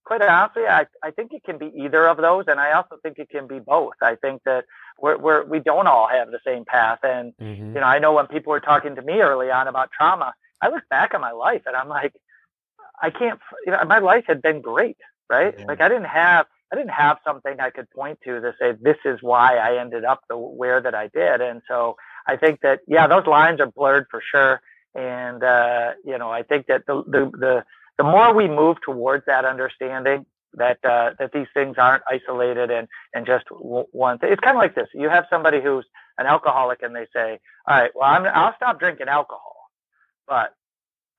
quite 0.03 0.23
honestly 0.23 0.63
I, 0.63 0.87
I 1.03 1.11
think 1.11 1.33
it 1.33 1.43
can 1.43 1.59
be 1.59 1.71
either 1.75 2.07
of 2.07 2.17
those 2.17 2.45
and 2.47 2.59
i 2.59 2.71
also 2.71 2.97
think 3.03 3.19
it 3.19 3.29
can 3.29 3.45
be 3.47 3.59
both. 3.59 3.93
I 4.01 4.15
think 4.15 4.41
that 4.45 4.65
we're, 4.99 5.17
we're 5.17 5.45
we 5.45 5.59
don't 5.59 5.85
all 5.85 6.07
have 6.07 6.31
the 6.31 6.39
same 6.43 6.65
path. 6.65 6.99
And 7.03 7.33
mm-hmm. 7.39 7.75
you 7.75 7.81
know 7.81 7.87
i 7.87 7.99
know 7.99 8.13
when 8.13 8.25
people 8.25 8.49
were 8.49 8.59
talking 8.59 8.95
to 8.95 9.03
me 9.03 9.21
early 9.21 9.51
on 9.51 9.67
about 9.67 9.91
trauma 9.91 10.33
I 10.61 10.69
look 10.69 10.87
back 10.89 11.13
on 11.13 11.21
my 11.21 11.31
life 11.31 11.63
and 11.65 11.75
I'm 11.75 11.89
like, 11.89 12.13
I 13.01 13.09
can't, 13.09 13.39
you 13.65 13.71
know, 13.71 13.83
my 13.85 13.99
life 13.99 14.25
had 14.27 14.41
been 14.41 14.61
great, 14.61 14.97
right? 15.29 15.55
Yeah. 15.57 15.65
Like 15.67 15.81
I 15.81 15.89
didn't 15.89 16.05
have, 16.05 16.47
I 16.71 16.75
didn't 16.75 16.91
have 16.91 17.17
something 17.25 17.59
I 17.59 17.69
could 17.69 17.89
point 17.91 18.19
to 18.25 18.41
to 18.41 18.53
say 18.59 18.73
this 18.81 18.97
is 19.05 19.19
why 19.21 19.57
I 19.57 19.79
ended 19.79 20.03
up 20.05 20.21
the 20.29 20.37
where 20.37 20.81
that 20.81 20.95
I 20.95 21.07
did. 21.07 21.41
And 21.41 21.61
so 21.67 21.97
I 22.27 22.37
think 22.37 22.61
that 22.61 22.81
yeah, 22.87 23.07
those 23.07 23.27
lines 23.27 23.59
are 23.61 23.67
blurred 23.71 24.07
for 24.11 24.21
sure. 24.21 24.61
And 24.95 25.43
uh, 25.43 25.91
you 26.05 26.17
know, 26.17 26.31
I 26.31 26.43
think 26.43 26.67
that 26.67 26.85
the 26.87 27.03
the 27.07 27.31
the, 27.37 27.65
the 27.97 28.03
more 28.03 28.33
we 28.33 28.47
move 28.47 28.77
towards 28.83 29.25
that 29.27 29.45
understanding 29.45 30.25
that 30.55 30.79
uh, 30.83 31.11
that 31.19 31.31
these 31.33 31.47
things 31.53 31.75
aren't 31.77 32.03
isolated 32.09 32.71
and 32.71 32.87
and 33.13 33.25
just 33.25 33.45
one 33.51 34.17
thing. 34.17 34.31
It's 34.31 34.41
kind 34.41 34.57
of 34.57 34.61
like 34.61 34.75
this. 34.75 34.89
You 34.93 35.09
have 35.09 35.25
somebody 35.29 35.61
who's 35.61 35.85
an 36.17 36.25
alcoholic 36.25 36.81
and 36.81 36.95
they 36.95 37.07
say, 37.13 37.39
"All 37.67 37.79
right, 37.79 37.91
well, 37.95 38.09
I'm, 38.09 38.25
I'll 38.25 38.55
stop 38.55 38.79
drinking 38.79 39.07
alcohol." 39.07 39.53
but 40.27 40.53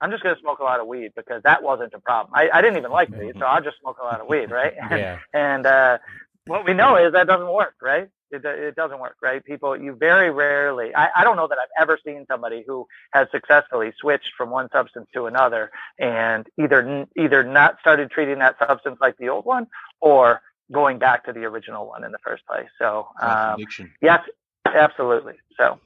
I'm 0.01 0.11
just 0.11 0.23
going 0.23 0.35
to 0.35 0.41
smoke 0.41 0.61
a 0.61 0.65
lot 0.65 0.81
of 0.81 0.87
weed 0.87 1.13
because 1.17 1.43
that 1.43 1.63
wasn't 1.63 1.93
a 1.95 1.99
problem. 1.99 2.33
I, 2.35 2.49
I 2.53 2.63
didn't 2.63 2.79
even 2.79 2.91
like 2.91 3.11
weed, 3.11 3.35
so 3.39 3.45
I'll 3.45 3.63
just 3.63 3.79
smoke 3.81 3.97
a 4.01 4.05
lot 4.05 4.21
of 4.21 4.29
weed, 4.29 4.51
right? 4.51 4.75
Yeah. 4.91 5.19
and 5.35 5.67
uh, 5.67 5.99
what 6.47 6.65
we 6.65 6.73
know 6.73 6.97
is 6.97 7.13
that 7.13 7.27
doesn't 7.27 7.53
work, 7.53 7.75
right? 7.83 8.09
It, 8.31 8.45
it 8.45 8.77
doesn't 8.77 8.99
work, 8.99 9.17
right? 9.23 9.45
People, 9.45 9.77
you 9.77 9.95
very 9.95 10.31
rarely, 10.31 10.95
I, 10.95 11.09
I 11.17 11.25
don't 11.25 11.37
know 11.37 11.49
that 11.49 11.59
I've 11.59 11.83
ever 11.83 11.99
seen 12.05 12.27
somebody 12.29 12.65
who 12.67 12.87
has 13.13 13.29
successfully 13.31 13.93
switched 13.99 14.33
from 14.37 14.51
one 14.51 14.69
substance 14.71 15.09
to 15.15 15.27
another 15.27 15.71
and 15.99 16.47
either, 16.59 17.07
either 17.17 17.43
not 17.43 17.79
started 17.81 18.11
treating 18.11 18.39
that 18.39 18.57
substance 18.59 18.99
like 19.01 19.17
the 19.19 19.29
old 19.31 19.45
one 19.45 19.67
or 20.01 20.43
going 20.73 20.99
back 20.99 21.25
to 21.25 21.33
the 21.33 21.45
original 21.45 21.87
one 21.87 22.05
in 22.05 22.13
the 22.13 22.19
first 22.19 22.47
place. 22.47 22.69
So, 22.79 23.09
um, 23.21 23.57
yes, 24.03 24.23
absolutely. 24.67 25.35
So, 25.57 25.81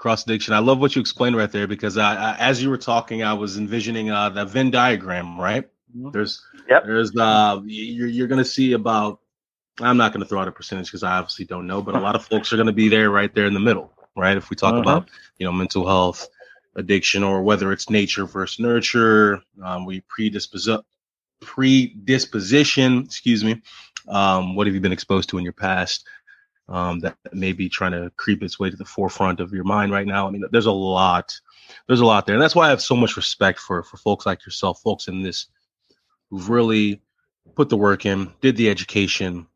cross 0.00 0.24
addiction. 0.24 0.54
I 0.54 0.60
love 0.60 0.80
what 0.80 0.96
you 0.96 1.00
explained 1.00 1.36
right 1.36 1.52
there 1.52 1.66
because 1.66 1.98
I, 1.98 2.14
I, 2.14 2.36
as 2.38 2.62
you 2.62 2.70
were 2.70 2.78
talking, 2.78 3.22
I 3.22 3.34
was 3.34 3.58
envisioning 3.58 4.10
uh, 4.10 4.30
the 4.30 4.46
Venn 4.46 4.70
diagram. 4.70 5.38
Right 5.38 5.68
mm-hmm. 5.96 6.10
there's 6.10 6.42
yep. 6.68 6.84
there's 6.84 7.14
uh 7.16 7.60
you're 7.64 8.08
you're 8.08 8.28
gonna 8.28 8.44
see 8.44 8.72
about. 8.72 9.20
I'm 9.80 9.96
not 9.96 10.12
gonna 10.12 10.26
throw 10.26 10.40
out 10.40 10.48
a 10.48 10.52
percentage 10.52 10.86
because 10.86 11.02
I 11.02 11.18
obviously 11.18 11.46
don't 11.46 11.66
know, 11.66 11.80
but 11.80 11.94
a 11.94 12.00
lot 12.00 12.14
of 12.14 12.24
folks 12.26 12.52
are 12.52 12.56
gonna 12.56 12.72
be 12.72 12.88
there 12.88 13.10
right 13.10 13.34
there 13.34 13.46
in 13.46 13.54
the 13.54 13.60
middle, 13.60 13.92
right? 14.16 14.36
If 14.36 14.50
we 14.50 14.56
talk 14.56 14.72
uh-huh. 14.72 14.82
about 14.82 15.10
you 15.38 15.46
know 15.46 15.52
mental 15.52 15.86
health, 15.86 16.28
addiction, 16.76 17.22
or 17.22 17.42
whether 17.42 17.72
it's 17.72 17.88
nature 17.88 18.26
versus 18.26 18.58
nurture, 18.58 19.42
um, 19.62 19.86
we 19.86 20.02
predispose 20.02 20.68
predisposition. 21.40 23.04
Excuse 23.04 23.44
me. 23.44 23.62
Um, 24.08 24.54
what 24.54 24.66
have 24.66 24.74
you 24.74 24.80
been 24.80 24.92
exposed 24.92 25.30
to 25.30 25.38
in 25.38 25.44
your 25.44 25.52
past? 25.52 26.06
Um, 26.70 27.00
that 27.00 27.16
may 27.32 27.52
be 27.52 27.68
trying 27.68 27.92
to 27.92 28.10
creep 28.16 28.42
its 28.42 28.58
way 28.58 28.70
to 28.70 28.76
the 28.76 28.84
forefront 28.84 29.40
of 29.40 29.52
your 29.52 29.64
mind 29.64 29.92
right 29.92 30.06
now. 30.06 30.26
I 30.26 30.30
mean, 30.30 30.44
there's 30.50 30.66
a 30.66 30.72
lot, 30.72 31.38
there's 31.86 32.00
a 32.00 32.06
lot 32.06 32.26
there, 32.26 32.36
and 32.36 32.42
that's 32.42 32.54
why 32.54 32.66
I 32.66 32.70
have 32.70 32.80
so 32.80 32.96
much 32.96 33.16
respect 33.16 33.58
for 33.58 33.82
for 33.82 33.96
folks 33.96 34.24
like 34.24 34.46
yourself, 34.46 34.80
folks 34.80 35.08
in 35.08 35.22
this 35.22 35.46
who've 36.30 36.48
really 36.48 37.02
put 37.56 37.68
the 37.68 37.76
work 37.76 38.06
in, 38.06 38.32
did 38.40 38.56
the 38.56 38.70
education, 38.70 39.48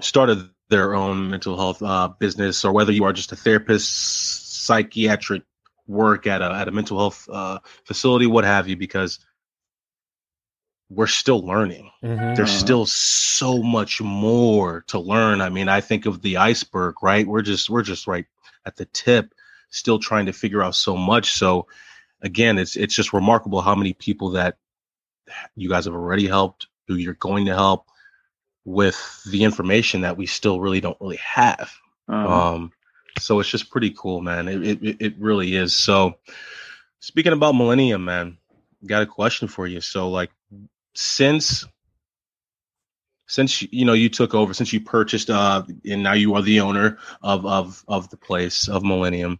started 0.00 0.48
their 0.70 0.94
own 0.94 1.30
mental 1.30 1.56
health 1.56 1.82
uh, 1.82 2.08
business, 2.18 2.64
or 2.64 2.72
whether 2.72 2.92
you 2.92 3.04
are 3.04 3.12
just 3.12 3.32
a 3.32 3.36
therapist, 3.36 4.64
psychiatric 4.64 5.42
work 5.86 6.26
at 6.26 6.42
a 6.42 6.50
at 6.52 6.68
a 6.68 6.70
mental 6.70 6.98
health 6.98 7.28
uh, 7.30 7.58
facility, 7.84 8.26
what 8.26 8.44
have 8.44 8.68
you, 8.68 8.76
because 8.76 9.18
we're 10.90 11.06
still 11.06 11.40
learning. 11.46 11.90
Mm-hmm. 12.02 12.34
There's 12.34 12.50
uh-huh. 12.50 12.58
still 12.58 12.86
so 12.86 13.62
much 13.62 14.00
more 14.00 14.84
to 14.88 14.98
learn. 14.98 15.40
I 15.40 15.48
mean, 15.50 15.68
I 15.68 15.80
think 15.80 16.06
of 16.06 16.22
the 16.22 16.38
iceberg, 16.38 17.02
right? 17.02 17.26
We're 17.26 17.42
just 17.42 17.68
we're 17.68 17.82
just 17.82 18.06
right 18.06 18.26
at 18.64 18.76
the 18.76 18.86
tip, 18.86 19.34
still 19.70 19.98
trying 19.98 20.26
to 20.26 20.32
figure 20.32 20.62
out 20.62 20.74
so 20.74 20.96
much. 20.96 21.32
So 21.32 21.66
again, 22.22 22.58
it's 22.58 22.76
it's 22.76 22.94
just 22.94 23.12
remarkable 23.12 23.60
how 23.60 23.74
many 23.74 23.92
people 23.92 24.30
that 24.30 24.56
you 25.54 25.68
guys 25.68 25.84
have 25.84 25.94
already 25.94 26.26
helped, 26.26 26.68
who 26.86 26.94
you're 26.94 27.14
going 27.14 27.46
to 27.46 27.54
help 27.54 27.86
with 28.64 29.22
the 29.30 29.44
information 29.44 30.02
that 30.02 30.16
we 30.16 30.26
still 30.26 30.60
really 30.60 30.80
don't 30.80 31.00
really 31.00 31.16
have. 31.16 31.70
Uh-huh. 32.08 32.54
Um 32.54 32.72
so 33.18 33.40
it's 33.40 33.48
just 33.48 33.70
pretty 33.70 33.90
cool, 33.90 34.20
man. 34.20 34.48
It, 34.48 34.82
it 34.82 34.96
it 35.00 35.14
really 35.18 35.54
is. 35.54 35.74
So 35.74 36.14
speaking 37.00 37.32
about 37.32 37.56
Millennium, 37.56 38.04
man, 38.04 38.38
got 38.86 39.02
a 39.02 39.06
question 39.06 39.48
for 39.48 39.66
you. 39.66 39.80
So 39.80 40.08
like 40.08 40.30
since 40.98 41.64
since 43.26 43.62
you 43.72 43.84
know 43.84 43.92
you 43.92 44.08
took 44.08 44.34
over 44.34 44.54
since 44.54 44.72
you 44.72 44.80
purchased 44.80 45.30
uh 45.30 45.62
and 45.84 46.02
now 46.02 46.14
you 46.14 46.34
are 46.34 46.42
the 46.42 46.60
owner 46.60 46.98
of 47.22 47.46
of 47.46 47.84
of 47.88 48.08
the 48.10 48.16
place 48.16 48.68
of 48.68 48.82
millennium 48.82 49.38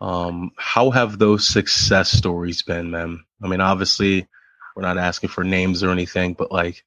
um 0.00 0.50
how 0.56 0.90
have 0.90 1.18
those 1.18 1.46
success 1.46 2.10
stories 2.10 2.62
been 2.62 2.90
man 2.90 3.22
i 3.42 3.48
mean 3.48 3.60
obviously 3.60 4.26
we're 4.74 4.82
not 4.82 4.98
asking 4.98 5.28
for 5.28 5.44
names 5.44 5.82
or 5.82 5.90
anything 5.90 6.34
but 6.34 6.50
like 6.50 6.84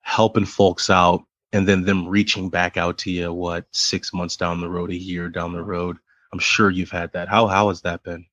helping 0.00 0.46
folks 0.46 0.88
out 0.88 1.22
and 1.52 1.66
then 1.66 1.84
them 1.84 2.08
reaching 2.08 2.50
back 2.50 2.76
out 2.76 2.98
to 2.98 3.10
you 3.10 3.32
what 3.32 3.66
six 3.72 4.12
months 4.12 4.36
down 4.36 4.60
the 4.60 4.68
road 4.68 4.90
a 4.90 4.96
year 4.96 5.28
down 5.28 5.52
the 5.52 5.62
road? 5.62 5.96
I'm 6.32 6.38
sure 6.38 6.70
you've 6.70 6.90
had 6.90 7.12
that. 7.12 7.28
How 7.28 7.46
how 7.46 7.68
has 7.68 7.82
that 7.82 8.02
been? 8.02 8.26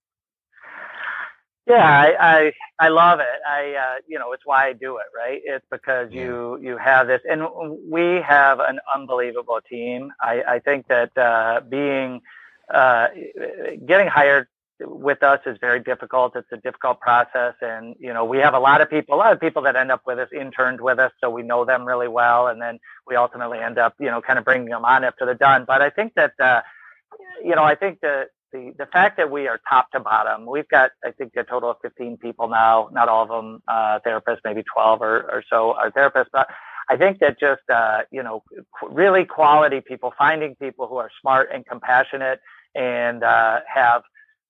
Yeah, 1.67 1.75
I, 1.75 2.15
I, 2.19 2.51
I 2.79 2.89
love 2.89 3.19
it. 3.19 3.39
I 3.47 3.73
uh, 3.73 3.95
you 4.07 4.19
know 4.19 4.33
it's 4.33 4.45
why 4.45 4.67
I 4.67 4.73
do 4.73 4.97
it. 4.97 5.05
Right? 5.15 5.41
It's 5.45 5.65
because 5.71 6.09
yeah. 6.11 6.23
you 6.23 6.59
you 6.61 6.77
have 6.77 7.07
this, 7.07 7.21
and 7.29 7.43
we 7.89 8.21
have 8.21 8.59
an 8.59 8.79
unbelievable 8.93 9.59
team. 9.69 10.11
I, 10.21 10.43
I 10.47 10.59
think 10.59 10.87
that 10.87 11.17
uh, 11.17 11.61
being 11.69 12.21
uh, 12.73 13.07
getting 13.85 14.07
hired 14.07 14.47
with 14.81 15.23
us 15.23 15.39
is 15.45 15.57
very 15.61 15.79
difficult. 15.79 16.35
It's 16.35 16.51
a 16.51 16.57
difficult 16.57 16.99
process, 16.99 17.53
and 17.61 17.95
you 17.97 18.13
know 18.13 18.25
we 18.25 18.39
have 18.39 18.53
a 18.53 18.59
lot 18.59 18.81
of 18.81 18.89
people, 18.89 19.15
a 19.15 19.17
lot 19.17 19.31
of 19.31 19.39
people 19.39 19.61
that 19.63 19.77
end 19.77 19.89
up 19.89 20.01
with 20.05 20.19
us, 20.19 20.29
interned 20.33 20.81
with 20.81 20.99
us, 20.99 21.13
so 21.21 21.29
we 21.29 21.43
know 21.43 21.63
them 21.63 21.85
really 21.85 22.09
well, 22.09 22.47
and 22.47 22.61
then 22.61 22.79
we 23.07 23.15
ultimately 23.15 23.59
end 23.59 23.77
up 23.77 23.95
you 23.99 24.07
know 24.07 24.21
kind 24.21 24.37
of 24.37 24.43
bringing 24.43 24.69
them 24.69 24.83
on 24.83 25.05
after 25.05 25.25
they're 25.25 25.35
done. 25.35 25.63
But 25.65 25.81
I 25.81 25.89
think 25.89 26.13
that 26.15 26.33
uh, 26.39 26.61
you 27.43 27.55
know, 27.55 27.63
I 27.63 27.75
think 27.75 28.01
that 28.01 28.29
the 28.55 28.73
the 28.77 28.85
fact 28.87 29.17
that 29.17 29.29
we 29.29 29.47
are 29.47 29.59
top 29.69 29.91
to 29.91 29.99
bottom, 29.99 30.45
we've 30.45 30.67
got 30.69 30.91
I 31.03 31.11
think 31.11 31.33
a 31.35 31.43
total 31.43 31.71
of 31.71 31.77
15 31.81 32.17
people 32.17 32.47
now. 32.47 32.89
Not 32.91 33.09
all 33.09 33.23
of 33.23 33.29
them 33.29 33.61
uh, 33.67 33.99
therapists, 34.05 34.39
maybe 34.43 34.63
12 34.73 35.01
or, 35.01 35.17
or 35.31 35.43
so 35.49 35.73
are 35.73 35.91
therapists, 35.91 36.31
but 36.31 36.49
I 36.89 36.97
think 36.97 37.19
that 37.19 37.39
just 37.39 37.67
uh, 37.69 38.03
you 38.11 38.23
know 38.23 38.43
really 38.89 39.25
quality 39.25 39.81
people, 39.81 40.13
finding 40.17 40.55
people 40.55 40.87
who 40.87 40.97
are 40.97 41.09
smart 41.21 41.49
and 41.53 41.65
compassionate 41.65 42.39
and 42.73 43.23
uh, 43.23 43.59
have 43.73 44.03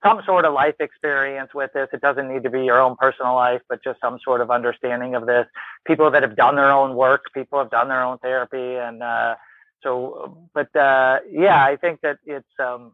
some 0.04 0.22
sort 0.26 0.46
of 0.46 0.54
life 0.54 0.76
experience 0.80 1.52
with 1.54 1.72
this. 1.74 1.88
It 1.92 2.02
doesn't 2.02 2.32
need 2.32 2.44
to 2.44 2.50
be 2.50 2.64
your 2.64 2.80
own 2.80 2.96
personal 2.96 3.34
life, 3.34 3.62
but 3.70 3.84
just 3.84 4.00
some 4.02 4.20
sort 4.24 4.42
of 4.42 4.52
understanding 4.52 5.16
of 5.16 5.26
this. 5.26 5.48
People 5.88 6.12
that 6.12 6.22
have 6.22 6.36
done 6.36 6.56
their 6.56 6.72
own 6.72 6.96
work, 6.96 7.24
people 7.34 7.58
have 7.58 7.72
done 7.72 7.88
their 7.88 8.04
own 8.04 8.20
therapy, 8.20 8.76
and 8.76 9.02
uh, 9.02 9.36
so. 9.82 10.48
But 10.54 10.76
uh, 10.76 11.20
yeah, 11.30 11.64
I 11.64 11.76
think 11.76 12.02
that 12.02 12.20
it's. 12.26 12.56
Um, 12.60 12.92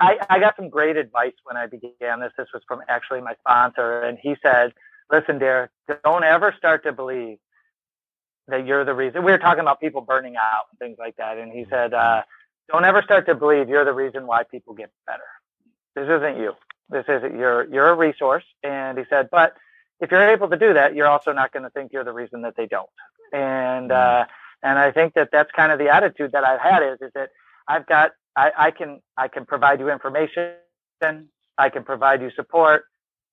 I, 0.00 0.18
I 0.28 0.40
got 0.40 0.56
some 0.56 0.68
great 0.68 0.96
advice 0.96 1.34
when 1.44 1.56
I 1.56 1.66
began 1.66 2.20
this. 2.20 2.32
This 2.36 2.48
was 2.52 2.62
from 2.66 2.80
actually 2.88 3.20
my 3.20 3.34
sponsor, 3.40 4.02
and 4.02 4.18
he 4.20 4.36
said, 4.42 4.72
"Listen, 5.12 5.38
Derek, 5.38 5.70
don't 6.04 6.24
ever 6.24 6.54
start 6.56 6.84
to 6.84 6.92
believe 6.92 7.38
that 8.48 8.66
you're 8.66 8.84
the 8.84 8.94
reason." 8.94 9.22
We 9.24 9.32
were 9.32 9.38
talking 9.38 9.60
about 9.60 9.80
people 9.80 10.00
burning 10.00 10.36
out 10.36 10.64
and 10.70 10.78
things 10.78 10.96
like 10.98 11.16
that, 11.16 11.38
and 11.38 11.52
he 11.52 11.66
said, 11.68 11.94
uh, 11.94 12.22
"Don't 12.72 12.84
ever 12.84 13.02
start 13.02 13.26
to 13.26 13.34
believe 13.34 13.68
you're 13.68 13.84
the 13.84 13.92
reason 13.92 14.26
why 14.26 14.44
people 14.44 14.74
get 14.74 14.90
better." 15.06 15.22
This 15.94 16.08
isn't 16.08 16.38
you. 16.38 16.54
This 16.88 17.04
isn't 17.08 17.38
you're 17.38 17.64
you're 17.72 17.88
a 17.88 17.94
resource. 17.94 18.44
And 18.62 18.98
he 18.98 19.04
said, 19.08 19.28
but 19.30 19.54
if 20.00 20.10
you're 20.10 20.30
able 20.30 20.48
to 20.48 20.56
do 20.56 20.74
that, 20.74 20.94
you're 20.94 21.06
also 21.06 21.32
not 21.32 21.52
going 21.52 21.62
to 21.62 21.70
think 21.70 21.92
you're 21.92 22.04
the 22.04 22.12
reason 22.12 22.42
that 22.42 22.56
they 22.56 22.66
don't. 22.66 22.88
And 23.32 23.90
mm-hmm. 23.90 24.22
uh, 24.22 24.24
and 24.62 24.78
I 24.78 24.90
think 24.90 25.14
that 25.14 25.30
that's 25.32 25.50
kind 25.52 25.72
of 25.72 25.78
the 25.78 25.88
attitude 25.88 26.32
that 26.32 26.44
I've 26.44 26.60
had 26.60 26.82
is 26.82 26.98
is 27.00 27.12
that 27.14 27.30
I've 27.68 27.86
got 27.86 28.12
I, 28.36 28.50
I 28.56 28.70
can 28.70 29.00
I 29.16 29.28
can 29.28 29.44
provide 29.44 29.80
you 29.80 29.90
information, 29.90 30.52
I 31.58 31.68
can 31.68 31.84
provide 31.84 32.22
you 32.22 32.30
support, 32.30 32.84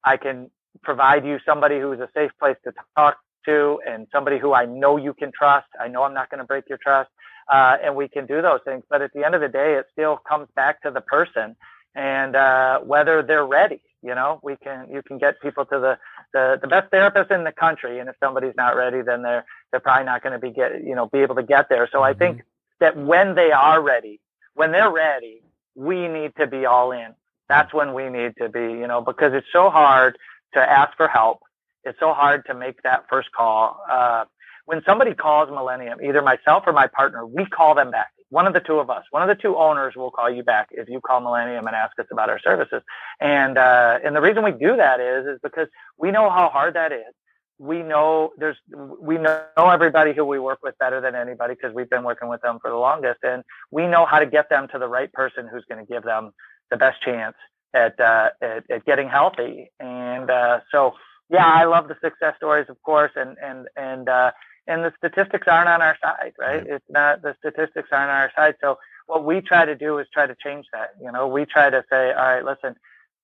I 0.03 0.17
can 0.17 0.49
provide 0.83 1.25
you 1.25 1.39
somebody 1.45 1.79
who 1.79 1.91
is 1.93 1.99
a 1.99 2.09
safe 2.13 2.31
place 2.39 2.57
to 2.63 2.73
talk 2.95 3.17
to 3.45 3.79
and 3.87 4.07
somebody 4.11 4.37
who 4.37 4.53
I 4.53 4.65
know 4.65 4.97
you 4.97 5.13
can 5.13 5.31
trust. 5.31 5.67
I 5.79 5.87
know 5.87 6.03
I'm 6.03 6.13
not 6.13 6.29
going 6.29 6.39
to 6.39 6.45
break 6.45 6.69
your 6.69 6.77
trust. 6.77 7.09
Uh, 7.49 7.77
and 7.81 7.95
we 7.95 8.09
can 8.09 8.25
do 8.25 8.41
those 8.41 8.59
things. 8.65 8.83
But 8.89 9.01
at 9.01 9.13
the 9.13 9.25
end 9.25 9.33
of 9.33 9.39
the 9.39 9.47
day, 9.47 9.75
it 9.75 9.85
still 9.93 10.17
comes 10.17 10.49
back 10.55 10.81
to 10.81 10.91
the 10.91 10.99
person 10.99 11.55
and 11.95 12.35
uh, 12.35 12.79
whether 12.81 13.23
they're 13.23 13.45
ready. 13.45 13.81
You 14.03 14.13
know, 14.13 14.39
we 14.43 14.55
can 14.57 14.87
you 14.91 15.01
can 15.01 15.17
get 15.17 15.41
people 15.41 15.65
to 15.65 15.79
the, 15.79 15.97
the 16.31 16.59
the 16.61 16.67
best 16.67 16.91
therapist 16.91 17.31
in 17.31 17.43
the 17.43 17.51
country, 17.51 17.99
and 17.99 18.07
if 18.07 18.15
somebody's 18.23 18.53
not 18.55 18.75
ready, 18.75 19.01
then 19.01 19.23
they're 19.23 19.43
they're 19.71 19.79
probably 19.79 20.05
not 20.05 20.21
going 20.21 20.33
to 20.33 20.39
be 20.39 20.51
get 20.51 20.83
you 20.83 20.93
know 20.93 21.07
be 21.07 21.19
able 21.19 21.35
to 21.35 21.43
get 21.43 21.67
there. 21.67 21.89
So 21.91 21.97
mm-hmm. 21.97 22.05
I 22.05 22.13
think 22.13 22.43
that 22.79 22.95
when 22.95 23.33
they 23.33 23.51
are 23.51 23.81
ready, 23.81 24.19
when 24.57 24.73
they're 24.73 24.91
ready, 24.91 25.41
we 25.75 26.09
need 26.09 26.33
to 26.39 26.47
be 26.47 26.65
all 26.65 26.91
in. 26.91 27.15
That's 27.49 27.73
when 27.73 27.93
we 27.93 28.09
need 28.09 28.33
to 28.41 28.49
be, 28.49 28.61
you 28.61 28.87
know, 28.87 29.01
because 29.01 29.33
it's 29.33 29.47
so 29.53 29.69
hard 29.69 30.17
to 30.55 30.59
ask 30.59 30.97
for 30.97 31.07
help. 31.07 31.39
It's 31.85 31.99
so 31.99 32.13
hard 32.13 32.45
to 32.47 32.55
make 32.55 32.83
that 32.83 33.05
first 33.09 33.31
call. 33.31 33.81
Uh, 33.89 34.25
when 34.65 34.83
somebody 34.85 35.13
calls 35.15 35.49
Millennium, 35.49 35.99
either 36.03 36.21
myself 36.21 36.63
or 36.67 36.73
my 36.73 36.87
partner, 36.87 37.25
we 37.25 37.45
call 37.45 37.75
them 37.75 37.91
back 37.91 38.09
one 38.29 38.45
of 38.47 38.53
the 38.53 38.59
two 38.59 38.79
of 38.79 38.89
us, 38.89 39.03
one 39.11 39.27
of 39.27 39.29
the 39.29 39.41
two 39.41 39.55
owners 39.55 39.95
will 39.95 40.11
call 40.11 40.29
you 40.29 40.43
back 40.43 40.67
if 40.71 40.89
you 40.89 40.99
call 40.99 41.21
Millennium 41.21 41.65
and 41.67 41.75
ask 41.75 41.97
us 41.99 42.07
about 42.11 42.29
our 42.29 42.39
services. 42.39 42.81
And 43.21 43.57
uh, 43.57 43.99
and 44.03 44.15
the 44.15 44.21
reason 44.21 44.43
we 44.43 44.51
do 44.51 44.75
that 44.77 44.99
is 44.99 45.25
is 45.27 45.39
because 45.41 45.67
we 45.97 46.11
know 46.11 46.29
how 46.29 46.49
hard 46.49 46.75
that 46.75 46.91
is. 46.91 47.13
We 47.59 47.81
know 47.81 48.31
there's 48.37 48.57
we 49.01 49.17
know 49.17 49.41
everybody 49.57 50.13
who 50.13 50.25
we 50.25 50.39
work 50.39 50.59
with 50.63 50.77
better 50.77 51.01
than 51.01 51.15
anybody 51.15 51.55
because 51.55 51.73
we've 51.73 51.89
been 51.89 52.03
working 52.03 52.29
with 52.29 52.41
them 52.41 52.59
for 52.61 52.69
the 52.69 52.77
longest, 52.77 53.19
and 53.23 53.43
we 53.71 53.87
know 53.87 54.05
how 54.05 54.19
to 54.19 54.25
get 54.25 54.49
them 54.49 54.67
to 54.73 54.79
the 54.79 54.87
right 54.87 55.11
person 55.11 55.47
who's 55.51 55.65
going 55.65 55.83
to 55.83 55.91
give 55.91 56.03
them 56.03 56.31
the 56.69 56.77
best 56.77 57.01
chance 57.01 57.35
at 57.73 57.99
uh, 57.99 58.29
at, 58.41 58.69
at 58.69 58.85
getting 58.85 59.09
healthy. 59.09 59.71
And 59.79 60.29
uh, 60.29 60.59
so 60.71 60.93
yeah, 61.29 61.45
I 61.45 61.65
love 61.65 61.87
the 61.87 61.97
success 62.01 62.35
stories, 62.37 62.67
of 62.69 62.81
course, 62.83 63.11
and 63.15 63.37
and 63.41 63.67
and 63.75 64.07
uh, 64.07 64.31
and 64.67 64.83
the 64.83 64.93
statistics 64.97 65.47
aren't 65.47 65.69
on 65.69 65.81
our 65.81 65.97
side, 66.01 66.33
right? 66.37 66.65
It's 66.65 66.85
not 66.89 67.21
the 67.21 67.35
statistics 67.39 67.89
aren't 67.91 68.11
on 68.11 68.17
our 68.17 68.31
side. 68.35 68.55
So 68.61 68.77
what 69.07 69.23
we 69.25 69.41
try 69.41 69.65
to 69.65 69.75
do 69.75 69.97
is 69.97 70.07
try 70.13 70.27
to 70.27 70.35
change 70.35 70.67
that. 70.73 70.91
You 71.01 71.11
know, 71.11 71.27
we 71.27 71.45
try 71.45 71.69
to 71.69 71.83
say, 71.89 72.11
all 72.11 72.23
right, 72.23 72.45
listen, 72.45 72.75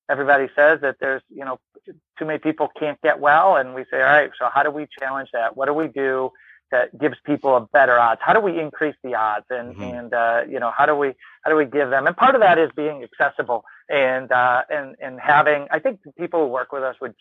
everybody 0.09 0.47
says 0.55 0.81
that 0.81 0.97
there's, 0.99 1.21
you 1.29 1.45
know, 1.45 1.59
too 2.17 2.25
many 2.25 2.39
people 2.39 2.69
can't 2.79 2.99
get 3.01 3.19
well, 3.19 3.57
and 3.57 3.73
we 3.73 3.83
say, 3.91 4.01
all 4.01 4.07
right, 4.07 4.31
so 4.39 4.49
how 4.53 4.63
do 4.63 4.71
we 4.71 4.87
challenge 4.99 5.29
that? 5.33 5.57
What 5.57 5.65
do 5.65 5.73
we 5.73 5.87
do 5.87 6.31
that 6.71 6.97
gives 6.97 7.17
people 7.25 7.55
a 7.55 7.61
better 7.61 7.99
odds? 7.99 8.21
How 8.23 8.33
do 8.33 8.39
we 8.39 8.59
increase 8.59 8.95
the 9.03 9.15
odds? 9.15 9.45
And 9.49 9.75
mm-hmm. 9.75 9.83
and 9.83 10.13
uh, 10.13 10.41
you 10.49 10.59
know, 10.59 10.71
how 10.75 10.85
do 10.85 10.95
we 10.95 11.13
how 11.43 11.51
do 11.51 11.57
we 11.57 11.65
give 11.65 11.89
them? 11.89 12.07
And 12.07 12.15
part 12.15 12.35
of 12.35 12.41
that 12.41 12.57
is 12.57 12.69
being 12.75 13.03
accessible 13.03 13.63
and 13.89 14.31
uh, 14.31 14.63
and 14.69 14.95
and 15.01 15.19
having. 15.19 15.67
I 15.71 15.79
think 15.79 15.99
people 16.17 16.41
who 16.41 16.47
work 16.47 16.71
with 16.71 16.83
us 16.83 16.95
would 17.01 17.15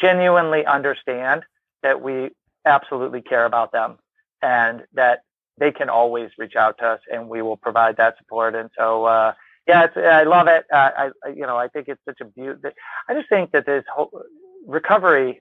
genuinely 0.00 0.66
understand 0.66 1.44
that 1.82 2.02
we 2.02 2.30
absolutely 2.64 3.22
care 3.22 3.44
about 3.44 3.72
them 3.72 3.98
and 4.42 4.82
that 4.94 5.22
they 5.58 5.70
can 5.70 5.88
always 5.88 6.30
reach 6.36 6.56
out 6.56 6.78
to 6.78 6.84
us 6.84 7.00
and 7.10 7.28
we 7.28 7.42
will 7.42 7.56
provide 7.56 7.96
that 7.96 8.18
support. 8.18 8.54
And 8.54 8.70
so, 8.76 9.04
uh, 9.04 9.32
yeah, 9.66 9.84
it's, 9.84 9.96
I 9.96 10.24
love 10.24 10.46
it. 10.48 10.64
Uh, 10.72 11.10
I, 11.24 11.28
you 11.28 11.42
know, 11.42 11.56
I 11.56 11.68
think 11.68 11.88
it's 11.88 12.00
such 12.04 12.20
a 12.20 12.24
beautiful, 12.24 12.70
I 13.08 13.14
just 13.14 13.28
think 13.28 13.52
that 13.52 13.66
this 13.66 13.84
whole 13.92 14.10
recovery 14.66 15.40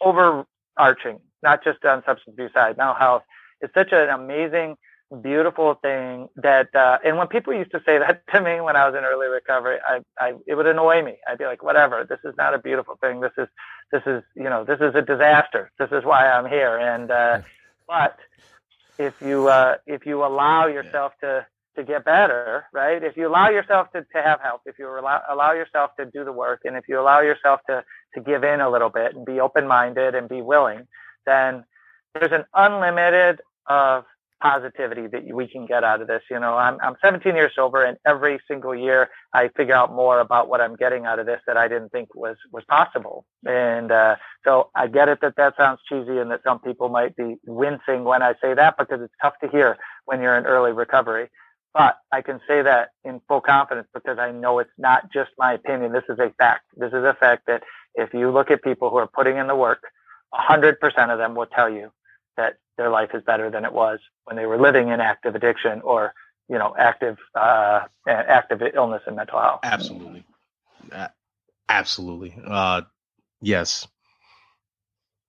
overarching, 0.00 1.20
not 1.42 1.64
just 1.64 1.84
on 1.84 2.02
substance 2.04 2.34
abuse 2.34 2.52
side, 2.52 2.76
mental 2.76 2.94
health 2.94 3.22
is 3.60 3.70
such 3.74 3.92
an 3.92 4.08
amazing 4.08 4.76
beautiful 5.22 5.74
thing 5.74 6.28
that 6.36 6.74
uh, 6.74 6.98
and 7.04 7.16
when 7.18 7.26
people 7.26 7.52
used 7.52 7.72
to 7.72 7.82
say 7.84 7.98
that 7.98 8.22
to 8.32 8.40
me 8.40 8.60
when 8.60 8.76
I 8.76 8.88
was 8.88 8.96
in 8.96 9.04
early 9.04 9.26
recovery, 9.26 9.78
I, 9.86 10.00
I 10.18 10.34
it 10.46 10.54
would 10.54 10.66
annoy 10.66 11.02
me. 11.02 11.16
I'd 11.28 11.38
be 11.38 11.46
like, 11.46 11.62
whatever, 11.62 12.06
this 12.08 12.20
is 12.24 12.34
not 12.36 12.54
a 12.54 12.58
beautiful 12.58 12.96
thing. 13.00 13.20
This 13.20 13.32
is 13.36 13.48
this 13.90 14.02
is 14.06 14.22
you 14.34 14.44
know 14.44 14.64
this 14.64 14.80
is 14.80 14.94
a 14.94 15.02
disaster. 15.02 15.70
This 15.78 15.90
is 15.90 16.04
why 16.04 16.30
I'm 16.30 16.46
here. 16.46 16.78
And 16.78 17.10
uh, 17.10 17.40
but 17.88 18.18
if 18.98 19.14
you 19.20 19.48
uh, 19.48 19.76
if 19.86 20.06
you 20.06 20.24
allow 20.24 20.66
yourself 20.66 21.12
to 21.20 21.46
to 21.80 21.86
get 21.86 22.04
better, 22.04 22.64
right? 22.72 23.02
If 23.02 23.16
you 23.16 23.28
allow 23.28 23.48
yourself 23.48 23.90
to, 23.92 24.02
to 24.02 24.22
have 24.22 24.40
help, 24.40 24.62
if 24.66 24.78
you 24.78 24.86
allow, 24.86 25.22
allow 25.28 25.52
yourself 25.52 25.92
to 25.98 26.06
do 26.06 26.24
the 26.24 26.32
work, 26.32 26.60
and 26.64 26.76
if 26.76 26.84
you 26.88 27.00
allow 27.00 27.20
yourself 27.20 27.60
to 27.68 27.84
to 28.14 28.20
give 28.20 28.42
in 28.44 28.60
a 28.60 28.68
little 28.68 28.90
bit 28.90 29.14
and 29.14 29.24
be 29.24 29.40
open 29.40 29.66
minded 29.66 30.14
and 30.14 30.28
be 30.28 30.42
willing, 30.42 30.86
then 31.26 31.64
there's 32.14 32.32
an 32.32 32.44
unlimited 32.54 33.40
of 33.68 34.04
positivity 34.40 35.06
that 35.06 35.24
we 35.32 35.46
can 35.46 35.66
get 35.66 35.84
out 35.84 36.00
of 36.00 36.08
this. 36.08 36.22
You 36.30 36.40
know, 36.40 36.56
I'm, 36.56 36.78
I'm 36.82 36.96
17 37.02 37.34
years 37.34 37.52
sober 37.54 37.84
and 37.84 37.98
every 38.06 38.40
single 38.48 38.74
year 38.74 39.10
I 39.34 39.48
figure 39.48 39.74
out 39.74 39.94
more 39.94 40.18
about 40.18 40.48
what 40.48 40.60
I'm 40.60 40.76
getting 40.76 41.04
out 41.04 41.18
of 41.18 41.26
this 41.26 41.40
that 41.46 41.56
I 41.56 41.68
didn't 41.68 41.90
think 41.90 42.14
was, 42.14 42.36
was 42.52 42.64
possible. 42.64 43.26
And, 43.46 43.92
uh, 43.92 44.16
so 44.44 44.70
I 44.74 44.86
get 44.86 45.08
it 45.08 45.20
that 45.20 45.36
that 45.36 45.56
sounds 45.56 45.80
cheesy 45.88 46.18
and 46.18 46.30
that 46.30 46.40
some 46.42 46.58
people 46.58 46.88
might 46.88 47.14
be 47.16 47.36
wincing 47.46 48.04
when 48.04 48.22
I 48.22 48.32
say 48.42 48.54
that 48.54 48.76
because 48.78 49.02
it's 49.02 49.14
tough 49.20 49.34
to 49.42 49.48
hear 49.48 49.76
when 50.06 50.22
you're 50.22 50.36
in 50.36 50.46
early 50.46 50.72
recovery. 50.72 51.28
But 51.72 51.98
I 52.12 52.22
can 52.22 52.40
say 52.48 52.62
that 52.62 52.90
in 53.04 53.20
full 53.28 53.40
confidence 53.40 53.88
because 53.94 54.18
I 54.18 54.32
know 54.32 54.58
it's 54.58 54.70
not 54.76 55.12
just 55.12 55.30
my 55.38 55.54
opinion. 55.54 55.92
This 55.92 56.04
is 56.08 56.18
a 56.18 56.30
fact. 56.38 56.64
This 56.76 56.88
is 56.92 57.04
a 57.04 57.14
fact 57.14 57.46
that 57.46 57.62
if 57.94 58.12
you 58.12 58.30
look 58.30 58.50
at 58.50 58.62
people 58.62 58.90
who 58.90 58.96
are 58.96 59.06
putting 59.06 59.36
in 59.36 59.46
the 59.46 59.54
work, 59.56 59.84
100% 60.34 60.76
of 61.12 61.18
them 61.18 61.34
will 61.34 61.46
tell 61.46 61.70
you 61.70 61.92
that 62.36 62.54
their 62.76 62.90
life 62.90 63.10
is 63.14 63.22
better 63.22 63.50
than 63.50 63.64
it 63.64 63.72
was 63.72 64.00
when 64.24 64.36
they 64.36 64.46
were 64.46 64.58
living 64.58 64.88
in 64.88 65.00
active 65.00 65.34
addiction 65.34 65.80
or 65.82 66.14
you 66.48 66.58
know 66.58 66.74
active 66.78 67.18
uh, 67.34 67.80
active 68.08 68.62
illness 68.74 69.02
and 69.06 69.16
mental 69.16 69.40
health. 69.40 69.60
Absolutely, 69.62 70.24
absolutely. 71.68 72.36
Uh, 72.44 72.82
yes, 73.40 73.86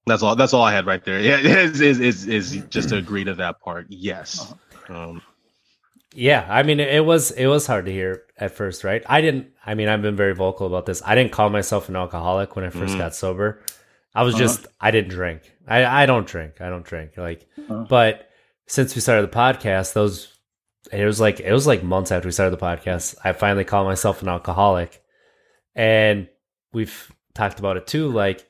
that's 0.08 0.24
all. 0.24 0.36
That's 0.36 0.54
all 0.54 0.64
I 0.64 0.74
had 0.74 0.86
right 0.86 1.04
there. 1.04 1.20
Yeah, 1.20 1.38
is 1.40 1.82
is 1.82 2.00
is, 2.00 2.28
is 2.28 2.64
just 2.70 2.90
to 2.90 2.98
agree 2.98 3.26
to 3.26 3.36
that 3.36 3.62
part. 3.62 3.88
Yes. 3.90 4.40
Uh-huh. 4.88 5.10
Um, 5.10 5.22
yeah, 6.14 6.46
I 6.50 6.64
mean, 6.64 6.80
it 6.80 7.06
was 7.06 7.32
it 7.32 7.48
was 7.48 7.66
hard 7.66 7.86
to 7.86 7.92
hear 7.92 8.24
at 8.38 8.52
first, 8.52 8.84
right? 8.84 9.04
I 9.08 9.22
didn't. 9.22 9.48
I 9.66 9.76
mean, 9.76 9.88
I've 9.88 10.02
been 10.02 10.16
very 10.16 10.36
vocal 10.36 10.68
about 10.68 10.86
this. 10.86 11.02
I 11.06 11.16
didn't 11.16 11.32
call 11.32 11.50
myself 11.50 11.90
an 11.90 11.96
alcoholic 11.96 12.56
when 12.56 12.66
I 12.66 12.70
1st 12.70 12.74
mm-hmm. 12.74 12.98
got 12.98 13.16
sober. 13.16 13.62
I 14.14 14.24
was 14.24 14.36
uh-huh. 14.36 14.44
just 14.44 14.68
I 14.80 14.92
didn't 14.92 15.12
drink. 15.12 15.52
I 15.68 16.04
I 16.04 16.06
don't 16.06 16.28
drink. 16.28 16.60
I 16.60 16.70
don't 16.70 16.86
drink. 16.86 17.18
Like, 17.18 17.48
uh-huh. 17.58 17.86
but 17.88 18.30
since 18.68 18.94
we 18.94 19.02
started 19.02 19.30
the 19.30 19.36
podcast, 19.36 19.94
those 19.94 20.38
it 20.92 21.06
was 21.06 21.20
like 21.20 21.40
it 21.40 21.54
was 21.54 21.68
like 21.68 21.84
months 21.84 22.12
after 22.12 22.28
we 22.28 22.32
started 22.32 22.58
the 22.58 22.66
podcast. 22.66 23.16
I 23.24 23.32
finally 23.32 23.64
called 23.64 23.88
myself 23.88 24.22
an 24.22 24.28
alcoholic, 24.28 25.02
and 25.76 26.28
we've 26.74 27.12
talked 27.34 27.60
about 27.60 27.78
it 27.78 27.88
too. 27.88 28.10
Like 28.10 28.46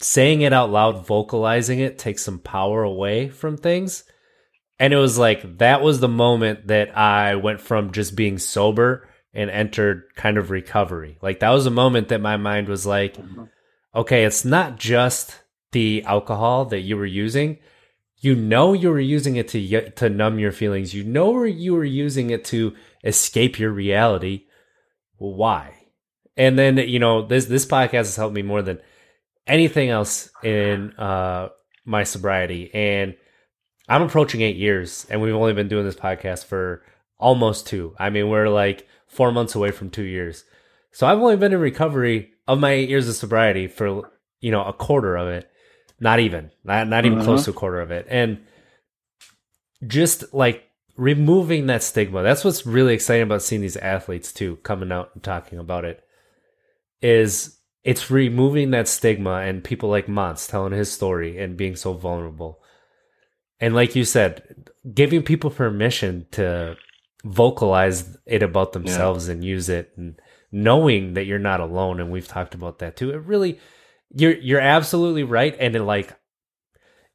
saying 0.00 0.40
it 0.40 0.52
out 0.52 0.70
loud, 0.70 1.06
vocalizing 1.06 1.78
it 1.78 1.98
takes 1.98 2.22
some 2.22 2.38
power 2.38 2.82
away 2.82 3.28
from 3.28 3.56
things. 3.56 4.04
And 4.80 4.92
it 4.92 4.96
was 4.96 5.18
like 5.18 5.58
that 5.58 5.82
was 5.82 6.00
the 6.00 6.08
moment 6.08 6.66
that 6.68 6.96
I 6.98 7.36
went 7.36 7.60
from 7.60 7.92
just 7.92 8.16
being 8.16 8.38
sober 8.38 9.06
and 9.32 9.50
entered 9.50 10.04
kind 10.16 10.38
of 10.38 10.50
recovery. 10.50 11.18
Like 11.22 11.40
that 11.40 11.50
was 11.50 11.66
a 11.66 11.70
moment 11.70 12.08
that 12.08 12.20
my 12.20 12.36
mind 12.38 12.66
was 12.68 12.86
like, 12.86 13.16
okay, 13.94 14.24
it's 14.24 14.44
not 14.44 14.78
just 14.78 15.38
the 15.72 16.02
alcohol 16.04 16.64
that 16.64 16.80
you 16.80 16.96
were 16.96 17.06
using. 17.06 17.58
you 18.22 18.34
know 18.34 18.72
you 18.74 18.90
were 18.90 19.00
using 19.00 19.36
it 19.36 19.48
to 19.48 19.90
to 19.92 20.08
numb 20.08 20.38
your 20.38 20.52
feelings. 20.52 20.94
You 20.94 21.04
know 21.04 21.44
you 21.44 21.74
were 21.74 21.84
using 21.84 22.30
it 22.30 22.44
to 22.46 22.74
escape 23.04 23.58
your 23.58 23.70
reality. 23.70 24.44
Well, 25.18 25.34
why? 25.34 25.74
And 26.36 26.58
then 26.58 26.76
you 26.78 26.98
know 26.98 27.26
this 27.26 27.46
this 27.46 27.66
podcast 27.66 27.92
has 27.92 28.16
helped 28.16 28.34
me 28.34 28.42
more 28.42 28.62
than 28.62 28.80
anything 29.46 29.90
else 29.90 30.30
in 30.42 30.92
uh, 30.98 31.48
my 31.84 32.04
sobriety. 32.04 32.70
And 32.74 33.16
I'm 33.90 34.02
approaching 34.02 34.40
eight 34.40 34.56
years, 34.56 35.06
and 35.10 35.20
we've 35.20 35.34
only 35.34 35.52
been 35.52 35.68
doing 35.68 35.84
this 35.84 35.96
podcast 35.96 36.46
for 36.46 36.82
almost 37.18 37.66
two. 37.66 37.94
I 37.98 38.08
mean, 38.08 38.28
we're 38.28 38.48
like 38.48 38.86
four 39.06 39.32
months 39.32 39.54
away 39.54 39.70
from 39.70 39.90
two 39.90 40.04
years. 40.04 40.44
So 40.92 41.06
I've 41.06 41.18
only 41.18 41.36
been 41.36 41.52
in 41.52 41.60
recovery 41.60 42.30
of 42.48 42.58
my 42.58 42.70
eight 42.70 42.88
years 42.88 43.08
of 43.08 43.14
sobriety 43.14 43.66
for 43.68 44.10
you 44.40 44.50
know 44.50 44.64
a 44.64 44.72
quarter 44.72 45.16
of 45.16 45.28
it 45.28 45.50
not 46.00 46.18
even, 46.18 46.50
not 46.64 46.88
not 46.88 47.04
even 47.04 47.18
uh-huh. 47.18 47.26
close 47.26 47.44
to 47.44 47.50
a 47.50 47.54
quarter 47.54 47.80
of 47.80 47.90
it. 47.90 48.06
And 48.08 48.38
just 49.86 50.34
like 50.34 50.64
removing 50.96 51.66
that 51.66 51.82
stigma. 51.82 52.22
That's 52.22 52.44
what's 52.44 52.66
really 52.66 52.94
exciting 52.94 53.22
about 53.22 53.42
seeing 53.42 53.60
these 53.62 53.76
athletes 53.76 54.32
too 54.32 54.56
coming 54.56 54.90
out 54.90 55.10
and 55.14 55.22
talking 55.22 55.58
about 55.58 55.84
it. 55.84 56.02
Is 57.02 57.58
it's 57.84 58.10
removing 58.10 58.70
that 58.70 58.88
stigma 58.88 59.36
and 59.40 59.64
people 59.64 59.88
like 59.88 60.08
Montee's 60.08 60.46
telling 60.46 60.72
his 60.72 60.90
story 60.90 61.38
and 61.38 61.56
being 61.56 61.76
so 61.76 61.92
vulnerable. 61.92 62.59
And 63.60 63.74
like 63.74 63.94
you 63.94 64.04
said, 64.04 64.70
giving 64.94 65.22
people 65.22 65.50
permission 65.50 66.26
to 66.32 66.76
vocalize 67.24 68.16
it 68.24 68.42
about 68.42 68.72
themselves 68.72 69.26
yeah. 69.26 69.34
and 69.34 69.44
use 69.44 69.68
it 69.68 69.92
and 69.96 70.20
knowing 70.50 71.14
that 71.14 71.26
you're 71.26 71.38
not 71.38 71.60
alone 71.60 72.00
and 72.00 72.10
we've 72.10 72.26
talked 72.26 72.54
about 72.54 72.78
that 72.78 72.96
too. 72.96 73.10
It 73.10 73.18
really 73.18 73.58
you're 74.14 74.36
you're 74.36 74.60
absolutely 74.60 75.22
right, 75.22 75.56
and 75.58 75.76
it, 75.76 75.82
like 75.82 76.14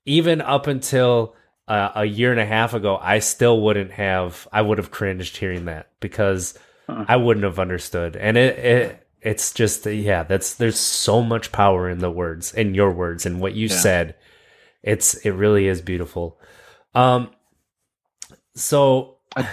even 0.06 0.42
up 0.42 0.68
until 0.68 1.36
uh, 1.68 1.92
a 1.96 2.06
year 2.06 2.32
and 2.32 2.40
a 2.40 2.46
half 2.46 2.74
ago, 2.74 2.98
I 3.02 3.20
still 3.20 3.60
wouldn't 3.62 3.92
have. 3.92 4.48
I 4.52 4.62
would 4.62 4.78
have 4.78 4.92
cringed 4.92 5.38
hearing 5.38 5.66
that 5.66 5.90
because 6.00 6.58
huh. 6.88 7.06
I 7.08 7.18
wouldn't 7.18 7.44
have 7.44 7.60
understood, 7.60 8.16
and 8.16 8.38
it, 8.38 8.58
it 8.60 9.08
it's 9.22 9.54
just 9.54 9.86
yeah. 9.86 10.24
That's 10.24 10.56
there's 10.56 10.80
so 10.80 11.22
much 11.22 11.52
power 11.52 11.90
in 11.90 12.00
the 12.00 12.12
words, 12.12 12.54
in 12.54 12.76
your 12.76 12.92
words, 12.92 13.26
and 13.26 13.42
what 13.42 13.56
you 13.56 13.68
yeah. 13.68 13.76
said. 13.76 14.16
It's 14.86 15.16
it 15.16 15.32
really 15.32 15.68
is 15.68 15.82
beautiful. 15.82 16.40
Um, 16.94 17.32
so 18.54 19.18
I, 19.36 19.50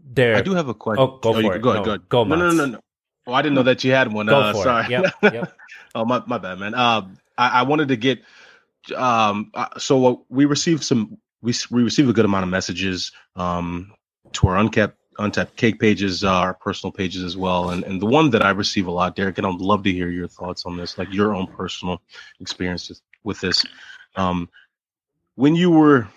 there, 0.00 0.34
I 0.34 0.42
do 0.42 0.54
have 0.54 0.68
a 0.68 0.74
question. 0.74 1.02
Oh, 1.02 1.18
go 1.22 1.30
oh, 1.30 1.40
for 1.40 1.54
it. 1.54 1.62
Go, 1.62 1.74
no, 1.74 1.84
go, 1.84 1.98
go. 1.98 2.24
No, 2.24 2.34
no, 2.34 2.50
no, 2.50 2.66
no. 2.66 2.80
Oh, 3.26 3.32
I 3.32 3.40
didn't 3.40 3.54
know 3.54 3.62
that 3.62 3.84
you 3.84 3.92
had 3.92 4.12
one. 4.12 4.26
Go 4.26 4.38
uh, 4.38 4.52
for 4.52 4.62
sorry. 4.64 4.84
It. 4.86 4.90
Yep, 4.90 5.14
yep. 5.32 5.52
oh, 5.94 6.04
my, 6.04 6.22
my 6.26 6.38
bad, 6.38 6.58
man. 6.58 6.74
Uh, 6.74 7.08
I, 7.38 7.60
I 7.60 7.62
wanted 7.62 7.88
to 7.88 7.96
get. 7.96 8.20
Um, 8.94 9.52
uh, 9.54 9.78
so 9.78 10.26
we 10.28 10.44
received 10.44 10.82
some. 10.82 11.18
We 11.40 11.54
we 11.70 11.84
received 11.84 12.10
a 12.10 12.12
good 12.12 12.24
amount 12.24 12.42
of 12.42 12.50
messages. 12.50 13.12
Um, 13.36 13.92
to 14.32 14.48
our 14.48 14.56
unkept 14.56 14.98
Untapped 15.18 15.56
Keg 15.56 15.78
pages, 15.78 16.24
uh, 16.24 16.30
our 16.32 16.54
personal 16.54 16.90
pages 16.90 17.22
as 17.22 17.36
well, 17.36 17.70
and 17.70 17.84
and 17.84 18.02
the 18.02 18.06
one 18.06 18.30
that 18.30 18.44
I 18.44 18.50
receive 18.50 18.88
a 18.88 18.90
lot, 18.90 19.14
Derek, 19.14 19.38
and 19.38 19.46
I'd 19.46 19.60
love 19.60 19.84
to 19.84 19.92
hear 19.92 20.08
your 20.08 20.26
thoughts 20.26 20.66
on 20.66 20.76
this, 20.76 20.98
like 20.98 21.12
your 21.12 21.34
own 21.34 21.46
personal 21.46 22.02
experiences 22.40 23.00
with 23.22 23.40
this. 23.40 23.64
Um, 24.16 24.48
when 25.36 25.56
you 25.56 25.70
were 25.70 26.08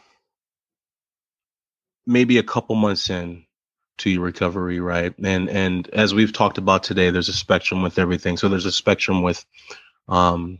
maybe 2.05 2.37
a 2.37 2.43
couple 2.43 2.75
months 2.75 3.09
in 3.09 3.45
to 3.99 4.09
your 4.09 4.21
recovery, 4.21 4.79
right? 4.79 5.13
And 5.23 5.49
and 5.49 5.89
as 5.89 6.13
we've 6.13 6.33
talked 6.33 6.57
about 6.57 6.83
today, 6.83 7.09
there's 7.09 7.29
a 7.29 7.33
spectrum 7.33 7.81
with 7.81 7.99
everything. 7.99 8.37
So 8.37 8.47
there's 8.47 8.65
a 8.65 8.71
spectrum 8.71 9.21
with 9.23 9.45
um 10.07 10.59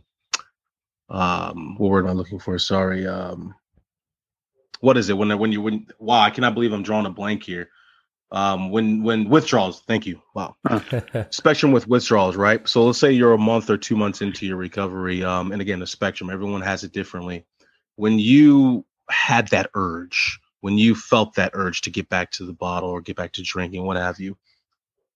um 1.08 1.76
what 1.78 1.90
word 1.90 2.04
am 2.04 2.10
I 2.10 2.14
looking 2.14 2.38
for? 2.40 2.58
Sorry. 2.58 3.06
Um 3.06 3.54
what 4.80 4.96
is 4.96 5.08
it 5.08 5.16
when 5.16 5.36
when 5.38 5.52
you 5.52 5.62
when 5.62 5.86
wow, 5.98 6.20
I 6.20 6.30
cannot 6.30 6.54
believe 6.54 6.72
I'm 6.72 6.82
drawing 6.82 7.06
a 7.06 7.10
blank 7.10 7.44
here. 7.44 7.70
Um 8.32 8.70
when 8.70 9.04
when 9.04 9.28
withdrawals, 9.28 9.82
thank 9.86 10.06
you. 10.06 10.20
Wow. 10.34 10.56
spectrum 11.30 11.72
with 11.72 11.88
withdrawals, 11.88 12.36
right? 12.36 12.66
So 12.68 12.84
let's 12.84 12.98
say 12.98 13.12
you're 13.12 13.32
a 13.34 13.38
month 13.38 13.70
or 13.70 13.78
two 13.78 13.96
months 13.96 14.20
into 14.20 14.46
your 14.46 14.56
recovery. 14.56 15.24
Um 15.24 15.52
and 15.52 15.62
again 15.62 15.78
the 15.78 15.86
spectrum, 15.86 16.30
everyone 16.30 16.62
has 16.62 16.84
it 16.84 16.92
differently. 16.92 17.44
When 17.98 18.18
you 18.18 18.84
had 19.10 19.48
that 19.48 19.70
urge 19.74 20.40
when 20.60 20.78
you 20.78 20.94
felt 20.94 21.34
that 21.34 21.52
urge 21.54 21.82
to 21.82 21.90
get 21.90 22.08
back 22.08 22.30
to 22.32 22.44
the 22.44 22.52
bottle 22.52 22.90
or 22.90 23.00
get 23.00 23.16
back 23.16 23.32
to 23.32 23.42
drinking, 23.42 23.84
what 23.84 23.96
have 23.96 24.18
you, 24.18 24.36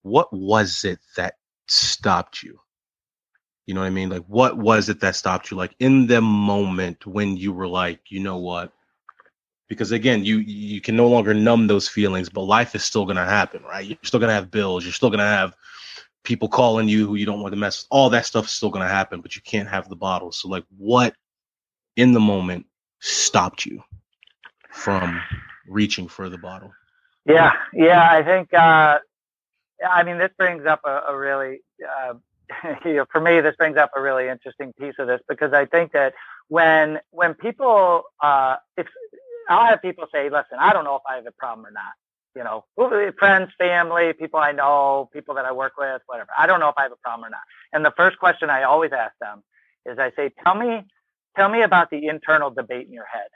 what 0.01 0.31
was 0.31 0.85
it 0.85 0.99
that 1.17 1.35
stopped 1.67 2.43
you? 2.43 2.59
You 3.65 3.73
know 3.73 3.81
what 3.81 3.87
I 3.87 3.91
mean? 3.91 4.09
Like, 4.09 4.25
what 4.25 4.57
was 4.57 4.89
it 4.89 4.99
that 5.01 5.15
stopped 5.15 5.51
you? 5.51 5.57
Like 5.57 5.75
in 5.79 6.07
the 6.07 6.21
moment 6.21 7.05
when 7.05 7.37
you 7.37 7.53
were 7.53 7.67
like, 7.67 7.99
you 8.09 8.19
know 8.19 8.37
what? 8.37 8.73
Because 9.69 9.91
again, 9.91 10.25
you 10.25 10.39
you 10.39 10.81
can 10.81 10.95
no 10.95 11.07
longer 11.07 11.33
numb 11.33 11.67
those 11.67 11.87
feelings, 11.87 12.29
but 12.29 12.41
life 12.41 12.75
is 12.75 12.83
still 12.83 13.05
gonna 13.05 13.25
happen, 13.25 13.63
right? 13.63 13.85
You're 13.85 13.97
still 14.03 14.19
gonna 14.19 14.33
have 14.33 14.51
bills. 14.51 14.83
You're 14.83 14.93
still 14.93 15.09
gonna 15.09 15.23
have 15.23 15.55
people 16.23 16.49
calling 16.49 16.89
you 16.89 17.07
who 17.07 17.15
you 17.15 17.25
don't 17.25 17.41
want 17.41 17.53
to 17.53 17.59
mess. 17.59 17.87
All 17.89 18.09
that 18.09 18.25
stuff 18.25 18.45
is 18.45 18.51
still 18.51 18.69
gonna 18.69 18.89
happen, 18.89 19.21
but 19.21 19.35
you 19.35 19.41
can't 19.41 19.69
have 19.69 19.87
the 19.89 19.95
bottle. 19.95 20.31
So, 20.33 20.49
like, 20.49 20.65
what 20.77 21.15
in 21.95 22.11
the 22.11 22.19
moment 22.19 22.65
stopped 23.03 23.65
you? 23.65 23.83
from 24.73 25.21
reaching 25.67 26.07
for 26.07 26.29
the 26.29 26.37
bottle? 26.37 26.71
Yeah, 27.25 27.53
yeah, 27.73 28.09
I 28.11 28.23
think. 28.23 28.53
Uh, 28.53 28.99
I 29.87 30.03
mean, 30.03 30.17
this 30.17 30.31
brings 30.37 30.65
up 30.65 30.81
a, 30.83 31.03
a 31.09 31.17
really, 31.17 31.61
uh, 31.87 32.15
you 32.85 32.95
know, 32.95 33.05
for 33.11 33.21
me, 33.21 33.39
this 33.39 33.55
brings 33.55 33.77
up 33.77 33.91
a 33.95 34.01
really 34.01 34.27
interesting 34.27 34.73
piece 34.73 34.95
of 34.99 35.07
this 35.07 35.21
because 35.29 35.53
I 35.53 35.65
think 35.65 35.93
that 35.93 36.13
when 36.49 36.99
when 37.11 37.33
people, 37.35 38.03
uh, 38.21 38.57
if 38.75 38.87
I'll 39.47 39.67
have 39.67 39.81
people 39.81 40.05
say, 40.11 40.29
"Listen, 40.29 40.57
I 40.59 40.73
don't 40.73 40.83
know 40.83 40.95
if 40.95 41.03
I 41.09 41.15
have 41.15 41.27
a 41.27 41.31
problem 41.31 41.65
or 41.65 41.71
not." 41.71 41.93
You 42.35 42.43
know, 42.43 42.65
friends, 43.19 43.51
family, 43.59 44.11
people 44.13 44.39
I 44.39 44.51
know, 44.51 45.07
people 45.13 45.35
that 45.35 45.45
I 45.45 45.51
work 45.51 45.73
with, 45.77 46.01
whatever. 46.07 46.31
I 46.37 46.47
don't 46.47 46.59
know 46.59 46.69
if 46.69 46.75
I 46.77 46.83
have 46.83 46.91
a 46.91 46.97
problem 46.97 47.27
or 47.27 47.29
not. 47.29 47.41
And 47.71 47.85
the 47.85 47.93
first 47.95 48.17
question 48.17 48.49
I 48.49 48.63
always 48.63 48.91
ask 48.91 49.13
them 49.21 49.43
is, 49.85 49.99
I 49.99 50.11
say, 50.15 50.31
"Tell 50.43 50.55
me, 50.55 50.83
tell 51.35 51.49
me 51.49 51.61
about 51.61 51.89
the 51.89 52.07
internal 52.07 52.49
debate 52.49 52.87
in 52.87 52.93
your 52.93 53.05
head." 53.05 53.29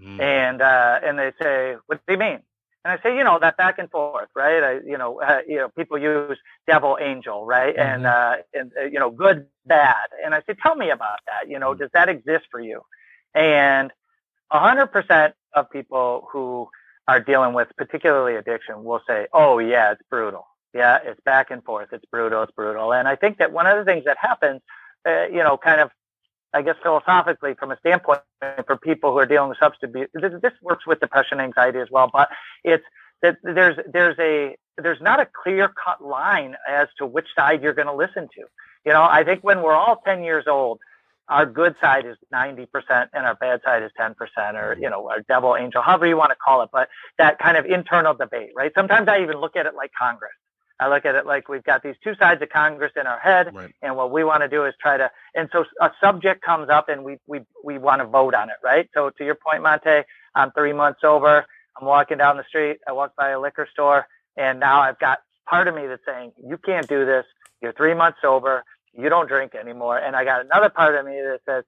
Mm. 0.00 0.20
And 0.20 0.62
uh, 0.62 1.00
and 1.02 1.18
they 1.18 1.32
say, 1.40 1.76
"What 1.86 2.00
do 2.06 2.12
you 2.14 2.18
mean?" 2.18 2.40
And 2.84 2.98
I 2.98 3.02
say, 3.02 3.14
you 3.14 3.24
know, 3.24 3.38
that 3.38 3.58
back 3.58 3.78
and 3.78 3.90
forth, 3.90 4.30
right? 4.34 4.62
I, 4.62 4.72
you 4.86 4.96
know, 4.96 5.20
uh, 5.20 5.40
you 5.46 5.58
know, 5.58 5.68
people 5.68 5.98
use 5.98 6.38
devil, 6.66 6.96
angel, 7.00 7.44
right? 7.44 7.76
Mm-hmm. 7.76 7.94
And 7.94 8.06
uh, 8.06 8.36
and 8.54 8.72
uh, 8.80 8.84
you 8.84 8.98
know, 8.98 9.10
good, 9.10 9.46
bad. 9.66 10.08
And 10.24 10.34
I 10.34 10.40
say, 10.46 10.54
tell 10.62 10.76
me 10.76 10.90
about 10.90 11.18
that. 11.26 11.50
You 11.50 11.58
know, 11.58 11.72
mm-hmm. 11.72 11.82
does 11.82 11.90
that 11.92 12.08
exist 12.08 12.46
for 12.50 12.60
you? 12.60 12.80
And 13.34 13.92
a 14.50 14.58
hundred 14.58 14.86
percent 14.88 15.34
of 15.54 15.70
people 15.70 16.26
who 16.32 16.68
are 17.06 17.20
dealing 17.20 17.52
with 17.52 17.68
particularly 17.76 18.36
addiction 18.36 18.82
will 18.84 19.02
say, 19.06 19.26
oh 19.34 19.58
yeah, 19.58 19.92
it's 19.92 20.02
brutal. 20.08 20.46
Yeah, 20.72 20.98
it's 21.04 21.20
back 21.20 21.50
and 21.50 21.62
forth. 21.64 21.88
It's 21.92 22.04
brutal. 22.06 22.44
It's 22.44 22.52
brutal. 22.52 22.92
And 22.92 23.08
I 23.08 23.16
think 23.16 23.38
that 23.38 23.52
one 23.52 23.66
of 23.66 23.76
the 23.76 23.84
things 23.84 24.04
that 24.04 24.16
happens, 24.18 24.62
uh, 25.04 25.26
you 25.26 25.42
know, 25.42 25.58
kind 25.58 25.80
of 25.80 25.90
I 26.52 26.62
guess 26.62 26.76
philosophically, 26.82 27.54
from 27.54 27.70
a 27.70 27.78
standpoint 27.78 28.20
for 28.66 28.76
people 28.76 29.12
who 29.12 29.18
are 29.18 29.26
dealing 29.26 29.50
with 29.50 29.58
substance 29.58 29.90
abuse, 29.90 30.08
this, 30.14 30.32
this 30.42 30.52
works 30.62 30.86
with 30.86 31.00
depression, 31.00 31.40
anxiety 31.40 31.78
as 31.78 31.88
well. 31.90 32.10
But 32.12 32.28
it's 32.64 32.84
that 33.22 33.36
there's 33.42 33.78
there's 33.92 34.18
a 34.18 34.56
there's 34.76 35.00
not 35.00 35.20
a 35.20 35.26
clear 35.26 35.68
cut 35.68 36.02
line 36.02 36.56
as 36.68 36.88
to 36.98 37.06
which 37.06 37.26
side 37.36 37.62
you're 37.62 37.74
going 37.74 37.88
to 37.88 37.94
listen 37.94 38.28
to. 38.34 38.44
You 38.84 38.92
know, 38.92 39.02
I 39.02 39.24
think 39.24 39.44
when 39.44 39.62
we're 39.62 39.74
all 39.74 39.96
10 40.04 40.22
years 40.22 40.44
old, 40.46 40.80
our 41.28 41.46
good 41.46 41.76
side 41.80 42.06
is 42.06 42.16
90% 42.34 42.66
and 43.12 43.26
our 43.26 43.34
bad 43.34 43.60
side 43.64 43.82
is 43.82 43.90
10% 43.98 44.14
or, 44.54 44.76
you 44.80 44.90
know, 44.90 45.08
our 45.08 45.20
devil 45.20 45.56
angel, 45.56 45.82
however 45.82 46.06
you 46.06 46.16
want 46.16 46.30
to 46.30 46.36
call 46.36 46.62
it. 46.62 46.70
But 46.72 46.88
that 47.18 47.38
kind 47.38 47.56
of 47.56 47.66
internal 47.66 48.14
debate, 48.14 48.50
right? 48.56 48.72
Sometimes 48.74 49.06
I 49.06 49.20
even 49.20 49.36
look 49.36 49.54
at 49.54 49.66
it 49.66 49.74
like 49.74 49.92
Congress. 49.96 50.32
I 50.80 50.88
look 50.88 51.04
at 51.04 51.14
it 51.14 51.26
like 51.26 51.48
we've 51.48 51.62
got 51.62 51.82
these 51.82 51.94
two 52.02 52.14
sides 52.14 52.40
of 52.40 52.48
Congress 52.48 52.92
in 52.98 53.06
our 53.06 53.18
head, 53.18 53.54
right. 53.54 53.74
and 53.82 53.96
what 53.96 54.10
we 54.10 54.24
want 54.24 54.42
to 54.42 54.48
do 54.48 54.64
is 54.64 54.74
try 54.80 54.96
to. 54.96 55.10
And 55.34 55.48
so 55.52 55.66
a 55.80 55.90
subject 56.00 56.42
comes 56.42 56.70
up, 56.70 56.88
and 56.88 57.04
we 57.04 57.18
we 57.26 57.40
we 57.62 57.76
want 57.76 58.00
to 58.00 58.06
vote 58.06 58.34
on 58.34 58.48
it, 58.48 58.56
right? 58.64 58.88
So 58.94 59.10
to 59.10 59.24
your 59.24 59.34
point, 59.34 59.62
Montee, 59.62 60.04
I'm 60.34 60.50
three 60.52 60.72
months 60.72 61.00
over. 61.04 61.44
I'm 61.78 61.86
walking 61.86 62.18
down 62.18 62.38
the 62.38 62.44
street. 62.48 62.78
I 62.88 62.92
walk 62.92 63.14
by 63.14 63.30
a 63.30 63.40
liquor 63.40 63.68
store, 63.70 64.06
and 64.36 64.58
now 64.58 64.80
I've 64.80 64.98
got 64.98 65.18
part 65.46 65.68
of 65.68 65.74
me 65.74 65.86
that's 65.86 66.02
saying, 66.06 66.32
"You 66.42 66.56
can't 66.56 66.88
do 66.88 67.04
this. 67.04 67.26
You're 67.60 67.72
three 67.72 67.94
months 67.94 68.18
sober. 68.22 68.64
You 68.94 69.10
don't 69.10 69.28
drink 69.28 69.54
anymore." 69.54 69.98
And 69.98 70.16
I 70.16 70.24
got 70.24 70.40
another 70.40 70.70
part 70.70 70.94
of 70.94 71.04
me 71.04 71.20
that 71.20 71.40
says, 71.44 71.64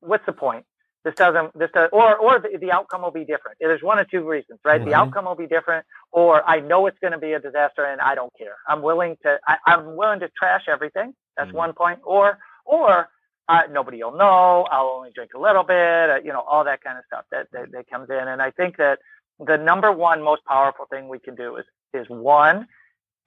"What's 0.00 0.24
the 0.24 0.32
point? 0.32 0.64
This 1.06 1.14
doesn't 1.14 1.56
this 1.56 1.70
does 1.72 1.88
or 1.92 2.16
or 2.16 2.40
the, 2.40 2.58
the 2.60 2.72
outcome 2.72 3.00
will 3.00 3.12
be 3.12 3.24
different. 3.24 3.56
There's 3.60 3.80
one 3.80 4.00
or 4.00 4.04
two 4.04 4.28
reasons 4.28 4.58
right? 4.64 4.80
Mm-hmm. 4.80 4.90
the 4.90 4.96
outcome 4.96 5.24
will 5.24 5.36
be 5.36 5.46
different 5.46 5.86
or 6.10 6.42
i 6.48 6.58
know 6.58 6.86
it's 6.86 6.98
going 6.98 7.12
to 7.12 7.18
be 7.18 7.32
a 7.32 7.38
disaster 7.38 7.84
and 7.84 8.00
i 8.00 8.16
don't 8.16 8.32
care. 8.36 8.56
I'm 8.66 8.82
willing 8.82 9.16
to 9.22 9.38
I, 9.46 9.56
am 9.68 9.94
willing 9.94 10.18
to 10.20 10.28
trash 10.36 10.64
everything. 10.68 11.14
That's 11.36 11.48
mm-hmm. 11.48 11.56
one 11.56 11.72
point. 11.74 12.00
Or 12.02 12.38
or 12.64 13.08
uh, 13.48 13.62
nobody 13.70 14.02
will 14.02 14.16
know. 14.16 14.66
I'll 14.72 14.88
only 14.96 15.12
drink 15.14 15.30
a 15.36 15.38
little 15.38 15.62
bit 15.62 16.10
uh, 16.10 16.18
you 16.24 16.32
know 16.32 16.40
all 16.40 16.64
that 16.64 16.82
kind 16.82 16.98
of 16.98 17.04
stuff 17.06 17.24
that, 17.30 17.46
that 17.52 17.70
that 17.70 17.88
comes 17.88 18.10
in. 18.10 18.26
And 18.32 18.42
i 18.42 18.50
think 18.50 18.76
that 18.78 18.98
the 19.38 19.56
number 19.56 19.92
one 19.92 20.20
most 20.22 20.44
powerful 20.44 20.86
thing 20.90 21.08
we 21.08 21.20
can 21.20 21.36
do 21.36 21.54
is 21.56 21.66
is 21.94 22.06
one 22.08 22.66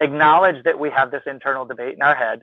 acknowledge 0.01 0.63
that 0.65 0.77
we 0.77 0.89
have 0.89 1.11
this 1.11 1.23
internal 1.25 1.65
debate 1.65 1.95
in 1.95 2.01
our 2.01 2.15
head. 2.15 2.41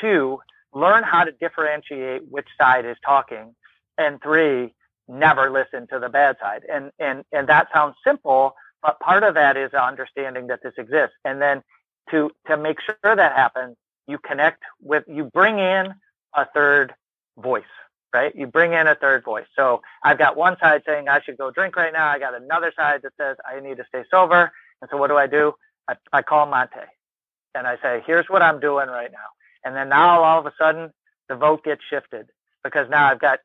Two 0.00 0.40
learn 0.72 1.02
how 1.02 1.24
to 1.24 1.32
differentiate 1.32 2.22
which 2.30 2.48
side 2.58 2.86
is 2.86 2.96
talking. 3.04 3.54
And 3.98 4.22
three 4.22 4.74
never 5.08 5.50
listen 5.50 5.86
to 5.88 5.98
the 5.98 6.08
bad 6.08 6.36
side. 6.40 6.62
And 6.72 6.90
and 6.98 7.24
and 7.32 7.48
that 7.48 7.68
sounds 7.72 7.96
simple, 8.04 8.54
but 8.82 9.00
part 9.00 9.24
of 9.24 9.34
that 9.34 9.56
is 9.56 9.72
understanding 9.74 10.48
that 10.48 10.60
this 10.62 10.74
exists. 10.78 11.16
And 11.24 11.40
then 11.42 11.62
to 12.10 12.30
to 12.46 12.56
make 12.56 12.80
sure 12.80 12.96
that 13.02 13.32
happens, 13.34 13.76
you 14.06 14.18
connect 14.18 14.62
with 14.82 15.04
you 15.08 15.24
bring 15.24 15.58
in 15.58 15.94
a 16.34 16.46
third 16.54 16.94
voice, 17.38 17.64
right? 18.14 18.34
You 18.36 18.46
bring 18.46 18.72
in 18.72 18.86
a 18.86 18.94
third 18.94 19.24
voice. 19.24 19.46
So 19.56 19.82
I've 20.02 20.18
got 20.18 20.36
one 20.36 20.56
side 20.60 20.82
saying 20.86 21.08
I 21.08 21.20
should 21.22 21.38
go 21.38 21.50
drink 21.50 21.76
right 21.76 21.92
now. 21.92 22.08
I 22.08 22.18
got 22.18 22.34
another 22.34 22.72
side 22.76 23.02
that 23.02 23.12
says 23.18 23.36
I 23.46 23.60
need 23.60 23.78
to 23.78 23.84
stay 23.88 24.04
sober. 24.10 24.52
And 24.80 24.88
so 24.90 24.96
what 24.96 25.08
do 25.08 25.16
I 25.16 25.26
do? 25.26 25.54
I, 25.88 25.96
I 26.12 26.22
call 26.22 26.46
Montee 26.46 26.86
and 27.54 27.66
I 27.66 27.76
say, 27.82 28.02
here's 28.06 28.28
what 28.28 28.42
I'm 28.42 28.60
doing 28.60 28.88
right 28.88 29.10
now. 29.10 29.28
And 29.64 29.74
then 29.76 29.88
now 29.88 30.22
all 30.22 30.38
of 30.40 30.46
a 30.46 30.52
sudden 30.58 30.90
the 31.28 31.36
vote 31.36 31.64
gets 31.64 31.82
shifted 31.88 32.28
because 32.64 32.88
now 32.90 33.06
I've 33.06 33.20
got 33.20 33.40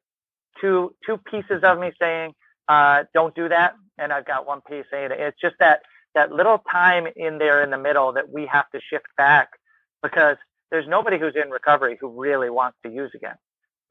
two 0.59 0.95
two 1.05 1.17
pieces 1.17 1.63
of 1.63 1.79
me 1.79 1.91
saying 1.99 2.33
uh, 2.67 3.03
don't 3.13 3.35
do 3.35 3.49
that, 3.49 3.75
and 3.97 4.11
I've 4.13 4.25
got 4.25 4.47
one 4.47 4.61
piece 4.61 4.85
saying 4.91 5.11
it. 5.11 5.19
It's 5.19 5.39
just 5.41 5.55
that 5.59 5.81
that 6.15 6.31
little 6.31 6.59
time 6.71 7.07
in 7.15 7.37
there 7.37 7.63
in 7.63 7.71
the 7.71 7.77
middle 7.77 8.13
that 8.13 8.29
we 8.29 8.45
have 8.45 8.69
to 8.71 8.79
shift 8.79 9.07
back 9.17 9.49
because 10.01 10.37
there's 10.71 10.87
nobody 10.87 11.19
who's 11.19 11.35
in 11.35 11.49
recovery 11.49 11.97
who 11.99 12.09
really 12.19 12.49
wants 12.49 12.77
to 12.83 12.91
use 12.91 13.11
again. 13.15 13.35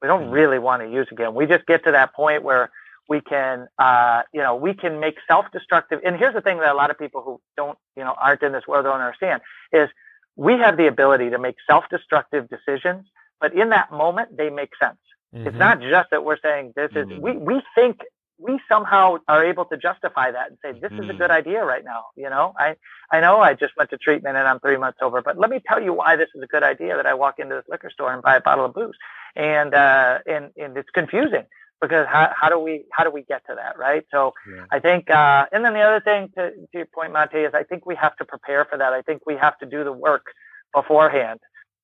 We 0.01 0.09
don't 0.09 0.25
mm-hmm. 0.25 0.31
really 0.33 0.59
want 0.59 0.83
to 0.83 0.91
use 0.91 1.07
again. 1.11 1.35
We 1.35 1.47
just 1.47 1.67
get 1.67 1.85
to 1.85 1.93
that 1.93 2.13
point 2.15 2.43
where 2.43 2.71
we 3.09 3.21
can, 3.21 3.69
uh, 3.79 4.23
you 4.33 4.41
know, 4.41 4.57
we 4.57 4.75
can 4.75 5.01
make 5.01 5.17
self-destructive. 5.29 6.01
And 6.05 6.17
here's 6.17 6.35
the 6.35 6.41
thing 6.41 6.59
that 6.59 6.71
a 6.71 6.75
lot 6.75 6.91
of 6.91 6.99
people 6.99 7.23
who 7.23 7.41
don't, 7.57 7.79
you 7.97 8.05
know, 8.05 8.15
aren't 8.21 8.43
in 8.43 8.53
this 8.53 8.67
world 8.67 8.85
don't 8.85 9.01
understand 9.01 9.43
is 9.73 9.89
we 10.37 10.55
have 10.55 10.77
the 10.77 10.87
ability 10.87 11.31
to 11.31 11.39
make 11.39 11.57
self-destructive 11.69 12.49
decisions, 12.49 13.07
but 13.41 13.55
in 13.55 13.71
that 13.71 13.93
moment 13.93 14.37
they 14.37 14.51
make 14.51 14.71
sense. 14.83 14.99
Mm-hmm. 15.35 15.47
It's 15.47 15.57
not 15.57 15.81
just 15.81 16.11
that 16.11 16.25
we're 16.25 16.39
saying 16.43 16.73
this 16.77 16.91
is, 16.93 17.07
mm-hmm. 17.07 17.21
we, 17.21 17.37
we 17.37 17.63
think 17.75 18.01
we 18.39 18.61
somehow 18.69 19.19
are 19.29 19.45
able 19.45 19.65
to 19.67 19.77
justify 19.77 20.31
that 20.31 20.49
and 20.49 20.59
say, 20.63 20.73
this 20.73 20.91
mm-hmm. 20.91 21.05
is 21.05 21.11
a 21.11 21.13
good 21.13 21.31
mm-hmm. 21.31 21.33
idea 21.33 21.65
right 21.65 21.85
now. 21.85 22.07
You 22.17 22.29
know, 22.29 22.53
I, 22.59 22.77
I 23.11 23.21
know 23.21 23.41
I 23.41 23.55
just 23.55 23.73
went 23.77 23.91
to 23.91 23.99
treatment 23.99 24.37
and 24.37 24.47
I'm 24.47 24.61
three 24.61 24.77
months 24.77 24.99
over, 25.01 25.23
but 25.23 25.39
let 25.39 25.49
me 25.49 25.61
tell 25.67 25.81
you 25.81 25.95
why 25.95 26.17
this 26.17 26.29
is 26.35 26.43
a 26.43 26.47
good 26.47 26.63
idea 26.63 26.97
that 26.97 27.07
I 27.07 27.15
walk 27.15 27.39
into 27.39 27.55
this 27.55 27.65
liquor 27.69 27.91
store 27.91 28.13
and 28.13 28.23
buy 28.23 28.37
a 28.37 28.41
bottle 28.41 28.65
of 28.65 28.75
booze. 28.75 28.97
And, 29.37 29.75
uh, 29.75 30.19
and, 30.27 30.51
and 30.57 30.77
it's 30.77 30.91
confusing 30.91 31.45
because 31.81 32.07
how, 32.09 32.33
how 32.39 32.49
do 32.49 32.59
we, 32.59 32.85
how 32.93 33.05
do 33.05 33.11
we 33.11 33.23
get 33.23 33.47
to 33.47 33.55
that? 33.55 33.79
Right. 33.79 34.05
So 34.11 34.35
yeah. 34.55 34.65
I 34.71 34.81
think, 34.81 35.09
uh, 35.09 35.47
and 35.53 35.65
then 35.65 35.73
the 35.73 35.81
other 35.81 36.01
thing 36.01 36.29
to, 36.37 36.51
to 36.51 36.67
your 36.75 36.87
point, 36.87 37.13
Montee, 37.13 37.47
is 37.47 37.55
I 37.55 37.63
think 37.63 37.87
we 37.87 37.95
have 37.95 38.17
to 38.17 38.25
prepare 38.25 38.67
for 38.67 38.77
that. 38.77 38.93
I 38.93 39.03
think 39.03 39.23
we 39.27 39.37
have 39.37 39.59
to 39.59 39.67
do 39.67 39.85
the 39.85 39.93
work 39.93 40.27
beforehand 40.75 41.41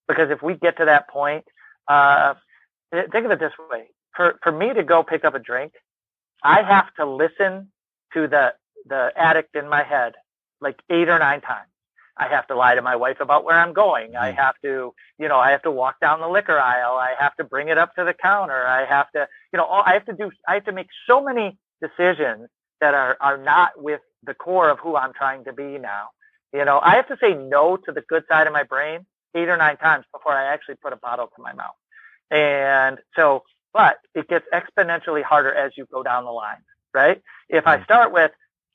because 0.07 0.31
if 0.31 0.43
we 0.43 0.55
get 0.55 0.77
to 0.79 0.85
that 0.87 1.09
point, 1.09 1.45
uh, 1.89 2.35
think 2.93 3.25
of 3.25 3.31
it 3.31 3.41
this 3.41 3.53
way: 3.71 3.87
for 4.15 4.39
for 4.43 4.53
me 4.53 4.73
to 4.73 4.83
go 4.83 5.03
pick 5.03 5.25
up 5.25 5.35
a 5.35 5.39
drink, 5.39 5.73
I 6.43 6.63
have 6.63 6.95
to 6.95 7.07
listen 7.07 7.71
to 8.15 8.29
the 8.29 8.55
the 8.87 9.13
addict 9.17 9.57
in 9.57 9.69
my 9.69 9.83
head 9.83 10.15
like 10.61 10.81
eight 10.91 11.09
or 11.09 11.19
nine 11.19 11.41
times. 11.41 11.69
I 12.17 12.27
have 12.29 12.49
to 12.49 12.57
lie 12.57 12.75
to 12.75 12.83
my 12.83 12.97
wife 12.97 13.19
about 13.21 13.45
where 13.45 13.57
I'm 13.57 13.73
going. 13.73 14.17
I 14.17 14.31
mm-hmm. 14.31 14.39
have 14.39 14.55
to, 14.65 14.93
you 15.19 15.29
know, 15.29 15.39
I 15.39 15.53
have 15.53 15.63
to 15.63 15.71
walk 15.71 16.01
down 16.01 16.21
the 16.21 16.29
liquor 16.29 16.59
aisle. 16.59 16.97
I 16.97 17.15
have 17.19 17.37
to 17.37 17.45
bring 17.45 17.69
it 17.69 17.79
up 17.79 17.95
to 17.95 18.05
the 18.05 18.13
counter. 18.13 18.67
I 18.67 18.87
have 18.87 19.11
to, 19.13 19.29
you 19.53 19.57
know, 19.57 19.69
I 19.69 19.93
have 19.93 20.05
to 20.07 20.13
do, 20.13 20.33
I 20.47 20.55
have 20.55 20.65
to 20.65 20.73
make 20.73 20.89
so 21.07 21.23
many 21.23 21.57
decisions 21.81 22.49
that 22.81 22.95
are, 22.95 23.17
are 23.21 23.37
not 23.37 23.81
with 23.81 24.01
the 24.25 24.35
core 24.35 24.69
of 24.69 24.81
who 24.81 24.97
I'm 24.97 25.13
trying 25.13 25.45
to 25.45 25.53
be 25.53 25.79
now. 25.79 26.09
You 26.53 26.65
know, 26.65 26.81
I 26.83 26.97
have 26.97 27.07
to 27.09 27.17
say 27.21 27.35
no 27.35 27.77
to 27.77 27.93
the 27.93 28.03
good 28.09 28.25
side 28.29 28.47
of 28.49 28.53
my 28.53 28.65
brain 28.65 29.07
eight 29.37 29.49
or 29.49 29.57
nine 29.57 29.77
times 29.77 30.05
before 30.13 30.33
I 30.33 30.53
actually 30.53 30.77
put 30.77 30.93
a 30.93 30.97
bottle 30.97 31.27
to 31.37 31.43
my 31.43 31.53
mouth. 31.53 31.77
And 32.31 32.99
so, 33.17 33.45
but 33.73 33.99
it 34.15 34.29
gets 34.29 34.47
exponentially 34.53 35.23
harder 35.23 35.55
as 35.55 35.73
you 35.77 35.87
go 35.91 36.03
down 36.03 36.25
the 36.25 36.31
line, 36.31 36.63
right? 36.93 37.23
If 37.49 37.67
I 37.67 37.79
mm. 37.79 37.85
start 37.85 38.13
with, 38.13 38.33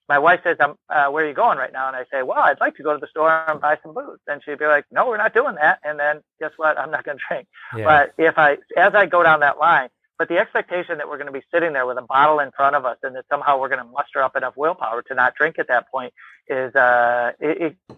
my 0.09 0.19
wife 0.19 0.41
says, 0.43 0.57
"I'm 0.59 0.75
uh, 0.89 1.09
where 1.11 1.23
are 1.23 1.27
you 1.27 1.33
going 1.33 1.57
right 1.57 1.71
now?" 1.71 1.87
And 1.87 1.95
I 1.95 2.05
say, 2.11 2.23
"Well, 2.23 2.39
I'd 2.39 2.59
like 2.59 2.75
to 2.75 2.83
go 2.83 2.93
to 2.93 2.99
the 2.99 3.07
store 3.07 3.31
and 3.47 3.61
buy 3.61 3.77
some 3.81 3.93
booze." 3.93 4.19
And 4.27 4.41
she'd 4.43 4.59
be 4.59 4.65
like, 4.65 4.85
"No, 4.91 5.07
we're 5.07 5.17
not 5.17 5.33
doing 5.33 5.55
that." 5.55 5.79
And 5.83 5.99
then 5.99 6.21
guess 6.39 6.51
what? 6.57 6.77
I'm 6.77 6.91
not 6.91 7.05
going 7.05 7.17
to 7.17 7.23
drink. 7.27 7.47
Yeah. 7.75 7.85
But 7.85 8.13
if 8.17 8.37
I, 8.37 8.57
as 8.77 8.93
I 8.95 9.05
go 9.05 9.23
down 9.23 9.39
that 9.39 9.59
line, 9.59 9.89
but 10.17 10.29
the 10.29 10.37
expectation 10.37 10.99
that 10.99 11.07
we're 11.09 11.17
going 11.17 11.27
to 11.27 11.33
be 11.33 11.43
sitting 11.53 11.73
there 11.73 11.85
with 11.85 11.97
a 11.97 12.01
bottle 12.01 12.39
in 12.39 12.51
front 12.51 12.75
of 12.75 12.85
us 12.85 12.97
and 13.03 13.15
that 13.15 13.25
somehow 13.29 13.59
we're 13.59 13.69
going 13.69 13.83
to 13.83 13.91
muster 13.91 14.21
up 14.21 14.35
enough 14.35 14.55
willpower 14.55 15.01
to 15.03 15.15
not 15.15 15.35
drink 15.35 15.57
at 15.57 15.67
that 15.69 15.89
point 15.89 16.13
is, 16.47 16.73
uh, 16.75 17.31
it, 17.39 17.75
it, 17.89 17.97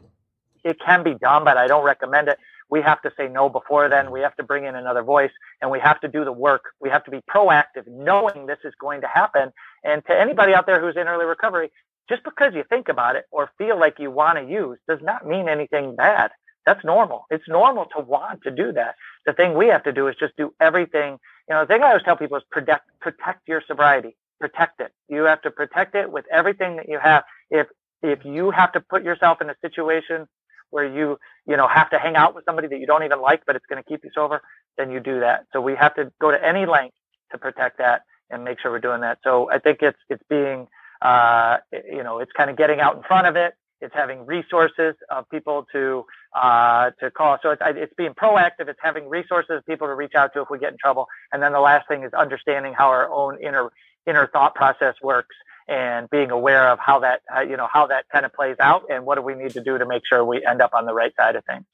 it 0.64 0.80
can 0.80 1.04
be 1.04 1.14
done, 1.14 1.44
but 1.44 1.58
I 1.58 1.68
don't 1.68 1.84
recommend 1.84 2.30
it 2.30 2.40
we 2.70 2.82
have 2.82 3.02
to 3.04 3.12
say 3.18 3.28
no 3.28 3.50
before 3.50 3.90
then. 3.90 4.12
We 4.12 4.22
have 4.22 4.36
to 4.38 4.44
bring 4.44 4.66
in 4.66 4.76
another 4.76 5.04
voice 5.04 5.32
and 5.62 5.70
we 5.70 5.80
have 5.80 6.00
to 6.02 6.08
do 6.08 6.26
the 6.26 6.32
work. 6.32 6.64
We 6.80 6.90
have 6.90 7.04
to 7.06 7.12
be 7.12 7.22
proactive, 7.30 7.88
knowing 7.88 8.48
this 8.48 8.60
is 8.64 8.74
going 8.80 9.02
to 9.02 9.08
happen. 9.08 9.52
And 9.84 10.04
to 10.06 10.20
anybody 10.20 10.54
out 10.54 10.66
there 10.66 10.82
who's 10.82 10.96
in 10.96 11.08
early 11.08 11.26
recovery, 11.26 11.72
just 12.10 12.24
because 12.24 12.54
you 12.54 12.64
think 12.70 12.90
about 12.90 13.16
it 13.16 13.26
or 13.32 13.52
feel 13.58 13.80
like 13.80 14.00
you 14.00 14.12
want 14.12 14.38
to 14.38 14.46
use 14.46 14.78
does 14.88 15.00
not 15.02 15.28
mean 15.28 15.48
anything 15.48 15.96
bad. 15.96 16.32
That's 16.66 16.84
normal. 16.84 17.26
It's 17.30 17.48
normal 17.48 17.86
to 17.96 18.02
want 18.02 18.42
to 18.44 18.52
do 18.52 18.72
that. 18.74 18.96
The 19.26 19.34
thing 19.34 19.54
we 19.54 19.68
have 19.68 19.84
to 19.84 19.92
do 19.92 20.08
is 20.08 20.16
just 20.20 20.36
do 20.36 20.54
everything. 20.60 21.20
You 21.48 21.56
know, 21.56 21.62
the 21.62 21.68
thing 21.68 21.84
I 21.84 21.90
always 21.90 22.04
tell 22.04 22.18
people 22.18 22.38
is 22.38 22.44
protect, 22.52 22.90
protect 23.00 23.48
your 23.48 23.62
sobriety. 23.68 24.16
Protect 24.40 24.82
it. 24.82 24.92
You 25.08 25.24
have 25.24 25.42
to 25.44 25.52
protect 25.52 25.96
it 25.96 26.12
with 26.12 26.26
everything 26.32 26.78
that 26.78 26.90
you 26.90 27.00
have. 27.00 27.24
If, 27.50 27.68
if 28.02 28.26
you 28.26 28.52
have 28.52 28.72
to 28.74 28.82
put 28.82 29.04
yourself 29.04 29.42
in 29.42 29.50
a 29.50 29.56
situation 29.62 30.28
where 30.76 30.86
you 30.86 31.18
you 31.48 31.58
know 31.58 31.68
have 31.70 31.90
to 31.92 32.00
hang 32.00 32.18
out 32.18 32.36
with 32.36 32.46
somebody 32.46 32.68
that 32.68 32.80
you 32.80 32.88
don't 32.88 33.04
even 33.04 33.22
like, 33.22 33.44
but 33.48 33.56
it's 33.56 33.66
going 33.68 33.82
to 33.82 33.90
keep 33.90 34.04
you 34.04 34.12
sober, 34.14 34.42
then 34.78 34.92
you 34.92 35.00
do 35.00 35.22
that. 35.22 35.46
So 35.54 35.62
we 35.62 35.76
have 35.76 35.96
to 35.96 36.12
go 36.22 36.32
to 36.32 36.46
any 36.46 36.66
length 36.66 36.96
to 37.32 37.40
protect 37.40 37.80
that 37.80 38.04
and 38.30 38.44
make 38.44 38.60
sure 38.62 38.72
we're 38.72 38.80
doing 38.80 39.02
that. 39.02 39.20
So 39.24 39.50
I 39.52 39.60
think 39.60 39.80
it's 39.82 40.00
it's 40.10 40.24
being 40.30 40.68
uh, 41.02 41.58
you 41.74 42.04
know 42.04 42.20
it's 42.20 42.34
kind 42.34 42.50
of 42.52 42.58
getting 42.58 42.82
out 42.82 42.98
in 42.98 43.04
front 43.04 43.28
of 43.28 43.38
it. 43.38 43.56
It's 43.82 43.96
having 43.96 44.26
resources 44.26 44.96
of 45.10 45.30
people 45.30 45.66
to 45.74 46.06
uh, 46.36 46.92
to 47.00 47.12
call. 47.12 47.40
So 47.42 47.52
it's 47.52 47.64
it's 47.66 47.94
being 47.98 48.14
proactive. 48.14 48.68
It's 48.68 48.80
having 48.84 49.10
resources, 49.10 49.64
people 49.68 49.88
to 49.88 49.96
reach 49.96 50.16
out 50.16 50.34
to 50.34 50.42
if 50.42 50.50
we 50.52 50.60
get 50.60 50.74
in 50.74 50.78
trouble. 50.78 51.08
And 51.32 51.42
then 51.42 51.54
the 51.54 51.62
last 51.62 51.88
thing 51.88 52.04
is 52.04 52.14
understanding 52.14 52.74
how 52.78 52.90
our 52.90 53.10
own 53.10 53.40
inner 53.42 53.72
inner 54.08 54.28
thought 54.34 54.56
process 54.56 54.96
works 55.02 55.36
and 55.68 56.10
being 56.10 56.32
aware 56.32 56.70
of 56.70 56.80
how 56.80 57.00
that 57.00 57.22
uh, 57.36 57.42
you 57.42 57.58
know 57.58 57.68
how 57.72 57.88
that 57.88 58.06
kind 58.12 58.26
of 58.26 58.34
plays 58.34 58.58
out 58.60 58.84
and 58.90 59.06
what 59.06 59.16
do 59.16 59.22
we 59.22 59.36
need 59.36 59.52
to 59.52 59.64
do 59.64 59.78
to 59.78 59.86
make 59.86 60.04
sure 60.08 60.24
we 60.24 60.46
end 60.46 60.62
up 60.62 60.74
on 60.74 60.86
the 60.86 60.94
right 60.94 61.14
side 61.16 61.36
of 61.36 61.44
things. 61.46 61.66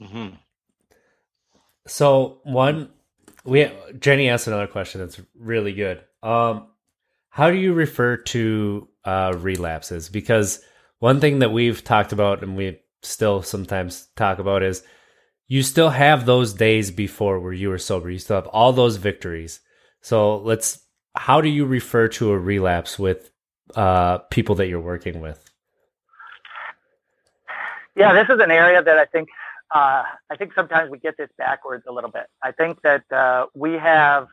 Mm-hmm. 0.00 0.34
so 1.86 2.38
one 2.44 2.90
we 3.44 3.70
jenny 3.98 4.28
asked 4.28 4.46
another 4.46 4.66
question 4.66 5.00
that's 5.00 5.20
really 5.38 5.72
good. 5.72 6.02
Um, 6.22 6.68
how 7.28 7.50
do 7.50 7.56
you 7.56 7.74
refer 7.74 8.16
to 8.16 8.88
uh, 9.04 9.34
relapses? 9.36 10.08
Because 10.08 10.60
one 11.00 11.20
thing 11.20 11.40
that 11.40 11.52
we've 11.52 11.82
talked 11.82 12.12
about 12.12 12.42
and 12.42 12.56
we 12.56 12.80
still 13.02 13.42
sometimes 13.42 14.06
talk 14.16 14.38
about 14.38 14.62
is 14.62 14.82
you 15.46 15.62
still 15.62 15.90
have 15.90 16.24
those 16.24 16.54
days 16.54 16.90
before 16.90 17.38
where 17.40 17.52
you 17.52 17.68
were 17.68 17.78
sober. 17.78 18.08
You 18.08 18.18
still 18.18 18.36
have 18.36 18.46
all 18.46 18.72
those 18.72 18.96
victories. 18.96 19.60
So 20.00 20.38
let's 20.38 20.80
how 21.14 21.40
do 21.40 21.48
you 21.48 21.66
refer 21.66 22.08
to 22.08 22.30
a 22.30 22.38
relapse 22.38 22.98
with 22.98 23.30
uh, 23.74 24.18
people 24.30 24.54
that 24.56 24.68
you're 24.68 24.80
working 24.80 25.20
with? 25.20 25.44
Yeah, 27.96 28.12
this 28.12 28.28
is 28.28 28.40
an 28.40 28.50
area 28.50 28.82
that 28.82 28.98
I 28.98 29.04
think 29.04 29.28
uh, 29.74 30.02
I 30.30 30.36
think 30.36 30.52
sometimes 30.54 30.90
we 30.90 30.98
get 30.98 31.16
this 31.16 31.30
backwards 31.38 31.84
a 31.88 31.92
little 31.92 32.10
bit. 32.10 32.26
I 32.42 32.52
think 32.52 32.80
that 32.82 33.10
uh, 33.10 33.46
we 33.54 33.74
have 33.74 34.28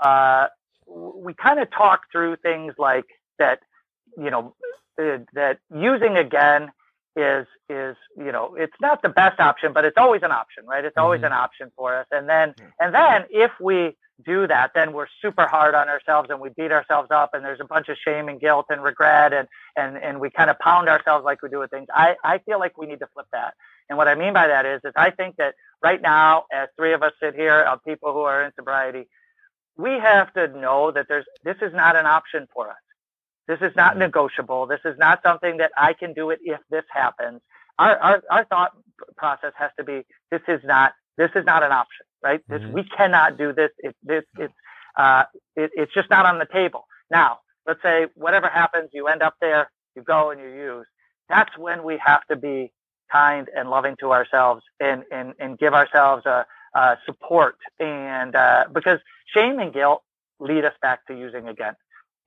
uh, 0.00 0.46
we 0.86 1.34
kind 1.34 1.60
of 1.60 1.70
talk 1.70 2.02
through 2.10 2.36
things 2.36 2.74
like 2.78 3.06
that. 3.38 3.60
You 4.16 4.30
know, 4.30 4.54
uh, 5.00 5.18
that 5.34 5.58
using 5.74 6.16
again 6.16 6.72
is 7.16 7.46
is 7.68 7.96
you 8.16 8.32
know 8.32 8.54
it's 8.56 8.76
not 8.80 9.02
the 9.02 9.08
best 9.08 9.40
option, 9.40 9.72
but 9.72 9.84
it's 9.84 9.96
always 9.96 10.22
an 10.22 10.32
option, 10.32 10.64
right? 10.66 10.84
It's 10.84 10.96
always 10.96 11.18
mm-hmm. 11.18 11.26
an 11.26 11.32
option 11.32 11.72
for 11.76 11.96
us. 11.96 12.06
And 12.10 12.28
then 12.28 12.54
and 12.78 12.94
then 12.94 13.24
if 13.30 13.50
we 13.60 13.96
do 14.24 14.46
that, 14.46 14.72
then 14.74 14.92
we're 14.92 15.06
super 15.22 15.46
hard 15.46 15.74
on 15.74 15.88
ourselves 15.88 16.30
and 16.30 16.40
we 16.40 16.50
beat 16.50 16.72
ourselves 16.72 17.08
up 17.10 17.30
and 17.34 17.44
there's 17.44 17.60
a 17.60 17.64
bunch 17.64 17.88
of 17.88 17.96
shame 18.04 18.28
and 18.28 18.40
guilt 18.40 18.66
and 18.70 18.82
regret 18.82 19.32
and 19.32 19.48
and 19.76 19.96
and 19.96 20.20
we 20.20 20.30
kind 20.30 20.50
of 20.50 20.58
pound 20.58 20.88
ourselves 20.88 21.24
like 21.24 21.42
we 21.42 21.48
do 21.48 21.58
with 21.58 21.70
things. 21.70 21.88
I 21.94 22.16
I 22.24 22.38
feel 22.38 22.58
like 22.58 22.78
we 22.78 22.86
need 22.86 23.00
to 23.00 23.08
flip 23.12 23.26
that. 23.32 23.54
And 23.88 23.98
what 23.98 24.08
I 24.08 24.14
mean 24.14 24.32
by 24.32 24.46
that 24.48 24.66
is 24.66 24.80
is 24.84 24.92
I 24.96 25.10
think 25.10 25.36
that 25.36 25.54
right 25.82 26.00
now, 26.00 26.44
as 26.52 26.68
three 26.76 26.92
of 26.92 27.02
us 27.02 27.12
sit 27.22 27.34
here 27.34 27.60
of 27.60 27.84
people 27.84 28.12
who 28.12 28.20
are 28.20 28.44
in 28.44 28.52
sobriety, 28.56 29.08
we 29.76 29.92
have 29.92 30.32
to 30.34 30.48
know 30.48 30.90
that 30.90 31.06
there's 31.08 31.26
this 31.44 31.56
is 31.62 31.72
not 31.72 31.96
an 31.96 32.06
option 32.06 32.46
for 32.54 32.70
us. 32.70 32.76
This 33.48 33.58
is 33.62 33.74
not 33.74 33.92
mm-hmm. 33.92 34.00
negotiable. 34.00 34.66
This 34.66 34.80
is 34.84 34.96
not 34.98 35.22
something 35.24 35.56
that 35.56 35.72
I 35.76 35.92
can 35.92 36.12
do 36.12 36.30
it 36.30 36.38
if 36.42 36.60
this 36.70 36.84
happens. 36.90 37.40
Our, 37.80 37.96
our, 37.98 38.22
our 38.30 38.44
thought 38.44 38.72
process 39.16 39.52
has 39.56 39.70
to 39.78 39.84
be 39.84 40.04
this 40.30 40.42
is 40.46 40.60
not 40.64 40.92
this 41.16 41.30
is 41.34 41.44
not 41.44 41.62
an 41.62 41.72
option, 41.72 42.06
right? 42.22 42.40
Mm-hmm. 42.48 42.72
we 42.72 42.84
cannot 42.84 43.38
do 43.38 43.52
this. 43.52 43.70
It, 43.78 43.96
this 44.02 44.24
it's 44.38 44.54
uh, 44.96 45.24
it, 45.56 45.70
it's 45.74 45.94
just 45.94 46.10
not 46.10 46.26
on 46.26 46.38
the 46.38 46.46
table. 46.46 46.86
Now, 47.10 47.38
let's 47.66 47.82
say 47.82 48.06
whatever 48.14 48.48
happens, 48.48 48.90
you 48.92 49.08
end 49.08 49.22
up 49.22 49.34
there, 49.40 49.70
you 49.94 50.02
go 50.02 50.30
and 50.30 50.40
you 50.40 50.48
use. 50.48 50.86
That's 51.28 51.56
when 51.56 51.84
we 51.84 51.98
have 52.04 52.24
to 52.26 52.36
be 52.36 52.72
kind 53.10 53.48
and 53.56 53.70
loving 53.70 53.96
to 54.00 54.12
ourselves 54.12 54.62
and 54.78 55.04
and 55.10 55.34
and 55.38 55.58
give 55.58 55.74
ourselves 55.74 56.26
a, 56.26 56.46
a 56.74 56.98
support 57.06 57.56
and 57.78 58.34
uh, 58.34 58.64
because 58.72 59.00
shame 59.26 59.58
and 59.58 59.72
guilt 59.72 60.02
lead 60.38 60.64
us 60.64 60.74
back 60.80 61.06
to 61.06 61.14
using 61.16 61.48
again. 61.48 61.74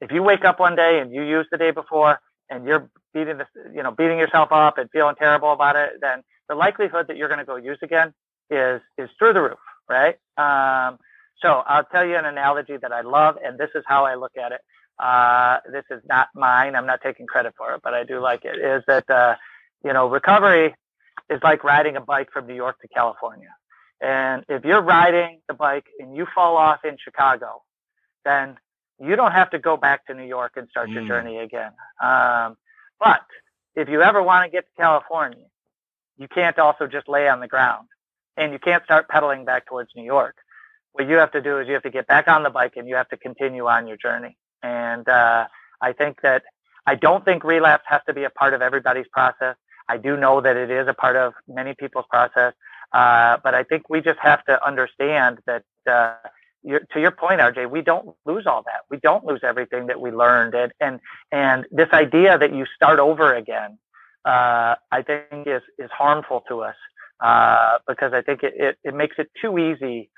If 0.02 0.12
you 0.12 0.22
wake 0.22 0.46
up 0.46 0.60
one 0.60 0.76
day 0.76 1.00
and 1.00 1.14
you 1.14 1.24
used 1.24 1.50
the 1.52 1.58
day 1.58 1.72
before 1.72 2.20
and 2.50 2.66
you're 2.66 2.90
beating 3.14 3.38
this, 3.38 3.48
you 3.74 3.84
know, 3.84 3.92
beating 3.92 4.20
yourself 4.20 4.50
up 4.52 4.78
and 4.78 4.90
feeling 4.92 5.16
terrible 5.16 5.52
about 5.52 5.76
it, 5.76 5.94
then 6.02 6.24
the 6.50 6.56
likelihood 6.56 7.08
that 7.08 7.18
you're 7.18 7.30
going 7.30 7.40
to 7.40 7.46
go 7.46 7.56
use 7.56 7.80
again 7.82 8.14
is 8.50 8.82
is 8.98 9.10
through 9.18 9.34
the 9.34 9.42
roof, 9.42 9.60
right? 9.90 10.16
Um, 10.38 10.98
so 11.42 11.64
I'll 11.66 11.84
tell 11.84 12.06
you 12.06 12.16
an 12.16 12.26
analogy 12.26 12.78
that 12.78 12.92
I 12.92 13.02
love, 13.02 13.38
and 13.44 13.58
this 13.58 13.70
is 13.76 13.84
how 13.88 14.06
I 14.06 14.16
look 14.16 14.32
at 14.38 14.52
it. 14.52 14.62
Uh, 15.00 15.58
this 15.72 15.84
is 15.90 16.02
not 16.08 16.30
mine. 16.36 16.76
I'm 16.76 16.86
not 16.86 17.02
taking 17.02 17.26
credit 17.26 17.54
for 17.58 17.74
it, 17.74 17.82
but 17.84 17.94
I 17.94 18.04
do 18.04 18.20
like 18.20 18.46
it. 18.46 18.58
Is 18.58 18.84
that 18.88 19.10
uh, 19.10 19.36
you 19.84 19.92
know 19.92 20.08
recovery 20.08 20.76
is 21.30 21.40
like 21.44 21.64
riding 21.64 21.96
a 21.98 22.02
bike 22.02 22.30
from 22.32 22.48
New 22.48 22.56
York 22.56 22.80
to 22.82 22.88
California. 22.88 23.50
And 24.02 24.44
if 24.50 24.66
you're 24.66 24.82
riding 24.82 25.40
the 25.48 25.54
bike 25.54 25.86
and 26.00 26.16
you 26.16 26.28
fall 26.34 26.58
off 26.58 26.84
in 26.84 26.98
Chicago, 27.04 27.64
then 28.26 28.58
you 29.00 29.16
don't 29.16 29.32
have 29.32 29.50
to 29.52 29.60
go 29.60 29.78
back 29.78 30.06
to 30.08 30.14
New 30.14 30.26
York 30.26 30.54
and 30.56 30.68
start 30.70 30.90
mm. 30.90 30.96
your 30.96 31.08
journey 31.08 31.38
again. 31.40 31.72
Um, 32.02 32.58
but 33.00 33.22
if 33.76 33.90
you 33.90 34.02
ever 34.02 34.22
want 34.22 34.46
to 34.46 34.52
get 34.52 34.66
to 34.66 34.82
California, 34.82 35.46
you 36.18 36.28
can't 36.28 36.60
also 36.60 36.86
just 36.88 37.08
lay 37.08 37.28
on 37.28 37.40
the 37.40 37.48
ground 37.48 37.88
and 38.38 38.52
you 38.52 38.60
can't 38.60 38.84
start 38.84 39.08
pedaling 39.08 39.46
back 39.46 39.66
towards 39.66 39.90
New 39.96 40.04
York. 40.04 40.36
What 40.94 41.08
you 41.08 41.16
have 41.16 41.32
to 41.32 41.42
do 41.42 41.60
is 41.60 41.68
you 41.68 41.74
have 41.74 41.84
to 41.84 41.90
get 41.90 42.08
back 42.08 42.28
on 42.28 42.44
the 42.44 42.50
bike 42.50 42.74
and 42.76 42.88
you 42.88 42.96
have 42.96 43.10
to 43.10 43.18
continue 43.18 43.68
on 43.68 43.88
your 43.88 43.98
journey. 43.98 44.38
And 44.62 45.08
uh, 45.08 45.48
I 45.82 45.94
think 45.94 46.22
that 46.22 46.44
I 46.86 46.96
don't 46.96 47.26
think 47.26 47.44
relapse 47.44 47.84
has 47.88 48.02
to 48.08 48.14
be 48.14 48.24
a 48.24 48.30
part 48.30 48.54
of 48.54 48.62
everybody's 48.62 49.08
process. 49.12 49.56
I 49.90 49.98
do 49.98 50.16
know 50.18 50.42
that 50.42 50.56
it 50.56 50.70
is 50.70 50.88
a 50.88 50.94
part 50.94 51.16
of 51.16 51.34
many 51.48 51.74
people's 51.74 52.06
process, 52.10 52.54
uh, 52.94 53.38
but 53.44 53.54
I 53.54 53.64
think 53.64 53.90
we 53.90 54.02
just 54.02 54.20
have 54.20 54.44
to 54.46 54.64
understand 54.66 55.40
that. 55.46 55.64
Uh, 55.90 56.16
to 56.66 57.02
your 57.02 57.12
point, 57.12 57.42
RJ, 57.42 57.70
we 57.70 57.82
don't 57.82 58.16
lose 58.26 58.48
all 58.48 58.64
that. 58.64 58.84
We 58.90 58.96
don't 58.96 59.26
lose 59.26 59.42
everything 59.44 59.88
that 59.88 60.00
we 60.00 60.12
learned, 60.12 60.56
and 60.56 60.72
and 60.80 61.02
and 61.30 61.66
this 61.72 61.90
idea 61.92 62.38
that 62.38 62.54
you 62.54 62.66
start 62.74 63.00
over 63.00 63.36
again, 63.36 63.78
uh, 64.24 64.76
I 64.90 65.02
think 65.02 65.46
is 65.46 65.62
is 65.78 65.92
harmful 65.92 66.46
to 66.48 66.62
us 66.62 66.76
uh, 67.20 67.80
because 67.88 68.14
I 68.14 68.22
think 68.22 68.44
it, 68.44 68.54
it 68.56 68.78
it 68.84 68.94
makes 68.94 69.16
it 69.18 69.30
too 69.42 69.58
easy. 69.58 70.10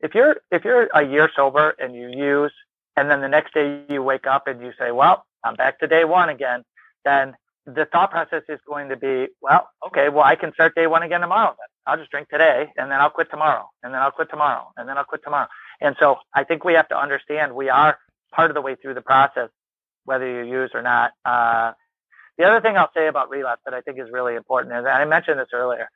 If 0.00 0.14
you're 0.14 0.36
if 0.50 0.64
you're 0.64 0.88
a 0.94 1.02
year 1.02 1.30
sober 1.34 1.74
and 1.78 1.94
you 1.94 2.08
use, 2.08 2.52
and 2.96 3.10
then 3.10 3.20
the 3.20 3.28
next 3.28 3.54
day 3.54 3.82
you 3.88 4.02
wake 4.02 4.26
up 4.26 4.46
and 4.46 4.60
you 4.60 4.72
say, 4.78 4.90
"Well, 4.90 5.24
I'm 5.44 5.54
back 5.54 5.78
to 5.80 5.86
day 5.86 6.04
one 6.04 6.28
again," 6.28 6.64
then 7.04 7.34
the 7.66 7.86
thought 7.86 8.10
process 8.10 8.42
is 8.48 8.60
going 8.66 8.90
to 8.90 8.96
be, 8.96 9.26
well, 9.40 9.68
okay, 9.86 10.08
well, 10.10 10.24
I 10.24 10.36
can 10.36 10.52
start 10.52 10.74
day 10.74 10.86
one 10.86 11.02
again 11.02 11.20
tomorrow. 11.22 11.48
Then 11.58 11.66
I'll 11.86 11.96
just 11.96 12.10
drink 12.10 12.28
today, 12.28 12.68
and 12.76 12.90
then 12.90 13.00
I'll 13.00 13.10
quit 13.10 13.30
tomorrow, 13.30 13.68
and 13.82 13.94
then 13.94 14.00
I'll 14.00 14.10
quit 14.10 14.28
tomorrow, 14.28 14.70
and 14.76 14.88
then 14.88 14.98
I'll 14.98 15.04
quit 15.04 15.22
tomorrow. 15.24 15.48
And 15.80 15.96
so 15.98 16.18
I 16.34 16.44
think 16.44 16.64
we 16.64 16.74
have 16.74 16.88
to 16.88 16.98
understand 16.98 17.54
we 17.54 17.70
are 17.70 17.98
part 18.32 18.50
of 18.50 18.54
the 18.54 18.60
way 18.60 18.74
through 18.74 18.94
the 18.94 19.02
process, 19.02 19.48
whether 20.04 20.26
you 20.26 20.50
use 20.50 20.70
or 20.74 20.82
not. 20.82 21.12
Uh, 21.24 21.72
the 22.36 22.44
other 22.44 22.60
thing 22.60 22.76
I'll 22.76 22.90
say 22.94 23.06
about 23.06 23.30
relapse 23.30 23.62
that 23.64 23.74
I 23.74 23.80
think 23.80 23.98
is 23.98 24.08
really 24.12 24.34
important 24.34 24.74
is, 24.74 24.80
and 24.80 24.88
I 24.88 25.04
mentioned 25.04 25.38
this 25.38 25.48
earlier, 25.52 25.88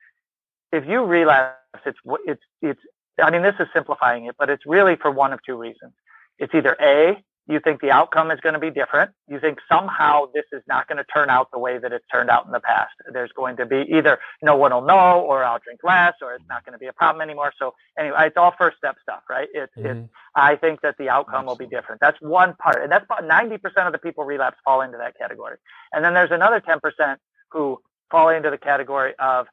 if 0.73 0.87
you 0.87 1.05
relapse, 1.05 1.57
it's 1.87 1.99
it's 2.27 2.43
it's. 2.62 2.81
I 3.21 3.31
mean, 3.31 3.43
this 3.43 3.57
is 3.59 3.66
simplifying 3.73 4.27
it, 4.27 4.37
but 4.39 4.49
it's 4.49 4.64
really 4.64 4.95
for 4.97 5.11
one 5.11 5.33
of 5.33 5.41
two 5.45 5.57
reasons. 5.57 5.93
It's 6.39 6.55
either 6.55 6.77
a 6.81 7.23
you 7.49 7.61
think 7.61 7.81
the 7.81 7.91
outcome 7.91 8.31
is 8.31 8.39
going 8.41 8.53
to 8.53 8.59
be 8.59 8.71
different. 8.71 9.11
You 9.27 9.41
think 9.41 9.59
somehow 9.71 10.27
this 10.35 10.45
is 10.53 10.62
not 10.69 10.87
going 10.87 10.99
to 10.99 11.05
turn 11.05 11.31
out 11.31 11.51
the 11.51 11.59
way 11.59 11.79
that 11.79 11.93
it's 11.93 12.05
turned 12.12 12.29
out 12.29 12.45
in 12.45 12.53
the 12.53 12.61
past. 12.61 12.93
There's 13.11 13.33
going 13.33 13.57
to 13.57 13.64
be 13.64 13.87
either 13.91 14.19
no 14.43 14.55
one 14.55 14.73
will 14.73 14.83
know 14.83 15.21
or 15.21 15.43
I'll 15.43 15.59
drink 15.59 15.81
less 15.83 16.12
or 16.21 16.35
it's 16.35 16.45
not 16.49 16.66
going 16.66 16.75
to 16.75 16.79
be 16.79 16.87
a 16.87 16.93
problem 16.93 17.23
anymore. 17.23 17.55
So 17.59 17.75
anyway, 17.99 18.27
it's 18.27 18.37
all 18.37 18.55
first 18.59 18.77
step 18.77 18.97
stuff, 19.03 19.23
right? 19.31 19.49
It's, 19.55 19.75
mm-hmm. 19.75 19.87
it's, 19.87 20.11
I 20.35 20.57
think 20.57 20.83
that 20.83 20.97
the 20.99 21.09
outcome 21.09 21.47
will 21.47 21.57
be 21.57 21.66
different. 21.66 22.03
That's 22.03 22.21
one 22.21 22.55
part. 22.55 22.83
And 22.83 22.93
that's 22.93 23.07
about 23.07 23.23
90% 23.23 23.61
of 23.87 23.93
the 23.93 23.99
people 23.99 24.25
relapse 24.25 24.59
fall 24.62 24.83
into 24.83 24.99
that 24.99 25.16
category. 25.16 25.57
And 25.93 26.05
then 26.05 26.12
there's 26.12 26.31
another 26.31 26.61
10% 26.61 27.16
who 27.51 27.81
fall 28.11 28.29
into 28.29 28.51
the 28.51 28.59
category 28.59 29.14
of, 29.19 29.47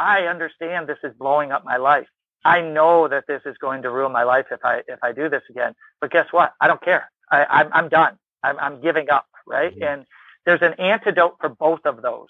I 0.00 0.22
understand 0.22 0.88
this 0.88 0.98
is 1.04 1.12
blowing 1.18 1.52
up 1.52 1.64
my 1.64 1.76
life. 1.76 2.06
I 2.42 2.62
know 2.62 3.06
that 3.06 3.24
this 3.28 3.42
is 3.44 3.56
going 3.58 3.82
to 3.82 3.90
ruin 3.90 4.12
my 4.12 4.22
life 4.22 4.46
if 4.50 4.64
I 4.64 4.78
if 4.88 4.98
I 5.02 5.12
do 5.12 5.28
this 5.28 5.42
again. 5.50 5.74
But 6.00 6.10
guess 6.10 6.26
what? 6.30 6.54
I 6.58 6.68
don't 6.68 6.82
care. 6.82 7.10
I, 7.30 7.44
I'm, 7.44 7.68
I'm 7.72 7.88
done. 7.90 8.16
I'm, 8.42 8.58
I'm 8.58 8.80
giving 8.80 9.10
up, 9.10 9.26
right? 9.46 9.74
Mm-hmm. 9.74 9.82
And 9.82 10.06
there's 10.46 10.62
an 10.62 10.72
antidote 10.80 11.36
for 11.38 11.50
both 11.50 11.80
of 11.84 12.00
those. 12.00 12.28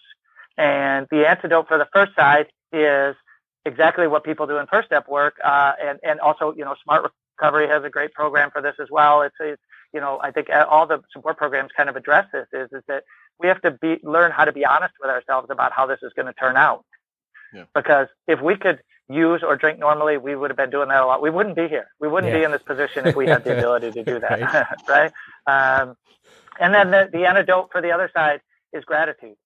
And 0.58 1.06
the 1.12 1.28
antidote 1.28 1.68
for 1.68 1.78
the 1.78 1.88
first 1.92 2.14
side 2.16 2.48
is 2.72 3.14
exactly 3.64 4.08
what 4.08 4.24
people 4.24 4.48
do 4.48 4.58
in 4.58 4.66
first 4.66 4.86
step 4.86 5.08
work. 5.08 5.34
Uh, 5.42 5.72
and, 5.80 6.00
and 6.02 6.18
also, 6.20 6.52
you 6.56 6.64
know, 6.64 6.74
Smart 6.82 7.12
Recovery 7.38 7.68
has 7.68 7.84
a 7.84 7.88
great 7.88 8.12
program 8.12 8.50
for 8.50 8.60
this 8.60 8.74
as 8.82 8.88
well. 8.90 9.22
It's, 9.22 9.36
it's, 9.38 9.62
you 9.94 10.00
know, 10.00 10.20
I 10.22 10.32
think 10.32 10.48
all 10.68 10.86
the 10.88 11.02
support 11.12 11.38
programs 11.38 11.70
kind 11.76 11.88
of 11.88 11.94
address 11.96 12.26
this 12.32 12.46
is, 12.52 12.68
is 12.72 12.82
that 12.88 13.04
we 13.38 13.46
have 13.46 13.62
to 13.62 13.70
be, 13.70 13.98
learn 14.02 14.32
how 14.32 14.44
to 14.44 14.52
be 14.52 14.64
honest 14.64 14.94
with 15.00 15.10
ourselves 15.10 15.48
about 15.50 15.72
how 15.72 15.86
this 15.86 16.00
is 16.02 16.12
going 16.14 16.26
to 16.26 16.32
turn 16.34 16.56
out. 16.56 16.84
Yeah. 17.52 17.64
Because 17.74 18.08
if 18.26 18.40
we 18.40 18.56
could 18.56 18.80
use 19.08 19.42
or 19.42 19.56
drink 19.56 19.78
normally, 19.78 20.16
we 20.16 20.36
would 20.36 20.50
have 20.50 20.56
been 20.56 20.70
doing 20.70 20.88
that 20.88 21.02
a 21.02 21.06
lot. 21.06 21.22
We 21.22 21.30
wouldn't 21.30 21.56
be 21.56 21.68
here. 21.68 21.88
We 22.00 22.08
wouldn't 22.08 22.32
yeah. 22.32 22.40
be 22.40 22.44
in 22.44 22.50
this 22.52 22.62
position 22.62 23.06
if 23.06 23.16
we 23.16 23.26
had 23.26 23.44
the 23.44 23.52
ability 23.58 23.92
to 23.92 24.04
do 24.04 24.20
that, 24.20 24.40
right? 24.40 24.66
right? 25.46 25.80
Um, 25.80 25.96
and 26.60 26.74
then 26.74 26.90
the, 26.90 27.08
the 27.12 27.26
antidote 27.26 27.70
for 27.72 27.80
the 27.80 27.92
other 27.92 28.10
side 28.14 28.40
is 28.72 28.84
gratitude. 28.84 29.36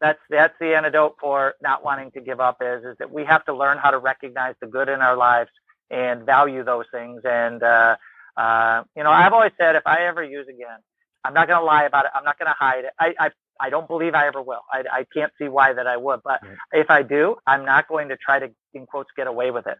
That's 0.00 0.18
that's 0.28 0.54
the 0.60 0.76
antidote 0.76 1.16
for 1.18 1.54
not 1.62 1.82
wanting 1.82 2.10
to 2.12 2.20
give 2.20 2.38
up. 2.38 2.58
Is 2.60 2.84
is 2.84 2.96
that 2.98 3.10
we 3.10 3.24
have 3.24 3.44
to 3.46 3.54
learn 3.54 3.78
how 3.78 3.90
to 3.90 3.98
recognize 3.98 4.54
the 4.60 4.66
good 4.66 4.90
in 4.90 5.00
our 5.00 5.16
lives 5.16 5.50
and 5.90 6.26
value 6.26 6.64
those 6.64 6.84
things. 6.92 7.22
And 7.24 7.62
uh, 7.62 7.96
uh, 8.36 8.82
you 8.94 9.02
know, 9.02 9.10
I've 9.10 9.32
always 9.32 9.52
said 9.58 9.76
if 9.76 9.86
I 9.86 10.04
ever 10.06 10.22
use 10.22 10.48
again, 10.48 10.78
I'm 11.24 11.32
not 11.32 11.48
going 11.48 11.58
to 11.58 11.64
lie 11.64 11.84
about 11.84 12.04
it. 12.04 12.10
I'm 12.14 12.24
not 12.24 12.38
going 12.38 12.48
to 12.48 12.56
hide 12.58 12.84
it. 12.84 12.92
I, 12.98 13.14
I 13.18 13.30
I 13.60 13.70
don't 13.70 13.88
believe 13.88 14.14
I 14.14 14.26
ever 14.26 14.42
will. 14.42 14.62
I, 14.72 14.84
I 14.92 15.06
can't 15.14 15.32
see 15.40 15.48
why 15.48 15.72
that 15.72 15.86
I 15.86 15.96
would. 15.96 16.20
But 16.24 16.40
right. 16.42 16.56
if 16.72 16.90
I 16.90 17.02
do, 17.02 17.36
I'm 17.46 17.64
not 17.64 17.88
going 17.88 18.08
to 18.08 18.16
try 18.16 18.38
to, 18.38 18.50
in 18.74 18.86
quotes, 18.86 19.10
get 19.16 19.26
away 19.26 19.50
with 19.50 19.66
it. 19.66 19.78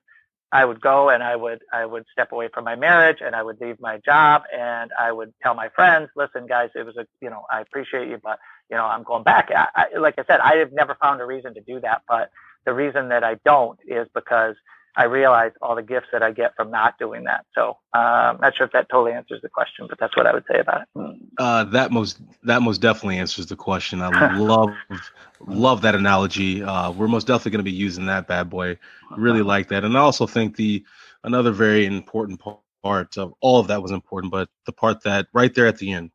I 0.53 0.65
would 0.65 0.81
go 0.81 1.11
and 1.11 1.23
I 1.23 1.35
would 1.35 1.61
I 1.73 1.85
would 1.85 2.05
step 2.13 2.31
away 2.31 2.49
from 2.55 2.65
my 2.65 2.77
marriage 2.77 3.19
and 3.21 3.35
I 3.35 3.43
would 3.43 3.61
leave 3.61 3.81
my 3.81 3.99
job 4.05 4.43
and 4.57 4.91
I 4.99 5.11
would 5.11 5.35
tell 5.43 5.55
my 5.55 5.69
friends, 5.71 6.09
listen, 6.15 6.47
guys, 6.47 6.71
it 6.75 6.87
was 6.87 6.97
a 6.97 7.07
you 7.21 7.31
know 7.31 7.45
I 7.51 7.61
appreciate 7.61 8.09
you, 8.09 8.19
but 8.23 8.39
you 8.71 8.77
know 8.77 8.85
I'm 8.85 9.03
going 9.03 9.25
back. 9.25 9.51
I, 9.55 9.69
I, 9.75 9.99
like 9.99 10.15
I 10.19 10.25
said, 10.25 10.41
I 10.41 10.57
have 10.57 10.73
never 10.73 10.97
found 11.03 11.21
a 11.21 11.27
reason 11.27 11.55
to 11.55 11.61
do 11.61 11.81
that, 11.81 12.03
but 12.09 12.31
the 12.65 12.73
reason 12.73 13.09
that 13.09 13.25
I 13.25 13.35
don't 13.45 13.79
is 13.87 14.07
because 14.15 14.55
I 14.97 15.05
realize 15.05 15.53
all 15.61 15.77
the 15.77 15.83
gifts 15.83 16.09
that 16.13 16.23
I 16.23 16.33
get 16.33 16.57
from 16.57 16.71
not 16.71 16.99
doing 16.99 17.25
that. 17.25 17.45
So 17.55 17.77
um, 17.93 18.39
not 18.41 18.57
sure 18.57 18.65
if 18.65 18.73
that 18.73 18.89
totally 18.89 19.13
answers 19.13 19.43
the 19.43 19.51
question, 19.51 19.87
but 19.89 19.99
that's 19.99 20.17
what 20.17 20.27
I 20.27 20.33
would 20.33 20.45
say 20.51 20.59
about 20.59 20.83
it. 20.83 21.21
Uh, 21.39 21.65
that 21.65 21.93
most 21.93 22.19
that 22.45 22.63
most 22.63 22.81
definitely 22.81 23.19
answers 23.19 23.47
the 23.47 23.57
question. 23.57 24.01
I 24.01 24.37
love 24.39 24.71
love 25.47 25.83
that 25.83 25.95
analogy. 25.95 26.63
Uh, 26.63 26.91
we're 26.93 27.09
most 27.09 27.27
definitely 27.27 27.53
going 27.53 27.65
to 27.65 27.71
be 27.71 27.77
using 27.77 28.07
that 28.07 28.27
bad 28.27 28.49
boy. 28.49 28.79
Really 29.17 29.43
like 29.43 29.69
that, 29.69 29.85
and 29.85 29.97
I 29.97 30.01
also 30.01 30.27
think 30.27 30.57
the 30.57 30.83
another 31.25 31.51
very 31.51 31.85
important 31.85 32.41
part 32.83 33.19
of 33.19 33.35
all 33.41 33.61
of 33.61 33.67
that 33.67 33.83
was 33.83 33.91
important, 33.91 34.33
but 34.33 34.49
the 34.65 34.73
part 34.73 35.03
that 35.03 35.27
right 35.35 35.55
there 35.55 35.67
at 35.67 35.77
the 35.77 35.93
end, 35.93 36.11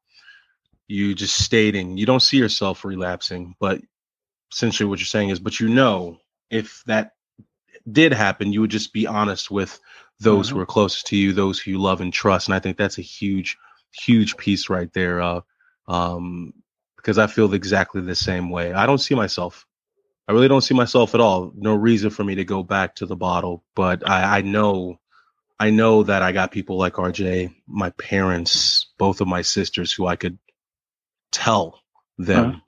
you 0.88 1.14
just 1.14 1.38
stating 1.38 1.98
you 1.98 2.08
don't 2.08 2.22
see 2.22 2.38
yourself 2.38 2.84
relapsing, 2.84 3.56
but 3.60 3.80
essentially 4.52 4.90
what 4.90 5.00
you're 5.00 5.06
saying 5.06 5.30
is, 5.30 5.40
but 5.40 5.60
you 5.60 5.70
know 5.70 6.18
if 6.50 6.84
that 6.86 7.14
did 7.90 8.14
happen, 8.14 8.54
you 8.54 8.62
would 8.62 8.72
just 8.72 8.94
be 8.94 9.08
honest 9.08 9.52
with 9.52 9.80
those 10.20 10.48
mm-hmm. 10.48 10.58
who 10.58 10.62
are 10.62 10.66
closest 10.68 11.08
to 11.08 11.18
you, 11.18 11.34
those 11.34 11.60
who 11.60 11.72
you 11.72 11.80
love 11.80 12.02
and 12.02 12.14
trust. 12.14 12.48
And 12.48 12.56
I 12.56 12.60
think 12.60 12.78
that's 12.78 12.98
a 12.98 13.04
huge, 13.04 13.58
huge 13.92 14.38
piece 14.38 14.70
right 14.70 14.92
there. 14.94 15.22
Uh, 15.22 15.42
um, 15.88 16.54
because 17.02 17.18
I 17.18 17.28
feel 17.28 17.54
exactly 17.54 18.02
the 18.02 18.16
same 18.16 18.50
way. 18.50 18.74
I 18.74 18.86
don't 18.86 19.00
see 19.00 19.16
myself. 19.16 19.66
I 20.28 20.34
really 20.34 20.48
don't 20.48 20.62
see 20.62 20.76
myself 20.76 21.16
at 21.16 21.22
all. 21.22 21.52
No 21.56 21.74
reason 21.74 22.12
for 22.12 22.24
me 22.24 22.36
to 22.36 22.46
go 22.46 22.64
back 22.64 22.96
to 22.96 23.06
the 23.06 23.16
bottle, 23.16 23.64
but 23.76 24.08
I, 24.08 24.38
I 24.38 24.42
know, 24.42 25.00
I 25.60 25.72
know 25.72 26.04
that 26.04 26.22
I 26.22 26.32
got 26.32 26.52
people 26.52 26.78
like 26.78 26.94
RJ, 26.94 27.54
my 27.68 27.90
parents, 27.92 28.88
both 29.00 29.20
of 29.20 29.28
my 29.28 29.42
sisters, 29.42 29.92
who 29.92 30.06
I 30.06 30.16
could 30.16 30.38
tell 31.32 31.82
them 32.20 32.50
uh-huh. 32.50 32.60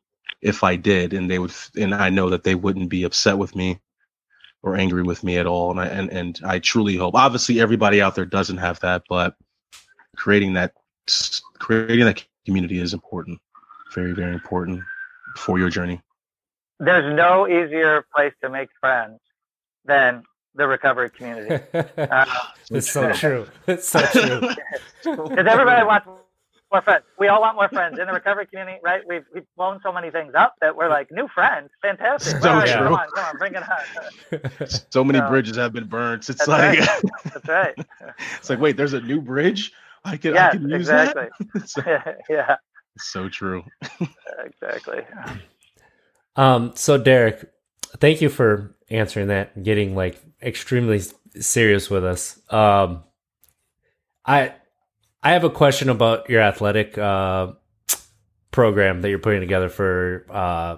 if 0.42 0.64
I 0.64 0.78
did, 0.78 1.14
and 1.14 1.30
they 1.30 1.38
would, 1.38 1.54
and 1.76 1.94
I 1.94 2.10
know 2.10 2.32
that 2.32 2.44
they 2.44 2.56
wouldn't 2.56 2.90
be 2.90 3.04
upset 3.04 3.38
with 3.38 3.56
me 3.56 3.80
or 4.64 4.76
angry 4.78 5.04
with 5.04 5.24
me 5.24 5.38
at 5.38 5.46
all. 5.46 5.72
And 5.72 5.80
I, 5.80 5.88
and, 5.88 6.10
and 6.10 6.40
I 6.44 6.60
truly 6.60 6.96
hope, 6.96 7.16
obviously 7.16 7.60
everybody 7.60 8.02
out 8.02 8.16
there 8.16 8.26
doesn't 8.26 8.58
have 8.58 8.80
that, 8.80 9.04
but 9.10 9.36
creating 10.16 10.54
that, 10.54 10.74
creating 11.60 12.06
that 12.06 12.26
community 12.46 12.80
is 12.80 12.94
important. 12.94 13.40
Very, 13.94 14.14
very 14.14 14.34
important 14.34 14.82
for 15.38 15.60
your 15.60 15.70
journey. 15.70 16.02
There's 16.80 17.16
no 17.16 17.48
easier 17.48 18.06
place 18.16 18.34
to 18.42 18.50
make 18.50 18.70
friends 18.80 19.20
than 19.86 20.24
the 20.56 20.68
recovery 20.68 21.10
community. 21.10 21.64
Uh, 21.98 22.26
it's 22.72 22.92
so 22.92 23.12
true. 23.14 23.48
It's 23.68 23.88
so 23.88 24.02
true. 24.02 24.50
Because 25.04 25.48
everybody 25.48 25.86
wants 25.86 26.08
more 26.74 26.82
friends. 26.82 27.06
We 27.20 27.28
all 27.28 27.40
want 27.40 27.56
more 27.56 27.70
friends 27.70 28.00
in 28.00 28.08
the 28.08 28.14
recovery 28.14 28.48
community, 28.48 28.80
right? 28.84 29.02
We've 29.08 29.24
we've 29.34 29.46
blown 29.56 29.80
so 29.84 29.94
many 29.94 30.10
things 30.10 30.34
up 30.36 30.56
that 30.60 30.76
we're 30.76 30.90
like 30.90 31.12
new 31.12 31.28
friends, 31.28 31.70
fantastic. 31.82 32.42
So 32.42 32.50
right, 32.52 32.68
Come 32.68 32.94
on, 32.94 33.08
come 33.16 33.26
on, 33.26 33.38
bring 33.38 33.54
it 33.54 33.64
on. 33.64 34.68
so 34.90 35.04
many 35.04 35.20
so, 35.20 35.30
bridges 35.30 35.56
have 35.56 35.72
been 35.72 35.88
burned. 35.88 36.28
It's 36.28 36.48
like 36.48 36.80
right. 36.80 37.02
that's 37.24 37.48
right. 37.48 37.76
it's 38.38 38.50
like 38.50 38.60
wait, 38.60 38.76
there's 38.76 38.94
a 38.94 39.02
new 39.02 39.22
bridge. 39.22 39.72
I 40.04 40.18
can, 40.18 40.34
yes, 40.34 40.56
I 40.56 40.58
can 40.58 40.70
use 40.70 40.90
exactly. 40.90 41.28
that. 41.86 42.18
yeah. 42.30 42.58
So 42.98 43.30
true. 43.30 43.64
exactly. 44.44 45.02
Um, 46.36 46.74
so 46.76 46.98
Derek, 46.98 47.50
thank 48.00 48.20
you 48.20 48.30
for 48.30 48.76
answering 48.90 49.28
that, 49.28 49.64
getting 49.64 49.96
like 49.96 50.22
extremely 50.42 51.02
serious 51.40 51.90
with 51.90 52.04
us. 52.04 52.40
Um, 52.50 53.04
I 54.26 54.56
I 55.24 55.32
have 55.32 55.46
a 55.46 55.50
question 55.50 55.90
about 55.90 56.30
your 56.30 56.42
athletic 56.42 56.98
uh, 56.98 57.54
program 58.52 59.02
that 59.02 59.10
you're 59.10 59.20
putting 59.20 59.40
together 59.40 59.70
for 59.70 60.26
uh, 60.30 60.78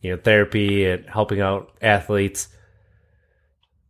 you 0.00 0.10
know 0.10 0.16
therapy 0.16 0.86
and 0.86 1.06
helping 1.06 1.40
out 1.40 1.70
athletes. 1.82 2.48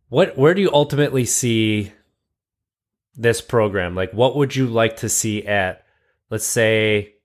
What 0.09 0.37
where 0.37 0.53
do 0.53 0.61
you 0.61 0.69
ultimately 0.73 1.23
see 1.23 1.93
this 3.15 3.39
program? 3.39 3.95
Like, 3.95 4.11
what 4.11 4.35
would 4.35 4.53
you 4.53 4.67
like 4.67 4.97
to 4.97 5.07
see 5.07 5.45
at, 5.47 5.85
let's 6.29 6.45
say, 6.45 7.15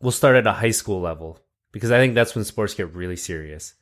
we'll 0.00 0.12
start 0.12 0.36
at 0.36 0.46
a 0.46 0.52
high 0.52 0.70
school 0.70 1.00
level 1.00 1.40
because 1.72 1.90
I 1.90 1.98
think 1.98 2.14
that's 2.14 2.36
when 2.36 2.44
sports 2.44 2.74
get 2.74 2.94
really 2.94 3.16
serious, 3.16 3.74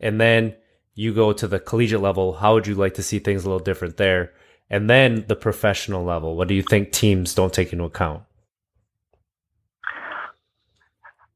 and 0.00 0.20
then 0.20 0.56
you 0.94 1.14
go 1.14 1.32
to 1.32 1.46
the 1.46 1.60
collegiate 1.60 2.00
level. 2.00 2.32
How 2.32 2.54
would 2.54 2.66
you 2.66 2.74
like 2.74 2.94
to 2.94 3.02
see 3.02 3.20
things 3.20 3.44
a 3.44 3.48
little 3.48 3.64
different 3.64 3.96
there? 3.96 4.32
And 4.68 4.90
then 4.90 5.24
the 5.28 5.36
professional 5.36 6.04
level, 6.04 6.36
what 6.36 6.48
do 6.48 6.54
you 6.54 6.62
think 6.62 6.92
teams 6.92 7.34
don't 7.34 7.52
take 7.52 7.72
into 7.72 7.84
account? 7.84 8.22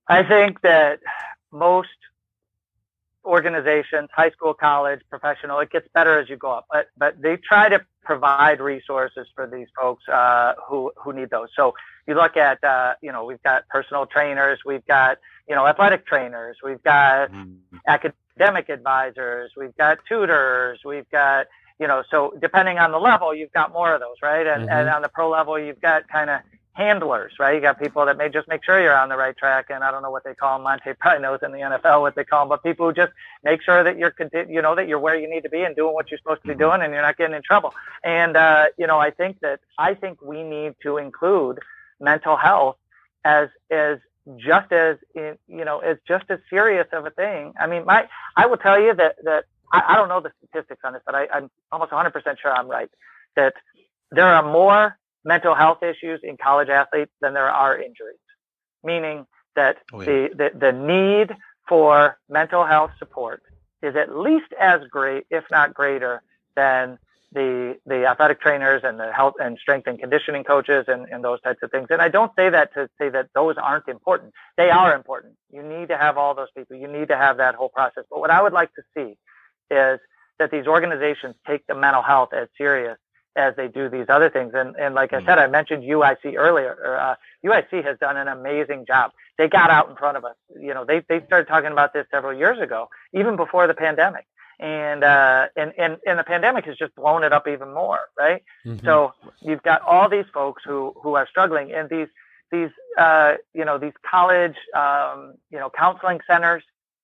I 0.09 0.25
think 0.25 0.61
that 0.63 0.99
most 1.53 1.89
organizations, 3.25 4.09
high 4.13 4.31
school, 4.31 4.55
college, 4.55 5.01
professional, 5.09 5.61
it 5.61 5.71
gets 5.71 5.87
better 5.95 6.19
as 6.19 6.29
you 6.29 6.37
go 6.37 6.51
up, 6.51 6.67
but 6.71 6.89
but 6.97 7.21
they 7.21 7.37
try 7.37 7.69
to 7.69 7.81
provide 8.03 8.61
resources 8.61 9.29
for 9.35 9.47
these 9.47 9.69
folks 9.81 10.09
uh, 10.09 10.55
who 10.67 10.91
who 10.97 11.13
need 11.13 11.31
those. 11.31 11.49
So 11.55 11.75
you 12.09 12.15
look 12.15 12.37
at 12.37 12.63
uh, 12.65 12.95
you 13.01 13.13
know 13.13 13.25
we've 13.25 13.43
got 13.43 13.69
personal 13.69 14.07
trainers, 14.07 14.59
we've 14.65 14.85
got 14.87 15.19
you 15.49 15.55
know 15.55 15.67
athletic 15.67 16.07
trainers, 16.07 16.57
we've 16.65 16.83
got 16.83 17.31
mm-hmm. 17.31 17.77
academic 17.87 18.69
advisors, 18.69 19.53
we've 19.57 19.77
got 19.77 19.99
tutors, 20.09 20.81
we've 20.85 21.09
got 21.11 21.47
you 21.81 21.89
know 21.89 22.03
so 22.11 22.35
depending 22.41 22.79
on 22.79 22.93
the 22.93 22.99
level, 22.99 23.35
you've 23.35 23.53
got 23.53 23.73
more 23.73 23.95
of 23.95 24.01
those, 24.01 24.17
right? 24.23 24.47
And 24.47 24.63
mm-hmm. 24.65 24.73
and 24.73 24.89
on 24.89 25.03
the 25.03 25.09
pro 25.09 25.29
level, 25.31 25.59
you've 25.59 25.81
got 25.81 26.09
kind 26.09 26.31
of 26.31 26.41
handlers, 26.75 27.33
right? 27.39 27.55
You 27.55 27.61
got 27.61 27.81
people 27.81 28.07
that 28.07 28.17
may 28.17 28.29
just 28.29 28.49
make 28.49 28.65
sure 28.65 28.81
you're 28.81 28.97
on 28.97 29.09
the 29.09 29.17
right 29.17 29.37
track, 29.37 29.67
and 29.71 29.83
I 29.83 29.91
don't 29.91 30.03
know 30.03 30.11
what 30.11 30.25
they 30.25 30.35
call 30.35 30.59
them. 30.59 30.67
Montee 30.67 30.99
probably 30.99 31.23
knows 31.23 31.41
in 31.43 31.53
the 31.53 31.59
NFL 31.59 32.01
what 32.01 32.15
they 32.15 32.25
call 32.25 32.43
them, 32.43 32.49
but 32.49 32.63
people 32.63 32.87
who 32.87 32.93
just 32.93 33.13
make 33.43 33.63
sure 33.63 33.83
that 33.83 33.99
you're, 33.99 34.15
you 34.49 34.63
know, 34.63 34.75
that 34.75 34.89
you're 34.89 34.99
where 34.99 35.19
you 35.19 35.29
need 35.29 35.43
to 35.43 35.51
be 35.51 35.63
and 35.63 35.75
doing 35.75 35.95
what 35.95 36.11
you're 36.11 36.19
supposed 36.19 36.43
to 36.43 36.49
be 36.49 36.55
mm-hmm. 36.55 36.63
doing, 36.63 36.83
and 36.83 36.93
you're 36.93 37.03
not 37.03 37.17
getting 37.17 37.35
in 37.35 37.43
trouble. 37.43 37.75
And 38.05 38.37
uh, 38.37 38.67
you 38.79 38.87
know, 38.87 38.99
I 38.99 39.11
think 39.11 39.41
that 39.41 39.61
I 39.79 39.95
think 39.95 40.23
we 40.23 40.43
need 40.43 40.75
to 40.83 40.97
include 40.99 41.59
mental 42.01 42.37
health 42.37 42.77
as 43.25 43.49
as 43.71 43.99
just 44.37 44.73
as 44.73 44.97
you 45.15 45.65
know 45.65 45.81
as 45.81 45.99
just 46.07 46.25
as 46.31 46.39
serious 46.49 46.87
of 46.93 47.07
a 47.07 47.11
thing. 47.11 47.53
I 47.61 47.67
mean, 47.67 47.85
my 47.85 48.09
I 48.37 48.47
will 48.47 48.59
tell 48.59 48.81
you 48.81 48.95
that 48.95 49.17
that 49.25 49.45
I, 49.73 49.83
I 49.89 49.97
don't 49.97 50.09
know 50.09 50.21
the 50.21 50.33
statistics 50.39 50.81
on 50.85 50.93
this, 50.93 51.03
but 51.05 51.15
I, 51.15 51.29
I'm 51.33 51.51
almost 51.73 51.93
100% 51.93 52.13
sure 52.41 52.53
I'm 52.53 52.69
right 52.69 52.91
that 53.37 53.55
there 54.11 54.27
are 54.27 54.43
more 54.43 54.99
mental 55.25 55.55
health 55.55 55.83
issues 55.83 56.21
in 56.23 56.37
college 56.37 56.69
athletes 56.69 57.13
than 57.21 57.35
there 57.35 57.51
are 57.51 57.77
injuries, 57.77 58.19
meaning 58.83 59.27
that 59.57 59.79
oh, 59.93 60.01
yeah. 60.01 60.07
the, 60.07 60.29
the, 60.37 60.59
the 60.59 60.73
need 60.73 61.37
for 61.69 62.19
mental 62.29 62.65
health 62.67 62.91
support 62.99 63.43
is 63.83 63.97
at 63.97 64.17
least 64.17 64.53
as 64.59 64.81
great, 64.91 65.25
if 65.31 65.45
not 65.51 65.75
greater, 65.75 66.23
than 66.57 66.99
the 67.33 67.79
the 67.87 68.07
athletic 68.07 68.41
trainers 68.41 68.83
and 68.83 68.99
the 68.99 69.13
health 69.13 69.35
and 69.41 69.57
strength 69.59 69.87
and 69.87 70.01
conditioning 70.01 70.43
coaches 70.43 70.87
and, 70.89 71.07
and 71.11 71.23
those 71.23 71.41
types 71.43 71.61
of 71.63 71.71
things. 71.71 71.87
And 71.91 72.03
I 72.03 72.09
don't 72.09 72.33
say 72.35 72.51
that 72.51 72.75
to 72.75 72.89
say 72.99 73.09
that 73.11 73.29
those 73.35 73.55
aren't 73.57 73.87
important. 73.87 74.33
They 74.57 74.71
are 74.71 74.95
important. 74.95 75.35
You 75.53 75.63
need 75.63 75.89
to 75.89 75.97
have 75.97 76.19
all 76.19 76.35
those 76.35 76.49
people. 76.57 76.77
You 76.77 76.89
need 76.89 77.09
to 77.09 77.17
have 77.17 77.37
that 77.37 77.55
whole 77.55 77.69
process. 77.69 78.05
But 78.11 78.19
what 78.19 78.31
I 78.31 78.43
would 78.43 78.53
like 78.53 78.75
to 78.75 78.83
see 78.97 79.17
is 79.71 80.01
that 80.39 80.51
these 80.51 80.67
organizations 80.67 81.35
take 81.47 81.67
the 81.67 81.75
mental 81.75 82.03
health 82.03 82.31
as 82.33 82.49
serious 82.57 82.99
as 83.37 83.55
they 83.57 83.69
do 83.69 83.89
these 83.89 84.07
other 84.09 84.31
things. 84.31 84.53
And 84.55 84.75
and 84.77 84.95
like 84.95 85.13
I 85.13 85.21
mm. 85.21 85.27
said, 85.27 85.39
I 85.39 85.47
mentioned 85.47 85.85
UIC 85.85 86.35
earlier. 86.37 86.97
Uh, 86.99 87.15
UIC 87.45 87.85
has 87.85 87.99
done 87.99 88.17
an 88.17 88.29
amazing 88.29 88.87
job. 88.87 89.13
They 89.39 89.49
got 89.49 89.71
out 89.71 89.89
in 89.89 89.97
front 89.97 90.17
of 90.17 90.25
us. 90.25 90.35
You 90.59 90.75
know, 90.75 90.85
they 90.85 91.05
they 91.09 91.25
started 91.27 91.47
talking 91.49 91.73
about 91.73 91.93
this 91.93 92.07
several 92.11 92.37
years 92.37 92.59
ago, 92.59 92.89
even 93.13 93.37
before 93.37 93.67
the 93.67 93.75
pandemic. 93.75 94.27
And 94.59 95.05
uh, 95.05 95.47
and 95.57 95.73
and 95.79 95.97
and 96.07 96.19
the 96.19 96.25
pandemic 96.25 96.67
has 96.67 96.77
just 96.77 96.95
blown 96.95 97.25
it 97.25 97.33
up 97.33 97.49
even 97.49 97.73
more, 97.73 98.01
right? 98.19 98.43
Mm-hmm. 98.67 98.85
So 98.85 99.15
you've 99.41 99.63
got 99.63 99.81
all 99.83 100.09
these 100.09 100.27
folks 100.35 100.63
who 100.67 100.95
who 101.03 101.15
are 101.15 101.27
struggling, 101.27 101.73
and 101.73 101.89
these 101.89 102.09
these 102.53 102.69
uh, 102.99 103.35
you 103.55 103.65
know 103.65 103.79
these 103.79 103.95
college 104.11 104.57
um, 104.77 105.35
you 105.51 105.59
know 105.59 105.71
counseling 105.71 106.21
centers 106.27 106.63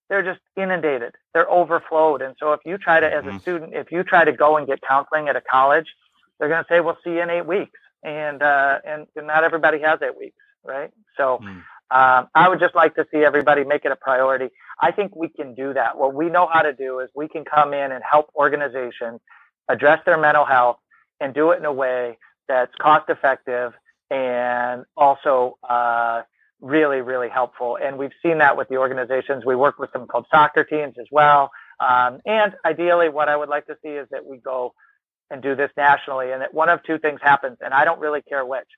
they're 0.08 0.22
just 0.22 0.40
inundated 0.56 1.14
they're 1.34 1.50
overflowed 1.50 2.22
and 2.22 2.34
so 2.38 2.52
if 2.52 2.60
you 2.64 2.78
try 2.78 3.00
to 3.00 3.06
as 3.06 3.24
a 3.24 3.28
mm-hmm. 3.28 3.38
student 3.38 3.74
if 3.74 3.90
you 3.90 4.02
try 4.02 4.24
to 4.24 4.32
go 4.32 4.56
and 4.56 4.66
get 4.66 4.80
counseling 4.82 5.28
at 5.28 5.36
a 5.36 5.40
college 5.40 5.86
they're 6.38 6.48
going 6.48 6.62
to 6.62 6.68
say, 6.68 6.80
"We'll 6.80 6.98
see 7.02 7.10
you 7.10 7.22
in 7.22 7.30
eight 7.30 7.46
weeks," 7.46 7.78
and 8.02 8.42
uh, 8.42 8.78
and, 8.84 9.06
and 9.16 9.26
not 9.26 9.44
everybody 9.44 9.80
has 9.80 10.00
eight 10.02 10.16
weeks, 10.18 10.38
right? 10.64 10.90
So. 11.16 11.40
Mm. 11.42 11.62
Um, 11.88 12.26
I 12.34 12.48
would 12.48 12.58
just 12.58 12.74
like 12.74 12.96
to 12.96 13.06
see 13.12 13.18
everybody 13.18 13.62
make 13.62 13.84
it 13.84 13.92
a 13.92 13.96
priority. 13.96 14.48
I 14.80 14.90
think 14.90 15.14
we 15.14 15.28
can 15.28 15.54
do 15.54 15.72
that. 15.72 15.96
What 15.96 16.14
we 16.14 16.28
know 16.28 16.48
how 16.52 16.62
to 16.62 16.72
do 16.72 16.98
is 16.98 17.08
we 17.14 17.28
can 17.28 17.44
come 17.44 17.72
in 17.72 17.92
and 17.92 18.02
help 18.02 18.28
organizations 18.34 19.20
address 19.68 20.00
their 20.04 20.18
mental 20.18 20.44
health 20.44 20.78
and 21.20 21.32
do 21.32 21.52
it 21.52 21.60
in 21.60 21.64
a 21.64 21.72
way 21.72 22.18
that's 22.48 22.74
cost 22.80 23.08
effective 23.08 23.72
and 24.10 24.84
also 24.96 25.58
uh, 25.70 26.22
really, 26.60 27.00
really 27.00 27.28
helpful. 27.28 27.78
And 27.82 27.98
we've 27.98 28.12
seen 28.22 28.38
that 28.38 28.56
with 28.56 28.68
the 28.68 28.76
organizations. 28.76 29.44
We 29.44 29.56
work 29.56 29.78
with 29.78 29.92
them 29.92 30.06
called 30.06 30.26
soccer 30.30 30.64
teams 30.64 30.94
as 30.98 31.06
well. 31.10 31.50
Um, 31.80 32.20
and 32.26 32.54
ideally, 32.64 33.08
what 33.10 33.28
I 33.28 33.36
would 33.36 33.48
like 33.48 33.66
to 33.66 33.76
see 33.82 33.90
is 33.90 34.08
that 34.10 34.24
we 34.24 34.38
go 34.38 34.72
and 35.30 35.42
do 35.42 35.54
this 35.54 35.70
nationally 35.76 36.32
and 36.32 36.42
that 36.42 36.54
one 36.54 36.68
of 36.68 36.82
two 36.84 36.98
things 36.98 37.20
happens 37.22 37.56
and 37.60 37.74
i 37.74 37.84
don't 37.84 38.00
really 38.00 38.22
care 38.22 38.44
which 38.44 38.68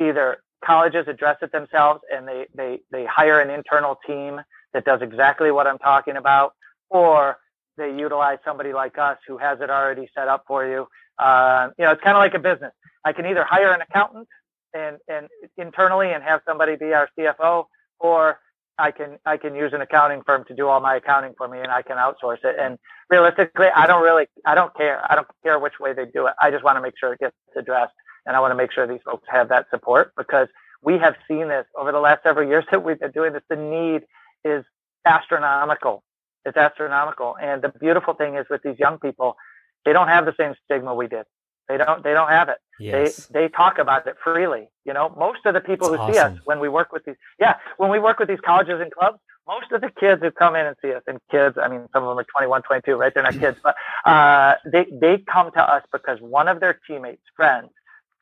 either 0.00 0.38
colleges 0.64 1.06
address 1.08 1.36
it 1.42 1.52
themselves 1.52 2.00
and 2.12 2.26
they 2.26 2.46
they 2.54 2.80
they 2.90 3.04
hire 3.04 3.40
an 3.40 3.50
internal 3.50 3.98
team 4.06 4.40
that 4.72 4.84
does 4.84 5.02
exactly 5.02 5.50
what 5.50 5.66
i'm 5.66 5.78
talking 5.78 6.16
about 6.16 6.54
or 6.90 7.36
they 7.76 7.94
utilize 7.96 8.38
somebody 8.44 8.72
like 8.72 8.98
us 8.98 9.18
who 9.26 9.38
has 9.38 9.60
it 9.60 9.70
already 9.70 10.08
set 10.14 10.28
up 10.28 10.44
for 10.46 10.66
you 10.66 10.86
uh, 11.18 11.68
you 11.78 11.84
know 11.84 11.92
it's 11.92 12.02
kind 12.02 12.16
of 12.16 12.20
like 12.20 12.34
a 12.34 12.38
business 12.38 12.72
i 13.04 13.12
can 13.12 13.26
either 13.26 13.44
hire 13.44 13.72
an 13.72 13.80
accountant 13.82 14.28
and 14.74 14.98
and 15.08 15.28
internally 15.56 16.12
and 16.12 16.22
have 16.22 16.40
somebody 16.46 16.76
be 16.76 16.92
our 16.92 17.08
cfo 17.18 17.64
or 17.98 18.38
I 18.80 18.90
can 18.90 19.18
I 19.26 19.36
can 19.36 19.54
use 19.54 19.72
an 19.72 19.82
accounting 19.82 20.22
firm 20.24 20.44
to 20.46 20.54
do 20.54 20.66
all 20.66 20.80
my 20.80 20.96
accounting 20.96 21.34
for 21.36 21.46
me, 21.46 21.60
and 21.60 21.70
I 21.70 21.82
can 21.82 21.98
outsource 21.98 22.42
it. 22.44 22.56
And 22.58 22.78
realistically, 23.10 23.68
I 23.74 23.86
don't 23.86 24.02
really 24.02 24.26
I 24.46 24.54
don't 24.54 24.74
care. 24.74 25.00
I 25.10 25.14
don't 25.14 25.28
care 25.42 25.58
which 25.58 25.78
way 25.78 25.92
they 25.92 26.06
do 26.06 26.26
it. 26.26 26.32
I 26.40 26.50
just 26.50 26.64
want 26.64 26.76
to 26.76 26.82
make 26.82 26.94
sure 26.98 27.12
it 27.12 27.20
gets 27.20 27.36
addressed, 27.56 27.92
and 28.26 28.34
I 28.34 28.40
want 28.40 28.52
to 28.52 28.56
make 28.56 28.72
sure 28.72 28.86
these 28.86 29.02
folks 29.04 29.24
have 29.30 29.50
that 29.50 29.66
support 29.70 30.12
because 30.16 30.48
we 30.82 30.98
have 30.98 31.14
seen 31.28 31.48
this 31.48 31.66
over 31.78 31.92
the 31.92 32.00
last 32.00 32.22
several 32.22 32.48
years 32.48 32.64
that 32.70 32.82
we've 32.82 32.98
been 32.98 33.12
doing 33.12 33.32
this. 33.34 33.42
The 33.48 33.56
need 33.56 34.02
is 34.44 34.64
astronomical. 35.04 36.02
It's 36.46 36.56
astronomical, 36.56 37.36
and 37.40 37.60
the 37.60 37.68
beautiful 37.68 38.14
thing 38.14 38.36
is 38.36 38.46
with 38.48 38.62
these 38.62 38.78
young 38.78 38.98
people, 38.98 39.36
they 39.84 39.92
don't 39.92 40.08
have 40.08 40.24
the 40.24 40.34
same 40.40 40.54
stigma 40.64 40.94
we 40.94 41.06
did. 41.06 41.26
They 41.70 41.76
don't. 41.76 42.02
They 42.02 42.12
don't 42.12 42.28
have 42.28 42.48
it. 42.48 42.58
Yes. 42.80 43.28
They 43.28 43.42
they 43.42 43.48
talk 43.48 43.78
about 43.78 44.06
it 44.06 44.16
freely. 44.24 44.68
You 44.84 44.92
know, 44.92 45.14
most 45.16 45.46
of 45.46 45.54
the 45.54 45.60
people 45.60 45.90
That's 45.90 46.00
who 46.00 46.02
awesome. 46.02 46.14
see 46.14 46.18
us 46.18 46.38
when 46.46 46.58
we 46.58 46.68
work 46.68 46.92
with 46.92 47.04
these, 47.04 47.14
yeah, 47.38 47.56
when 47.76 47.90
we 47.90 48.00
work 48.00 48.18
with 48.18 48.28
these 48.28 48.40
colleges 48.44 48.80
and 48.80 48.90
clubs, 48.90 49.18
most 49.46 49.70
of 49.70 49.80
the 49.80 49.90
kids 50.00 50.20
who 50.20 50.32
come 50.32 50.56
in 50.56 50.66
and 50.66 50.74
see 50.82 50.92
us, 50.92 51.02
and 51.06 51.18
kids, 51.30 51.56
I 51.62 51.68
mean, 51.68 51.86
some 51.92 52.02
of 52.02 52.08
them 52.08 52.18
are 52.18 52.26
21, 52.36 52.62
22, 52.62 52.96
right? 52.96 53.14
They're 53.14 53.22
not 53.22 53.38
kids, 53.38 53.58
but 53.62 53.76
uh, 54.04 54.54
they 54.66 54.86
they 54.90 55.18
come 55.18 55.52
to 55.52 55.62
us 55.62 55.84
because 55.92 56.18
one 56.20 56.48
of 56.48 56.58
their 56.58 56.80
teammates, 56.88 57.22
friends, 57.36 57.68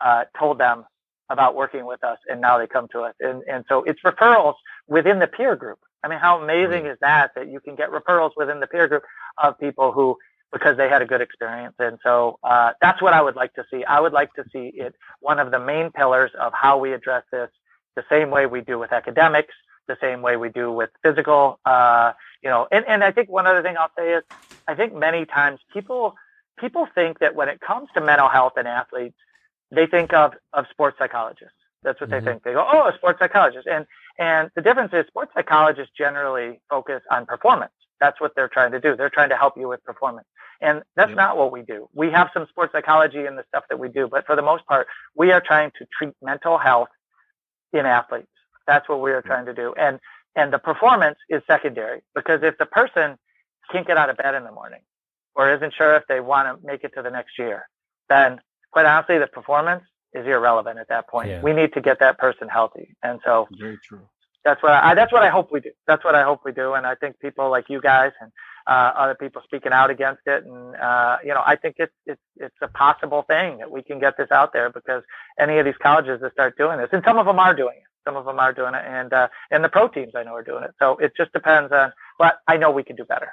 uh, 0.02 0.24
told 0.38 0.58
them 0.58 0.84
about 1.30 1.54
working 1.54 1.86
with 1.86 2.04
us, 2.04 2.18
and 2.28 2.38
now 2.40 2.58
they 2.58 2.66
come 2.66 2.86
to 2.92 3.00
us, 3.00 3.14
and 3.20 3.42
and 3.50 3.64
so 3.66 3.82
it's 3.84 4.00
referrals 4.04 4.54
within 4.88 5.20
the 5.20 5.26
peer 5.26 5.56
group. 5.56 5.78
I 6.04 6.08
mean, 6.08 6.18
how 6.18 6.42
amazing 6.42 6.86
is 6.86 6.98
that 7.00 7.30
that 7.34 7.48
you 7.48 7.60
can 7.60 7.76
get 7.76 7.90
referrals 7.90 8.32
within 8.36 8.60
the 8.60 8.66
peer 8.66 8.88
group 8.88 9.04
of 9.42 9.58
people 9.58 9.92
who 9.92 10.16
because 10.52 10.76
they 10.76 10.88
had 10.88 11.02
a 11.02 11.06
good 11.06 11.20
experience. 11.20 11.74
And 11.78 11.98
so 12.02 12.38
uh, 12.42 12.72
that's 12.80 13.02
what 13.02 13.12
I 13.12 13.20
would 13.20 13.36
like 13.36 13.54
to 13.54 13.64
see. 13.70 13.84
I 13.84 14.00
would 14.00 14.12
like 14.12 14.32
to 14.34 14.44
see 14.52 14.72
it 14.74 14.94
one 15.20 15.38
of 15.38 15.50
the 15.50 15.58
main 15.58 15.90
pillars 15.90 16.30
of 16.40 16.52
how 16.54 16.78
we 16.78 16.92
address 16.92 17.24
this, 17.30 17.50
the 17.96 18.04
same 18.08 18.30
way 18.30 18.46
we 18.46 18.60
do 18.60 18.78
with 18.78 18.92
academics, 18.92 19.54
the 19.86 19.98
same 20.00 20.22
way 20.22 20.36
we 20.36 20.48
do 20.48 20.72
with 20.72 20.90
physical. 21.02 21.58
Uh, 21.64 22.12
you 22.42 22.48
know, 22.48 22.66
and, 22.70 22.84
and 22.86 23.04
I 23.04 23.12
think 23.12 23.28
one 23.28 23.46
other 23.46 23.62
thing 23.62 23.76
I'll 23.76 23.90
say 23.98 24.14
is, 24.14 24.22
I 24.66 24.74
think 24.74 24.94
many 24.94 25.24
times 25.24 25.60
people 25.72 26.14
people 26.58 26.88
think 26.94 27.20
that 27.20 27.34
when 27.34 27.48
it 27.48 27.60
comes 27.60 27.88
to 27.94 28.00
mental 28.00 28.28
health 28.28 28.54
and 28.56 28.66
athletes, 28.68 29.16
they 29.70 29.86
think 29.86 30.12
of 30.12 30.34
of 30.52 30.66
sports 30.70 30.96
psychologists. 30.98 31.54
That's 31.82 32.00
what 32.00 32.10
mm-hmm. 32.10 32.24
they 32.24 32.32
think. 32.32 32.42
They 32.42 32.52
go, 32.52 32.66
oh, 32.70 32.88
a 32.88 32.94
sports 32.96 33.18
psychologist. 33.18 33.66
And 33.66 33.86
and 34.18 34.50
the 34.54 34.62
difference 34.62 34.92
is 34.92 35.06
sports 35.06 35.32
psychologists 35.34 35.92
generally 35.96 36.60
focus 36.68 37.02
on 37.10 37.26
performance 37.26 37.72
That's 38.00 38.20
what 38.20 38.34
they're 38.34 38.48
trying 38.48 38.72
to 38.72 38.80
do. 38.80 38.96
They're 38.96 39.10
trying 39.10 39.30
to 39.30 39.36
help 39.36 39.56
you 39.56 39.68
with 39.68 39.82
performance. 39.84 40.26
And 40.60 40.82
that's 40.96 41.14
not 41.14 41.36
what 41.36 41.52
we 41.52 41.62
do. 41.62 41.88
We 41.94 42.10
have 42.10 42.30
some 42.34 42.46
sports 42.48 42.72
psychology 42.72 43.26
in 43.26 43.36
the 43.36 43.44
stuff 43.48 43.64
that 43.70 43.78
we 43.78 43.88
do, 43.88 44.08
but 44.08 44.26
for 44.26 44.34
the 44.34 44.42
most 44.42 44.66
part, 44.66 44.88
we 45.14 45.30
are 45.30 45.40
trying 45.40 45.70
to 45.78 45.86
treat 45.96 46.14
mental 46.20 46.58
health 46.58 46.88
in 47.72 47.86
athletes. 47.86 48.26
That's 48.66 48.88
what 48.88 49.00
we 49.00 49.12
are 49.12 49.22
trying 49.22 49.46
to 49.46 49.54
do. 49.54 49.72
And 49.78 50.00
and 50.34 50.52
the 50.52 50.58
performance 50.58 51.18
is 51.28 51.42
secondary 51.46 52.02
because 52.14 52.42
if 52.42 52.58
the 52.58 52.66
person 52.66 53.16
can't 53.72 53.86
get 53.86 53.96
out 53.96 54.10
of 54.10 54.16
bed 54.16 54.34
in 54.34 54.44
the 54.44 54.52
morning 54.52 54.80
or 55.34 55.52
isn't 55.54 55.74
sure 55.74 55.96
if 55.96 56.04
they 56.08 56.20
want 56.20 56.46
to 56.60 56.66
make 56.66 56.84
it 56.84 56.92
to 56.94 57.02
the 57.02 57.10
next 57.10 57.38
year, 57.38 57.68
then 58.08 58.40
quite 58.70 58.86
honestly, 58.86 59.18
the 59.18 59.26
performance 59.26 59.84
is 60.12 60.26
irrelevant 60.26 60.78
at 60.78 60.88
that 60.88 61.08
point. 61.08 61.28
Yeah. 61.28 61.42
We 61.42 61.52
need 61.52 61.72
to 61.74 61.80
get 61.80 62.00
that 62.00 62.18
person 62.18 62.48
healthy. 62.48 62.96
And 63.02 63.20
so 63.24 63.48
very 63.58 63.78
true. 63.82 64.08
That's 64.44 64.62
what 64.62 64.72
I, 64.72 64.94
that's 64.94 65.12
what 65.12 65.22
I 65.22 65.30
hope 65.30 65.52
we 65.52 65.60
do. 65.60 65.70
That's 65.86 66.04
what 66.04 66.14
I 66.14 66.22
hope 66.22 66.40
we 66.44 66.52
do. 66.52 66.74
And 66.74 66.86
I 66.86 66.94
think 66.94 67.18
people 67.20 67.50
like 67.50 67.68
you 67.68 67.80
guys 67.80 68.12
and 68.20 68.30
uh, 68.66 68.92
other 68.96 69.14
people 69.14 69.42
speaking 69.44 69.72
out 69.72 69.90
against 69.90 70.22
it. 70.26 70.44
And, 70.44 70.76
uh, 70.76 71.18
you 71.24 71.30
know, 71.30 71.42
I 71.44 71.56
think 71.56 71.76
it's, 71.78 71.92
it's, 72.06 72.20
it's 72.36 72.56
a 72.62 72.68
possible 72.68 73.22
thing 73.22 73.58
that 73.58 73.70
we 73.70 73.82
can 73.82 73.98
get 73.98 74.16
this 74.16 74.30
out 74.30 74.52
there 74.52 74.70
because 74.70 75.02
any 75.38 75.58
of 75.58 75.64
these 75.64 75.76
colleges 75.82 76.20
that 76.20 76.32
start 76.32 76.56
doing 76.56 76.78
this, 76.78 76.88
and 76.92 77.02
some 77.04 77.18
of 77.18 77.26
them 77.26 77.38
are 77.38 77.54
doing 77.54 77.76
it. 77.76 77.82
Some 78.06 78.16
of 78.16 78.24
them 78.24 78.38
are 78.38 78.54
doing 78.54 78.74
it, 78.74 78.84
and 78.86 79.12
uh, 79.12 79.28
and 79.50 79.62
the 79.62 79.68
pro 79.68 79.86
teams 79.86 80.12
I 80.14 80.22
know 80.22 80.34
are 80.34 80.42
doing 80.42 80.64
it. 80.64 80.70
So 80.78 80.96
it 80.96 81.12
just 81.14 81.30
depends 81.34 81.72
on. 81.72 81.92
But 82.18 82.38
I 82.46 82.56
know 82.56 82.70
we 82.70 82.82
can 82.82 82.96
do 82.96 83.04
better. 83.04 83.28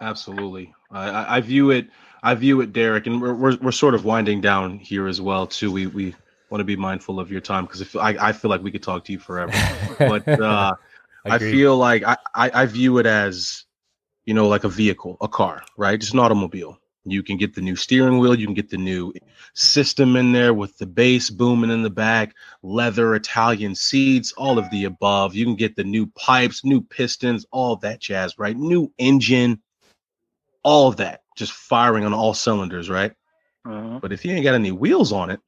Absolutely, 0.00 0.72
I, 0.90 1.36
I 1.36 1.40
view 1.42 1.70
it. 1.70 1.88
I 2.22 2.34
view 2.34 2.62
it, 2.62 2.72
Derek, 2.72 3.06
and 3.06 3.20
we're, 3.20 3.34
we're 3.34 3.56
we're 3.56 3.72
sort 3.72 3.94
of 3.94 4.06
winding 4.06 4.40
down 4.40 4.78
here 4.78 5.06
as 5.06 5.20
well 5.20 5.46
too. 5.46 5.70
We 5.70 5.86
we 5.88 6.14
want 6.50 6.60
to 6.60 6.64
be 6.64 6.76
mindful 6.76 7.18
of 7.18 7.30
your 7.30 7.40
time 7.40 7.64
because 7.64 7.94
I, 7.96 8.28
I 8.28 8.32
feel 8.32 8.50
like 8.50 8.62
we 8.62 8.70
could 8.70 8.82
talk 8.82 9.04
to 9.04 9.12
you 9.12 9.18
forever. 9.18 9.52
but 9.98 10.28
uh, 10.28 10.74
I 11.24 11.38
feel 11.38 11.76
like 11.76 12.04
I, 12.04 12.16
I, 12.34 12.62
I 12.62 12.66
view 12.66 12.98
it 12.98 13.06
as 13.06 13.64
you 14.24 14.34
know 14.34 14.48
like 14.48 14.64
a 14.64 14.68
vehicle, 14.68 15.16
a 15.20 15.28
car, 15.28 15.62
right? 15.76 16.00
Just 16.00 16.14
an 16.14 16.20
automobile. 16.20 16.78
You 17.08 17.22
can 17.22 17.36
get 17.36 17.54
the 17.54 17.60
new 17.60 17.76
steering 17.76 18.18
wheel. 18.18 18.34
You 18.34 18.46
can 18.46 18.54
get 18.54 18.68
the 18.68 18.76
new 18.76 19.12
system 19.54 20.16
in 20.16 20.32
there 20.32 20.52
with 20.52 20.76
the 20.78 20.86
bass 20.86 21.30
booming 21.30 21.70
in 21.70 21.82
the 21.82 21.90
back, 21.90 22.34
leather, 22.62 23.14
Italian 23.14 23.76
seats, 23.76 24.32
all 24.32 24.58
of 24.58 24.68
the 24.70 24.84
above. 24.84 25.34
You 25.34 25.44
can 25.44 25.54
get 25.54 25.76
the 25.76 25.84
new 25.84 26.06
pipes, 26.08 26.64
new 26.64 26.80
pistons, 26.80 27.46
all 27.52 27.76
that 27.76 28.00
jazz, 28.00 28.36
right? 28.38 28.56
New 28.56 28.92
engine, 28.98 29.62
all 30.64 30.88
of 30.88 30.96
that 30.96 31.22
just 31.36 31.52
firing 31.52 32.04
on 32.04 32.12
all 32.12 32.34
cylinders, 32.34 32.90
right? 32.90 33.12
Uh-huh. 33.64 34.00
But 34.00 34.12
if 34.12 34.24
you 34.24 34.32
ain't 34.32 34.44
got 34.44 34.54
any 34.54 34.72
wheels 34.72 35.12
on 35.12 35.30
it, 35.30 35.40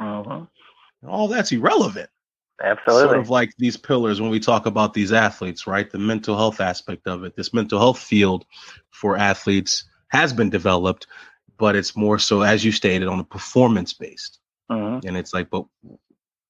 uh-huh. 0.00 0.46
all 1.06 1.28
that's 1.28 1.52
irrelevant. 1.52 2.08
Absolutely. 2.62 3.08
Sort 3.08 3.18
of 3.18 3.30
like 3.30 3.50
these 3.58 3.76
pillars 3.76 4.20
when 4.20 4.30
we 4.30 4.38
talk 4.38 4.66
about 4.66 4.94
these 4.94 5.12
athletes, 5.12 5.66
right? 5.66 5.90
The 5.90 5.98
mental 5.98 6.36
health 6.36 6.60
aspect 6.60 7.06
of 7.06 7.24
it. 7.24 7.34
This 7.34 7.52
mental 7.52 7.78
health 7.78 7.98
field 7.98 8.44
for 8.90 9.16
athletes 9.16 9.84
has 10.08 10.32
been 10.32 10.50
developed, 10.50 11.06
but 11.58 11.74
it's 11.74 11.96
more 11.96 12.18
so, 12.18 12.42
as 12.42 12.64
you 12.64 12.70
stated, 12.70 13.08
on 13.08 13.18
a 13.18 13.24
performance 13.24 13.92
based. 13.92 14.38
Mm-hmm. 14.70 15.06
And 15.06 15.16
it's 15.16 15.34
like, 15.34 15.50
but 15.50 15.64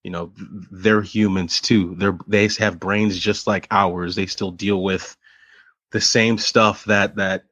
you 0.02 0.10
know, 0.10 0.32
they're 0.70 1.02
humans 1.02 1.60
too. 1.60 1.94
They're 1.96 2.18
they 2.26 2.48
have 2.58 2.78
brains 2.78 3.18
just 3.18 3.46
like 3.46 3.66
ours. 3.70 4.14
They 4.14 4.26
still 4.26 4.50
deal 4.50 4.82
with 4.82 5.16
the 5.92 6.00
same 6.00 6.36
stuff 6.36 6.84
that 6.84 7.16
that 7.16 7.44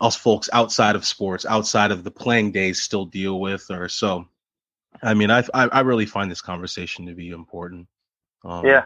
us 0.00 0.16
folks 0.16 0.50
outside 0.52 0.96
of 0.96 1.06
sports, 1.06 1.46
outside 1.46 1.92
of 1.92 2.02
the 2.02 2.10
playing 2.10 2.50
days, 2.50 2.82
still 2.82 3.04
deal 3.04 3.38
with. 3.40 3.70
Or 3.70 3.88
so. 3.88 4.26
I 5.02 5.14
mean, 5.14 5.30
I 5.30 5.44
I, 5.54 5.68
I 5.68 5.80
really 5.80 6.06
find 6.06 6.30
this 6.30 6.40
conversation 6.40 7.06
to 7.06 7.14
be 7.14 7.30
important. 7.30 7.88
Um, 8.44 8.64
yeah, 8.66 8.84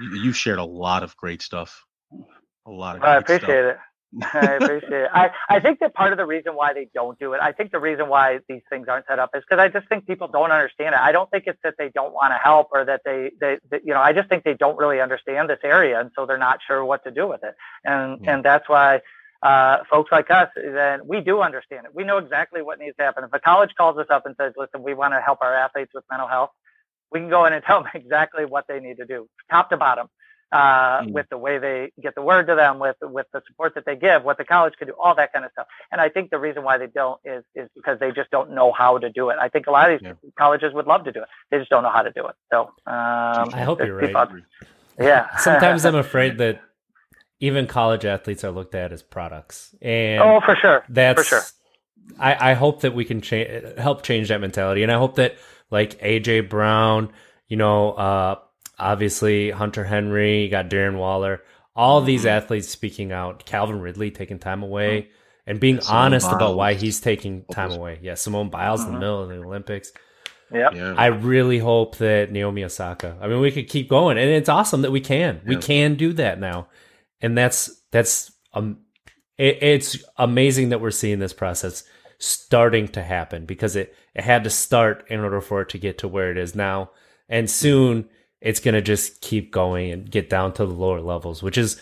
you, 0.00 0.22
you 0.22 0.32
shared 0.32 0.58
a 0.58 0.64
lot 0.64 1.02
of 1.02 1.16
great 1.16 1.42
stuff. 1.42 1.84
A 2.66 2.70
lot 2.70 2.96
of. 2.96 3.02
I 3.02 3.16
appreciate 3.16 3.44
stuff. 3.44 3.50
it. 3.50 3.78
I 4.22 4.54
appreciate 4.54 4.92
it. 4.92 5.10
I, 5.12 5.30
I 5.50 5.60
think 5.60 5.80
that 5.80 5.92
part 5.92 6.12
of 6.12 6.16
the 6.16 6.24
reason 6.24 6.54
why 6.54 6.72
they 6.72 6.88
don't 6.94 7.18
do 7.18 7.34
it, 7.34 7.40
I 7.42 7.52
think 7.52 7.72
the 7.72 7.78
reason 7.78 8.08
why 8.08 8.38
these 8.48 8.62
things 8.70 8.86
aren't 8.88 9.06
set 9.06 9.18
up 9.18 9.30
is 9.34 9.42
because 9.48 9.60
I 9.60 9.68
just 9.68 9.86
think 9.88 10.06
people 10.06 10.28
don't 10.28 10.50
understand 10.50 10.94
it. 10.94 11.00
I 11.00 11.12
don't 11.12 11.30
think 11.30 11.44
it's 11.46 11.58
that 11.62 11.74
they 11.78 11.90
don't 11.90 12.14
want 12.14 12.32
to 12.32 12.38
help 12.38 12.68
or 12.72 12.86
that 12.86 13.02
they, 13.04 13.32
they, 13.38 13.58
they, 13.70 13.80
you 13.84 13.92
know, 13.92 14.00
I 14.00 14.14
just 14.14 14.30
think 14.30 14.44
they 14.44 14.54
don't 14.54 14.78
really 14.78 15.00
understand 15.02 15.50
this 15.50 15.58
area. 15.62 16.00
And 16.00 16.10
so 16.16 16.24
they're 16.24 16.38
not 16.38 16.60
sure 16.66 16.82
what 16.84 17.04
to 17.04 17.10
do 17.10 17.28
with 17.28 17.44
it. 17.44 17.54
And, 17.84 18.20
yeah. 18.22 18.34
and 18.34 18.44
that's 18.44 18.66
why, 18.66 19.02
uh, 19.42 19.78
folks 19.90 20.10
like 20.10 20.30
us, 20.30 20.48
then 20.56 21.00
we 21.06 21.20
do 21.20 21.40
understand 21.40 21.86
it. 21.86 21.94
We 21.94 22.04
know 22.04 22.18
exactly 22.18 22.62
what 22.62 22.78
needs 22.78 22.96
to 22.96 23.04
happen. 23.04 23.24
If 23.24 23.32
a 23.32 23.38
college 23.38 23.70
calls 23.76 23.98
us 23.98 24.06
up 24.10 24.26
and 24.26 24.34
says, 24.38 24.52
listen, 24.56 24.82
we 24.82 24.94
want 24.94 25.14
to 25.14 25.20
help 25.20 25.38
our 25.42 25.54
athletes 25.54 25.92
with 25.94 26.04
mental 26.10 26.28
health, 26.28 26.50
we 27.12 27.20
can 27.20 27.30
go 27.30 27.44
in 27.46 27.52
and 27.52 27.64
tell 27.66 27.82
them 27.82 27.90
exactly 27.94 28.44
what 28.44 28.66
they 28.68 28.80
need 28.80 28.96
to 28.98 29.04
do, 29.04 29.28
top 29.50 29.70
to 29.70 29.76
bottom 29.76 30.08
uh, 30.50 31.02
mm. 31.02 31.12
with 31.12 31.26
the 31.30 31.38
way 31.38 31.58
they 31.58 31.92
get 32.02 32.14
the 32.14 32.22
word 32.22 32.46
to 32.46 32.54
them, 32.54 32.78
with 32.78 32.96
with 33.02 33.26
the 33.32 33.42
support 33.46 33.74
that 33.74 33.84
they 33.84 33.96
give, 33.96 34.24
what 34.24 34.38
the 34.38 34.44
college 34.44 34.74
can 34.78 34.88
do, 34.88 34.94
all 34.98 35.14
that 35.14 35.32
kind 35.32 35.44
of 35.44 35.50
stuff. 35.52 35.66
And 35.92 36.00
I 36.00 36.08
think 36.08 36.30
the 36.30 36.38
reason 36.38 36.64
why 36.64 36.78
they 36.78 36.86
don't 36.86 37.20
is 37.24 37.44
is 37.54 37.68
because 37.74 37.98
they 38.00 38.10
just 38.12 38.30
don't 38.30 38.50
know 38.50 38.72
how 38.72 38.98
to 38.98 39.10
do 39.10 39.30
it. 39.30 39.36
I 39.40 39.48
think 39.48 39.66
a 39.66 39.70
lot 39.70 39.90
of 39.90 40.00
these 40.00 40.06
yeah. 40.06 40.30
colleges 40.38 40.72
would 40.72 40.86
love 40.86 41.04
to 41.04 41.12
do 41.12 41.22
it, 41.22 41.28
they 41.50 41.58
just 41.58 41.70
don't 41.70 41.82
know 41.82 41.90
how 41.90 42.02
to 42.02 42.12
do 42.12 42.26
it. 42.26 42.34
So 42.50 42.62
um, 42.86 43.50
I 43.54 43.62
hope 43.64 43.80
you're 43.80 43.96
right. 43.96 44.14
Out, 44.14 44.32
yeah. 44.98 45.36
Sometimes 45.38 45.84
I'm 45.84 45.96
afraid 45.96 46.38
that 46.38 46.60
even 47.40 47.66
college 47.66 48.04
athletes 48.04 48.44
are 48.44 48.50
looked 48.50 48.74
at 48.74 48.92
as 48.92 49.02
products, 49.02 49.74
and 49.80 50.22
oh, 50.22 50.40
for 50.44 50.56
sure, 50.56 50.84
that's 50.88 51.18
for 51.20 51.24
sure. 51.24 51.42
I, 52.18 52.52
I 52.52 52.54
hope 52.54 52.80
that 52.80 52.94
we 52.94 53.04
can 53.04 53.20
cha- 53.20 53.74
help 53.76 54.02
change 54.02 54.28
that 54.28 54.40
mentality, 54.40 54.82
and 54.82 54.92
I 54.92 54.96
hope 54.96 55.16
that 55.16 55.36
like 55.70 56.00
AJ 56.00 56.48
Brown, 56.48 57.12
you 57.48 57.56
know, 57.56 57.92
uh, 57.92 58.36
obviously 58.78 59.50
Hunter 59.50 59.84
Henry, 59.84 60.42
you 60.42 60.48
got 60.48 60.70
Darren 60.70 60.96
Waller, 60.96 61.42
all 61.74 62.00
these 62.00 62.20
mm-hmm. 62.20 62.28
athletes 62.28 62.68
speaking 62.68 63.12
out. 63.12 63.44
Calvin 63.46 63.80
Ridley 63.80 64.10
taking 64.10 64.38
time 64.38 64.62
away 64.62 65.02
mm-hmm. 65.02 65.10
and 65.50 65.60
being 65.60 65.80
Simone 65.80 66.02
honest 66.02 66.26
Biles. 66.26 66.36
about 66.36 66.56
why 66.56 66.74
he's 66.74 67.00
taking 67.00 67.44
time 67.44 67.72
away. 67.72 68.00
Yeah, 68.02 68.14
Simone 68.14 68.50
Biles 68.50 68.80
in 68.80 68.86
the 68.86 68.92
mm-hmm. 68.92 69.00
middle 69.00 69.22
of 69.22 69.28
the 69.28 69.36
Olympics. 69.36 69.92
Yep. 70.52 70.74
Yeah. 70.74 70.94
I 70.96 71.06
really 71.06 71.58
hope 71.58 71.98
that 71.98 72.32
Naomi 72.32 72.64
Osaka. 72.64 73.16
I 73.20 73.28
mean, 73.28 73.40
we 73.40 73.50
could 73.50 73.68
keep 73.68 73.88
going, 73.88 74.16
and 74.18 74.30
it's 74.30 74.48
awesome 74.48 74.82
that 74.82 74.90
we 74.90 75.00
can. 75.00 75.42
We 75.46 75.56
can 75.56 75.94
do 75.94 76.14
that 76.14 76.40
now, 76.40 76.68
and 77.20 77.36
that's 77.36 77.82
that's 77.90 78.32
um, 78.52 78.78
it, 79.36 79.62
it's 79.62 79.98
amazing 80.16 80.70
that 80.70 80.80
we're 80.80 80.90
seeing 80.90 81.18
this 81.18 81.32
process 81.32 81.84
starting 82.18 82.88
to 82.88 83.02
happen 83.02 83.46
because 83.46 83.76
it 83.76 83.94
it 84.14 84.24
had 84.24 84.44
to 84.44 84.50
start 84.50 85.04
in 85.08 85.20
order 85.20 85.40
for 85.40 85.62
it 85.62 85.68
to 85.70 85.78
get 85.78 85.98
to 85.98 86.08
where 86.08 86.30
it 86.30 86.38
is 86.38 86.54
now, 86.54 86.90
and 87.28 87.50
soon 87.50 88.08
it's 88.40 88.60
going 88.60 88.74
to 88.74 88.82
just 88.82 89.20
keep 89.20 89.50
going 89.50 89.90
and 89.90 90.10
get 90.10 90.30
down 90.30 90.52
to 90.52 90.64
the 90.64 90.72
lower 90.72 91.00
levels, 91.00 91.42
which 91.42 91.58
is 91.58 91.80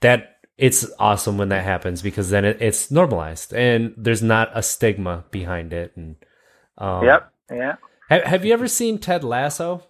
that 0.00 0.36
it's 0.56 0.86
awesome 0.98 1.38
when 1.38 1.48
that 1.48 1.64
happens 1.64 2.02
because 2.02 2.30
then 2.30 2.44
it, 2.44 2.60
it's 2.60 2.90
normalized 2.90 3.52
and 3.52 3.94
there's 3.96 4.22
not 4.22 4.50
a 4.54 4.62
stigma 4.62 5.24
behind 5.30 5.72
it. 5.72 5.92
And 5.96 6.16
um, 6.78 7.04
yep, 7.04 7.32
yeah. 7.50 7.76
Have, 8.08 8.22
have 8.24 8.44
you 8.44 8.52
ever 8.52 8.68
seen 8.68 8.98
Ted 8.98 9.24
Lasso? 9.24 9.82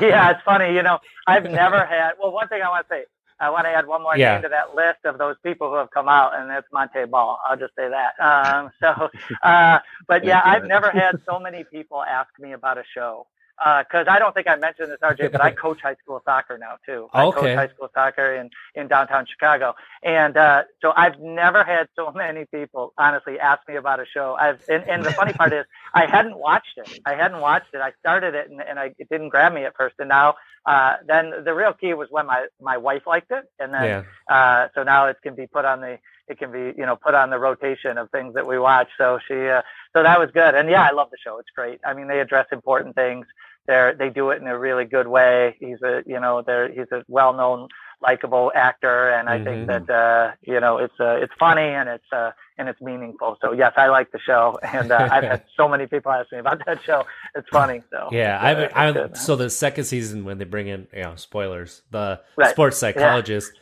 Yeah, 0.00 0.30
it's 0.30 0.40
funny. 0.44 0.74
You 0.74 0.82
know, 0.82 0.98
I've 1.26 1.44
never 1.44 1.84
had. 1.84 2.12
Well, 2.20 2.32
one 2.32 2.48
thing 2.48 2.62
I 2.62 2.68
want 2.68 2.88
to 2.88 2.94
say, 2.94 3.04
I 3.40 3.50
want 3.50 3.66
to 3.66 3.70
add 3.70 3.86
one 3.86 4.02
more 4.02 4.16
yeah. 4.16 4.34
name 4.34 4.42
to 4.42 4.48
that 4.50 4.74
list 4.74 5.04
of 5.04 5.18
those 5.18 5.36
people 5.42 5.68
who 5.70 5.76
have 5.76 5.90
come 5.90 6.08
out, 6.08 6.34
and 6.34 6.48
that's 6.48 6.66
Montee 6.72 7.04
Ball. 7.06 7.38
I'll 7.44 7.56
just 7.56 7.74
say 7.74 7.88
that. 7.88 8.20
Um, 8.22 8.70
so, 8.80 9.08
uh, 9.42 9.78
but 10.06 10.24
yeah, 10.24 10.40
I've 10.44 10.64
never 10.64 10.90
had 10.90 11.20
so 11.26 11.38
many 11.38 11.64
people 11.64 12.02
ask 12.02 12.28
me 12.38 12.52
about 12.52 12.78
a 12.78 12.84
show 12.94 13.26
because 13.58 14.06
uh, 14.08 14.10
I 14.10 14.18
don't 14.18 14.34
think 14.34 14.48
I 14.48 14.56
mentioned 14.56 14.90
this, 14.90 14.98
RJ, 15.02 15.32
but 15.32 15.40
I 15.40 15.50
coach 15.64 15.80
high 15.80 15.94
school 16.02 16.20
soccer 16.24 16.58
now 16.58 16.76
too. 16.84 17.08
I 17.12 17.24
okay. 17.26 17.40
coach 17.40 17.56
high 17.56 17.68
school 17.68 17.88
soccer 17.94 18.34
in 18.34 18.50
in 18.74 18.88
downtown 18.88 19.26
Chicago, 19.26 19.74
and 20.02 20.36
uh, 20.36 20.64
so 20.82 20.92
I've 20.96 21.20
never 21.20 21.64
had 21.64 21.88
so 21.96 22.12
many 22.14 22.46
people 22.46 22.92
honestly 22.98 23.38
ask 23.38 23.66
me 23.68 23.76
about 23.76 24.00
a 24.00 24.06
show. 24.06 24.36
I've 24.38 24.62
and, 24.68 24.88
and 24.88 25.04
the 25.04 25.12
funny 25.12 25.32
part 25.32 25.52
is 25.52 25.64
I 25.92 26.06
hadn't 26.06 26.36
watched 26.36 26.76
it. 26.76 27.00
I 27.06 27.14
hadn't 27.14 27.40
watched 27.40 27.72
it. 27.74 27.80
I 27.80 27.92
started 28.00 28.34
it 28.34 28.50
and, 28.50 28.60
and 28.60 28.78
I, 28.78 28.94
it 28.98 29.08
didn't 29.08 29.28
grab 29.28 29.52
me 29.52 29.64
at 29.64 29.76
first, 29.76 29.96
and 29.98 30.08
now 30.08 30.34
uh, 30.66 30.94
then 31.06 31.44
the 31.44 31.54
real 31.54 31.72
key 31.72 31.94
was 31.94 32.08
when 32.10 32.26
my 32.26 32.46
my 32.60 32.76
wife 32.76 33.02
liked 33.06 33.30
it, 33.30 33.44
and 33.58 33.72
then 33.72 33.84
yeah. 34.28 34.34
uh, 34.34 34.68
so 34.74 34.82
now 34.82 35.06
it 35.06 35.16
can 35.22 35.34
be 35.34 35.46
put 35.46 35.64
on 35.64 35.80
the 35.80 35.98
it 36.28 36.38
can 36.38 36.50
be 36.50 36.72
you 36.76 36.86
know 36.86 36.96
put 36.96 37.14
on 37.14 37.30
the 37.30 37.38
rotation 37.38 37.98
of 37.98 38.10
things 38.10 38.34
that 38.34 38.46
we 38.46 38.58
watch. 38.58 38.88
So 38.98 39.18
she 39.26 39.48
uh, 39.48 39.62
so 39.94 40.02
that 40.02 40.18
was 40.18 40.30
good, 40.32 40.54
and 40.54 40.68
yeah, 40.68 40.82
I 40.82 40.92
love 40.92 41.10
the 41.10 41.18
show. 41.22 41.38
It's 41.38 41.50
great. 41.54 41.80
I 41.84 41.94
mean, 41.94 42.08
they 42.08 42.20
address 42.20 42.46
important 42.52 42.94
things. 42.94 43.26
They're 43.66 43.94
they 43.94 44.10
do 44.10 44.30
it 44.30 44.40
in 44.40 44.46
a 44.46 44.58
really 44.58 44.84
good 44.84 45.08
way. 45.08 45.56
He's 45.58 45.80
a 45.82 46.02
you 46.06 46.20
know 46.20 46.42
they're 46.42 46.68
he's 46.68 46.90
a 46.92 47.04
well 47.08 47.32
known 47.32 47.68
likable 48.02 48.52
actor, 48.54 49.10
and 49.10 49.28
I 49.28 49.38
mm-hmm. 49.38 49.44
think 49.44 49.66
that 49.68 49.90
uh, 49.90 50.32
you 50.42 50.60
know 50.60 50.78
it's 50.78 50.98
uh, 51.00 51.16
it's 51.20 51.32
funny 51.38 51.62
and 51.62 51.88
it's 51.88 52.12
uh, 52.12 52.32
and 52.58 52.68
it's 52.68 52.80
meaningful. 52.80 53.38
So 53.40 53.52
yes, 53.52 53.72
I 53.76 53.88
like 53.88 54.12
the 54.12 54.18
show, 54.18 54.58
and 54.74 54.92
uh, 54.92 55.08
I've 55.10 55.24
had 55.24 55.44
so 55.56 55.68
many 55.68 55.86
people 55.86 56.12
ask 56.12 56.30
me 56.30 56.38
about 56.38 56.64
that 56.66 56.82
show. 56.82 57.06
It's 57.34 57.48
funny. 57.48 57.82
So 57.90 58.08
yeah, 58.12 58.38
uh, 58.38 58.68
I've, 58.74 58.96
I've 58.96 59.16
so 59.16 59.36
the 59.36 59.50
second 59.50 59.84
season 59.84 60.24
when 60.24 60.38
they 60.38 60.44
bring 60.44 60.68
in 60.68 60.86
you 60.92 61.02
know 61.02 61.16
spoilers, 61.16 61.82
the 61.90 62.20
right. 62.36 62.50
sports 62.50 62.78
psychologist, 62.78 63.52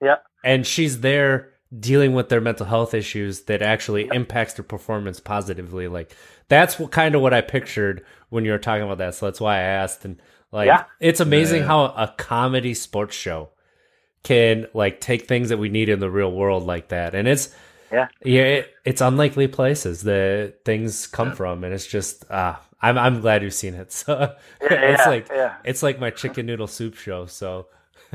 yeah. 0.00 0.08
Yep. 0.08 0.24
and 0.44 0.66
she's 0.66 1.00
there 1.00 1.53
dealing 1.78 2.14
with 2.14 2.28
their 2.28 2.40
mental 2.40 2.66
health 2.66 2.94
issues 2.94 3.42
that 3.42 3.62
actually 3.62 4.08
impacts 4.12 4.54
their 4.54 4.64
performance 4.64 5.20
positively. 5.20 5.88
Like 5.88 6.14
that's 6.48 6.78
what 6.78 6.90
kind 6.90 7.14
of 7.14 7.20
what 7.20 7.34
I 7.34 7.40
pictured 7.40 8.04
when 8.28 8.44
you 8.44 8.52
were 8.52 8.58
talking 8.58 8.84
about 8.84 8.98
that. 8.98 9.14
So 9.14 9.26
that's 9.26 9.40
why 9.40 9.56
I 9.56 9.62
asked. 9.62 10.04
And 10.04 10.20
like, 10.52 10.66
yeah. 10.66 10.84
it's 11.00 11.20
amazing 11.20 11.62
yeah. 11.62 11.66
how 11.66 11.84
a 11.86 12.14
comedy 12.16 12.74
sports 12.74 13.16
show 13.16 13.50
can 14.22 14.66
like 14.74 15.00
take 15.00 15.28
things 15.28 15.50
that 15.50 15.58
we 15.58 15.68
need 15.68 15.88
in 15.88 16.00
the 16.00 16.10
real 16.10 16.32
world 16.32 16.64
like 16.64 16.88
that, 16.88 17.14
and 17.14 17.28
it's 17.28 17.54
yeah, 17.92 18.08
yeah, 18.24 18.42
it, 18.42 18.74
it's 18.84 19.00
unlikely 19.00 19.46
places 19.46 20.02
that 20.02 20.64
things 20.64 21.06
come 21.06 21.28
yeah. 21.28 21.34
from, 21.34 21.62
and 21.62 21.72
it's 21.72 21.86
just 21.86 22.24
ah, 22.30 22.60
I'm 22.80 22.98
I'm 22.98 23.20
glad 23.20 23.42
you've 23.42 23.54
seen 23.54 23.74
it. 23.74 23.92
So 23.92 24.34
yeah, 24.62 24.92
it's 24.92 25.02
yeah, 25.02 25.08
like 25.08 25.28
yeah. 25.28 25.56
it's 25.64 25.82
like 25.82 26.00
my 26.00 26.10
chicken 26.10 26.46
noodle 26.46 26.66
soup 26.66 26.96
show. 26.96 27.26
So 27.26 27.68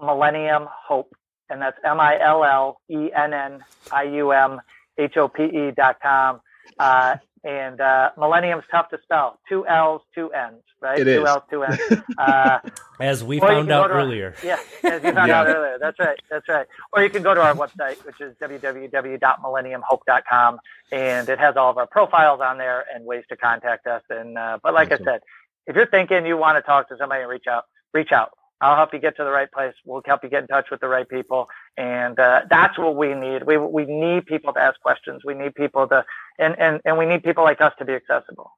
Millennium 0.00 0.66
Hope. 0.68 1.14
And 1.48 1.62
that's 1.62 1.78
M-I-L-L-E-N-N-I-U-M 1.84 4.60
H-O-P-E 4.98 5.70
dot 5.76 6.00
com. 6.02 6.40
Uh, 6.78 7.16
and 7.46 7.80
uh, 7.80 8.10
Millennium's 8.18 8.64
tough 8.72 8.88
to 8.90 8.98
spell. 9.04 9.38
Two 9.48 9.64
L's, 9.66 10.02
two 10.14 10.28
N's, 10.30 10.62
right? 10.80 10.98
It 10.98 11.04
two 11.04 11.22
is. 11.22 11.28
L's, 11.28 11.42
two 11.48 11.62
N's. 11.62 11.78
Uh, 12.18 12.58
as 13.00 13.22
we 13.22 13.38
found 13.38 13.70
out 13.70 13.92
our, 13.92 13.98
earlier. 13.98 14.34
Yeah, 14.42 14.58
as 14.82 15.04
you 15.04 15.12
found 15.12 15.28
yeah. 15.28 15.40
out 15.40 15.46
earlier. 15.46 15.78
That's 15.80 16.00
right. 16.00 16.18
That's 16.28 16.48
right. 16.48 16.66
Or 16.92 17.04
you 17.04 17.10
can 17.10 17.22
go 17.22 17.34
to 17.34 17.40
our 17.40 17.54
website, 17.54 18.04
which 18.04 18.20
is 18.20 18.34
www.millenniumhope.com, 18.42 20.58
and 20.90 21.28
it 21.28 21.38
has 21.38 21.56
all 21.56 21.70
of 21.70 21.78
our 21.78 21.86
profiles 21.86 22.40
on 22.40 22.58
there 22.58 22.84
and 22.92 23.04
ways 23.04 23.22
to 23.28 23.36
contact 23.36 23.86
us. 23.86 24.02
And 24.10 24.36
uh, 24.36 24.58
but 24.60 24.74
like 24.74 24.90
awesome. 24.90 25.08
I 25.08 25.12
said, 25.12 25.20
if 25.66 25.76
you're 25.76 25.86
thinking 25.86 26.26
you 26.26 26.36
want 26.36 26.56
to 26.56 26.62
talk 26.62 26.88
to 26.88 26.96
somebody 26.96 27.22
and 27.22 27.30
reach 27.30 27.46
out, 27.46 27.64
reach 27.92 28.12
out. 28.12 28.30
I'll 28.60 28.76
help 28.76 28.94
you 28.94 28.98
get 28.98 29.16
to 29.16 29.24
the 29.24 29.30
right 29.30 29.50
place. 29.50 29.74
We'll 29.84 30.02
help 30.06 30.24
you 30.24 30.30
get 30.30 30.42
in 30.42 30.48
touch 30.48 30.70
with 30.70 30.80
the 30.80 30.88
right 30.88 31.08
people. 31.08 31.48
And 31.76 32.18
uh, 32.18 32.42
that's 32.48 32.78
what 32.78 32.96
we 32.96 33.14
need. 33.14 33.42
We, 33.42 33.58
we 33.58 33.84
need 33.84 34.24
people 34.26 34.52
to 34.54 34.60
ask 34.60 34.80
questions. 34.80 35.22
We 35.24 35.34
need 35.34 35.54
people 35.54 35.86
to, 35.88 36.04
and, 36.38 36.58
and, 36.58 36.80
and 36.84 36.96
we 36.96 37.04
need 37.04 37.22
people 37.22 37.44
like 37.44 37.60
us 37.60 37.74
to 37.78 37.84
be 37.84 37.92
accessible 37.92 38.50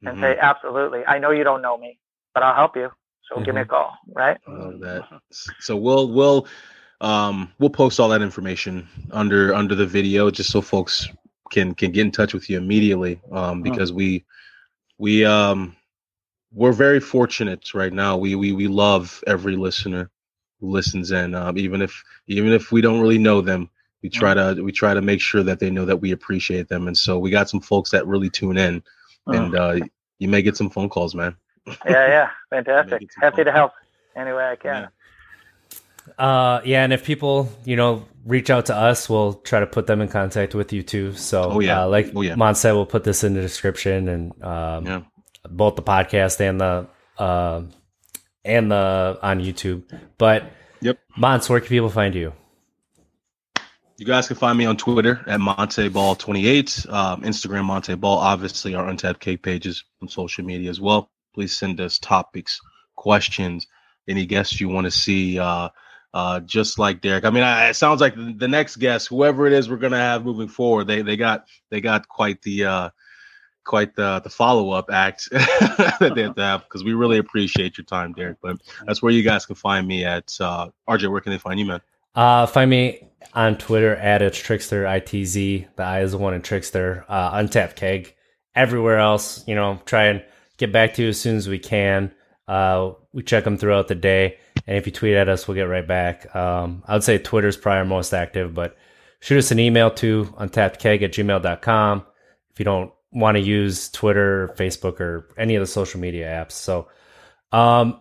and 0.00 0.14
mm-hmm. 0.14 0.22
say, 0.22 0.38
absolutely. 0.40 1.04
I 1.06 1.18
know 1.18 1.30
you 1.32 1.44
don't 1.44 1.60
know 1.60 1.76
me, 1.76 1.98
but 2.34 2.42
I'll 2.42 2.54
help 2.54 2.76
you. 2.76 2.90
So 3.28 3.36
mm-hmm. 3.36 3.44
give 3.44 3.54
me 3.54 3.60
a 3.60 3.64
mm-hmm. 3.64 3.70
call. 3.70 3.98
Right. 4.14 4.38
that. 4.46 5.02
So 5.60 5.76
we'll, 5.76 6.08
we'll, 6.08 6.46
um, 7.02 7.52
we'll 7.58 7.70
post 7.70 8.00
all 8.00 8.08
that 8.08 8.22
information 8.22 8.88
under, 9.10 9.54
under 9.54 9.74
the 9.74 9.86
video 9.86 10.30
just 10.30 10.50
so 10.50 10.62
folks 10.62 11.08
can, 11.50 11.74
can 11.74 11.92
get 11.92 12.06
in 12.06 12.12
touch 12.12 12.32
with 12.32 12.48
you 12.48 12.56
immediately. 12.56 13.20
Um, 13.30 13.60
oh. 13.60 13.62
because 13.62 13.90
oh. 13.90 13.96
we, 13.96 14.24
we, 14.96 15.26
um, 15.26 15.76
we're 16.54 16.72
very 16.72 17.00
fortunate 17.00 17.74
right 17.74 17.92
now. 17.92 18.16
We 18.16 18.34
we 18.34 18.52
we 18.52 18.68
love 18.68 19.22
every 19.26 19.56
listener 19.56 20.10
who 20.60 20.70
listens 20.70 21.10
in, 21.10 21.34
um, 21.34 21.56
even 21.58 21.82
if 21.82 22.02
even 22.26 22.52
if 22.52 22.72
we 22.72 22.80
don't 22.80 23.00
really 23.00 23.18
know 23.18 23.40
them. 23.40 23.70
We 24.02 24.08
try 24.08 24.34
to 24.34 24.60
we 24.60 24.72
try 24.72 24.94
to 24.94 25.00
make 25.00 25.20
sure 25.20 25.44
that 25.44 25.60
they 25.60 25.70
know 25.70 25.84
that 25.84 25.98
we 25.98 26.10
appreciate 26.10 26.68
them, 26.68 26.88
and 26.88 26.98
so 26.98 27.20
we 27.20 27.30
got 27.30 27.48
some 27.48 27.60
folks 27.60 27.90
that 27.92 28.04
really 28.04 28.30
tune 28.30 28.58
in, 28.58 28.82
and 29.28 29.54
uh, 29.54 29.78
you 30.18 30.26
may 30.26 30.42
get 30.42 30.56
some 30.56 30.70
phone 30.70 30.88
calls, 30.88 31.14
man. 31.14 31.36
yeah, 31.66 31.76
yeah, 31.86 32.30
fantastic. 32.50 33.08
Happy 33.20 33.44
to 33.44 33.52
help 33.52 33.70
any 34.16 34.32
way 34.32 34.44
I 34.44 34.56
can. 34.56 34.88
Yeah. 36.18 36.24
Uh, 36.24 36.60
yeah, 36.64 36.82
and 36.82 36.92
if 36.92 37.04
people, 37.04 37.48
you 37.64 37.76
know, 37.76 38.04
reach 38.26 38.50
out 38.50 38.66
to 38.66 38.74
us, 38.74 39.08
we'll 39.08 39.34
try 39.34 39.60
to 39.60 39.68
put 39.68 39.86
them 39.86 40.00
in 40.00 40.08
contact 40.08 40.52
with 40.52 40.72
you 40.72 40.82
too. 40.82 41.12
So, 41.12 41.52
oh, 41.52 41.60
yeah. 41.60 41.82
Uh, 41.84 41.88
like 41.88 42.10
oh, 42.16 42.22
yeah. 42.22 42.34
Mon 42.34 42.56
said, 42.56 42.72
we'll 42.72 42.86
put 42.86 43.04
this 43.04 43.22
in 43.22 43.34
the 43.34 43.40
description 43.40 44.08
and 44.08 44.42
um, 44.42 44.84
yeah 44.84 45.02
both 45.48 45.76
the 45.76 45.82
podcast 45.82 46.40
and 46.40 46.60
the 46.60 46.86
uh, 47.18 47.62
and 48.44 48.70
the 48.70 49.18
on 49.22 49.40
YouTube. 49.40 49.82
But 50.18 50.50
yep, 50.80 50.98
Monts, 51.16 51.48
where 51.48 51.60
can 51.60 51.68
people 51.68 51.90
find 51.90 52.14
you? 52.14 52.32
You 53.98 54.06
guys 54.06 54.26
can 54.26 54.36
find 54.36 54.58
me 54.58 54.64
on 54.64 54.76
Twitter 54.76 55.22
at 55.28 55.38
MonteBall28, 55.38 56.92
um, 56.92 57.22
Instagram 57.22 57.66
MonteBall, 57.66 58.16
obviously 58.16 58.74
our 58.74 58.88
Untapped 58.88 59.20
Keg 59.20 59.42
pages 59.42 59.84
on 60.00 60.08
social 60.08 60.44
media 60.44 60.70
as 60.70 60.80
well. 60.80 61.08
Please 61.34 61.56
send 61.56 61.80
us 61.80 62.00
topics, 62.00 62.60
questions, 62.96 63.68
any 64.08 64.26
guests 64.26 64.60
you 64.60 64.68
want 64.68 64.86
to 64.86 64.90
see. 64.90 65.38
Uh, 65.38 65.68
uh, 66.14 66.40
just 66.40 66.78
like 66.78 67.00
Derek. 67.00 67.24
I 67.24 67.30
mean, 67.30 67.42
I, 67.42 67.68
it 67.68 67.74
sounds 67.74 68.00
like 68.00 68.14
the, 68.14 68.34
the 68.36 68.48
next 68.48 68.76
guest, 68.76 69.08
whoever 69.08 69.46
it 69.46 69.52
is, 69.52 69.70
we're 69.70 69.76
gonna 69.76 69.96
have 69.98 70.24
moving 70.24 70.48
forward. 70.48 70.86
They 70.86 71.02
they 71.02 71.16
got 71.16 71.46
they 71.70 71.80
got 71.80 72.08
quite 72.08 72.42
the 72.42 72.64
uh, 72.64 72.90
quite 73.64 73.94
the 73.94 74.20
the 74.20 74.30
follow 74.30 74.70
up 74.70 74.90
act 74.90 75.28
that 75.30 76.12
they 76.14 76.22
have 76.22 76.34
to 76.34 76.42
have 76.42 76.64
because 76.64 76.84
we 76.84 76.94
really 76.94 77.18
appreciate 77.18 77.78
your 77.78 77.84
time, 77.84 78.12
Derek. 78.12 78.38
But 78.40 78.60
that's 78.86 79.02
where 79.02 79.12
you 79.12 79.22
guys 79.22 79.46
can 79.46 79.54
find 79.54 79.86
me 79.86 80.04
at 80.04 80.36
uh, 80.40 80.68
RJ. 80.88 81.10
Where 81.10 81.20
can 81.20 81.32
they 81.32 81.38
find 81.38 81.58
you, 81.58 81.66
man? 81.66 81.80
Uh, 82.14 82.46
find 82.46 82.70
me 82.70 83.08
on 83.34 83.56
Twitter 83.56 83.96
at 83.96 84.22
it's 84.22 84.38
trickster 84.38 84.84
itz. 84.84 85.32
The 85.32 85.66
I 85.78 86.00
is 86.02 86.12
the 86.12 86.18
one 86.18 86.34
in 86.34 86.42
trickster. 86.42 87.04
Uh, 87.08 87.30
untapped 87.34 87.76
keg. 87.76 88.14
Everywhere 88.54 88.98
else, 88.98 89.46
you 89.48 89.54
know, 89.54 89.80
try 89.86 90.04
and 90.04 90.22
get 90.58 90.72
back 90.72 90.94
to 90.94 91.02
you 91.02 91.08
as 91.08 91.20
soon 91.20 91.36
as 91.36 91.48
we 91.48 91.58
can. 91.58 92.12
Uh, 92.46 92.92
we 93.14 93.22
check 93.22 93.44
them 93.44 93.56
throughout 93.56 93.88
the 93.88 93.94
day, 93.94 94.36
and 94.66 94.76
if 94.76 94.84
you 94.84 94.92
tweet 94.92 95.14
at 95.14 95.28
us, 95.28 95.48
we'll 95.48 95.54
get 95.54 95.62
right 95.62 95.86
back. 95.86 96.34
Um, 96.36 96.82
I 96.86 96.92
would 96.94 97.04
say 97.04 97.16
Twitter's 97.16 97.56
probably 97.56 97.78
our 97.78 97.84
most 97.86 98.12
active, 98.12 98.52
but 98.52 98.76
shoot 99.20 99.38
us 99.38 99.50
an 99.50 99.58
email 99.58 99.90
to 99.92 100.24
untappedkeg 100.38 101.02
at 101.02 101.12
gmail.com. 101.12 102.04
If 102.50 102.58
you 102.58 102.64
don't 102.66 102.92
want 103.12 103.36
to 103.36 103.40
use 103.40 103.90
Twitter, 103.90 104.52
Facebook, 104.56 105.00
or 105.00 105.28
any 105.36 105.54
of 105.54 105.60
the 105.60 105.66
social 105.66 106.00
media 106.00 106.26
apps. 106.26 106.52
So, 106.52 106.88
um, 107.52 108.00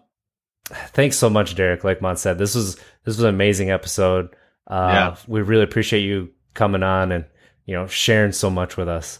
thanks 0.70 1.18
so 1.18 1.30
much, 1.30 1.56
Derek. 1.56 1.84
Like 1.84 2.02
Mon 2.02 2.18
said, 2.18 2.38
this 2.38 2.56
was 2.56 2.76
this 2.76 3.18
was 3.18 3.22
an 3.22 3.30
amazing 3.30 3.72
episode. 3.72 4.36
Uh, 4.68 4.90
yeah. 4.94 5.16
we 5.28 5.42
really 5.42 5.64
appreciate 5.64 6.02
you 6.02 6.30
coming 6.54 6.84
on 6.84 7.12
and 7.12 7.26
you 7.66 7.76
know 7.76 7.88
sharing 7.88 8.32
so 8.32 8.50
much 8.50 8.78
with 8.78 8.88
us. 8.88 9.20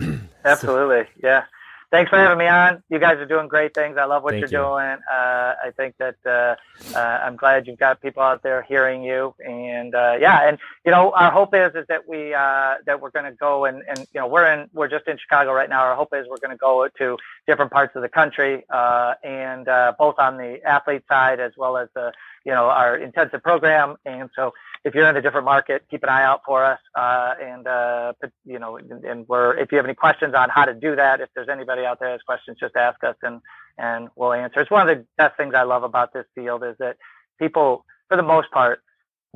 Absolutely, 0.44 1.04
so, 1.04 1.20
yeah 1.22 1.44
thanks 1.90 2.08
for 2.10 2.16
having 2.16 2.38
me 2.38 2.46
on. 2.46 2.82
You 2.88 2.98
guys 2.98 3.18
are 3.18 3.26
doing 3.26 3.48
great 3.48 3.74
things. 3.74 3.96
I 3.98 4.04
love 4.04 4.22
what 4.22 4.32
Thank 4.32 4.50
you're 4.50 4.62
you. 4.62 4.68
doing. 4.68 4.98
Uh, 5.10 5.54
I 5.64 5.72
think 5.76 5.96
that 5.98 6.16
uh, 6.24 6.56
uh, 6.96 6.98
I'm 6.98 7.36
glad 7.36 7.66
you've 7.66 7.78
got 7.78 8.00
people 8.00 8.22
out 8.22 8.42
there 8.42 8.62
hearing 8.62 9.02
you. 9.02 9.34
And 9.44 9.94
uh, 9.94 10.16
yeah, 10.20 10.48
and 10.48 10.58
you 10.84 10.92
know, 10.92 11.12
our 11.12 11.30
hope 11.30 11.54
is 11.54 11.74
is 11.74 11.86
that 11.88 12.08
we 12.08 12.34
uh, 12.34 12.76
that 12.86 13.00
we're 13.00 13.10
going 13.10 13.26
to 13.26 13.32
go 13.36 13.64
and 13.64 13.82
and 13.88 13.98
you 14.12 14.20
know 14.20 14.26
we're 14.26 14.46
in 14.46 14.68
we're 14.72 14.88
just 14.88 15.06
in 15.08 15.18
Chicago 15.18 15.52
right 15.52 15.68
now. 15.68 15.80
Our 15.80 15.96
hope 15.96 16.14
is 16.14 16.26
we're 16.28 16.38
going 16.38 16.50
to 16.50 16.56
go 16.56 16.88
to 16.98 17.18
different 17.46 17.72
parts 17.72 17.96
of 17.96 18.02
the 18.02 18.08
country 18.08 18.64
uh, 18.70 19.14
and 19.24 19.66
both 19.98 20.18
on 20.18 20.36
the 20.36 20.60
athlete 20.64 21.02
side 21.08 21.40
as 21.40 21.52
well 21.56 21.76
as 21.76 21.88
the 21.94 22.12
you 22.44 22.52
know 22.52 22.66
our 22.66 22.96
intensive 22.96 23.42
program. 23.42 23.96
And 24.04 24.30
so 24.34 24.52
if 24.84 24.94
you're 24.94 25.08
in 25.08 25.16
a 25.16 25.22
different 25.22 25.44
market, 25.44 25.84
keep 25.90 26.02
an 26.02 26.08
eye 26.08 26.22
out 26.22 26.42
for 26.44 26.64
us. 26.64 26.78
Uh, 26.94 27.34
and, 27.42 27.66
uh, 27.66 28.12
you 28.44 28.58
know, 28.58 28.76
and, 28.76 29.04
and, 29.04 29.28
we're, 29.28 29.56
if 29.58 29.70
you 29.72 29.76
have 29.76 29.84
any 29.84 29.94
questions 29.94 30.34
on 30.34 30.48
how 30.48 30.64
to 30.64 30.74
do 30.74 30.96
that, 30.96 31.20
if 31.20 31.28
there's 31.34 31.48
anybody 31.48 31.84
out 31.84 32.00
there 32.00 32.08
that 32.08 32.14
has 32.14 32.22
questions, 32.22 32.56
just 32.58 32.76
ask 32.76 33.02
us 33.04 33.16
and, 33.22 33.40
and 33.76 34.08
we'll 34.16 34.32
answer. 34.32 34.60
It's 34.60 34.70
one 34.70 34.88
of 34.88 34.96
the 34.96 35.04
best 35.18 35.36
things 35.36 35.54
I 35.54 35.62
love 35.62 35.82
about 35.82 36.12
this 36.12 36.24
field 36.34 36.64
is 36.64 36.76
that 36.78 36.96
people, 37.38 37.84
for 38.08 38.16
the 38.16 38.22
most 38.22 38.50
part, 38.50 38.82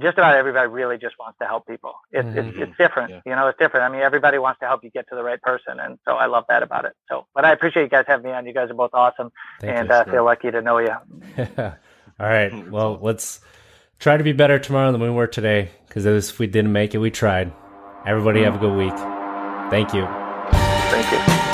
just 0.01 0.19
about 0.19 0.35
everybody 0.35 0.67
really 0.69 0.99
just 0.99 1.15
wants 1.19 1.39
to 1.39 1.47
help 1.47 1.67
people. 1.67 1.95
It's, 2.11 2.27
mm-hmm. 2.27 2.39
it's, 2.39 2.59
it's 2.59 2.77
different, 2.77 3.11
yeah. 3.11 3.21
you 3.25 3.37
know, 3.37 3.47
it's 3.49 3.59
different. 3.59 3.85
I 3.85 3.93
mean, 3.93 4.01
everybody 4.01 4.39
wants 4.39 4.61
to 4.61 4.67
help 4.67 4.83
you 4.83 4.91
get 4.91 5.09
to 5.11 5.15
the 5.15 5.23
right 5.23 5.41
person. 5.41 5.79
And 5.79 5.99
so 6.05 6.13
I 6.13 6.27
love 6.27 6.45
that 6.49 6.63
about 6.63 6.85
it. 6.85 6.95
So, 7.09 7.27
but 7.35 7.45
I 7.45 7.53
appreciate 7.53 7.85
you 7.85 7.89
guys 7.89 8.05
having 8.09 8.27
me 8.27 8.33
on. 8.33 8.47
You 8.47 8.55
guys 8.55 8.71
are 8.71 8.75
both 8.75 8.91
awesome 8.93 9.31
Thank 9.61 9.77
and, 9.77 9.91
uh, 9.93 10.05
feel 10.05 10.25
lucky 10.25 10.51
to 10.51 10.63
know 10.63 10.79
you. 10.79 10.97
All 11.59 12.27
right. 12.29 12.53
Well, 12.71 12.99
let's, 13.01 13.41
try 14.05 14.19
to 14.19 14.23
be 14.23 14.35
better 14.35 14.59
tomorrow 14.59 14.93
than 14.93 15.01
we 15.01 15.09
were 15.09 15.27
today 15.27 15.71
because 15.89 16.05
if 16.05 16.39
we 16.39 16.47
didn't 16.47 16.71
make 16.71 16.95
it, 16.95 16.99
we 16.99 17.11
tried. 17.11 17.51
Everybody 18.07 18.43
have 18.43 18.57
a 18.57 18.59
good 18.59 18.77
week. 18.77 18.93
Thank 19.71 19.95
you. 19.95 20.07
Thank 20.91 21.11
you. 21.11 21.54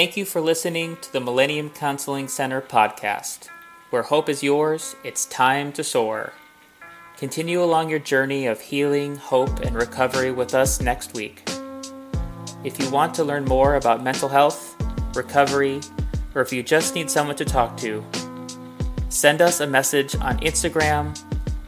Thank 0.00 0.16
you 0.16 0.24
for 0.24 0.40
listening 0.40 0.96
to 1.02 1.12
the 1.12 1.20
Millennium 1.20 1.68
Counseling 1.68 2.26
Center 2.26 2.62
podcast. 2.62 3.48
Where 3.90 4.04
hope 4.04 4.30
is 4.30 4.42
yours, 4.42 4.96
it's 5.04 5.26
time 5.26 5.74
to 5.74 5.84
soar. 5.84 6.32
Continue 7.18 7.62
along 7.62 7.90
your 7.90 7.98
journey 7.98 8.46
of 8.46 8.62
healing, 8.62 9.16
hope, 9.16 9.60
and 9.60 9.76
recovery 9.76 10.32
with 10.32 10.54
us 10.54 10.80
next 10.80 11.12
week. 11.12 11.46
If 12.64 12.78
you 12.80 12.88
want 12.88 13.12
to 13.16 13.24
learn 13.24 13.44
more 13.44 13.74
about 13.74 14.02
mental 14.02 14.30
health, 14.30 14.74
recovery, 15.14 15.82
or 16.34 16.40
if 16.40 16.50
you 16.50 16.62
just 16.62 16.94
need 16.94 17.10
someone 17.10 17.36
to 17.36 17.44
talk 17.44 17.76
to, 17.80 18.02
send 19.10 19.42
us 19.42 19.60
a 19.60 19.66
message 19.66 20.14
on 20.16 20.38
Instagram 20.38 21.14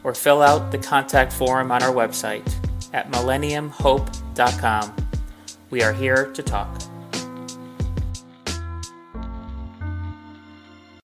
or 0.03 0.15
fill 0.15 0.41
out 0.41 0.71
the 0.71 0.79
contact 0.79 1.31
form 1.31 1.71
on 1.71 1.83
our 1.83 1.93
website 1.93 2.51
at 2.93 3.11
millenniumhope.com. 3.11 4.95
We 5.69 5.83
are 5.83 5.93
here 5.93 6.31
to 6.33 6.41
talk. 6.41 6.92